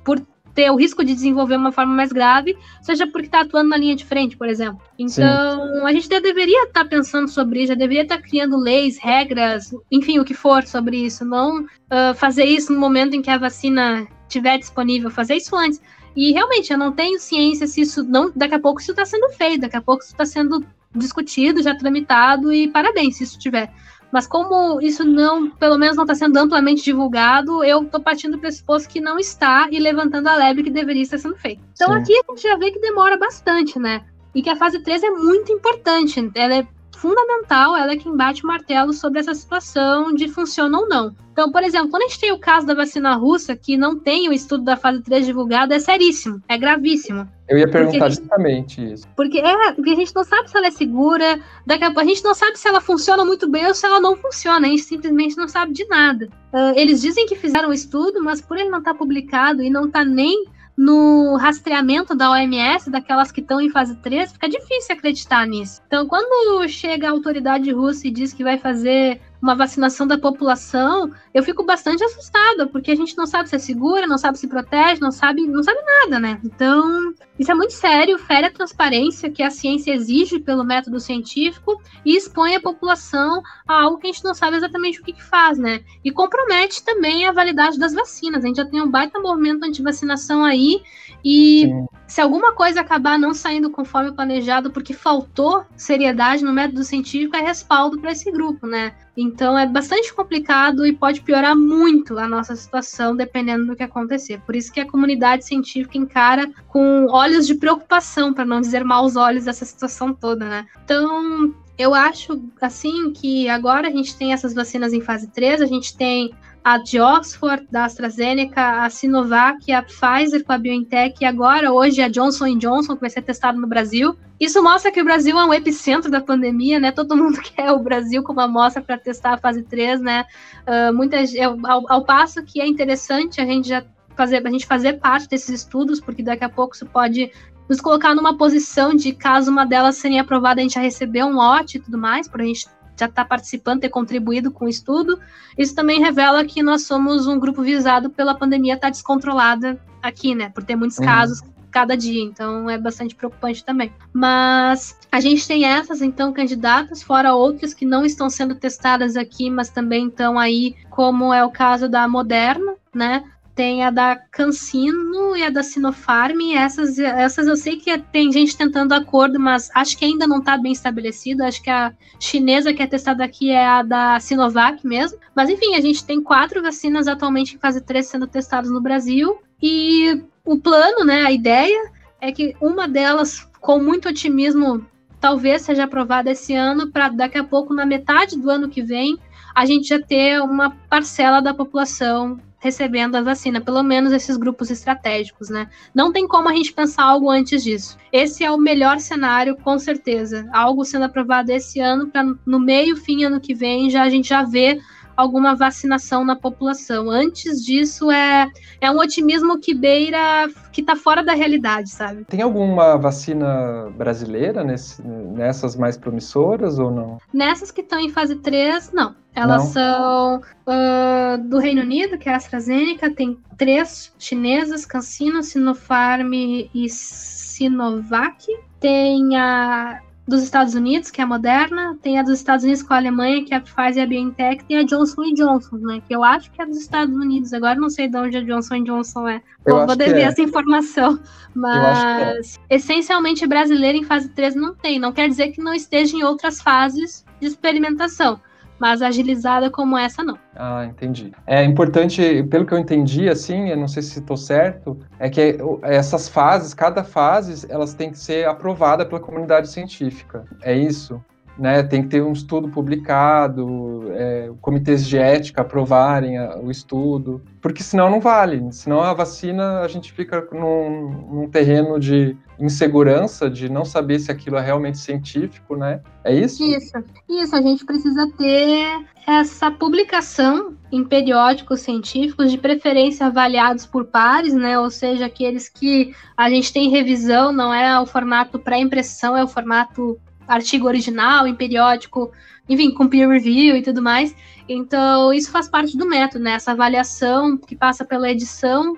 por 0.06 0.26
ter 0.60 0.70
o 0.70 0.76
risco 0.76 1.06
de 1.06 1.14
desenvolver 1.14 1.56
uma 1.56 1.72
forma 1.72 1.96
mais 1.96 2.12
grave, 2.12 2.58
seja 2.82 3.08
porque 3.08 3.28
está 3.28 3.42
atuando 3.42 3.70
na 3.70 3.78
linha 3.78 3.96
de 3.96 4.04
frente, 4.04 4.36
por 4.36 4.46
exemplo. 4.46 4.82
Então, 4.98 5.74
Sim. 5.74 5.86
a 5.86 5.94
gente 5.94 6.10
já 6.10 6.20
deveria 6.20 6.64
estar 6.66 6.84
tá 6.84 6.90
pensando 6.90 7.30
sobre 7.30 7.60
isso, 7.60 7.70
já 7.70 7.76
deveria 7.76 8.04
estar 8.04 8.18
tá 8.18 8.22
criando 8.22 8.58
leis, 8.58 8.98
regras, 8.98 9.74
enfim, 9.90 10.20
o 10.20 10.26
que 10.26 10.34
for 10.34 10.68
sobre 10.68 10.98
isso. 10.98 11.24
Não 11.24 11.62
uh, 11.62 12.14
fazer 12.14 12.44
isso 12.44 12.74
no 12.74 12.80
momento 12.80 13.16
em 13.16 13.22
que 13.22 13.30
a 13.30 13.38
vacina 13.38 14.06
estiver 14.28 14.58
disponível, 14.58 15.10
fazer 15.10 15.36
isso 15.36 15.56
antes. 15.56 15.82
E 16.14 16.34
realmente, 16.34 16.74
eu 16.74 16.78
não 16.78 16.92
tenho 16.92 17.18
ciência 17.22 17.66
se 17.66 17.80
isso 17.80 18.04
não. 18.04 18.30
Daqui 18.36 18.56
a 18.56 18.60
pouco 18.60 18.82
isso 18.82 18.92
está 18.92 19.06
sendo 19.06 19.30
feito, 19.30 19.62
daqui 19.62 19.78
a 19.78 19.82
pouco 19.82 20.04
isso 20.04 20.12
está 20.12 20.26
sendo 20.26 20.66
discutido, 20.94 21.64
já 21.64 21.74
tramitado, 21.74 22.52
e 22.52 22.68
parabéns 22.68 23.16
se 23.16 23.24
isso 23.24 23.40
tiver. 23.40 23.72
Mas 24.12 24.26
como 24.26 24.82
isso 24.82 25.04
não, 25.04 25.50
pelo 25.52 25.78
menos 25.78 25.96
não 25.96 26.04
está 26.04 26.16
sendo 26.16 26.38
amplamente 26.38 26.84
divulgado, 26.84 27.64
eu 27.64 27.84
estou 27.84 28.02
partindo 28.02 28.34
do 28.34 28.40
pressuposto 28.40 28.90
que 28.90 29.00
não 29.00 29.20
está 29.20 29.68
e 29.72 29.80
levantando 29.80 30.28
a 30.28 30.36
lebre 30.36 30.64
que 30.64 30.72
deveria 30.72 31.04
estar 31.04 31.18
sendo 31.18 31.36
feito. 31.36 31.62
Então 31.74 31.90
Sim. 31.90 32.00
aqui 32.00 32.14
a 32.14 32.32
gente 32.32 32.42
já 32.42 32.58
vê 32.58 32.72
que 32.72 32.80
demora 32.80 33.18
bastante, 33.18 33.78
né? 33.78 34.04
E 34.34 34.42
que 34.42 34.50
a 34.50 34.56
fase 34.56 34.80
3 34.80 35.04
é 35.04 35.10
muito 35.12 35.52
importante. 35.52 36.32
Ela 36.36 36.56
é 36.56 36.68
fundamental, 37.00 37.76
ela 37.76 37.94
é 37.94 37.98
quem 37.98 38.16
bate 38.16 38.44
o 38.44 38.48
martelo 38.48 38.92
sobre 38.94 39.20
essa 39.20 39.34
situação 39.34 40.14
de 40.14 40.28
funciona 40.28 40.78
ou 40.78 40.88
não. 40.88 41.16
Então, 41.32 41.52
por 41.52 41.64
exemplo, 41.64 41.90
quando 41.90 42.04
a 42.04 42.08
gente 42.08 42.20
tem 42.20 42.32
o 42.34 42.38
caso 42.38 42.68
da 42.68 42.74
vacina 42.74 43.16
russa, 43.16 43.56
que 43.56 43.78
não 43.78 43.98
tem 43.98 44.28
o 44.28 44.34
estudo 44.34 44.66
da 44.66 44.76
fase 44.76 45.02
3 45.02 45.26
divulgado, 45.26 45.74
é 45.74 45.80
seríssimo, 45.80 46.42
é 46.50 46.58
gravíssimo. 46.58 47.26
Eu 47.48 47.58
ia 47.58 47.68
perguntar 47.68 48.10
gente, 48.10 48.20
justamente 48.20 48.94
isso. 48.94 49.08
Porque, 49.16 49.40
é, 49.40 49.72
porque 49.72 49.92
a 49.92 49.96
gente 49.96 50.14
não 50.14 50.24
sabe 50.26 50.50
se 50.50 50.58
ela 50.58 50.68
é 50.68 50.72
segura, 50.72 51.40
daqui 51.66 51.86
a, 51.86 51.94
a 51.96 52.04
gente 52.04 52.24
não 52.24 52.36
sabe 52.36 52.60
se 52.60 52.68
ela 52.68 52.82
funciona 52.82 53.24
muito 53.24 53.50
bem 53.50 53.66
ou 53.66 53.74
se 53.74 53.86
ela 53.86 54.02
não 54.02 54.18
funciona, 54.18 54.68
a 54.68 54.70
gente 54.70 54.84
simplesmente 54.84 55.38
não 55.38 55.48
sabe 55.48 55.72
de 55.72 55.88
nada. 55.88 56.28
Uh, 56.54 56.78
eles 56.78 57.02
dizem 57.02 57.26
que 57.26 57.36
fizeram 57.36 57.70
o 57.70 57.74
estudo, 57.74 58.22
mas 58.22 58.42
por 58.42 58.58
ele 58.58 58.70
não 58.70 58.80
estar 58.80 58.92
tá 58.92 58.98
publicado 58.98 59.64
e 59.64 59.70
não 59.70 59.86
estar 59.86 60.00
tá 60.00 60.06
nem 60.06 60.46
no 60.80 61.36
rastreamento 61.36 62.16
da 62.16 62.32
OMS, 62.32 62.90
daquelas 62.90 63.34
que 63.34 63.42
estão 63.42 63.60
em 63.60 63.70
fase 63.70 63.98
3, 63.98 64.32
fica 64.32 64.48
difícil 64.48 64.96
acreditar 64.96 65.46
nisso. 65.46 65.82
Então, 65.86 66.08
quando 66.08 66.66
chega 66.70 67.10
a 67.10 67.12
autoridade 67.12 67.70
russa 67.70 68.08
e 68.08 68.12
diz 68.12 68.32
que 68.32 68.46
vai 68.46 68.58
fazer 68.58 69.20
uma 69.42 69.56
vacinação 69.56 70.06
da 70.06 70.18
população, 70.18 71.12
eu 71.34 71.42
fico 71.44 71.64
bastante 71.64 72.04
assustada, 72.04 72.68
porque 72.68 72.92
a 72.92 72.96
gente 72.96 73.18
não 73.18 73.26
sabe 73.26 73.48
se 73.48 73.56
é 73.56 73.60
segura, 73.60 74.06
não 74.06 74.18
sabe 74.18 74.38
se 74.38 74.48
protege, 74.48 75.00
não 75.00 75.12
sabe, 75.12 75.48
não 75.48 75.64
sabe 75.64 75.80
nada, 75.82 76.20
né? 76.20 76.40
Então, 76.44 77.14
isso 77.38 77.52
é 77.52 77.56
muito 77.56 77.74
sério, 77.74 78.20
fere 78.20 78.48
a 78.48 78.52
transparência 78.52 79.32
que 79.32 79.42
a 79.42 79.50
ciência 79.50 79.94
exige 79.94 80.40
pelo 80.40 80.64
método 80.64 81.00
científico 81.00 81.82
e 82.04 82.18
expõe 82.18 82.56
a 82.56 82.62
população 82.62 83.42
a 83.66 83.82
algo 83.82 83.98
que 83.98 84.08
a 84.08 84.12
gente 84.12 84.24
não 84.26 84.34
sabe 84.34 84.58
exatamente 84.58 85.00
o 85.00 85.04
que, 85.04 85.14
que 85.14 85.24
faz, 85.24 85.58
né? 85.58 85.82
E 86.04 86.12
compromete 86.12 86.84
também 86.84 87.26
a 87.26 87.32
validade 87.32 87.80
das 87.80 87.94
vacinas. 87.94 88.44
A 88.44 88.48
gente 88.48 88.58
já 88.58 88.66
tem 88.66 88.82
um 88.82 88.90
baita 88.90 89.20
movimento 89.20 89.64
anti-vacinação 89.64 90.44
aí 90.44 90.82
e 91.24 91.66
Sim. 91.66 91.86
se 92.08 92.22
alguma 92.22 92.54
coisa 92.54 92.82
acabar 92.82 93.18
não 93.18 93.34
saindo 93.34 93.70
conforme 93.70 94.12
planejado 94.12 94.72
porque 94.72 94.94
faltou 94.94 95.66
seriedade 95.76 96.44
no 96.44 96.54
método 96.54 96.84
científico, 96.84 97.36
é 97.36 97.42
respaldo 97.42 98.00
para 98.00 98.12
esse 98.12 98.30
grupo, 98.32 98.68
né? 98.68 98.94
Então 99.22 99.58
é 99.58 99.66
bastante 99.66 100.14
complicado 100.14 100.86
e 100.86 100.94
pode 100.94 101.22
piorar 101.22 101.56
muito 101.56 102.18
a 102.18 102.28
nossa 102.28 102.56
situação 102.56 103.16
dependendo 103.16 103.66
do 103.66 103.76
que 103.76 103.84
acontecer. 103.84 104.40
Por 104.46 104.56
isso 104.56 104.72
que 104.72 104.80
a 104.80 104.90
comunidade 104.90 105.46
científica 105.46 105.98
encara 105.98 106.50
com 106.68 107.08
olhos 107.10 107.46
de 107.46 107.56
preocupação, 107.56 108.34
para 108.34 108.46
não 108.46 108.62
dizer 108.62 108.84
maus 108.84 109.16
olhos, 109.16 109.48
essa 109.48 109.66
situação 109.66 110.14
toda, 110.14 110.46
né? 110.46 110.66
Então, 110.84 111.54
eu 111.78 111.94
acho 111.94 112.42
assim 112.62 113.12
que 113.12 113.48
agora 113.50 113.88
a 113.88 113.92
gente 113.92 114.16
tem 114.16 114.34
essas 114.34 114.54
vacinas 114.54 114.94
em 114.94 115.02
fase 115.02 115.28
3, 115.28 115.62
a 115.62 115.66
gente 115.66 115.96
tem 115.96 116.32
a 116.64 116.78
de 116.78 117.00
Oxford, 117.00 117.66
da 117.72 117.86
AstraZeneca, 117.86 118.84
a 118.84 118.90
Sinovac, 118.90 119.72
a 119.72 119.82
Pfizer 119.82 120.44
com 120.44 120.52
a 120.52 120.58
BioNTech 120.58 121.16
e 121.22 121.26
agora, 121.26 121.72
hoje, 121.72 122.02
a 122.02 122.10
Johnson 122.10 122.58
Johnson, 122.58 122.96
que 122.96 123.02
vai 123.02 123.10
ser 123.10 123.22
testado 123.22 123.60
no 123.60 123.68
Brasil. 123.68 124.16
Isso 124.40 124.64
mostra 124.64 124.92
que 124.92 125.02
o 125.02 125.04
Brasil 125.06 125.38
é 125.38 125.46
um 125.46 125.54
epicentro 125.54 126.10
da 126.10 126.22
pandemia, 126.22 126.80
né? 126.80 126.92
Todo 126.92 127.16
mundo 127.16 127.40
quer 127.44 127.72
o 127.72 127.80
Brasil 127.80 128.24
como 128.24 128.40
amostra 128.40 128.82
para 128.82 128.98
testar 128.98 129.34
a 129.34 129.38
fase 129.38 129.64
3, 129.64 130.00
né? 130.00 130.26
Uh, 130.66 130.94
muitas, 130.94 131.32
ao, 131.66 131.92
ao 131.92 132.06
passo 132.06 132.42
que 132.44 132.62
é 132.62 132.68
interessante 132.68 133.42
a 133.42 133.46
gente 133.46 133.68
já 133.68 133.84
fazer, 134.16 134.46
a 134.46 134.50
gente 134.50 134.66
fazer 134.66 134.94
parte 134.94 135.28
desses 135.28 135.50
estudos, 135.50 136.00
porque 136.00 136.24
daqui 136.24 136.44
a 136.44 136.50
pouco 136.50 136.76
isso 136.76 136.86
pode 136.86 137.32
nos 137.70 137.80
colocar 137.80 138.16
numa 138.16 138.36
posição 138.38 138.94
de 138.94 139.14
caso 139.14 139.52
uma 139.52 139.66
delas 139.66 139.98
seja 139.98 140.22
aprovada, 140.22 140.60
a 140.60 140.64
gente 140.64 140.74
já 140.74 140.82
receber 140.82 141.24
um 141.24 141.34
lote 141.34 141.78
e 141.78 141.80
tudo 141.82 141.98
mais, 141.98 142.28
para 142.28 142.42
a 142.44 142.46
gente 142.46 142.66
já 142.98 143.06
estar 143.06 143.24
tá 143.24 143.26
participando, 143.26 143.82
ter 143.82 143.90
contribuído 143.90 144.52
com 144.52 144.66
o 144.66 144.70
estudo. 144.70 145.20
Isso 145.58 145.76
também 145.76 146.02
revela 146.02 146.44
que 146.44 146.64
nós 146.64 146.84
somos 146.84 147.28
um 147.28 147.40
grupo 147.40 147.62
visado 147.62 148.10
pela 148.10 148.36
pandemia 148.36 148.74
estar 148.74 148.88
tá 148.88 148.92
descontrolada 148.92 149.80
aqui, 150.02 150.34
né? 150.34 150.50
Por 150.50 150.64
ter 150.64 150.76
muitos 150.76 150.98
uhum. 150.98 151.06
casos 151.06 151.42
cada 151.72 151.96
dia, 151.96 152.22
então 152.24 152.70
é 152.70 152.78
bastante 152.78 153.16
preocupante 153.16 153.64
também. 153.64 153.92
Mas 154.14 154.98
a 155.12 155.20
gente 155.20 155.48
tem 155.48 155.66
essas, 155.66 156.02
então, 156.02 156.34
candidatas, 156.34 157.02
fora 157.04 157.34
outras 157.34 157.74
que 157.74 157.86
não 157.86 158.06
estão 158.06 158.30
sendo 158.30 158.56
testadas 158.56 159.16
aqui, 159.16 159.50
mas 159.50 159.70
também 159.70 160.08
estão 160.08 160.38
aí, 160.38 160.76
como 160.90 161.34
é 161.34 161.44
o 161.44 161.52
caso 161.52 161.88
da 161.88 162.08
Moderna, 162.08 162.76
né? 162.94 163.24
tem 163.60 163.84
a 163.84 163.90
da 163.90 164.16
Cancino 164.16 165.36
e 165.36 165.44
a 165.44 165.50
da 165.50 165.62
Sinopharm. 165.62 166.54
Essas, 166.56 166.98
essas 166.98 167.46
eu 167.46 167.58
sei 167.58 167.76
que 167.76 167.98
tem 167.98 168.32
gente 168.32 168.56
tentando 168.56 168.94
acordo, 168.94 169.38
mas 169.38 169.70
acho 169.76 169.98
que 169.98 170.06
ainda 170.06 170.26
não 170.26 170.40
está 170.40 170.58
bem 170.58 170.72
estabelecido. 170.72 171.44
Acho 171.44 171.62
que 171.62 171.70
a 171.70 171.94
chinesa 172.22 172.74
que 172.74 172.82
é 172.82 172.88
testada 172.88 173.22
aqui 173.22 173.52
é 173.52 173.68
a 173.68 173.84
da 173.84 174.18
Sinovac 174.22 174.88
mesmo. 174.88 175.20
Mas 175.36 175.50
enfim, 175.50 175.76
a 175.76 175.82
gente 175.82 176.06
tem 176.06 176.24
quatro 176.24 176.62
vacinas 176.62 177.06
atualmente 177.06 177.58
em 177.58 177.60
fase 177.60 177.82
3 177.82 178.08
sendo 178.08 178.28
testadas 178.28 178.72
no 178.72 178.80
Brasil. 178.80 179.38
E 179.62 180.24
o 180.50 180.58
plano, 180.58 181.06
né, 181.06 181.22
a 181.22 181.32
ideia 181.32 181.92
é 182.20 182.32
que 182.32 182.56
uma 182.60 182.88
delas, 182.88 183.48
com 183.62 183.78
muito 183.80 184.10
otimismo, 184.10 184.84
talvez 185.20 185.62
seja 185.62 185.84
aprovada 185.84 186.32
esse 186.32 186.56
ano, 186.56 186.92
para 186.92 187.08
daqui 187.10 187.38
a 187.38 187.44
pouco, 187.44 187.72
na 187.72 187.86
metade 187.86 188.36
do 188.36 188.50
ano 188.50 188.68
que 188.68 188.82
vem, 188.82 189.16
a 189.54 189.64
gente 189.68 189.90
já 189.90 190.02
ter 190.02 190.42
uma 190.42 190.72
parcela 190.90 191.40
da 191.40 191.54
população 191.54 192.40
recebendo 192.58 193.16
a 193.16 193.22
vacina, 193.22 193.62
pelo 193.62 193.84
menos 193.84 194.12
esses 194.12 194.38
grupos 194.38 194.72
estratégicos, 194.72 195.50
né? 195.50 195.70
Não 195.94 196.12
tem 196.12 196.28
como 196.28 196.50
a 196.50 196.56
gente 196.56 196.74
pensar 196.74 197.04
algo 197.04 197.30
antes 197.30 197.64
disso. 197.64 197.96
Esse 198.12 198.44
é 198.44 198.50
o 198.50 198.58
melhor 198.58 199.00
cenário, 199.00 199.56
com 199.56 199.78
certeza. 199.78 200.50
Algo 200.52 200.84
sendo 200.84 201.06
aprovado 201.06 201.52
esse 201.52 201.80
ano 201.80 202.08
para 202.08 202.24
no 202.44 202.60
meio, 202.60 202.98
fim 202.98 203.24
ano 203.24 203.40
que 203.40 203.54
vem, 203.54 203.90
já 203.90 204.02
a 204.02 204.10
gente 204.10 204.30
já 204.30 204.44
vê 204.44 204.80
alguma 205.20 205.54
vacinação 205.54 206.24
na 206.24 206.36
população. 206.36 207.10
Antes 207.10 207.64
disso, 207.64 208.10
é, 208.10 208.50
é 208.80 208.90
um 208.90 208.98
otimismo 208.98 209.60
que 209.60 209.74
beira, 209.74 210.50
que 210.72 210.80
está 210.80 210.96
fora 210.96 211.22
da 211.22 211.34
realidade, 211.34 211.90
sabe? 211.90 212.24
Tem 212.26 212.42
alguma 212.42 212.98
vacina 212.98 213.90
brasileira 213.98 214.64
nesse, 214.64 215.02
nessas 215.02 215.76
mais 215.76 215.98
promissoras 215.98 216.80
ou 216.80 216.90
não? 216.90 217.18
Nessas 217.34 217.70
que 217.70 217.82
estão 217.82 218.00
em 218.00 218.10
fase 218.10 218.36
3, 218.38 218.92
não. 218.94 219.14
Elas 219.36 219.66
não. 219.66 219.72
são 219.72 220.42
uh, 220.66 221.38
do 221.50 221.60
Reino 221.60 221.82
Unido, 221.82 222.18
que 222.18 222.30
é 222.30 222.34
a 222.34 222.38
AstraZeneca, 222.38 223.14
tem 223.14 223.38
três 223.58 224.14
chinesas, 224.18 224.86
CanSino, 224.86 225.44
Sinopharm 225.44 226.34
e 226.34 226.90
Sinovac. 226.90 228.46
Tem 228.80 229.36
a 229.38 230.00
dos 230.30 230.44
Estados 230.44 230.76
Unidos, 230.76 231.12
que 231.12 231.20
é 231.20 231.24
a 231.24 231.28
Moderna, 231.28 231.98
tem 232.02 232.20
a 232.20 232.24
dos 232.24 232.36
Estados 232.36 232.64
Unidos 232.64 232.84
com 232.84 232.94
a 232.94 232.98
Alemanha, 232.98 233.44
que 233.44 233.54
é 233.54 233.58
a 233.58 233.62
Pfizer 233.62 233.98
e 233.98 234.02
a 234.02 234.08
BioNTech, 234.08 234.64
tem 234.64 234.78
a 234.78 234.84
Johnson 234.84 235.34
Johnson, 235.34 235.78
né, 235.78 236.02
que 236.08 236.16
eu 236.16 236.24
acho 236.24 236.52
que 236.52 236.62
é 236.62 236.66
dos 236.66 236.78
Estados 236.78 237.16
Unidos, 237.16 237.52
agora 237.52 237.80
não 237.80 237.90
sei 237.90 238.08
de 238.08 238.18
onde 238.18 238.38
a 238.38 238.42
Johnson 238.42 238.84
Johnson 238.84 239.28
é, 239.28 239.42
eu 239.66 239.86
vou 239.86 239.96
dever 239.96 240.22
é. 240.22 240.24
essa 240.24 240.42
informação, 240.42 241.16
é. 241.16 241.20
mas 241.54 242.60
é. 242.70 242.76
essencialmente 242.76 243.46
brasileira 243.46 243.98
em 243.98 244.04
fase 244.04 244.30
3 244.30 244.56
não 244.56 244.74
tem, 244.74 245.00
não 245.00 245.12
quer 245.12 245.28
dizer 245.28 245.50
que 245.50 245.62
não 245.62 245.74
esteja 245.74 246.16
em 246.16 246.24
outras 246.24 246.62
fases 246.62 247.26
de 247.42 247.48
experimentação, 247.48 248.40
mas 248.80 249.02
agilizada 249.02 249.70
como 249.70 249.98
essa 249.98 250.24
não. 250.24 250.38
Ah, 250.56 250.86
entendi. 250.86 251.32
É 251.46 251.64
importante, 251.64 252.44
pelo 252.44 252.66
que 252.66 252.74
eu 252.74 252.80
entendi, 252.80 253.30
assim, 253.30 253.70
eu 253.70 253.78
não 253.78 253.88
sei 253.88 254.02
se 254.02 254.20
estou 254.20 254.38
certo, 254.38 254.98
é 255.20 255.30
que 255.30 255.58
essas 255.84 256.30
fases, 256.30 256.74
cada 256.74 257.04
fase, 257.04 257.68
elas 257.70 257.94
têm 257.94 258.12
que 258.12 258.18
ser 258.18 258.48
aprovada 258.48 259.06
pela 259.06 259.20
comunidade 259.20 259.70
científica. 259.70 260.46
É 260.62 260.74
isso? 260.74 261.24
Né, 261.60 261.84
tem 261.84 262.02
que 262.04 262.08
ter 262.08 262.24
um 262.24 262.32
estudo 262.32 262.70
publicado, 262.70 264.14
é, 264.14 264.50
comitês 264.62 265.06
de 265.06 265.18
ética 265.18 265.60
aprovarem 265.60 266.38
a, 266.38 266.58
o 266.58 266.72
estudo, 266.72 267.42
porque 267.62 267.84
senão 267.84 268.10
não 268.10 268.22
vale. 268.22 268.72
Senão 268.72 269.02
a 269.02 269.14
vacina 269.14 269.82
a 269.82 269.88
gente 269.90 270.14
fica 270.14 270.48
num, 270.54 271.10
num 271.30 271.50
terreno 271.50 272.00
de 272.00 272.38
insegurança 272.58 273.50
de 273.50 273.70
não 273.70 273.84
saber 273.84 274.20
se 274.20 274.32
aquilo 274.32 274.58
é 274.58 274.62
realmente 274.62 274.98
científico, 274.98 275.76
né? 275.76 276.02
É 276.24 276.34
isso? 276.34 276.64
Isso. 276.64 276.94
Isso, 277.28 277.56
a 277.56 277.62
gente 277.62 277.86
precisa 277.86 278.32
ter 278.38 279.06
essa 279.26 279.70
publicação 279.70 280.74
em 280.92 281.04
periódicos 281.04 281.82
científicos, 281.82 282.52
de 282.52 282.58
preferência 282.58 283.28
avaliados 283.28 283.86
por 283.86 284.06
pares, 284.06 284.54
né? 284.54 284.78
Ou 284.80 284.90
seja, 284.90 285.26
aqueles 285.26 285.70
que 285.70 286.14
a 286.36 286.50
gente 286.50 286.74
tem 286.74 286.90
revisão, 286.90 287.52
não 287.52 287.74
é 287.74 288.00
o 288.00 288.06
formato 288.06 288.60
pré-impressão, 288.60 289.38
é 289.38 289.44
o 289.44 289.48
formato 289.48 290.20
artigo 290.50 290.88
original, 290.88 291.48
em 291.48 291.56
periódico, 291.56 292.32
enfim, 292.68 292.92
com 292.92 293.08
peer 293.08 293.30
review 293.30 293.78
e 293.78 293.82
tudo 293.82 294.02
mais. 294.02 294.36
Então, 294.68 295.32
isso 295.32 295.50
faz 295.52 295.70
parte 295.70 295.98
do 295.98 296.06
método, 296.06 296.44
né? 296.44 296.52
Essa 296.52 296.72
avaliação 296.72 297.58
que 297.58 297.76
passa 297.76 298.04
pela 298.04 298.30
edição 298.30 298.98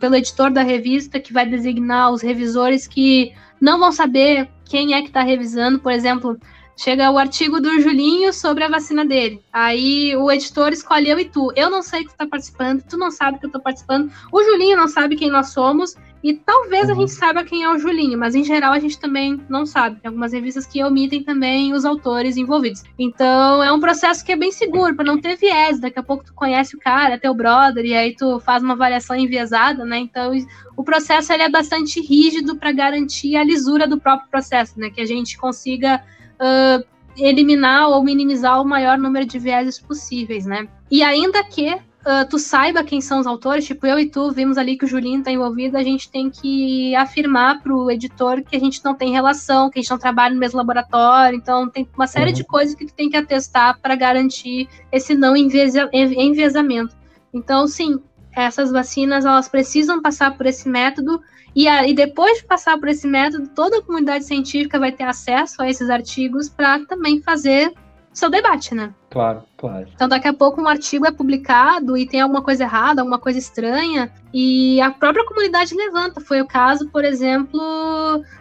pelo 0.00 0.16
editor 0.16 0.50
da 0.50 0.62
revista, 0.62 1.20
que 1.20 1.32
vai 1.32 1.46
designar 1.46 2.10
os 2.10 2.22
revisores 2.22 2.86
que 2.86 3.32
não 3.60 3.78
vão 3.78 3.92
saber 3.92 4.48
quem 4.64 4.94
é 4.94 5.00
que 5.02 5.08
está 5.08 5.22
revisando. 5.22 5.78
Por 5.78 5.92
exemplo, 5.92 6.38
chega 6.76 7.10
o 7.10 7.18
artigo 7.18 7.60
do 7.60 7.80
Julinho 7.80 8.32
sobre 8.32 8.64
a 8.64 8.68
vacina 8.68 9.04
dele. 9.04 9.42
Aí 9.52 10.16
o 10.16 10.30
editor 10.30 10.72
escolhe 10.72 11.08
eu 11.08 11.18
e 11.18 11.24
tu. 11.24 11.52
Eu 11.54 11.70
não 11.70 11.82
sei 11.82 12.04
que 12.04 12.10
tu 12.10 12.16
tá 12.16 12.26
participando, 12.26 12.82
tu 12.82 12.96
não 12.96 13.10
sabe 13.10 13.38
que 13.38 13.46
eu 13.46 13.50
tô 13.50 13.60
participando. 13.60 14.10
O 14.32 14.42
Julinho 14.42 14.76
não 14.76 14.88
sabe 14.88 15.16
quem 15.16 15.30
nós 15.30 15.50
somos. 15.50 15.94
E 16.22 16.34
talvez 16.34 16.88
uhum. 16.88 16.92
a 16.92 16.98
gente 16.98 17.12
saiba 17.12 17.44
quem 17.44 17.62
é 17.62 17.70
o 17.70 17.78
Julinho, 17.78 18.18
mas 18.18 18.34
em 18.34 18.42
geral 18.42 18.72
a 18.72 18.78
gente 18.78 18.98
também 18.98 19.40
não 19.48 19.64
sabe. 19.64 20.00
Tem 20.00 20.08
algumas 20.08 20.32
revistas 20.32 20.66
que 20.66 20.82
omitem 20.82 21.22
também 21.22 21.72
os 21.72 21.84
autores 21.84 22.36
envolvidos. 22.36 22.82
Então 22.98 23.62
é 23.62 23.72
um 23.72 23.80
processo 23.80 24.24
que 24.24 24.32
é 24.32 24.36
bem 24.36 24.50
seguro, 24.50 24.94
para 24.94 25.04
não 25.04 25.20
ter 25.20 25.36
viés. 25.36 25.80
Daqui 25.80 25.98
a 25.98 26.02
pouco 26.02 26.24
tu 26.24 26.34
conhece 26.34 26.76
o 26.76 26.80
cara, 26.80 27.14
é 27.14 27.18
teu 27.18 27.34
brother, 27.34 27.84
e 27.84 27.94
aí 27.94 28.14
tu 28.16 28.40
faz 28.40 28.62
uma 28.62 28.74
avaliação 28.74 29.16
enviesada, 29.16 29.84
né? 29.84 29.98
Então 29.98 30.32
o 30.76 30.82
processo 30.82 31.32
ele 31.32 31.42
é 31.42 31.48
bastante 31.48 32.00
rígido 32.00 32.56
para 32.56 32.72
garantir 32.72 33.36
a 33.36 33.44
lisura 33.44 33.86
do 33.86 34.00
próprio 34.00 34.28
processo, 34.28 34.78
né? 34.78 34.90
Que 34.90 35.00
a 35.00 35.06
gente 35.06 35.38
consiga 35.38 36.02
uh, 36.34 36.84
eliminar 37.16 37.88
ou 37.88 38.02
minimizar 38.02 38.60
o 38.60 38.64
maior 38.64 38.98
número 38.98 39.26
de 39.26 39.38
vieses 39.38 39.78
possíveis, 39.78 40.46
né? 40.46 40.68
E 40.90 41.02
ainda 41.02 41.44
que 41.44 41.78
uh, 42.08 42.28
tu 42.28 42.38
saiba 42.38 42.82
quem 42.82 43.00
são 43.00 43.20
os 43.20 43.26
autores, 43.26 43.66
tipo, 43.66 43.86
eu 43.86 43.98
e 43.98 44.06
tu 44.06 44.32
vimos 44.32 44.56
ali 44.56 44.78
que 44.78 44.86
o 44.86 44.88
Julinho 44.88 45.22
tá 45.22 45.30
envolvido, 45.30 45.76
a 45.76 45.82
gente 45.82 46.10
tem 46.10 46.30
que 46.30 46.94
afirmar 46.96 47.62
pro 47.62 47.90
editor 47.90 48.42
que 48.42 48.56
a 48.56 48.58
gente 48.58 48.82
não 48.82 48.94
tem 48.94 49.12
relação, 49.12 49.68
que 49.68 49.78
a 49.78 49.82
gente 49.82 49.90
não 49.90 49.98
trabalha 49.98 50.34
no 50.34 50.40
mesmo 50.40 50.56
laboratório, 50.56 51.36
então 51.36 51.68
tem 51.68 51.86
uma 51.94 52.06
série 52.06 52.30
uhum. 52.30 52.36
de 52.36 52.44
coisas 52.44 52.74
que 52.74 52.86
tu 52.86 52.94
tem 52.94 53.10
que 53.10 53.16
atestar 53.16 53.78
para 53.80 53.94
garantir 53.94 54.68
esse 54.90 55.14
não 55.14 55.36
enviesamento. 55.36 56.96
Então, 57.32 57.66
sim, 57.66 58.00
essas 58.32 58.72
vacinas, 58.72 59.26
elas 59.26 59.48
precisam 59.48 60.00
passar 60.00 60.36
por 60.36 60.46
esse 60.46 60.68
método, 60.68 61.20
e, 61.54 61.66
a, 61.66 61.86
e 61.86 61.92
depois 61.92 62.38
de 62.38 62.46
passar 62.46 62.78
por 62.78 62.88
esse 62.88 63.06
método, 63.06 63.48
toda 63.48 63.78
a 63.78 63.82
comunidade 63.82 64.24
científica 64.24 64.78
vai 64.78 64.92
ter 64.92 65.04
acesso 65.04 65.60
a 65.60 65.68
esses 65.68 65.90
artigos 65.90 66.48
para 66.48 66.84
também 66.86 67.20
fazer 67.20 67.72
seu 68.18 68.28
debate, 68.28 68.74
né? 68.74 68.92
Claro, 69.10 69.44
claro. 69.56 69.86
Então, 69.94 70.08
daqui 70.08 70.26
a 70.26 70.34
pouco 70.34 70.60
um 70.60 70.66
artigo 70.66 71.06
é 71.06 71.10
publicado 71.10 71.96
e 71.96 72.06
tem 72.06 72.20
alguma 72.20 72.42
coisa 72.42 72.64
errada, 72.64 73.00
alguma 73.00 73.18
coisa 73.18 73.38
estranha, 73.38 74.12
e 74.34 74.80
a 74.80 74.90
própria 74.90 75.24
comunidade 75.24 75.74
levanta. 75.74 76.20
Foi 76.20 76.40
o 76.40 76.46
caso, 76.46 76.88
por 76.90 77.04
exemplo, 77.04 77.60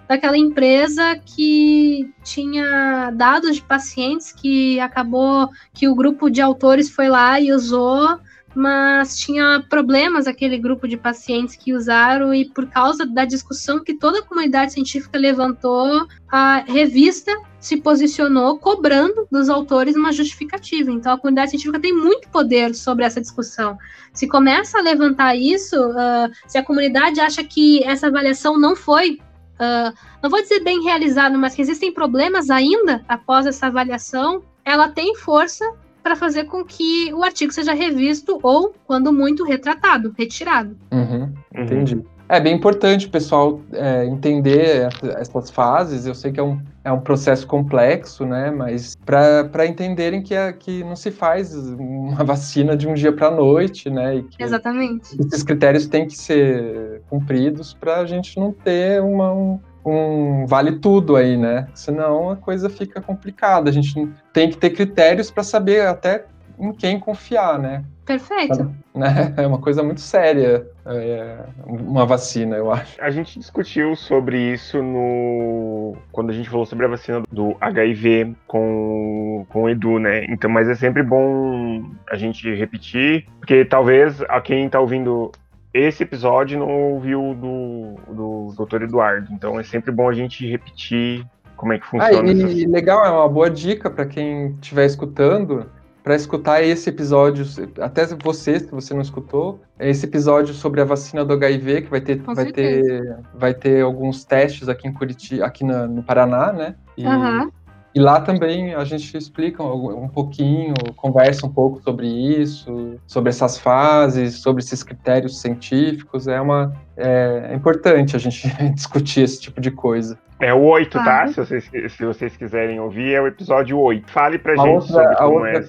daquela 0.08 0.38
empresa 0.38 1.20
que 1.24 2.12
tinha 2.24 3.12
dados 3.12 3.56
de 3.56 3.62
pacientes 3.62 4.32
que 4.32 4.80
acabou 4.80 5.50
que 5.74 5.88
o 5.88 5.96
grupo 5.96 6.30
de 6.30 6.42
autores 6.42 6.90
foi 6.90 7.08
lá 7.08 7.40
e 7.40 7.54
usou 7.54 8.20
mas 8.58 9.16
tinha 9.16 9.64
problemas 9.70 10.26
aquele 10.26 10.58
grupo 10.58 10.88
de 10.88 10.98
pacientes 10.98 11.56
que 11.56 11.76
usaram 11.76 12.34
e 12.34 12.44
por 12.44 12.66
causa 12.66 13.06
da 13.06 13.24
discussão 13.24 13.84
que 13.84 13.94
toda 13.94 14.18
a 14.18 14.24
comunidade 14.24 14.74
científica 14.74 15.20
levantou, 15.20 16.08
a 16.28 16.64
revista 16.68 17.32
se 17.60 17.78
posicionou 17.78 18.58
cobrando 18.58 19.28
dos 19.32 19.48
autores 19.48 19.96
uma 19.96 20.12
justificativa. 20.12 20.90
Então 20.92 21.14
a 21.14 21.20
comunidade 21.20 21.52
científica 21.52 21.80
tem 21.80 21.94
muito 21.94 22.30
poder 22.30 22.74
sobre 22.74 23.06
essa 23.06 23.22
discussão. 23.22 23.78
Se 24.12 24.28
começa 24.28 24.80
a 24.80 24.82
levantar 24.82 25.36
isso, 25.36 25.76
uh, 25.92 26.32
se 26.48 26.58
a 26.58 26.64
comunidade 26.64 27.20
acha 27.20 27.44
que 27.44 27.84
essa 27.84 28.08
avaliação 28.08 28.60
não 28.60 28.76
foi 28.76 29.20
Uh, 29.58 29.92
não 30.22 30.30
vou 30.30 30.40
dizer 30.40 30.60
bem 30.60 30.84
realizada, 30.84 31.36
mas 31.36 31.56
que 31.56 31.64
existem 31.64 31.92
problemas 31.92 32.52
ainda 32.52 33.04
após 33.08 33.48
essa 33.48 33.66
avaliação, 33.66 34.44
ela 34.64 34.88
tem 34.88 35.16
força 35.16 35.66
para 36.08 36.16
fazer 36.16 36.46
com 36.46 36.64
que 36.64 37.14
o 37.14 37.22
artigo 37.22 37.52
seja 37.52 37.74
revisto 37.74 38.40
ou, 38.42 38.74
quando 38.86 39.12
muito, 39.12 39.44
retratado, 39.44 40.16
retirado. 40.18 40.78
Uhum, 40.90 41.34
entendi. 41.54 42.02
É 42.30 42.40
bem 42.40 42.56
importante 42.56 43.08
o 43.08 43.10
pessoal 43.10 43.60
é, 43.74 44.06
entender 44.06 44.88
essas 45.18 45.50
fases. 45.50 46.06
Eu 46.06 46.16
sei 46.16 46.32
que 46.32 46.40
é 46.40 46.44
um, 46.44 46.62
é 46.82 46.92
um 46.92 47.02
processo 47.02 47.46
complexo, 47.46 48.26
né? 48.26 48.52
Mas 48.52 48.96
para 49.06 49.66
entenderem 49.66 50.22
que, 50.22 50.34
é, 50.34 50.54
que 50.54 50.82
não 50.82 50.96
se 50.96 51.12
faz 51.12 51.54
uma 51.54 52.24
vacina 52.24 52.76
de 52.78 52.88
um 52.88 52.94
dia 52.94 53.12
para 53.12 53.28
a 53.28 53.32
noite, 53.32 53.90
né? 53.90 54.16
E 54.16 54.24
que 54.24 54.42
Exatamente. 54.42 55.14
Esses 55.20 55.44
critérios 55.44 55.88
têm 55.88 56.08
que 56.08 56.18
ser 56.18 57.02
cumpridos 57.10 57.74
para 57.74 57.98
a 57.98 58.06
gente 58.06 58.40
não 58.40 58.54
ter 58.54 59.02
uma, 59.02 59.34
um, 59.34 59.60
um 59.88 60.46
vale 60.46 60.80
tudo 60.80 61.16
aí, 61.16 61.38
né? 61.38 61.68
Senão 61.74 62.30
a 62.30 62.36
coisa 62.36 62.70
fica 62.70 63.02
complicada. 63.02 63.70
A 63.70 63.74
gente 63.74 64.10
tem 64.34 64.50
que 64.50 64.58
ter 64.58 64.72
critérios 64.72 65.32
para 65.32 65.44
saber 65.44 65.88
até 65.88 66.26
em 66.60 66.74
quem 66.74 67.00
confiar, 67.00 67.60
né? 67.60 67.84
Perfeito. 68.06 68.74
Né? 68.96 69.34
É 69.38 69.46
uma 69.46 69.60
coisa 69.60 69.84
muito 69.84 70.02
séria, 70.02 70.66
é 70.84 71.38
uma 71.68 72.04
vacina, 72.04 72.56
eu 72.56 72.72
acho. 72.72 73.00
A 73.00 73.12
gente 73.12 73.38
discutiu 73.38 73.96
sobre 73.96 74.54
isso 74.54 74.82
no 74.82 75.96
quando 76.12 76.32
a 76.32 76.34
gente 76.34 76.50
falou 76.50 76.66
sobre 76.66 76.86
a 76.86 76.90
vacina 76.90 77.22
do 77.32 77.56
HIV 77.62 78.34
com, 78.48 79.46
com 79.50 79.64
o 79.64 79.70
Edu, 79.70 80.00
né? 80.00 80.26
Então, 80.26 80.50
mas 80.50 80.68
é 80.68 80.74
sempre 80.74 81.04
bom 81.04 81.84
a 82.10 82.16
gente 82.16 82.52
repetir, 82.56 83.28
porque 83.40 83.64
talvez 83.66 84.20
a 84.24 84.42
quem 84.42 84.66
está 84.66 84.80
ouvindo 84.80 85.32
esse 85.80 86.04
episódio 86.04 86.60
não 86.60 86.70
ouviu 86.70 87.34
do, 87.34 87.96
do 88.14 88.66
Dr. 88.66 88.84
Eduardo, 88.84 89.32
então 89.32 89.60
é 89.60 89.64
sempre 89.64 89.92
bom 89.92 90.10
a 90.10 90.14
gente 90.14 90.48
repetir 90.48 91.26
como 91.56 91.74
é 91.74 91.80
que 91.80 91.88
funciona. 91.88 92.30
Ah, 92.30 92.34
e, 92.34 92.66
legal, 92.66 93.06
é 93.06 93.10
uma 93.10 93.28
boa 93.28 93.50
dica 93.50 93.90
para 93.90 94.06
quem 94.06 94.56
estiver 94.62 94.86
escutando, 94.86 95.66
para 96.04 96.16
escutar 96.16 96.64
esse 96.64 96.90
episódio, 96.90 97.46
até 97.82 98.06
você, 98.06 98.60
se 98.60 98.72
você 98.72 98.94
não 98.94 99.02
escutou, 99.02 99.60
esse 99.78 100.06
episódio 100.06 100.54
sobre 100.54 100.80
a 100.80 100.86
vacina 100.86 101.26
do 101.26 101.34
HIV, 101.34 101.82
que 101.82 101.90
vai 101.90 102.00
ter, 102.00 102.22
vai 102.22 102.52
ter, 102.52 103.18
vai 103.34 103.54
ter 103.54 103.82
alguns 103.82 104.24
testes 104.24 104.70
aqui 104.70 104.88
em 104.88 104.94
Curitiba, 104.94 105.46
aqui 105.46 105.66
na, 105.66 105.86
no 105.86 106.02
Paraná, 106.02 106.54
né? 106.54 106.76
E, 106.96 107.06
uhum. 107.06 107.52
E 107.96 108.00
lá 108.00 108.22
também 108.22 108.76
a 108.76 108.84
gente 108.84 109.18
explica 109.18 109.64
um 109.64 110.08
pouquinho, 110.08 110.74
conversa 110.96 111.46
um 111.46 111.52
pouco 111.52 111.82
sobre 111.82 112.08
isso, 112.08 113.00
sobre 113.08 113.30
essas 113.30 113.58
fases, 113.58 114.36
sobre 114.36 114.62
esses 114.62 114.84
critérios 114.84 115.42
científicos. 115.42 116.28
É 116.28 116.40
uma 116.40 116.74
é, 116.96 117.50
é 117.52 117.56
importante 117.56 118.16
a 118.16 118.20
gente 118.20 118.48
discutir 118.74 119.22
esse 119.22 119.42
tipo 119.42 119.62
de 119.62 119.72
coisa. 119.72 120.18
É 120.40 120.54
o 120.54 120.62
8, 120.62 120.92
tá? 121.04 121.28
Se 121.28 121.36
vocês, 121.36 121.72
se 121.90 122.06
vocês 122.06 122.38
quiserem 122.38 122.80
ouvir, 122.80 123.14
é 123.14 123.22
o 123.22 123.26
episódio 123.26 123.80
8. 123.80 124.12
Fale 124.12 124.38
pra 124.38 124.54
a 124.54 124.58
gente 124.58 124.68
outra, 124.68 124.88
sobre 124.88 125.16
como, 125.16 125.46
é, 125.46 125.62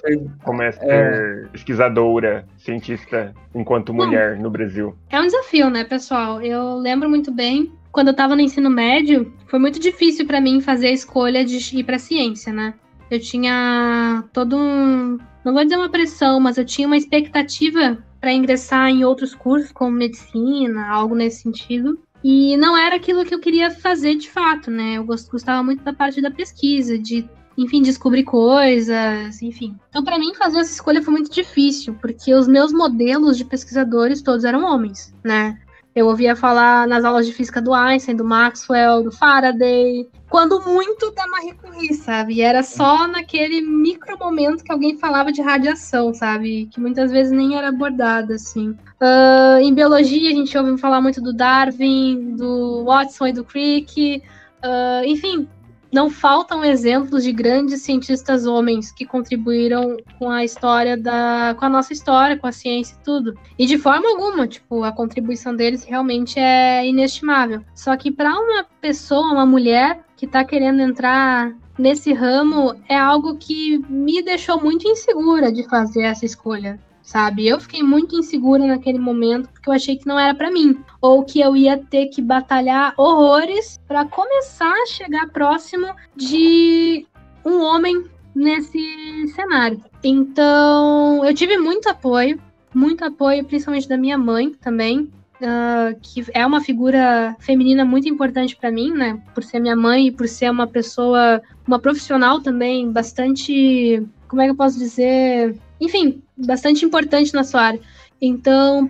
como 0.43 0.61
é 0.61 0.71
ser 0.71 0.83
é... 0.83 1.47
pesquisadora, 1.51 2.45
cientista, 2.57 3.33
enquanto 3.55 3.91
mulher 3.91 4.35
Bom, 4.35 4.43
no 4.43 4.49
Brasil. 4.51 4.95
É 5.09 5.19
um 5.19 5.25
desafio, 5.25 5.71
né, 5.71 5.83
pessoal? 5.83 6.39
Eu 6.41 6.75
lembro 6.75 7.09
muito 7.09 7.31
bem 7.31 7.71
quando 7.91 8.07
eu 8.07 8.11
estava 8.11 8.35
no 8.35 8.41
ensino 8.41 8.69
médio, 8.69 9.33
foi 9.47 9.59
muito 9.59 9.79
difícil 9.79 10.25
para 10.25 10.41
mim 10.41 10.61
fazer 10.61 10.87
a 10.87 10.93
escolha 10.93 11.43
de 11.43 11.57
ir 11.77 11.83
para 11.83 11.99
ciência, 11.99 12.53
né? 12.53 12.73
Eu 13.09 13.19
tinha 13.19 14.23
todo 14.31 14.55
um, 14.55 15.17
não 15.43 15.53
vou 15.53 15.63
dizer 15.63 15.77
uma 15.77 15.89
pressão, 15.89 16.39
mas 16.39 16.57
eu 16.57 16.65
tinha 16.65 16.87
uma 16.87 16.97
expectativa 16.97 17.97
para 18.19 18.33
ingressar 18.33 18.89
em 18.89 19.03
outros 19.03 19.33
cursos 19.33 19.71
como 19.71 19.91
medicina, 19.91 20.87
algo 20.87 21.15
nesse 21.15 21.41
sentido. 21.41 21.99
E 22.23 22.57
não 22.57 22.77
era 22.77 22.97
aquilo 22.97 23.23
que 23.23 23.33
eu 23.33 23.39
queria 23.39 23.71
fazer 23.71 24.15
de 24.15 24.29
fato, 24.29 24.69
né? 24.69 24.95
Eu 24.95 25.05
gostava 25.05 25.63
muito 25.63 25.83
da 25.83 25.93
parte 25.93 26.21
da 26.21 26.29
pesquisa, 26.29 26.99
de, 26.99 27.27
enfim, 27.57 27.81
descobrir 27.81 28.23
coisas, 28.23 29.41
enfim. 29.41 29.75
Então, 29.89 30.03
para 30.03 30.19
mim, 30.19 30.35
fazer 30.35 30.59
essa 30.59 30.73
escolha 30.73 31.01
foi 31.01 31.13
muito 31.13 31.31
difícil, 31.31 31.95
porque 32.01 32.33
os 32.33 32.47
meus 32.47 32.73
modelos 32.73 33.37
de 33.37 33.45
pesquisadores 33.45 34.21
todos 34.21 34.43
eram 34.43 34.65
homens, 34.65 35.15
né? 35.23 35.57
Eu 35.95 36.07
ouvia 36.07 36.35
falar 36.35 36.87
nas 36.87 37.03
aulas 37.03 37.25
de 37.25 37.33
física 37.33 37.61
do 37.61 37.73
Einstein, 37.73 38.15
do 38.15 38.23
Maxwell, 38.23 39.03
do 39.03 39.11
Faraday, 39.11 40.07
quando 40.29 40.61
muito 40.61 41.11
da 41.11 41.27
Marie 41.27 41.55
Curie, 41.55 41.93
sabe? 41.95 42.35
E 42.35 42.41
era 42.41 42.61
só 42.61 43.07
naquele 43.07 43.61
micro 43.61 44.17
momento 44.17 44.63
que 44.63 44.71
alguém 44.71 44.97
falava 44.97 45.31
de 45.31 45.41
radiação, 45.41 46.13
sabe? 46.13 46.67
Que 46.67 46.79
muitas 46.79 47.11
vezes 47.11 47.31
nem 47.31 47.57
era 47.57 47.69
abordada, 47.69 48.35
assim. 48.35 48.69
Uh, 49.01 49.59
em 49.61 49.73
biologia, 49.73 50.29
a 50.29 50.33
gente 50.33 50.55
ouve 50.57 50.77
falar 50.77 51.01
muito 51.01 51.19
do 51.21 51.33
Darwin, 51.33 52.35
do 52.35 52.85
Watson 52.85 53.27
e 53.27 53.33
do 53.33 53.43
Crick. 53.43 54.21
Uh, 54.63 55.05
enfim, 55.05 55.47
não 55.91 56.09
faltam 56.09 56.63
exemplos 56.63 57.23
de 57.23 57.31
grandes 57.31 57.81
cientistas 57.81 58.45
homens 58.45 58.91
que 58.91 59.05
contribuíram 59.05 59.97
com 60.17 60.29
a 60.29 60.43
história 60.43 60.95
da 60.95 61.55
com 61.57 61.65
a 61.65 61.69
nossa 61.69 61.93
história, 61.93 62.37
com 62.37 62.47
a 62.47 62.51
ciência 62.51 62.95
e 62.95 63.03
tudo. 63.03 63.37
E 63.57 63.65
de 63.65 63.77
forma 63.77 64.09
alguma, 64.09 64.47
tipo, 64.47 64.83
a 64.83 64.91
contribuição 64.91 65.55
deles 65.55 65.83
realmente 65.83 66.39
é 66.39 66.85
inestimável. 66.85 67.63
Só 67.73 67.95
que 67.97 68.11
para 68.11 68.31
uma 68.39 68.63
pessoa, 68.79 69.31
uma 69.31 69.45
mulher 69.45 70.03
que 70.15 70.25
está 70.25 70.43
querendo 70.43 70.81
entrar 70.81 71.55
nesse 71.77 72.13
ramo 72.13 72.75
é 72.87 72.97
algo 72.97 73.37
que 73.37 73.79
me 73.89 74.21
deixou 74.21 74.61
muito 74.61 74.87
insegura 74.87 75.51
de 75.51 75.63
fazer 75.67 76.03
essa 76.03 76.25
escolha 76.25 76.79
sabe? 77.09 77.47
Eu 77.47 77.59
fiquei 77.59 77.81
muito 77.81 78.15
insegura 78.15 78.67
naquele 78.67 78.99
momento 78.99 79.49
porque 79.49 79.67
eu 79.67 79.73
achei 79.73 79.97
que 79.97 80.05
não 80.05 80.19
era 80.19 80.35
para 80.35 80.51
mim, 80.51 80.79
ou 81.01 81.23
que 81.23 81.41
eu 81.41 81.55
ia 81.55 81.75
ter 81.75 82.05
que 82.05 82.21
batalhar 82.21 82.93
horrores 82.95 83.79
para 83.87 84.05
começar 84.05 84.71
a 84.71 84.85
chegar 84.85 85.27
próximo 85.29 85.87
de 86.15 87.07
um 87.43 87.61
homem 87.63 88.05
nesse 88.35 89.27
cenário. 89.33 89.83
Então, 90.03 91.25
eu 91.25 91.33
tive 91.33 91.57
muito 91.57 91.89
apoio, 91.89 92.39
muito 92.75 93.03
apoio, 93.03 93.43
principalmente 93.43 93.89
da 93.89 93.97
minha 93.97 94.17
mãe 94.17 94.51
também. 94.61 95.09
uh, 95.41 95.97
que 96.01 96.25
é 96.33 96.45
uma 96.45 96.61
figura 96.61 97.35
feminina 97.39 97.85
muito 97.85 98.07
importante 98.07 98.55
para 98.55 98.69
mim, 98.69 98.91
né? 98.91 99.19
Por 99.33 99.43
ser 99.43 99.59
minha 99.59 99.75
mãe 99.75 100.07
e 100.07 100.11
por 100.11 100.27
ser 100.27 100.51
uma 100.51 100.67
pessoa, 100.67 101.41
uma 101.65 101.79
profissional 101.79 102.41
também 102.41 102.91
bastante, 102.91 104.05
como 104.27 104.41
é 104.41 104.45
que 104.45 104.51
eu 104.51 104.55
posso 104.55 104.77
dizer? 104.77 105.57
Enfim, 105.79 106.21
bastante 106.37 106.85
importante 106.85 107.33
na 107.33 107.43
sua 107.43 107.61
área. 107.61 107.81
Então, 108.21 108.89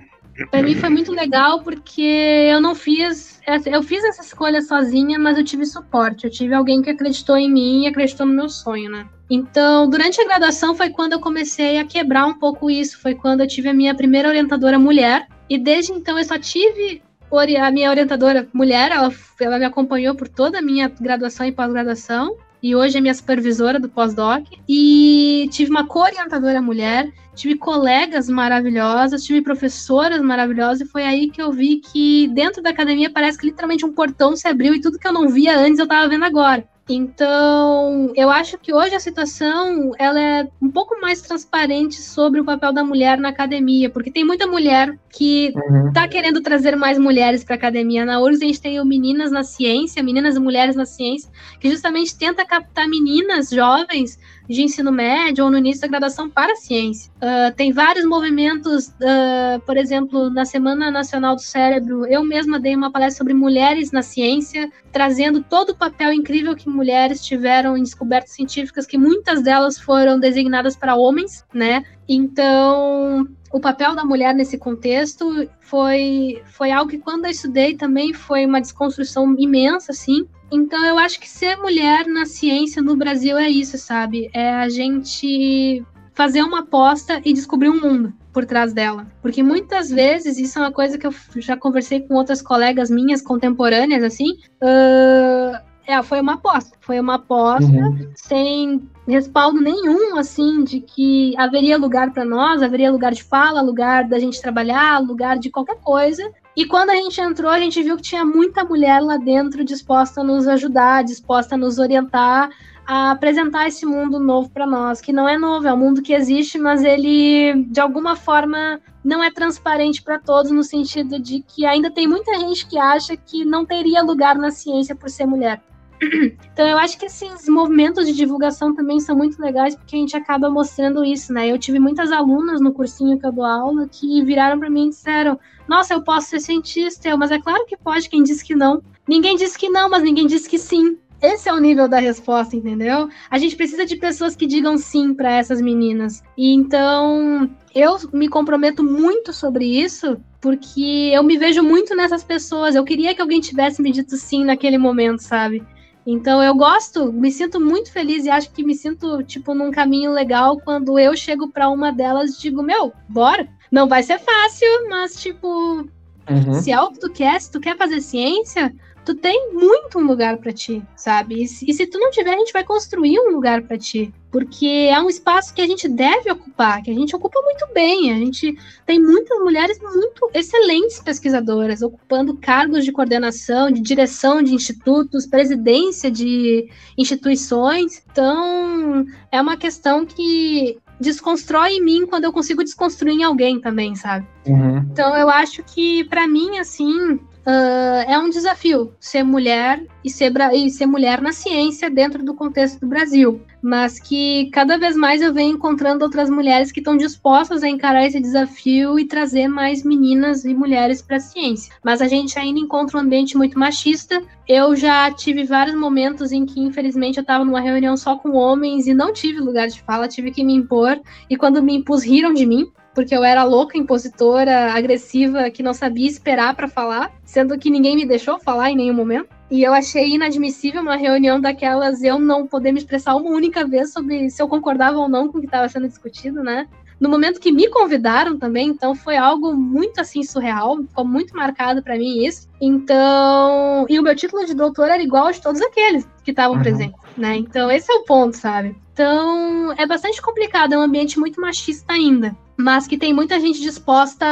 para 0.49 0.63
mim 0.63 0.75
foi 0.75 0.89
muito 0.89 1.11
legal 1.11 1.61
porque 1.61 2.01
eu 2.01 2.61
não 2.61 2.73
fiz 2.73 3.39
eu 3.65 3.81
fiz 3.81 4.03
essa 4.03 4.21
escolha 4.21 4.61
sozinha, 4.61 5.17
mas 5.17 5.37
eu 5.37 5.43
tive 5.43 5.65
suporte. 5.65 6.25
Eu 6.25 6.31
tive 6.31 6.53
alguém 6.53 6.81
que 6.81 6.89
acreditou 6.89 7.35
em 7.35 7.51
mim 7.51 7.83
e 7.83 7.87
acreditou 7.87 8.25
no 8.27 8.33
meu 8.33 8.47
sonho, 8.47 8.91
né? 8.91 9.07
Então, 9.29 9.89
durante 9.89 10.21
a 10.21 10.25
graduação 10.25 10.75
foi 10.75 10.89
quando 10.89 11.13
eu 11.13 11.19
comecei 11.19 11.79
a 11.79 11.85
quebrar 11.85 12.25
um 12.25 12.37
pouco 12.37 12.69
isso. 12.69 12.99
Foi 12.99 13.15
quando 13.15 13.41
eu 13.41 13.47
tive 13.47 13.69
a 13.69 13.73
minha 13.73 13.95
primeira 13.95 14.29
orientadora 14.29 14.77
mulher. 14.77 15.27
E 15.49 15.57
desde 15.57 15.91
então 15.93 16.17
eu 16.17 16.23
só 16.23 16.37
tive 16.37 17.01
a 17.31 17.71
minha 17.71 17.89
orientadora 17.89 18.47
mulher. 18.53 18.91
Ela, 18.91 19.11
ela 19.39 19.59
me 19.59 19.65
acompanhou 19.65 20.15
por 20.15 20.27
toda 20.27 20.59
a 20.59 20.61
minha 20.61 20.89
graduação 20.89 21.45
e 21.45 21.51
pós-graduação 21.51 22.35
e 22.61 22.76
hoje 22.76 22.98
é 22.98 23.02
minha 23.02 23.14
supervisora 23.14 23.80
do 23.80 23.90
pós-doc. 23.90 24.44
E 24.68 25.48
tive 25.52 25.72
uma 25.72 25.86
co-orientadora 25.86 26.61
mulher, 26.61 27.11
tive 27.36 27.56
colegas 27.56 28.30
maravilhosas, 28.30 29.23
tive 29.23 29.41
professoras 29.41 30.22
maravilhosas, 30.22 30.81
e 30.81 30.91
foi 30.91 31.03
aí 31.03 31.30
que 31.30 31.41
eu 31.41 31.52
vi 31.52 31.77
que 31.77 32.27
dentro 32.30 32.61
da 32.61 32.69
academia 32.69 33.10
parece 33.10 33.38
que 33.38 33.45
literalmente 33.45 33.86
um 33.86 33.94
portão 33.94 34.36
se 34.36 34.48
abriu 34.48 34.73
e 34.73 34.81
tudo 34.81 34.99
que 34.99 35.07
eu 35.07 35.14
não 35.14 35.30
via 35.30 35.57
antes 35.57 35.80
eu 35.80 35.84
estava 35.84 36.07
vendo 36.07 36.26
agora. 36.26 36.68
Então, 36.89 38.11
eu 38.15 38.31
acho 38.31 38.57
que 38.57 38.73
hoje 38.73 38.95
a 38.95 38.99
situação 38.99 39.91
ela 39.99 40.19
é 40.19 40.47
um 40.59 40.71
pouco 40.71 40.99
mais 40.99 41.21
transparente 41.21 42.01
sobre 42.01 42.41
o 42.41 42.43
papel 42.43 42.73
da 42.73 42.83
mulher 42.83 43.19
na 43.19 43.29
academia, 43.29 43.91
porque 43.91 44.09
tem 44.09 44.25
muita 44.25 44.47
mulher 44.47 44.97
que 45.11 45.53
está 45.87 46.03
uhum. 46.03 46.09
querendo 46.09 46.41
trazer 46.41 46.75
mais 46.75 46.97
mulheres 46.97 47.43
para 47.43 47.53
a 47.53 47.57
academia. 47.57 48.05
Na 48.05 48.19
URSS 48.19 48.43
a 48.43 48.47
gente 48.47 48.61
tem 48.61 48.79
o 48.79 48.85
Meninas 48.85 49.31
na 49.31 49.43
Ciência, 49.43 50.01
Meninas 50.01 50.35
e 50.35 50.39
Mulheres 50.39 50.75
na 50.75 50.85
Ciência, 50.85 51.29
que 51.59 51.69
justamente 51.69 52.17
tenta 52.17 52.43
captar 52.43 52.87
meninas 52.87 53.51
jovens 53.51 54.17
de 54.49 54.63
ensino 54.63 54.91
médio 54.91 55.45
ou 55.45 55.51
no 55.51 55.57
início 55.59 55.81
da 55.81 55.88
graduação 55.88 56.30
para 56.30 56.53
a 56.53 56.55
ciência. 56.55 57.11
Uh, 57.17 57.55
tem 57.55 57.71
vários 57.71 58.05
movimentos, 58.05 58.88
uh, 58.88 59.59
por 59.65 59.77
exemplo, 59.77 60.30
na 60.31 60.43
Semana 60.43 60.89
Nacional 60.89 61.35
do 61.35 61.41
Cérebro, 61.41 62.05
eu 62.07 62.23
mesma 62.23 62.59
dei 62.59 62.76
uma 62.76 62.91
palestra 62.91 63.19
sobre 63.19 63.34
mulheres 63.34 63.91
na 63.91 64.01
ciência, 64.01 64.71
trazendo 64.91 65.43
todo 65.43 65.69
o 65.69 65.76
papel 65.76 66.11
incrível 66.11 66.55
que 66.55 66.67
mulheres 66.67 67.23
tiveram 67.23 67.77
em 67.77 67.84
descobertas 67.84 68.31
científicas, 68.31 68.88
que 68.88 68.97
muitas 68.97 69.43
delas 69.43 69.80
foram 69.80 70.19
designadas 70.19 70.76
para 70.76 70.95
homens, 70.95 71.45
né? 71.53 71.84
Então, 72.07 73.27
o 73.51 73.59
papel 73.59 73.95
da 73.95 74.03
mulher 74.03 74.34
nesse 74.34 74.57
contexto 74.57 75.47
foi, 75.59 76.41
foi 76.45 76.71
algo 76.71 76.89
que, 76.89 76.97
quando 76.97 77.26
eu 77.26 77.31
estudei, 77.31 77.76
também 77.76 78.13
foi 78.13 78.45
uma 78.45 78.59
desconstrução 78.59 79.35
imensa, 79.38 79.91
assim. 79.91 80.27
Então, 80.51 80.84
eu 80.85 80.97
acho 80.97 81.19
que 81.19 81.30
ser 81.30 81.55
mulher 81.57 82.07
na 82.07 82.26
ciência 82.26 82.81
no 82.81 82.95
Brasil 82.95 83.38
é 83.38 83.49
isso, 83.49 83.77
sabe? 83.77 84.30
É 84.34 84.53
a 84.55 84.69
gente 84.69 85.84
fazer 86.13 86.41
uma 86.41 86.59
aposta 86.59 87.21
e 87.23 87.31
descobrir 87.34 87.69
um 87.69 87.80
mundo 87.80 88.13
por 88.34 88.45
trás 88.45 88.73
dela. 88.73 89.07
Porque 89.21 89.41
muitas 89.41 89.89
vezes, 89.89 90.38
isso 90.38 90.59
é 90.59 90.63
uma 90.63 90.71
coisa 90.71 90.97
que 90.97 91.07
eu 91.07 91.13
já 91.38 91.55
conversei 91.55 92.01
com 92.01 92.15
outras 92.15 92.41
colegas 92.41 92.89
minhas 92.89 93.21
contemporâneas, 93.21 94.03
assim, 94.03 94.38
uh, 94.61 95.57
é, 95.89 96.03
foi 96.03 96.21
uma 96.21 96.35
aposta. 96.35 96.77
Foi 96.81 96.99
uma 96.99 97.15
aposta 97.15 97.71
uhum. 97.71 98.11
sem 98.13 98.88
respaldo 99.07 99.59
nenhum, 99.59 100.17
assim, 100.17 100.63
de 100.63 100.81
que 100.81 101.34
haveria 101.35 101.77
lugar 101.77 102.11
para 102.11 102.23
nós, 102.23 102.61
haveria 102.61 102.91
lugar 102.91 103.11
de 103.11 103.23
fala, 103.23 103.59
lugar 103.59 104.07
da 104.07 104.19
gente 104.19 104.39
trabalhar, 104.39 104.99
lugar 104.99 105.39
de 105.39 105.49
qualquer 105.49 105.77
coisa. 105.77 106.31
E 106.60 106.65
quando 106.65 106.90
a 106.90 106.95
gente 106.95 107.22
entrou, 107.22 107.49
a 107.49 107.57
gente 107.57 107.81
viu 107.81 107.95
que 107.95 108.02
tinha 108.02 108.26
muita 108.26 108.65
mulher 108.65 108.99
lá 108.99 109.15
dentro 109.15 109.64
disposta 109.64 110.19
a 110.19 110.23
nos 110.26 110.45
ajudar, 110.45 111.06
disposta 111.06 111.56
a 111.56 111.57
nos 111.57 111.80
orientar, 111.80 112.49
a 112.86 113.11
apresentar 113.11 113.69
esse 113.69 113.86
mundo 113.86 114.19
novo 114.19 114.49
para 114.49 114.68
nós, 114.68 114.99
que 114.99 115.14
não 115.14 115.26
é 115.26 115.38
novo, 115.38 115.65
é 115.65 115.73
um 115.73 115.77
mundo 115.77 116.02
que 116.02 116.11
existe, 116.11 116.60
mas 116.60 116.84
ele 116.84 117.64
de 117.69 117.80
alguma 117.80 118.18
forma 118.18 118.77
não 119.02 119.23
é 119.23 119.31
transparente 119.31 120.03
para 120.03 120.19
todos 120.19 120.52
no 120.52 120.61
sentido 120.61 121.18
de 121.18 121.41
que 121.48 121.65
ainda 121.65 121.90
tem 121.90 122.06
muita 122.06 122.38
gente 122.38 122.68
que 122.68 122.77
acha 122.77 123.15
que 123.15 123.45
não 123.45 123.65
teria 123.65 124.03
lugar 124.03 124.36
na 124.36 124.52
ciência 124.52 124.94
por 124.94 125.10
ser 125.10 125.26
mulher. 125.26 125.64
Então 126.52 126.68
eu 126.68 126.77
acho 126.77 126.99
que 126.99 127.06
esses 127.06 127.48
movimentos 127.48 128.06
de 128.06 128.11
divulgação 128.11 128.76
também 128.76 128.99
são 128.99 129.15
muito 129.15 129.41
legais 129.41 129.76
porque 129.76 129.95
a 129.95 129.99
gente 129.99 130.18
acaba 130.18 130.49
mostrando 130.49 131.06
isso, 131.06 131.31
né? 131.31 131.48
Eu 131.48 131.57
tive 131.57 131.80
muitas 131.80 132.11
alunas 132.11 132.60
no 132.60 132.73
cursinho 132.73 133.18
que 133.18 133.26
eu 133.26 133.31
dou 133.31 133.45
aula 133.45 133.88
que 133.88 134.22
viraram 134.26 134.60
para 134.60 134.69
mim 134.69 134.88
e 134.88 134.90
disseram: 134.90 135.40
"Nossa, 135.69 135.93
eu 135.93 136.01
posso 136.01 136.29
ser 136.29 136.39
cientista". 136.39 137.07
Eu, 137.07 137.17
mas 137.17 137.31
é 137.31 137.39
claro 137.39 137.65
que 137.65 137.77
pode, 137.77 138.09
quem 138.09 138.23
disse 138.23 138.43
que 138.43 138.55
não? 138.55 138.81
Ninguém 139.07 139.35
disse 139.35 139.57
que 139.57 139.69
não, 139.69 139.89
mas 139.89 140.03
ninguém 140.03 140.27
disse 140.27 140.49
que 140.49 140.57
sim. 140.57 140.97
Esse 141.21 141.49
é 141.49 141.53
o 141.53 141.59
nível 141.59 141.87
da 141.87 141.99
resposta, 141.99 142.55
entendeu? 142.55 143.09
A 143.29 143.37
gente 143.37 143.55
precisa 143.55 143.85
de 143.85 143.97
pessoas 143.97 144.35
que 144.35 144.47
digam 144.47 144.77
sim 144.77 145.13
para 145.13 145.31
essas 145.31 145.61
meninas. 145.61 146.23
E 146.37 146.53
então, 146.53 147.49
eu 147.75 147.97
me 148.13 148.29
comprometo 148.29 148.83
muito 148.83 149.33
sobre 149.33 149.65
isso, 149.65 150.17
porque 150.39 151.11
eu 151.13 151.21
me 151.21 151.37
vejo 151.37 151.61
muito 151.61 151.93
nessas 151.93 152.23
pessoas. 152.23 152.73
Eu 152.73 152.85
queria 152.85 153.13
que 153.13 153.21
alguém 153.21 153.41
tivesse 153.41 153.81
me 153.81 153.91
dito 153.91 154.15
sim 154.15 154.45
naquele 154.45 154.77
momento, 154.77 155.19
sabe? 155.19 155.61
Então 156.05 156.41
eu 156.41 156.55
gosto, 156.55 157.11
me 157.11 157.31
sinto 157.31 157.59
muito 157.59 157.91
feliz 157.91 158.25
e 158.25 158.29
acho 158.29 158.49
que 158.51 158.63
me 158.63 158.73
sinto 158.73 159.21
tipo 159.23 159.53
num 159.53 159.69
caminho 159.69 160.11
legal 160.11 160.57
quando 160.59 160.97
eu 160.97 161.15
chego 161.15 161.49
para 161.49 161.69
uma 161.69 161.91
delas 161.91 162.31
e 162.31 162.41
digo, 162.41 162.63
meu, 162.63 162.93
bora. 163.07 163.47
Não 163.71 163.87
vai 163.87 164.03
ser 164.03 164.19
fácil, 164.19 164.89
mas 164.89 165.21
tipo, 165.21 165.87
uhum. 166.29 166.53
se 166.61 166.71
é 166.71 166.81
o 166.81 166.91
que 166.91 166.99
tu 166.99 167.09
quer, 167.09 167.39
se 167.39 167.51
tu 167.51 167.59
quer 167.59 167.77
fazer 167.77 168.01
ciência, 168.01 168.73
tu 169.09 169.15
tem 169.15 169.53
muito 169.53 169.97
um 169.97 170.05
lugar 170.05 170.37
para 170.37 170.51
ti, 170.51 170.83
sabe? 170.95 171.43
E 171.43 171.47
se, 171.47 171.65
e 171.67 171.73
se, 171.73 171.87
tu 171.87 171.97
não 171.97 172.11
tiver, 172.11 172.35
a 172.35 172.37
gente 172.37 172.53
vai 172.53 172.63
construir 172.63 173.19
um 173.19 173.31
lugar 173.31 173.63
para 173.63 173.75
ti, 173.75 174.13
porque 174.31 174.87
é 174.91 175.01
um 175.01 175.09
espaço 175.09 175.51
que 175.51 175.61
a 175.61 175.67
gente 175.67 175.87
deve 175.87 176.31
ocupar, 176.31 176.83
que 176.83 176.91
a 176.91 176.93
gente 176.93 177.15
ocupa 177.15 177.41
muito 177.41 177.65
bem. 177.73 178.13
A 178.13 178.17
gente 178.17 178.55
tem 178.85 179.01
muitas 179.01 179.39
mulheres 179.39 179.79
muito 179.81 180.29
excelentes 180.31 180.99
pesquisadoras, 180.99 181.81
ocupando 181.81 182.37
cargos 182.37 182.85
de 182.85 182.91
coordenação, 182.91 183.71
de 183.71 183.81
direção 183.81 184.43
de 184.43 184.53
institutos, 184.53 185.25
presidência 185.25 186.11
de 186.11 186.69
instituições. 186.95 188.03
Então, 188.11 189.05
é 189.31 189.41
uma 189.41 189.57
questão 189.57 190.05
que 190.05 190.77
desconstrói 190.99 191.73
em 191.73 191.84
mim 191.84 192.05
quando 192.05 192.26
eu 192.26 192.34
consigo 192.34 192.63
desconstruir 192.63 193.13
em 193.13 193.23
alguém 193.23 193.59
também, 193.59 193.95
sabe? 193.95 194.27
Uhum. 194.45 194.77
Então 194.91 195.15
eu 195.15 195.30
acho 195.30 195.63
que 195.63 196.03
para 196.05 196.27
mim 196.27 196.57
assim 196.57 197.19
Uh, 197.45 198.03
é 198.05 198.19
um 198.19 198.29
desafio 198.29 198.93
ser 198.99 199.23
mulher 199.23 199.81
e 200.03 200.09
ser, 200.09 200.31
e 200.53 200.69
ser 200.69 200.85
mulher 200.85 201.21
na 201.21 201.31
ciência 201.31 201.89
dentro 201.89 202.23
do 202.23 202.33
contexto 202.33 202.79
do 202.79 202.87
Brasil. 202.87 203.41
Mas 203.61 203.99
que 203.99 204.49
cada 204.51 204.77
vez 204.77 204.95
mais 204.95 205.21
eu 205.21 205.33
venho 205.33 205.55
encontrando 205.55 206.03
outras 206.03 206.29
mulheres 206.29 206.71
que 206.71 206.79
estão 206.79 206.95
dispostas 206.95 207.63
a 207.63 207.67
encarar 207.67 208.05
esse 208.05 208.19
desafio 208.19 208.99
e 208.99 209.05
trazer 209.05 209.47
mais 209.47 209.83
meninas 209.83 210.45
e 210.45 210.53
mulheres 210.53 211.01
para 211.01 211.17
a 211.17 211.19
ciência. 211.21 211.73
Mas 211.83 212.01
a 212.01 212.07
gente 212.07 212.37
ainda 212.37 212.59
encontra 212.59 212.97
um 212.97 213.01
ambiente 213.01 213.35
muito 213.35 213.57
machista. 213.57 214.21
Eu 214.47 214.75
já 214.75 215.11
tive 215.11 215.43
vários 215.43 215.75
momentos 215.75 216.31
em 216.31 216.45
que, 216.45 216.59
infelizmente, 216.59 217.17
eu 217.17 217.21
estava 217.21 217.43
numa 217.43 217.61
reunião 217.61 217.97
só 217.97 218.15
com 218.15 218.33
homens 218.33 218.87
e 218.87 218.93
não 218.93 219.11
tive 219.11 219.39
lugar 219.39 219.67
de 219.67 219.81
fala, 219.81 220.07
tive 220.07 220.31
que 220.31 220.43
me 220.43 220.53
impor. 220.53 220.99
E 221.29 221.35
quando 221.35 221.63
me 221.63 221.75
impus, 221.75 222.03
riram 222.03 222.33
de 222.33 222.45
mim 222.45 222.71
porque 222.93 223.15
eu 223.15 223.23
era 223.23 223.43
louca, 223.43 223.77
impositora, 223.77 224.73
agressiva, 224.73 225.49
que 225.49 225.63
não 225.63 225.73
sabia 225.73 226.07
esperar 226.07 226.55
para 226.55 226.67
falar, 226.67 227.11
sendo 227.23 227.57
que 227.57 227.69
ninguém 227.69 227.95
me 227.95 228.05
deixou 228.05 228.39
falar 228.39 228.71
em 228.71 228.75
nenhum 228.75 228.93
momento. 228.93 229.29
E 229.49 229.63
eu 229.63 229.73
achei 229.73 230.09
inadmissível 230.09 230.81
uma 230.81 230.95
reunião 230.95 231.39
daquelas 231.39 232.03
eu 232.03 232.19
não 232.19 232.45
poder 232.45 232.71
me 232.71 232.79
expressar 232.79 233.15
uma 233.15 233.31
única 233.31 233.65
vez 233.65 233.91
sobre 233.91 234.29
se 234.29 234.41
eu 234.41 234.47
concordava 234.47 234.97
ou 234.97 235.09
não 235.09 235.27
com 235.27 235.37
o 235.37 235.41
que 235.41 235.47
estava 235.47 235.67
sendo 235.67 235.87
discutido, 235.87 236.43
né? 236.43 236.67
No 236.99 237.07
momento 237.07 237.39
que 237.39 237.51
me 237.51 237.69
convidaram 237.69 238.37
também, 238.37 238.67
então 238.67 238.93
foi 238.93 239.15
algo 239.15 239.53
muito 239.55 240.01
assim 240.01 240.21
surreal, 240.21 240.77
ficou 240.83 241.05
muito 241.05 241.33
marcado 241.33 241.81
para 241.81 241.97
mim 241.97 242.25
isso. 242.25 242.49
Então, 242.59 243.85
e 243.87 243.97
o 243.97 244.03
meu 244.03 244.13
título 244.15 244.45
de 244.45 244.53
doutor 244.53 244.89
era 244.89 245.01
igual 245.01 245.31
de 245.31 245.41
todos 245.41 245.61
aqueles 245.61 246.05
que 246.25 246.31
estavam 246.31 246.57
uhum. 246.57 246.61
presentes, 246.61 246.99
né? 247.19 247.37
Então, 247.37 247.69
esse 247.69 247.91
é 247.91 247.95
o 247.95 248.03
ponto, 248.03 248.35
sabe? 248.35 248.75
Então, 248.93 249.73
é 249.77 249.85
bastante 249.85 250.21
complicado, 250.21 250.73
é 250.73 250.77
um 250.77 250.81
ambiente 250.81 251.19
muito 251.19 251.39
machista 251.39 251.93
ainda 251.93 252.35
mas 252.59 252.85
que 252.85 252.97
tem 252.97 253.13
muita 253.13 253.39
gente 253.39 253.61
disposta 253.61 254.25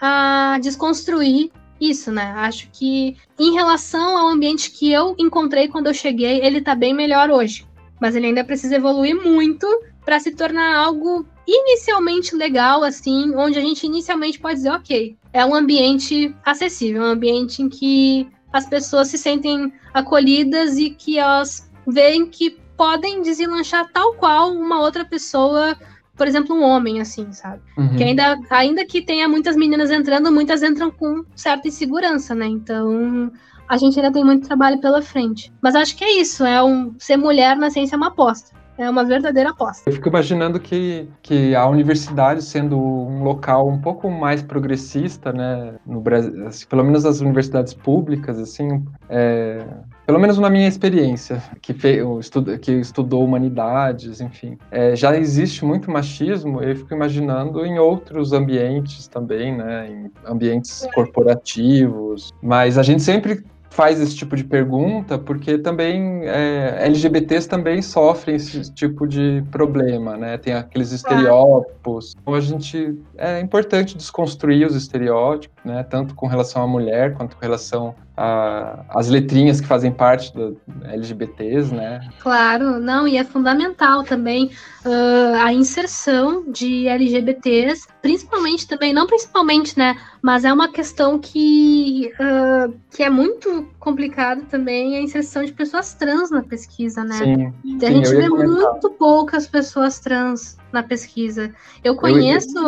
a 0.00 0.58
desconstruir 0.60 1.52
isso, 1.80 2.10
né? 2.10 2.34
Acho 2.36 2.68
que 2.72 3.16
em 3.38 3.52
relação 3.52 4.18
ao 4.18 4.26
ambiente 4.26 4.72
que 4.72 4.90
eu 4.90 5.14
encontrei 5.16 5.68
quando 5.68 5.86
eu 5.86 5.94
cheguei, 5.94 6.40
ele 6.44 6.60
tá 6.60 6.74
bem 6.74 6.92
melhor 6.92 7.30
hoje. 7.30 7.64
Mas 8.00 8.16
ele 8.16 8.26
ainda 8.26 8.42
precisa 8.42 8.74
evoluir 8.74 9.14
muito 9.14 9.68
para 10.04 10.18
se 10.18 10.32
tornar 10.32 10.78
algo 10.78 11.24
inicialmente 11.46 12.34
legal, 12.34 12.82
assim, 12.82 13.32
onde 13.36 13.56
a 13.56 13.62
gente 13.62 13.86
inicialmente 13.86 14.40
pode 14.40 14.56
dizer, 14.56 14.70
ok, 14.70 15.16
é 15.32 15.46
um 15.46 15.54
ambiente 15.54 16.34
acessível, 16.44 17.02
um 17.02 17.06
ambiente 17.06 17.62
em 17.62 17.68
que 17.68 18.26
as 18.52 18.66
pessoas 18.66 19.06
se 19.08 19.16
sentem 19.16 19.72
acolhidas 19.94 20.76
e 20.76 20.90
que 20.90 21.18
elas 21.18 21.69
veem 21.90 22.26
que 22.26 22.58
podem 22.76 23.22
deslanchar 23.22 23.90
tal 23.92 24.14
qual 24.14 24.52
uma 24.52 24.80
outra 24.80 25.04
pessoa 25.04 25.76
por 26.20 26.28
exemplo, 26.28 26.54
um 26.54 26.62
homem, 26.62 27.00
assim, 27.00 27.32
sabe? 27.32 27.62
Uhum. 27.78 27.96
Que 27.96 28.04
ainda, 28.04 28.38
ainda 28.50 28.84
que 28.84 29.00
tenha 29.00 29.26
muitas 29.26 29.56
meninas 29.56 29.90
entrando, 29.90 30.30
muitas 30.30 30.62
entram 30.62 30.90
com 30.90 31.24
certa 31.34 31.66
insegurança, 31.66 32.34
né? 32.34 32.46
Então, 32.46 33.32
a 33.66 33.78
gente 33.78 33.98
ainda 33.98 34.12
tem 34.12 34.22
muito 34.22 34.46
trabalho 34.46 34.78
pela 34.82 35.00
frente. 35.00 35.50
Mas 35.62 35.74
acho 35.74 35.96
que 35.96 36.04
é 36.04 36.20
isso, 36.20 36.44
é 36.44 36.62
um 36.62 36.94
ser 36.98 37.16
mulher 37.16 37.56
na 37.56 37.70
ciência 37.70 37.94
é 37.94 37.96
uma 37.96 38.08
aposta. 38.08 38.54
É 38.76 38.88
uma 38.88 39.02
verdadeira 39.02 39.50
aposta. 39.50 39.88
Eu 39.88 39.94
fico 39.94 40.08
imaginando 40.08 40.60
que, 40.60 41.08
que 41.22 41.54
a 41.54 41.66
universidade, 41.66 42.42
sendo 42.42 42.78
um 42.78 43.22
local 43.22 43.68
um 43.68 43.78
pouco 43.78 44.10
mais 44.10 44.42
progressista, 44.42 45.32
né, 45.32 45.74
no 45.86 46.00
Brasil, 46.02 46.46
assim, 46.46 46.66
pelo 46.66 46.84
menos 46.84 47.06
as 47.06 47.20
universidades 47.20 47.72
públicas, 47.72 48.38
assim, 48.38 48.84
é, 49.08 49.66
pelo 50.10 50.18
menos 50.18 50.38
na 50.38 50.50
minha 50.50 50.66
experiência, 50.66 51.40
que, 51.62 51.72
estudo, 52.18 52.58
que 52.58 52.72
estudou 52.72 53.24
humanidades, 53.24 54.20
enfim, 54.20 54.58
é, 54.68 54.96
já 54.96 55.16
existe 55.16 55.64
muito 55.64 55.88
machismo. 55.88 56.60
Eu 56.60 56.74
fico 56.74 56.92
imaginando 56.92 57.64
em 57.64 57.78
outros 57.78 58.32
ambientes 58.32 59.06
também, 59.06 59.56
né, 59.56 59.88
em 59.88 60.10
ambientes 60.26 60.84
corporativos. 60.92 62.32
Mas 62.42 62.76
a 62.76 62.82
gente 62.82 63.04
sempre 63.04 63.44
faz 63.70 64.00
esse 64.00 64.16
tipo 64.16 64.34
de 64.36 64.42
pergunta, 64.42 65.16
porque 65.16 65.56
também 65.56 66.22
é, 66.24 66.86
LGBTs 66.86 67.48
também 67.48 67.80
sofrem 67.80 68.34
esse 68.34 68.68
tipo 68.72 69.06
de 69.06 69.44
problema, 69.52 70.16
né? 70.16 70.36
Tem 70.36 70.54
aqueles 70.54 70.90
estereótipos. 70.90 72.16
Então 72.20 72.34
a 72.34 72.40
gente 72.40 72.98
é 73.16 73.40
importante 73.40 73.96
desconstruir 73.96 74.66
os 74.66 74.74
estereótipos, 74.74 75.56
né? 75.64 75.84
Tanto 75.84 76.16
com 76.16 76.26
relação 76.26 76.62
à 76.62 76.66
mulher 76.66 77.14
quanto 77.14 77.36
com 77.36 77.42
relação 77.42 77.94
a, 78.22 78.84
as 78.90 79.08
letrinhas 79.08 79.62
que 79.62 79.66
fazem 79.66 79.90
parte 79.90 80.30
do 80.34 80.60
LGBTs, 80.84 81.74
né? 81.74 82.06
Claro, 82.18 82.78
não, 82.78 83.08
e 83.08 83.16
é 83.16 83.24
fundamental 83.24 84.04
também 84.04 84.50
uh, 84.84 85.36
a 85.42 85.54
inserção 85.54 86.44
de 86.52 86.86
LGBTs, 86.86 87.86
principalmente 88.02 88.68
também, 88.68 88.92
não 88.92 89.06
principalmente, 89.06 89.78
né? 89.78 89.96
Mas 90.20 90.44
é 90.44 90.52
uma 90.52 90.68
questão 90.70 91.18
que, 91.18 92.12
uh, 92.20 92.78
que 92.90 93.02
é 93.02 93.08
muito 93.08 93.66
complicada 93.78 94.42
também 94.50 94.98
a 94.98 95.00
inserção 95.00 95.42
de 95.42 95.54
pessoas 95.54 95.94
trans 95.94 96.30
na 96.30 96.42
pesquisa, 96.42 97.02
né? 97.02 97.16
Sim, 97.16 97.46
a 97.46 97.52
sim, 97.52 97.78
gente 97.80 98.06
eu 98.06 98.14
ia 98.14 98.20
vê 98.20 98.28
comentar. 98.28 98.70
muito 98.72 98.90
poucas 98.90 99.46
pessoas 99.46 99.98
trans 99.98 100.58
na 100.70 100.82
pesquisa. 100.82 101.50
Eu 101.82 101.96
conheço, 101.96 102.58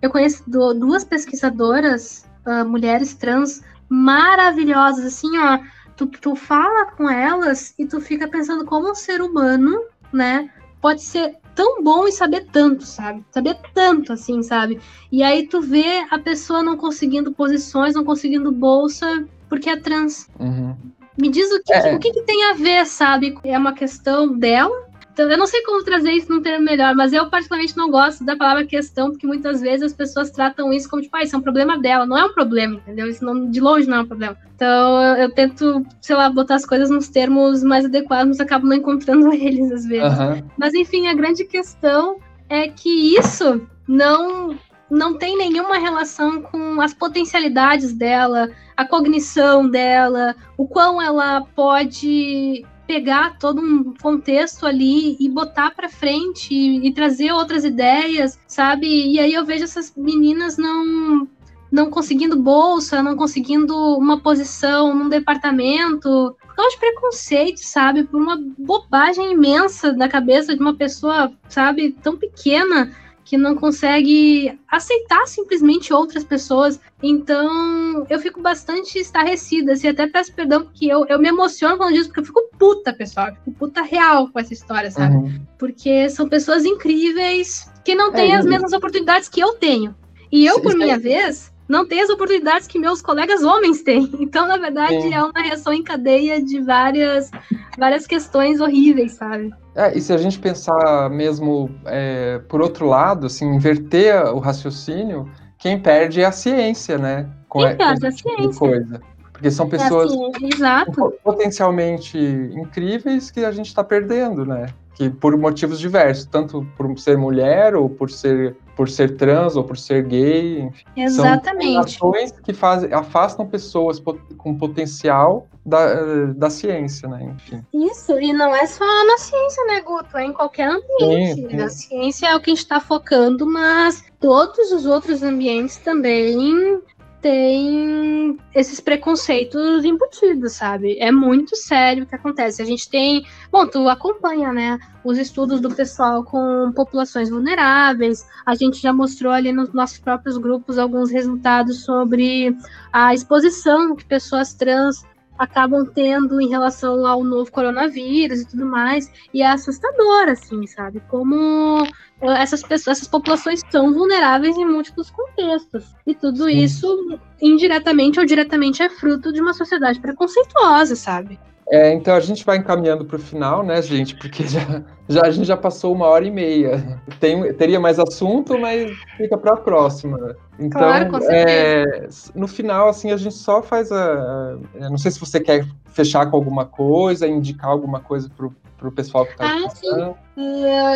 eu 0.00 0.08
conheço 0.10 0.42
du- 0.48 0.72
duas 0.72 1.04
pesquisadoras, 1.04 2.24
ah, 2.46 2.64
mulheres 2.64 3.14
trans, 3.14 3.62
maravilhosas, 3.94 5.04
assim, 5.06 5.38
ó. 5.38 5.58
Tu, 5.96 6.06
tu 6.06 6.34
fala 6.34 6.86
com 6.86 7.08
elas 7.08 7.72
e 7.78 7.86
tu 7.86 8.00
fica 8.00 8.26
pensando 8.26 8.64
como 8.64 8.90
um 8.90 8.94
ser 8.94 9.22
humano, 9.22 9.80
né? 10.12 10.50
Pode 10.80 11.02
ser 11.02 11.36
tão 11.54 11.82
bom 11.82 12.06
e 12.08 12.12
saber 12.12 12.46
tanto, 12.52 12.84
sabe? 12.84 13.24
Saber 13.30 13.56
tanto, 13.72 14.12
assim, 14.12 14.42
sabe? 14.42 14.80
E 15.10 15.22
aí 15.22 15.46
tu 15.46 15.60
vê 15.60 16.04
a 16.10 16.18
pessoa 16.18 16.62
não 16.62 16.76
conseguindo 16.76 17.32
posições, 17.32 17.94
não 17.94 18.04
conseguindo 18.04 18.50
bolsa, 18.50 19.24
porque 19.48 19.70
é 19.70 19.76
trans. 19.76 20.28
Uhum. 20.38 20.76
Me 21.16 21.28
diz 21.28 21.50
o 21.52 21.62
que, 21.62 21.72
É. 21.72 21.94
o 21.94 21.98
que, 22.00 22.10
que 22.10 22.22
tem 22.22 22.44
a 22.50 22.54
ver, 22.54 22.84
sabe? 22.86 23.38
É 23.44 23.56
uma 23.56 23.72
questão 23.72 24.36
dela. 24.36 24.83
Então, 25.14 25.30
eu 25.30 25.38
não 25.38 25.46
sei 25.46 25.62
como 25.62 25.84
trazer 25.84 26.10
isso 26.10 26.30
num 26.30 26.42
termo 26.42 26.64
melhor, 26.64 26.92
mas 26.96 27.12
eu 27.12 27.30
particularmente 27.30 27.76
não 27.76 27.88
gosto 27.88 28.24
da 28.24 28.36
palavra 28.36 28.66
questão, 28.66 29.12
porque 29.12 29.28
muitas 29.28 29.60
vezes 29.60 29.82
as 29.82 29.92
pessoas 29.92 30.28
tratam 30.28 30.72
isso 30.72 30.90
como, 30.90 31.00
tipo, 31.00 31.16
ah, 31.16 31.22
isso 31.22 31.36
é 31.36 31.38
um 31.38 31.42
problema 31.42 31.78
dela. 31.78 32.04
Não 32.04 32.18
é 32.18 32.24
um 32.24 32.32
problema, 32.32 32.74
entendeu? 32.74 33.06
Isso 33.06 33.24
não, 33.24 33.48
de 33.48 33.60
longe 33.60 33.88
não 33.88 33.98
é 33.98 34.00
um 34.00 34.06
problema. 34.06 34.36
Então, 34.56 35.00
eu, 35.00 35.16
eu 35.22 35.30
tento, 35.32 35.86
sei 36.00 36.16
lá, 36.16 36.28
botar 36.28 36.56
as 36.56 36.66
coisas 36.66 36.90
nos 36.90 37.08
termos 37.08 37.62
mais 37.62 37.84
adequados, 37.84 38.26
mas 38.26 38.40
acabo 38.40 38.66
não 38.66 38.74
encontrando 38.74 39.30
eles 39.32 39.70
às 39.70 39.86
vezes. 39.86 40.18
Aham. 40.18 40.42
Mas 40.58 40.74
enfim, 40.74 41.06
a 41.06 41.14
grande 41.14 41.44
questão 41.44 42.18
é 42.48 42.66
que 42.66 43.16
isso 43.16 43.64
não 43.86 44.58
não 44.90 45.14
tem 45.14 45.36
nenhuma 45.36 45.78
relação 45.78 46.42
com 46.42 46.80
as 46.80 46.92
potencialidades 46.92 47.92
dela, 47.92 48.50
a 48.76 48.84
cognição 48.84 49.68
dela, 49.68 50.36
o 50.56 50.68
quão 50.68 51.00
ela 51.00 51.40
pode 51.54 52.64
pegar 52.86 53.38
todo 53.38 53.60
um 53.60 53.94
contexto 53.94 54.66
ali 54.66 55.16
e 55.18 55.28
botar 55.28 55.70
para 55.70 55.88
frente 55.88 56.54
e, 56.54 56.86
e 56.86 56.92
trazer 56.92 57.32
outras 57.32 57.64
ideias, 57.64 58.38
sabe? 58.46 58.86
E 58.86 59.18
aí 59.18 59.32
eu 59.32 59.44
vejo 59.44 59.64
essas 59.64 59.92
meninas 59.96 60.56
não 60.56 61.28
não 61.72 61.90
conseguindo 61.90 62.36
bolsa, 62.36 63.02
não 63.02 63.16
conseguindo 63.16 63.76
uma 63.98 64.20
posição 64.20 64.94
num 64.94 65.08
departamento, 65.08 66.36
por 66.40 66.54
causa 66.54 66.70
de 66.70 66.78
preconceito, 66.78 67.58
sabe? 67.58 68.04
Por 68.04 68.20
uma 68.20 68.40
bobagem 68.56 69.32
imensa 69.32 69.92
da 69.92 70.08
cabeça 70.08 70.54
de 70.54 70.60
uma 70.60 70.74
pessoa, 70.74 71.32
sabe, 71.48 71.90
tão 72.00 72.16
pequena 72.16 72.92
que 73.24 73.38
não 73.38 73.54
consegue 73.54 74.58
aceitar 74.68 75.26
simplesmente 75.26 75.92
outras 75.92 76.22
pessoas. 76.22 76.78
Então, 77.02 78.06
eu 78.10 78.18
fico 78.18 78.40
bastante 78.40 78.98
estarrecida, 78.98 79.72
assim, 79.72 79.88
até 79.88 80.06
peço 80.06 80.34
perdão, 80.34 80.64
porque 80.64 80.86
eu, 80.86 81.06
eu 81.06 81.18
me 81.18 81.28
emociono 81.28 81.78
quando 81.78 81.94
digo, 81.94 82.06
porque 82.06 82.20
eu 82.20 82.24
fico 82.24 82.50
puta, 82.58 82.92
pessoal. 82.92 83.28
Eu 83.28 83.34
fico 83.36 83.52
puta 83.52 83.82
real 83.82 84.28
com 84.28 84.38
essa 84.38 84.52
história, 84.52 84.90
sabe? 84.90 85.16
Uhum. 85.16 85.40
Porque 85.58 86.08
são 86.10 86.28
pessoas 86.28 86.64
incríveis 86.64 87.70
que 87.84 87.94
não 87.94 88.12
têm 88.12 88.32
É, 88.32 88.36
as 88.36 88.44
mesmas 88.44 88.72
oportunidades 88.72 89.28
que 89.28 89.40
eu 89.40 89.54
tenho. 89.54 89.94
E 90.30 90.44
eu, 90.44 90.60
por 90.60 90.74
minha 90.74 90.98
vez, 90.98 91.53
não 91.68 91.86
tenho 91.86 92.04
as 92.04 92.10
oportunidades 92.10 92.66
que 92.66 92.78
meus 92.78 93.00
colegas 93.02 93.42
homens 93.42 93.82
têm. 93.82 94.10
Então, 94.20 94.46
na 94.46 94.56
verdade, 94.56 95.00
Sim. 95.02 95.14
é 95.14 95.22
uma 95.22 95.40
reação 95.42 95.72
em 95.72 95.82
cadeia 95.82 96.42
de 96.42 96.60
várias, 96.60 97.30
várias 97.78 98.06
questões 98.06 98.60
horríveis, 98.60 99.12
sabe? 99.12 99.52
É, 99.74 99.96
e 99.96 100.00
se 100.00 100.12
a 100.12 100.16
gente 100.16 100.38
pensar 100.38 101.08
mesmo 101.10 101.70
é, 101.86 102.38
por 102.48 102.60
outro 102.62 102.86
lado, 102.86 103.26
assim, 103.26 103.46
inverter 103.46 104.14
o 104.34 104.38
raciocínio, 104.38 105.28
quem 105.58 105.78
perde 105.78 106.20
é 106.20 106.24
a 106.26 106.32
ciência, 106.32 106.96
né? 106.98 107.28
Com 107.48 107.60
Quem 107.60 107.70
com 107.72 107.76
perde 107.78 108.06
é 108.06 108.08
a 108.08 108.12
tipo 108.12 108.36
ciência. 108.36 108.58
coisa. 108.58 109.00
Porque 109.32 109.50
são 109.50 109.66
É 109.66 109.70
pessoas 109.70 110.12
exato. 110.42 110.92
po- 110.92 111.10
potencialmente 111.24 112.16
incríveis 112.18 113.30
que 113.30 113.44
a 113.44 113.50
gente 113.50 113.66
está 113.66 113.82
perdendo, 113.82 114.44
né? 114.46 114.66
Que 114.94 115.10
por 115.10 115.36
motivos 115.36 115.80
diversos, 115.80 116.24
tanto 116.26 116.64
por 116.76 116.96
ser 116.98 117.18
mulher, 117.18 117.74
ou 117.74 117.88
por 117.90 118.10
ser, 118.10 118.56
por 118.76 118.88
ser 118.88 119.16
trans, 119.16 119.56
ou 119.56 119.64
por 119.64 119.76
ser 119.76 120.04
gay, 120.04 120.60
enfim. 120.60 120.84
Exatamente. 120.96 121.98
São 121.98 122.10
ações 122.10 122.32
que 122.32 122.52
fazem, 122.52 122.92
afastam 122.92 123.46
pessoas 123.46 124.02
com 124.36 124.56
potencial 124.56 125.46
da, 125.64 126.26
da 126.36 126.50
ciência, 126.50 127.08
né? 127.08 127.34
Enfim. 127.34 127.64
Isso, 127.72 128.18
e 128.20 128.32
não 128.32 128.54
é 128.54 128.66
só 128.66 128.84
na 128.84 129.16
ciência, 129.18 129.64
né, 129.66 129.80
Guto? 129.80 130.16
É 130.16 130.24
em 130.24 130.32
qualquer 130.32 130.68
ambiente. 130.68 131.42
Sim, 131.42 131.48
sim. 131.48 131.60
A 131.60 131.68
ciência 131.68 132.26
é 132.26 132.36
o 132.36 132.40
que 132.40 132.50
a 132.50 132.54
gente 132.54 132.62
está 132.62 132.80
focando, 132.80 133.46
mas 133.46 134.04
todos 134.20 134.72
os 134.72 134.84
outros 134.86 135.22
ambientes 135.22 135.76
também 135.78 136.80
têm 137.24 138.36
esses 138.54 138.80
preconceitos 138.80 139.82
embutidos, 139.82 140.52
sabe? 140.52 140.98
É 141.00 141.10
muito 141.10 141.56
sério 141.56 142.04
o 142.04 142.06
que 142.06 142.14
acontece. 142.14 142.60
A 142.60 142.66
gente 142.66 142.86
tem. 142.86 143.24
Bom, 143.50 143.66
tu 143.66 143.88
acompanha, 143.88 144.52
né? 144.52 144.78
Os 145.02 145.16
estudos 145.16 145.58
do 145.58 145.74
pessoal 145.74 146.22
com 146.22 146.70
populações 146.76 147.30
vulneráveis. 147.30 148.26
A 148.44 148.54
gente 148.54 148.78
já 148.78 148.92
mostrou 148.92 149.32
ali 149.32 149.52
nos 149.52 149.72
nossos 149.72 149.98
próprios 149.98 150.36
grupos 150.36 150.76
alguns 150.76 151.10
resultados 151.10 151.82
sobre 151.82 152.54
a 152.92 153.14
exposição 153.14 153.96
que 153.96 154.04
pessoas 154.04 154.52
trans 154.52 155.02
acabam 155.38 155.84
tendo 155.86 156.40
em 156.40 156.48
relação 156.48 157.06
ao 157.06 157.24
novo 157.24 157.50
coronavírus 157.50 158.40
e 158.40 158.46
tudo 158.46 158.66
mais. 158.66 159.10
E 159.32 159.42
é 159.42 159.46
assustador, 159.46 160.28
assim, 160.28 160.66
sabe? 160.66 161.00
Como 161.08 161.84
eh, 162.20 162.42
essas 162.42 162.62
pessoas, 162.62 162.98
essas 162.98 163.08
populações 163.08 163.60
são 163.70 163.92
vulneráveis 163.92 164.56
em 164.56 164.66
múltiplos 164.66 165.10
contextos. 165.10 165.94
E 166.06 166.14
tudo 166.14 166.44
Sim. 166.44 166.58
isso, 166.58 167.18
indiretamente 167.40 168.20
ou 168.20 168.26
diretamente, 168.26 168.82
é 168.82 168.88
fruto 168.88 169.32
de 169.32 169.40
uma 169.40 169.52
sociedade 169.52 170.00
preconceituosa, 170.00 170.96
sabe? 170.96 171.38
É, 171.70 171.92
então 171.92 172.14
a 172.14 172.20
gente 172.20 172.44
vai 172.44 172.58
encaminhando 172.58 173.04
para 173.04 173.16
o 173.16 173.18
final, 173.18 173.62
né, 173.62 173.80
gente? 173.80 174.14
Porque 174.16 174.46
já, 174.46 174.82
já, 175.08 175.22
a 175.22 175.30
gente 175.30 175.46
já 175.46 175.56
passou 175.56 175.94
uma 175.94 176.06
hora 176.06 176.26
e 176.26 176.30
meia. 176.30 177.00
Tem, 177.18 177.52
teria 177.54 177.80
mais 177.80 177.98
assunto, 177.98 178.58
mas 178.58 178.90
fica 179.16 179.36
para 179.38 179.54
a 179.54 179.56
próxima. 179.56 180.36
Então, 180.58 180.78
Claro, 180.78 181.10
com 181.10 181.18
é, 181.22 182.08
no 182.34 182.46
final, 182.46 182.88
assim, 182.88 183.10
a 183.10 183.16
gente 183.16 183.34
só 183.34 183.62
faz 183.62 183.90
a. 183.90 184.04
a- 184.04 184.88
não 184.90 184.98
sei 184.98 185.10
se 185.10 185.18
você 185.18 185.40
quer 185.40 185.66
fechar 185.86 186.30
com 186.30 186.36
alguma 186.36 186.66
coisa, 186.66 187.26
indicar 187.26 187.70
alguma 187.70 188.00
coisa 188.00 188.30
para 188.36 188.88
o 188.88 188.92
pessoal 188.92 189.24
que 189.26 189.32
está 189.32 189.46
Ah, 189.46 189.68
sim. 189.70 190.14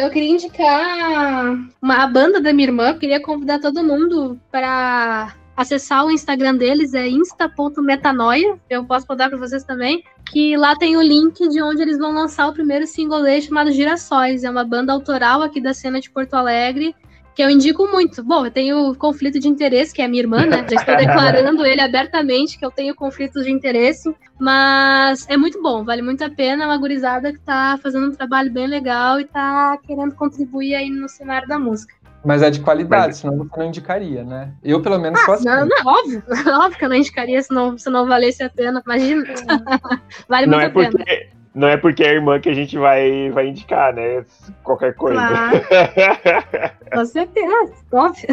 Eu 0.03 0.11
queria 0.11 0.31
indicar 0.33 1.55
uma, 1.81 2.03
a 2.03 2.07
banda 2.07 2.41
da 2.41 2.53
minha 2.53 2.69
irmã, 2.69 2.91
eu 2.91 2.99
queria 2.99 3.23
convidar 3.23 3.61
todo 3.61 3.83
mundo 3.83 4.39
para 4.51 5.35
acessar 5.59 6.07
o 6.07 6.11
Instagram 6.13 6.55
deles, 6.55 6.95
é 6.95 7.09
insta.metanoia, 7.09 8.57
eu 8.71 8.85
posso 8.85 9.05
botar 9.05 9.29
para 9.29 9.37
vocês 9.37 9.65
também, 9.65 10.05
que 10.31 10.57
lá 10.57 10.77
tem 10.77 10.97
o 10.97 11.03
link 11.03 11.49
de 11.49 11.61
onde 11.61 11.83
eles 11.83 11.99
vão 11.99 12.13
lançar 12.13 12.47
o 12.47 12.53
primeiro 12.53 12.87
single 12.87 13.25
deles 13.25 13.47
chamado 13.47 13.73
Girassóis, 13.73 14.45
é 14.45 14.51
uma 14.51 14.63
banda 14.63 14.93
autoral 14.93 15.43
aqui 15.43 15.61
da 15.61 15.75
cena 15.75 16.01
de 16.01 16.09
Porto 16.11 16.35
Alegre, 16.35 16.95
que 17.35 17.43
eu 17.43 17.51
indico 17.51 17.89
muito. 17.89 18.23
Bom, 18.23 18.47
eu 18.47 18.53
tenho 18.53 18.95
conflito 18.95 19.41
de 19.41 19.49
interesse, 19.49 19.93
que 19.93 20.01
é 20.01 20.05
a 20.05 20.09
minha 20.09 20.23
irmã, 20.23 20.47
né? 20.47 20.65
Já 20.71 20.77
estou 20.77 20.95
declarando 20.99 21.67
ele 21.67 21.81
abertamente 21.81 22.57
que 22.57 22.65
eu 22.65 22.71
tenho 22.71 22.95
conflitos 22.95 23.45
de 23.45 23.51
interesse, 23.51 24.13
mas 24.41 25.25
é 25.29 25.37
muito 25.37 25.63
bom, 25.63 25.85
vale 25.85 26.03
muito 26.03 26.23
a 26.23 26.31
pena. 26.31 26.65
É 26.65 26.67
uma 26.67 26.77
gurizada 26.77 27.33
que 27.33 27.39
tá 27.39 27.79
fazendo 27.81 28.09
um 28.09 28.13
trabalho 28.13 28.53
bem 28.53 28.67
legal 28.67 29.21
e 29.21 29.25
tá 29.25 29.79
querendo 29.87 30.17
contribuir 30.17 30.75
aí 30.75 30.91
no 30.91 31.09
cenário 31.09 31.47
da 31.47 31.61
música. 31.61 31.95
Mas 32.25 32.43
é 32.43 32.51
de 32.51 32.59
qualidade, 32.61 33.17
senão 33.17 33.37
você 33.39 33.61
não 33.61 33.67
indicaria, 33.67 34.25
né? 34.25 34.51
Eu, 34.63 34.83
pelo 34.83 34.99
menos, 34.99 35.21
Ah, 35.29 35.35
assim. 35.35 35.45
não, 35.45 35.67
não, 35.67 35.77
óbvio, 35.87 36.23
óbvio 36.61 36.79
que 36.79 36.85
eu 36.85 36.89
não 36.89 36.97
indicaria 36.97 37.41
se 37.43 37.53
não, 37.55 37.79
se 37.79 37.89
não 37.89 38.07
valesse 38.09 38.43
a 38.43 38.51
pena. 38.51 38.83
Imagina. 38.85 39.25
vale 40.29 40.47
Não 40.47 40.59
muito 40.59 40.65
é, 40.65 40.67
a 40.67 40.71
pena. 40.91 40.93
porque, 41.05 41.29
não 41.55 41.69
é 41.69 41.77
porque 41.77 42.03
é 42.03 42.09
a 42.11 42.15
irmã 42.15 42.41
que 42.41 42.49
a 42.49 42.55
gente 42.55 42.77
vai, 42.77 43.31
vai 43.31 43.47
indicar, 43.49 43.95
né? 43.95 44.25
Qualquer 44.65 44.95
coisa. 44.95 45.21
Claro. 45.21 45.61
Com 46.93 47.05
certeza, 47.07 47.73
óbvio. 47.93 48.29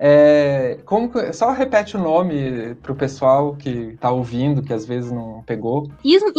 É, 0.00 0.78
como 0.84 1.10
que- 1.10 1.32
só 1.32 1.50
repete 1.50 1.96
o 1.96 2.00
nome 2.00 2.76
pro 2.84 2.94
pessoal 2.94 3.56
que 3.56 3.96
tá 4.00 4.12
ouvindo, 4.12 4.62
que 4.62 4.72
às 4.72 4.86
vezes 4.86 5.10
não 5.10 5.42
pegou. 5.44 5.90
Insta, 6.04 6.32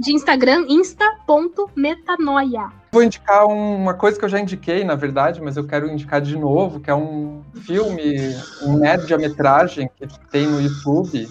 de 0.00 0.14
Instagram, 0.14 0.64
insta.metanoia. 0.66 2.70
Vou 2.96 3.02
indicar 3.02 3.46
um- 3.46 3.76
uma 3.76 3.92
coisa 3.92 4.18
que 4.18 4.24
eu 4.24 4.28
já 4.28 4.40
indiquei, 4.40 4.82
na 4.82 4.94
verdade, 4.94 5.42
mas 5.42 5.54
eu 5.58 5.66
quero 5.66 5.86
indicar 5.86 6.18
de 6.18 6.34
novo, 6.38 6.80
que 6.80 6.88
é 6.90 6.94
um 6.94 7.42
filme, 7.60 8.34
um 8.62 8.78
média-metragem 8.78 9.90
que 9.98 10.08
tem 10.30 10.46
no 10.46 10.58
YouTube, 10.58 11.28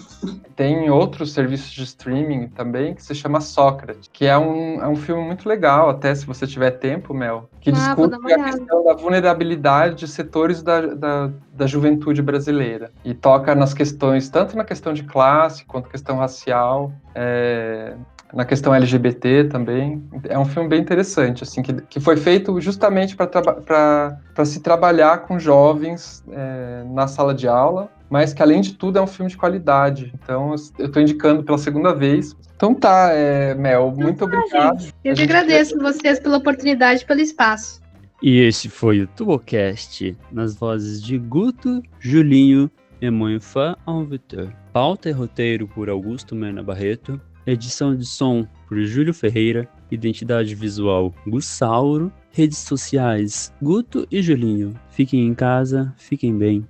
tem 0.54 0.86
em 0.86 0.90
outros 0.90 1.32
serviços 1.32 1.72
de 1.72 1.82
streaming 1.82 2.46
também, 2.50 2.94
que 2.94 3.02
se 3.02 3.16
chama 3.16 3.40
Sócrates, 3.40 4.08
que 4.12 4.24
é 4.26 4.38
um, 4.38 4.80
é 4.80 4.86
um 4.86 4.94
filme 4.94 5.24
muito 5.24 5.48
legal, 5.48 5.90
até 5.90 6.14
se 6.14 6.24
você 6.24 6.46
tiver 6.46 6.70
tempo, 6.70 7.12
Mel, 7.12 7.50
que 7.60 7.70
Ah, 7.70 7.72
discute 7.72 8.14
a 8.32 8.44
questão 8.44 8.84
da 8.84 8.94
vulnerabilidade 8.94 9.96
de 9.96 10.06
setores 10.06 10.62
da, 10.62 10.80
da, 10.82 11.30
da 11.52 11.66
juventude 11.66 12.22
brasileira. 12.22 12.92
E 13.04 13.12
toca 13.12 13.56
nas 13.56 13.74
questões, 13.74 14.28
tanto 14.28 14.56
na 14.56 14.62
questão 14.62 14.92
de 14.92 15.02
classe, 15.02 15.64
quanto 15.64 15.88
questão 15.88 16.16
racial, 16.18 16.92
é, 17.12 17.94
na 18.32 18.44
questão 18.44 18.74
LGBT 18.74 19.44
também. 19.44 20.02
É 20.24 20.38
um 20.38 20.44
filme 20.44 20.68
bem 20.68 20.80
interessante, 20.80 21.42
assim, 21.42 21.62
que, 21.62 21.72
que 21.72 22.00
foi 22.00 22.16
feito 22.16 22.60
justamente 22.60 23.16
para 23.16 24.44
se 24.44 24.60
trabalhar 24.60 25.18
com 25.26 25.38
jovens 25.38 26.24
é, 26.30 26.84
na 26.92 27.06
sala 27.06 27.34
de 27.34 27.48
aula, 27.48 27.90
mas 28.10 28.32
que 28.32 28.42
além 28.42 28.60
de 28.60 28.74
tudo 28.74 28.98
é 28.98 29.02
um 29.02 29.06
filme 29.06 29.30
de 29.30 29.36
qualidade. 29.36 30.12
Então 30.22 30.54
eu 30.78 30.86
estou 30.86 31.02
indicando 31.02 31.42
pela 31.42 31.58
segunda 31.58 31.94
vez. 31.94 32.36
Então 32.54 32.74
tá, 32.74 33.10
é, 33.12 33.54
Mel, 33.54 33.92
muito 33.96 34.24
obrigado. 34.24 34.84
Eu 35.04 35.12
A 35.12 35.14
que 35.14 35.20
gente 35.20 35.30
agradeço 35.30 35.78
vocês 35.78 36.18
pela 36.18 36.38
oportunidade 36.38 37.02
e 37.02 37.06
pelo 37.06 37.20
espaço. 37.20 37.80
E 38.22 38.40
esse 38.40 38.68
foi 38.70 39.02
o 39.02 39.06
Tubocast, 39.06 40.16
nas 40.32 40.56
vozes 40.56 41.02
de 41.02 41.18
Guto, 41.18 41.82
Julinho 42.00 42.70
e 43.00 43.10
Moinfã 43.10 43.76
Vitor. 44.08 44.50
Pauta 44.72 45.10
e 45.10 45.12
roteiro 45.12 45.68
por 45.68 45.90
Augusto 45.90 46.34
Mena 46.34 46.62
Barreto. 46.62 47.20
Edição 47.46 47.94
de 47.94 48.04
som 48.04 48.44
por 48.66 48.76
Júlio 48.82 49.14
Ferreira. 49.14 49.68
Identidade 49.88 50.52
visual 50.54 51.14
Gussauro. 51.24 52.12
Redes 52.32 52.58
sociais 52.58 53.52
Guto 53.62 54.04
e 54.10 54.20
Julinho. 54.20 54.74
Fiquem 54.90 55.26
em 55.26 55.32
casa, 55.32 55.94
fiquem 55.96 56.36
bem. 56.36 56.66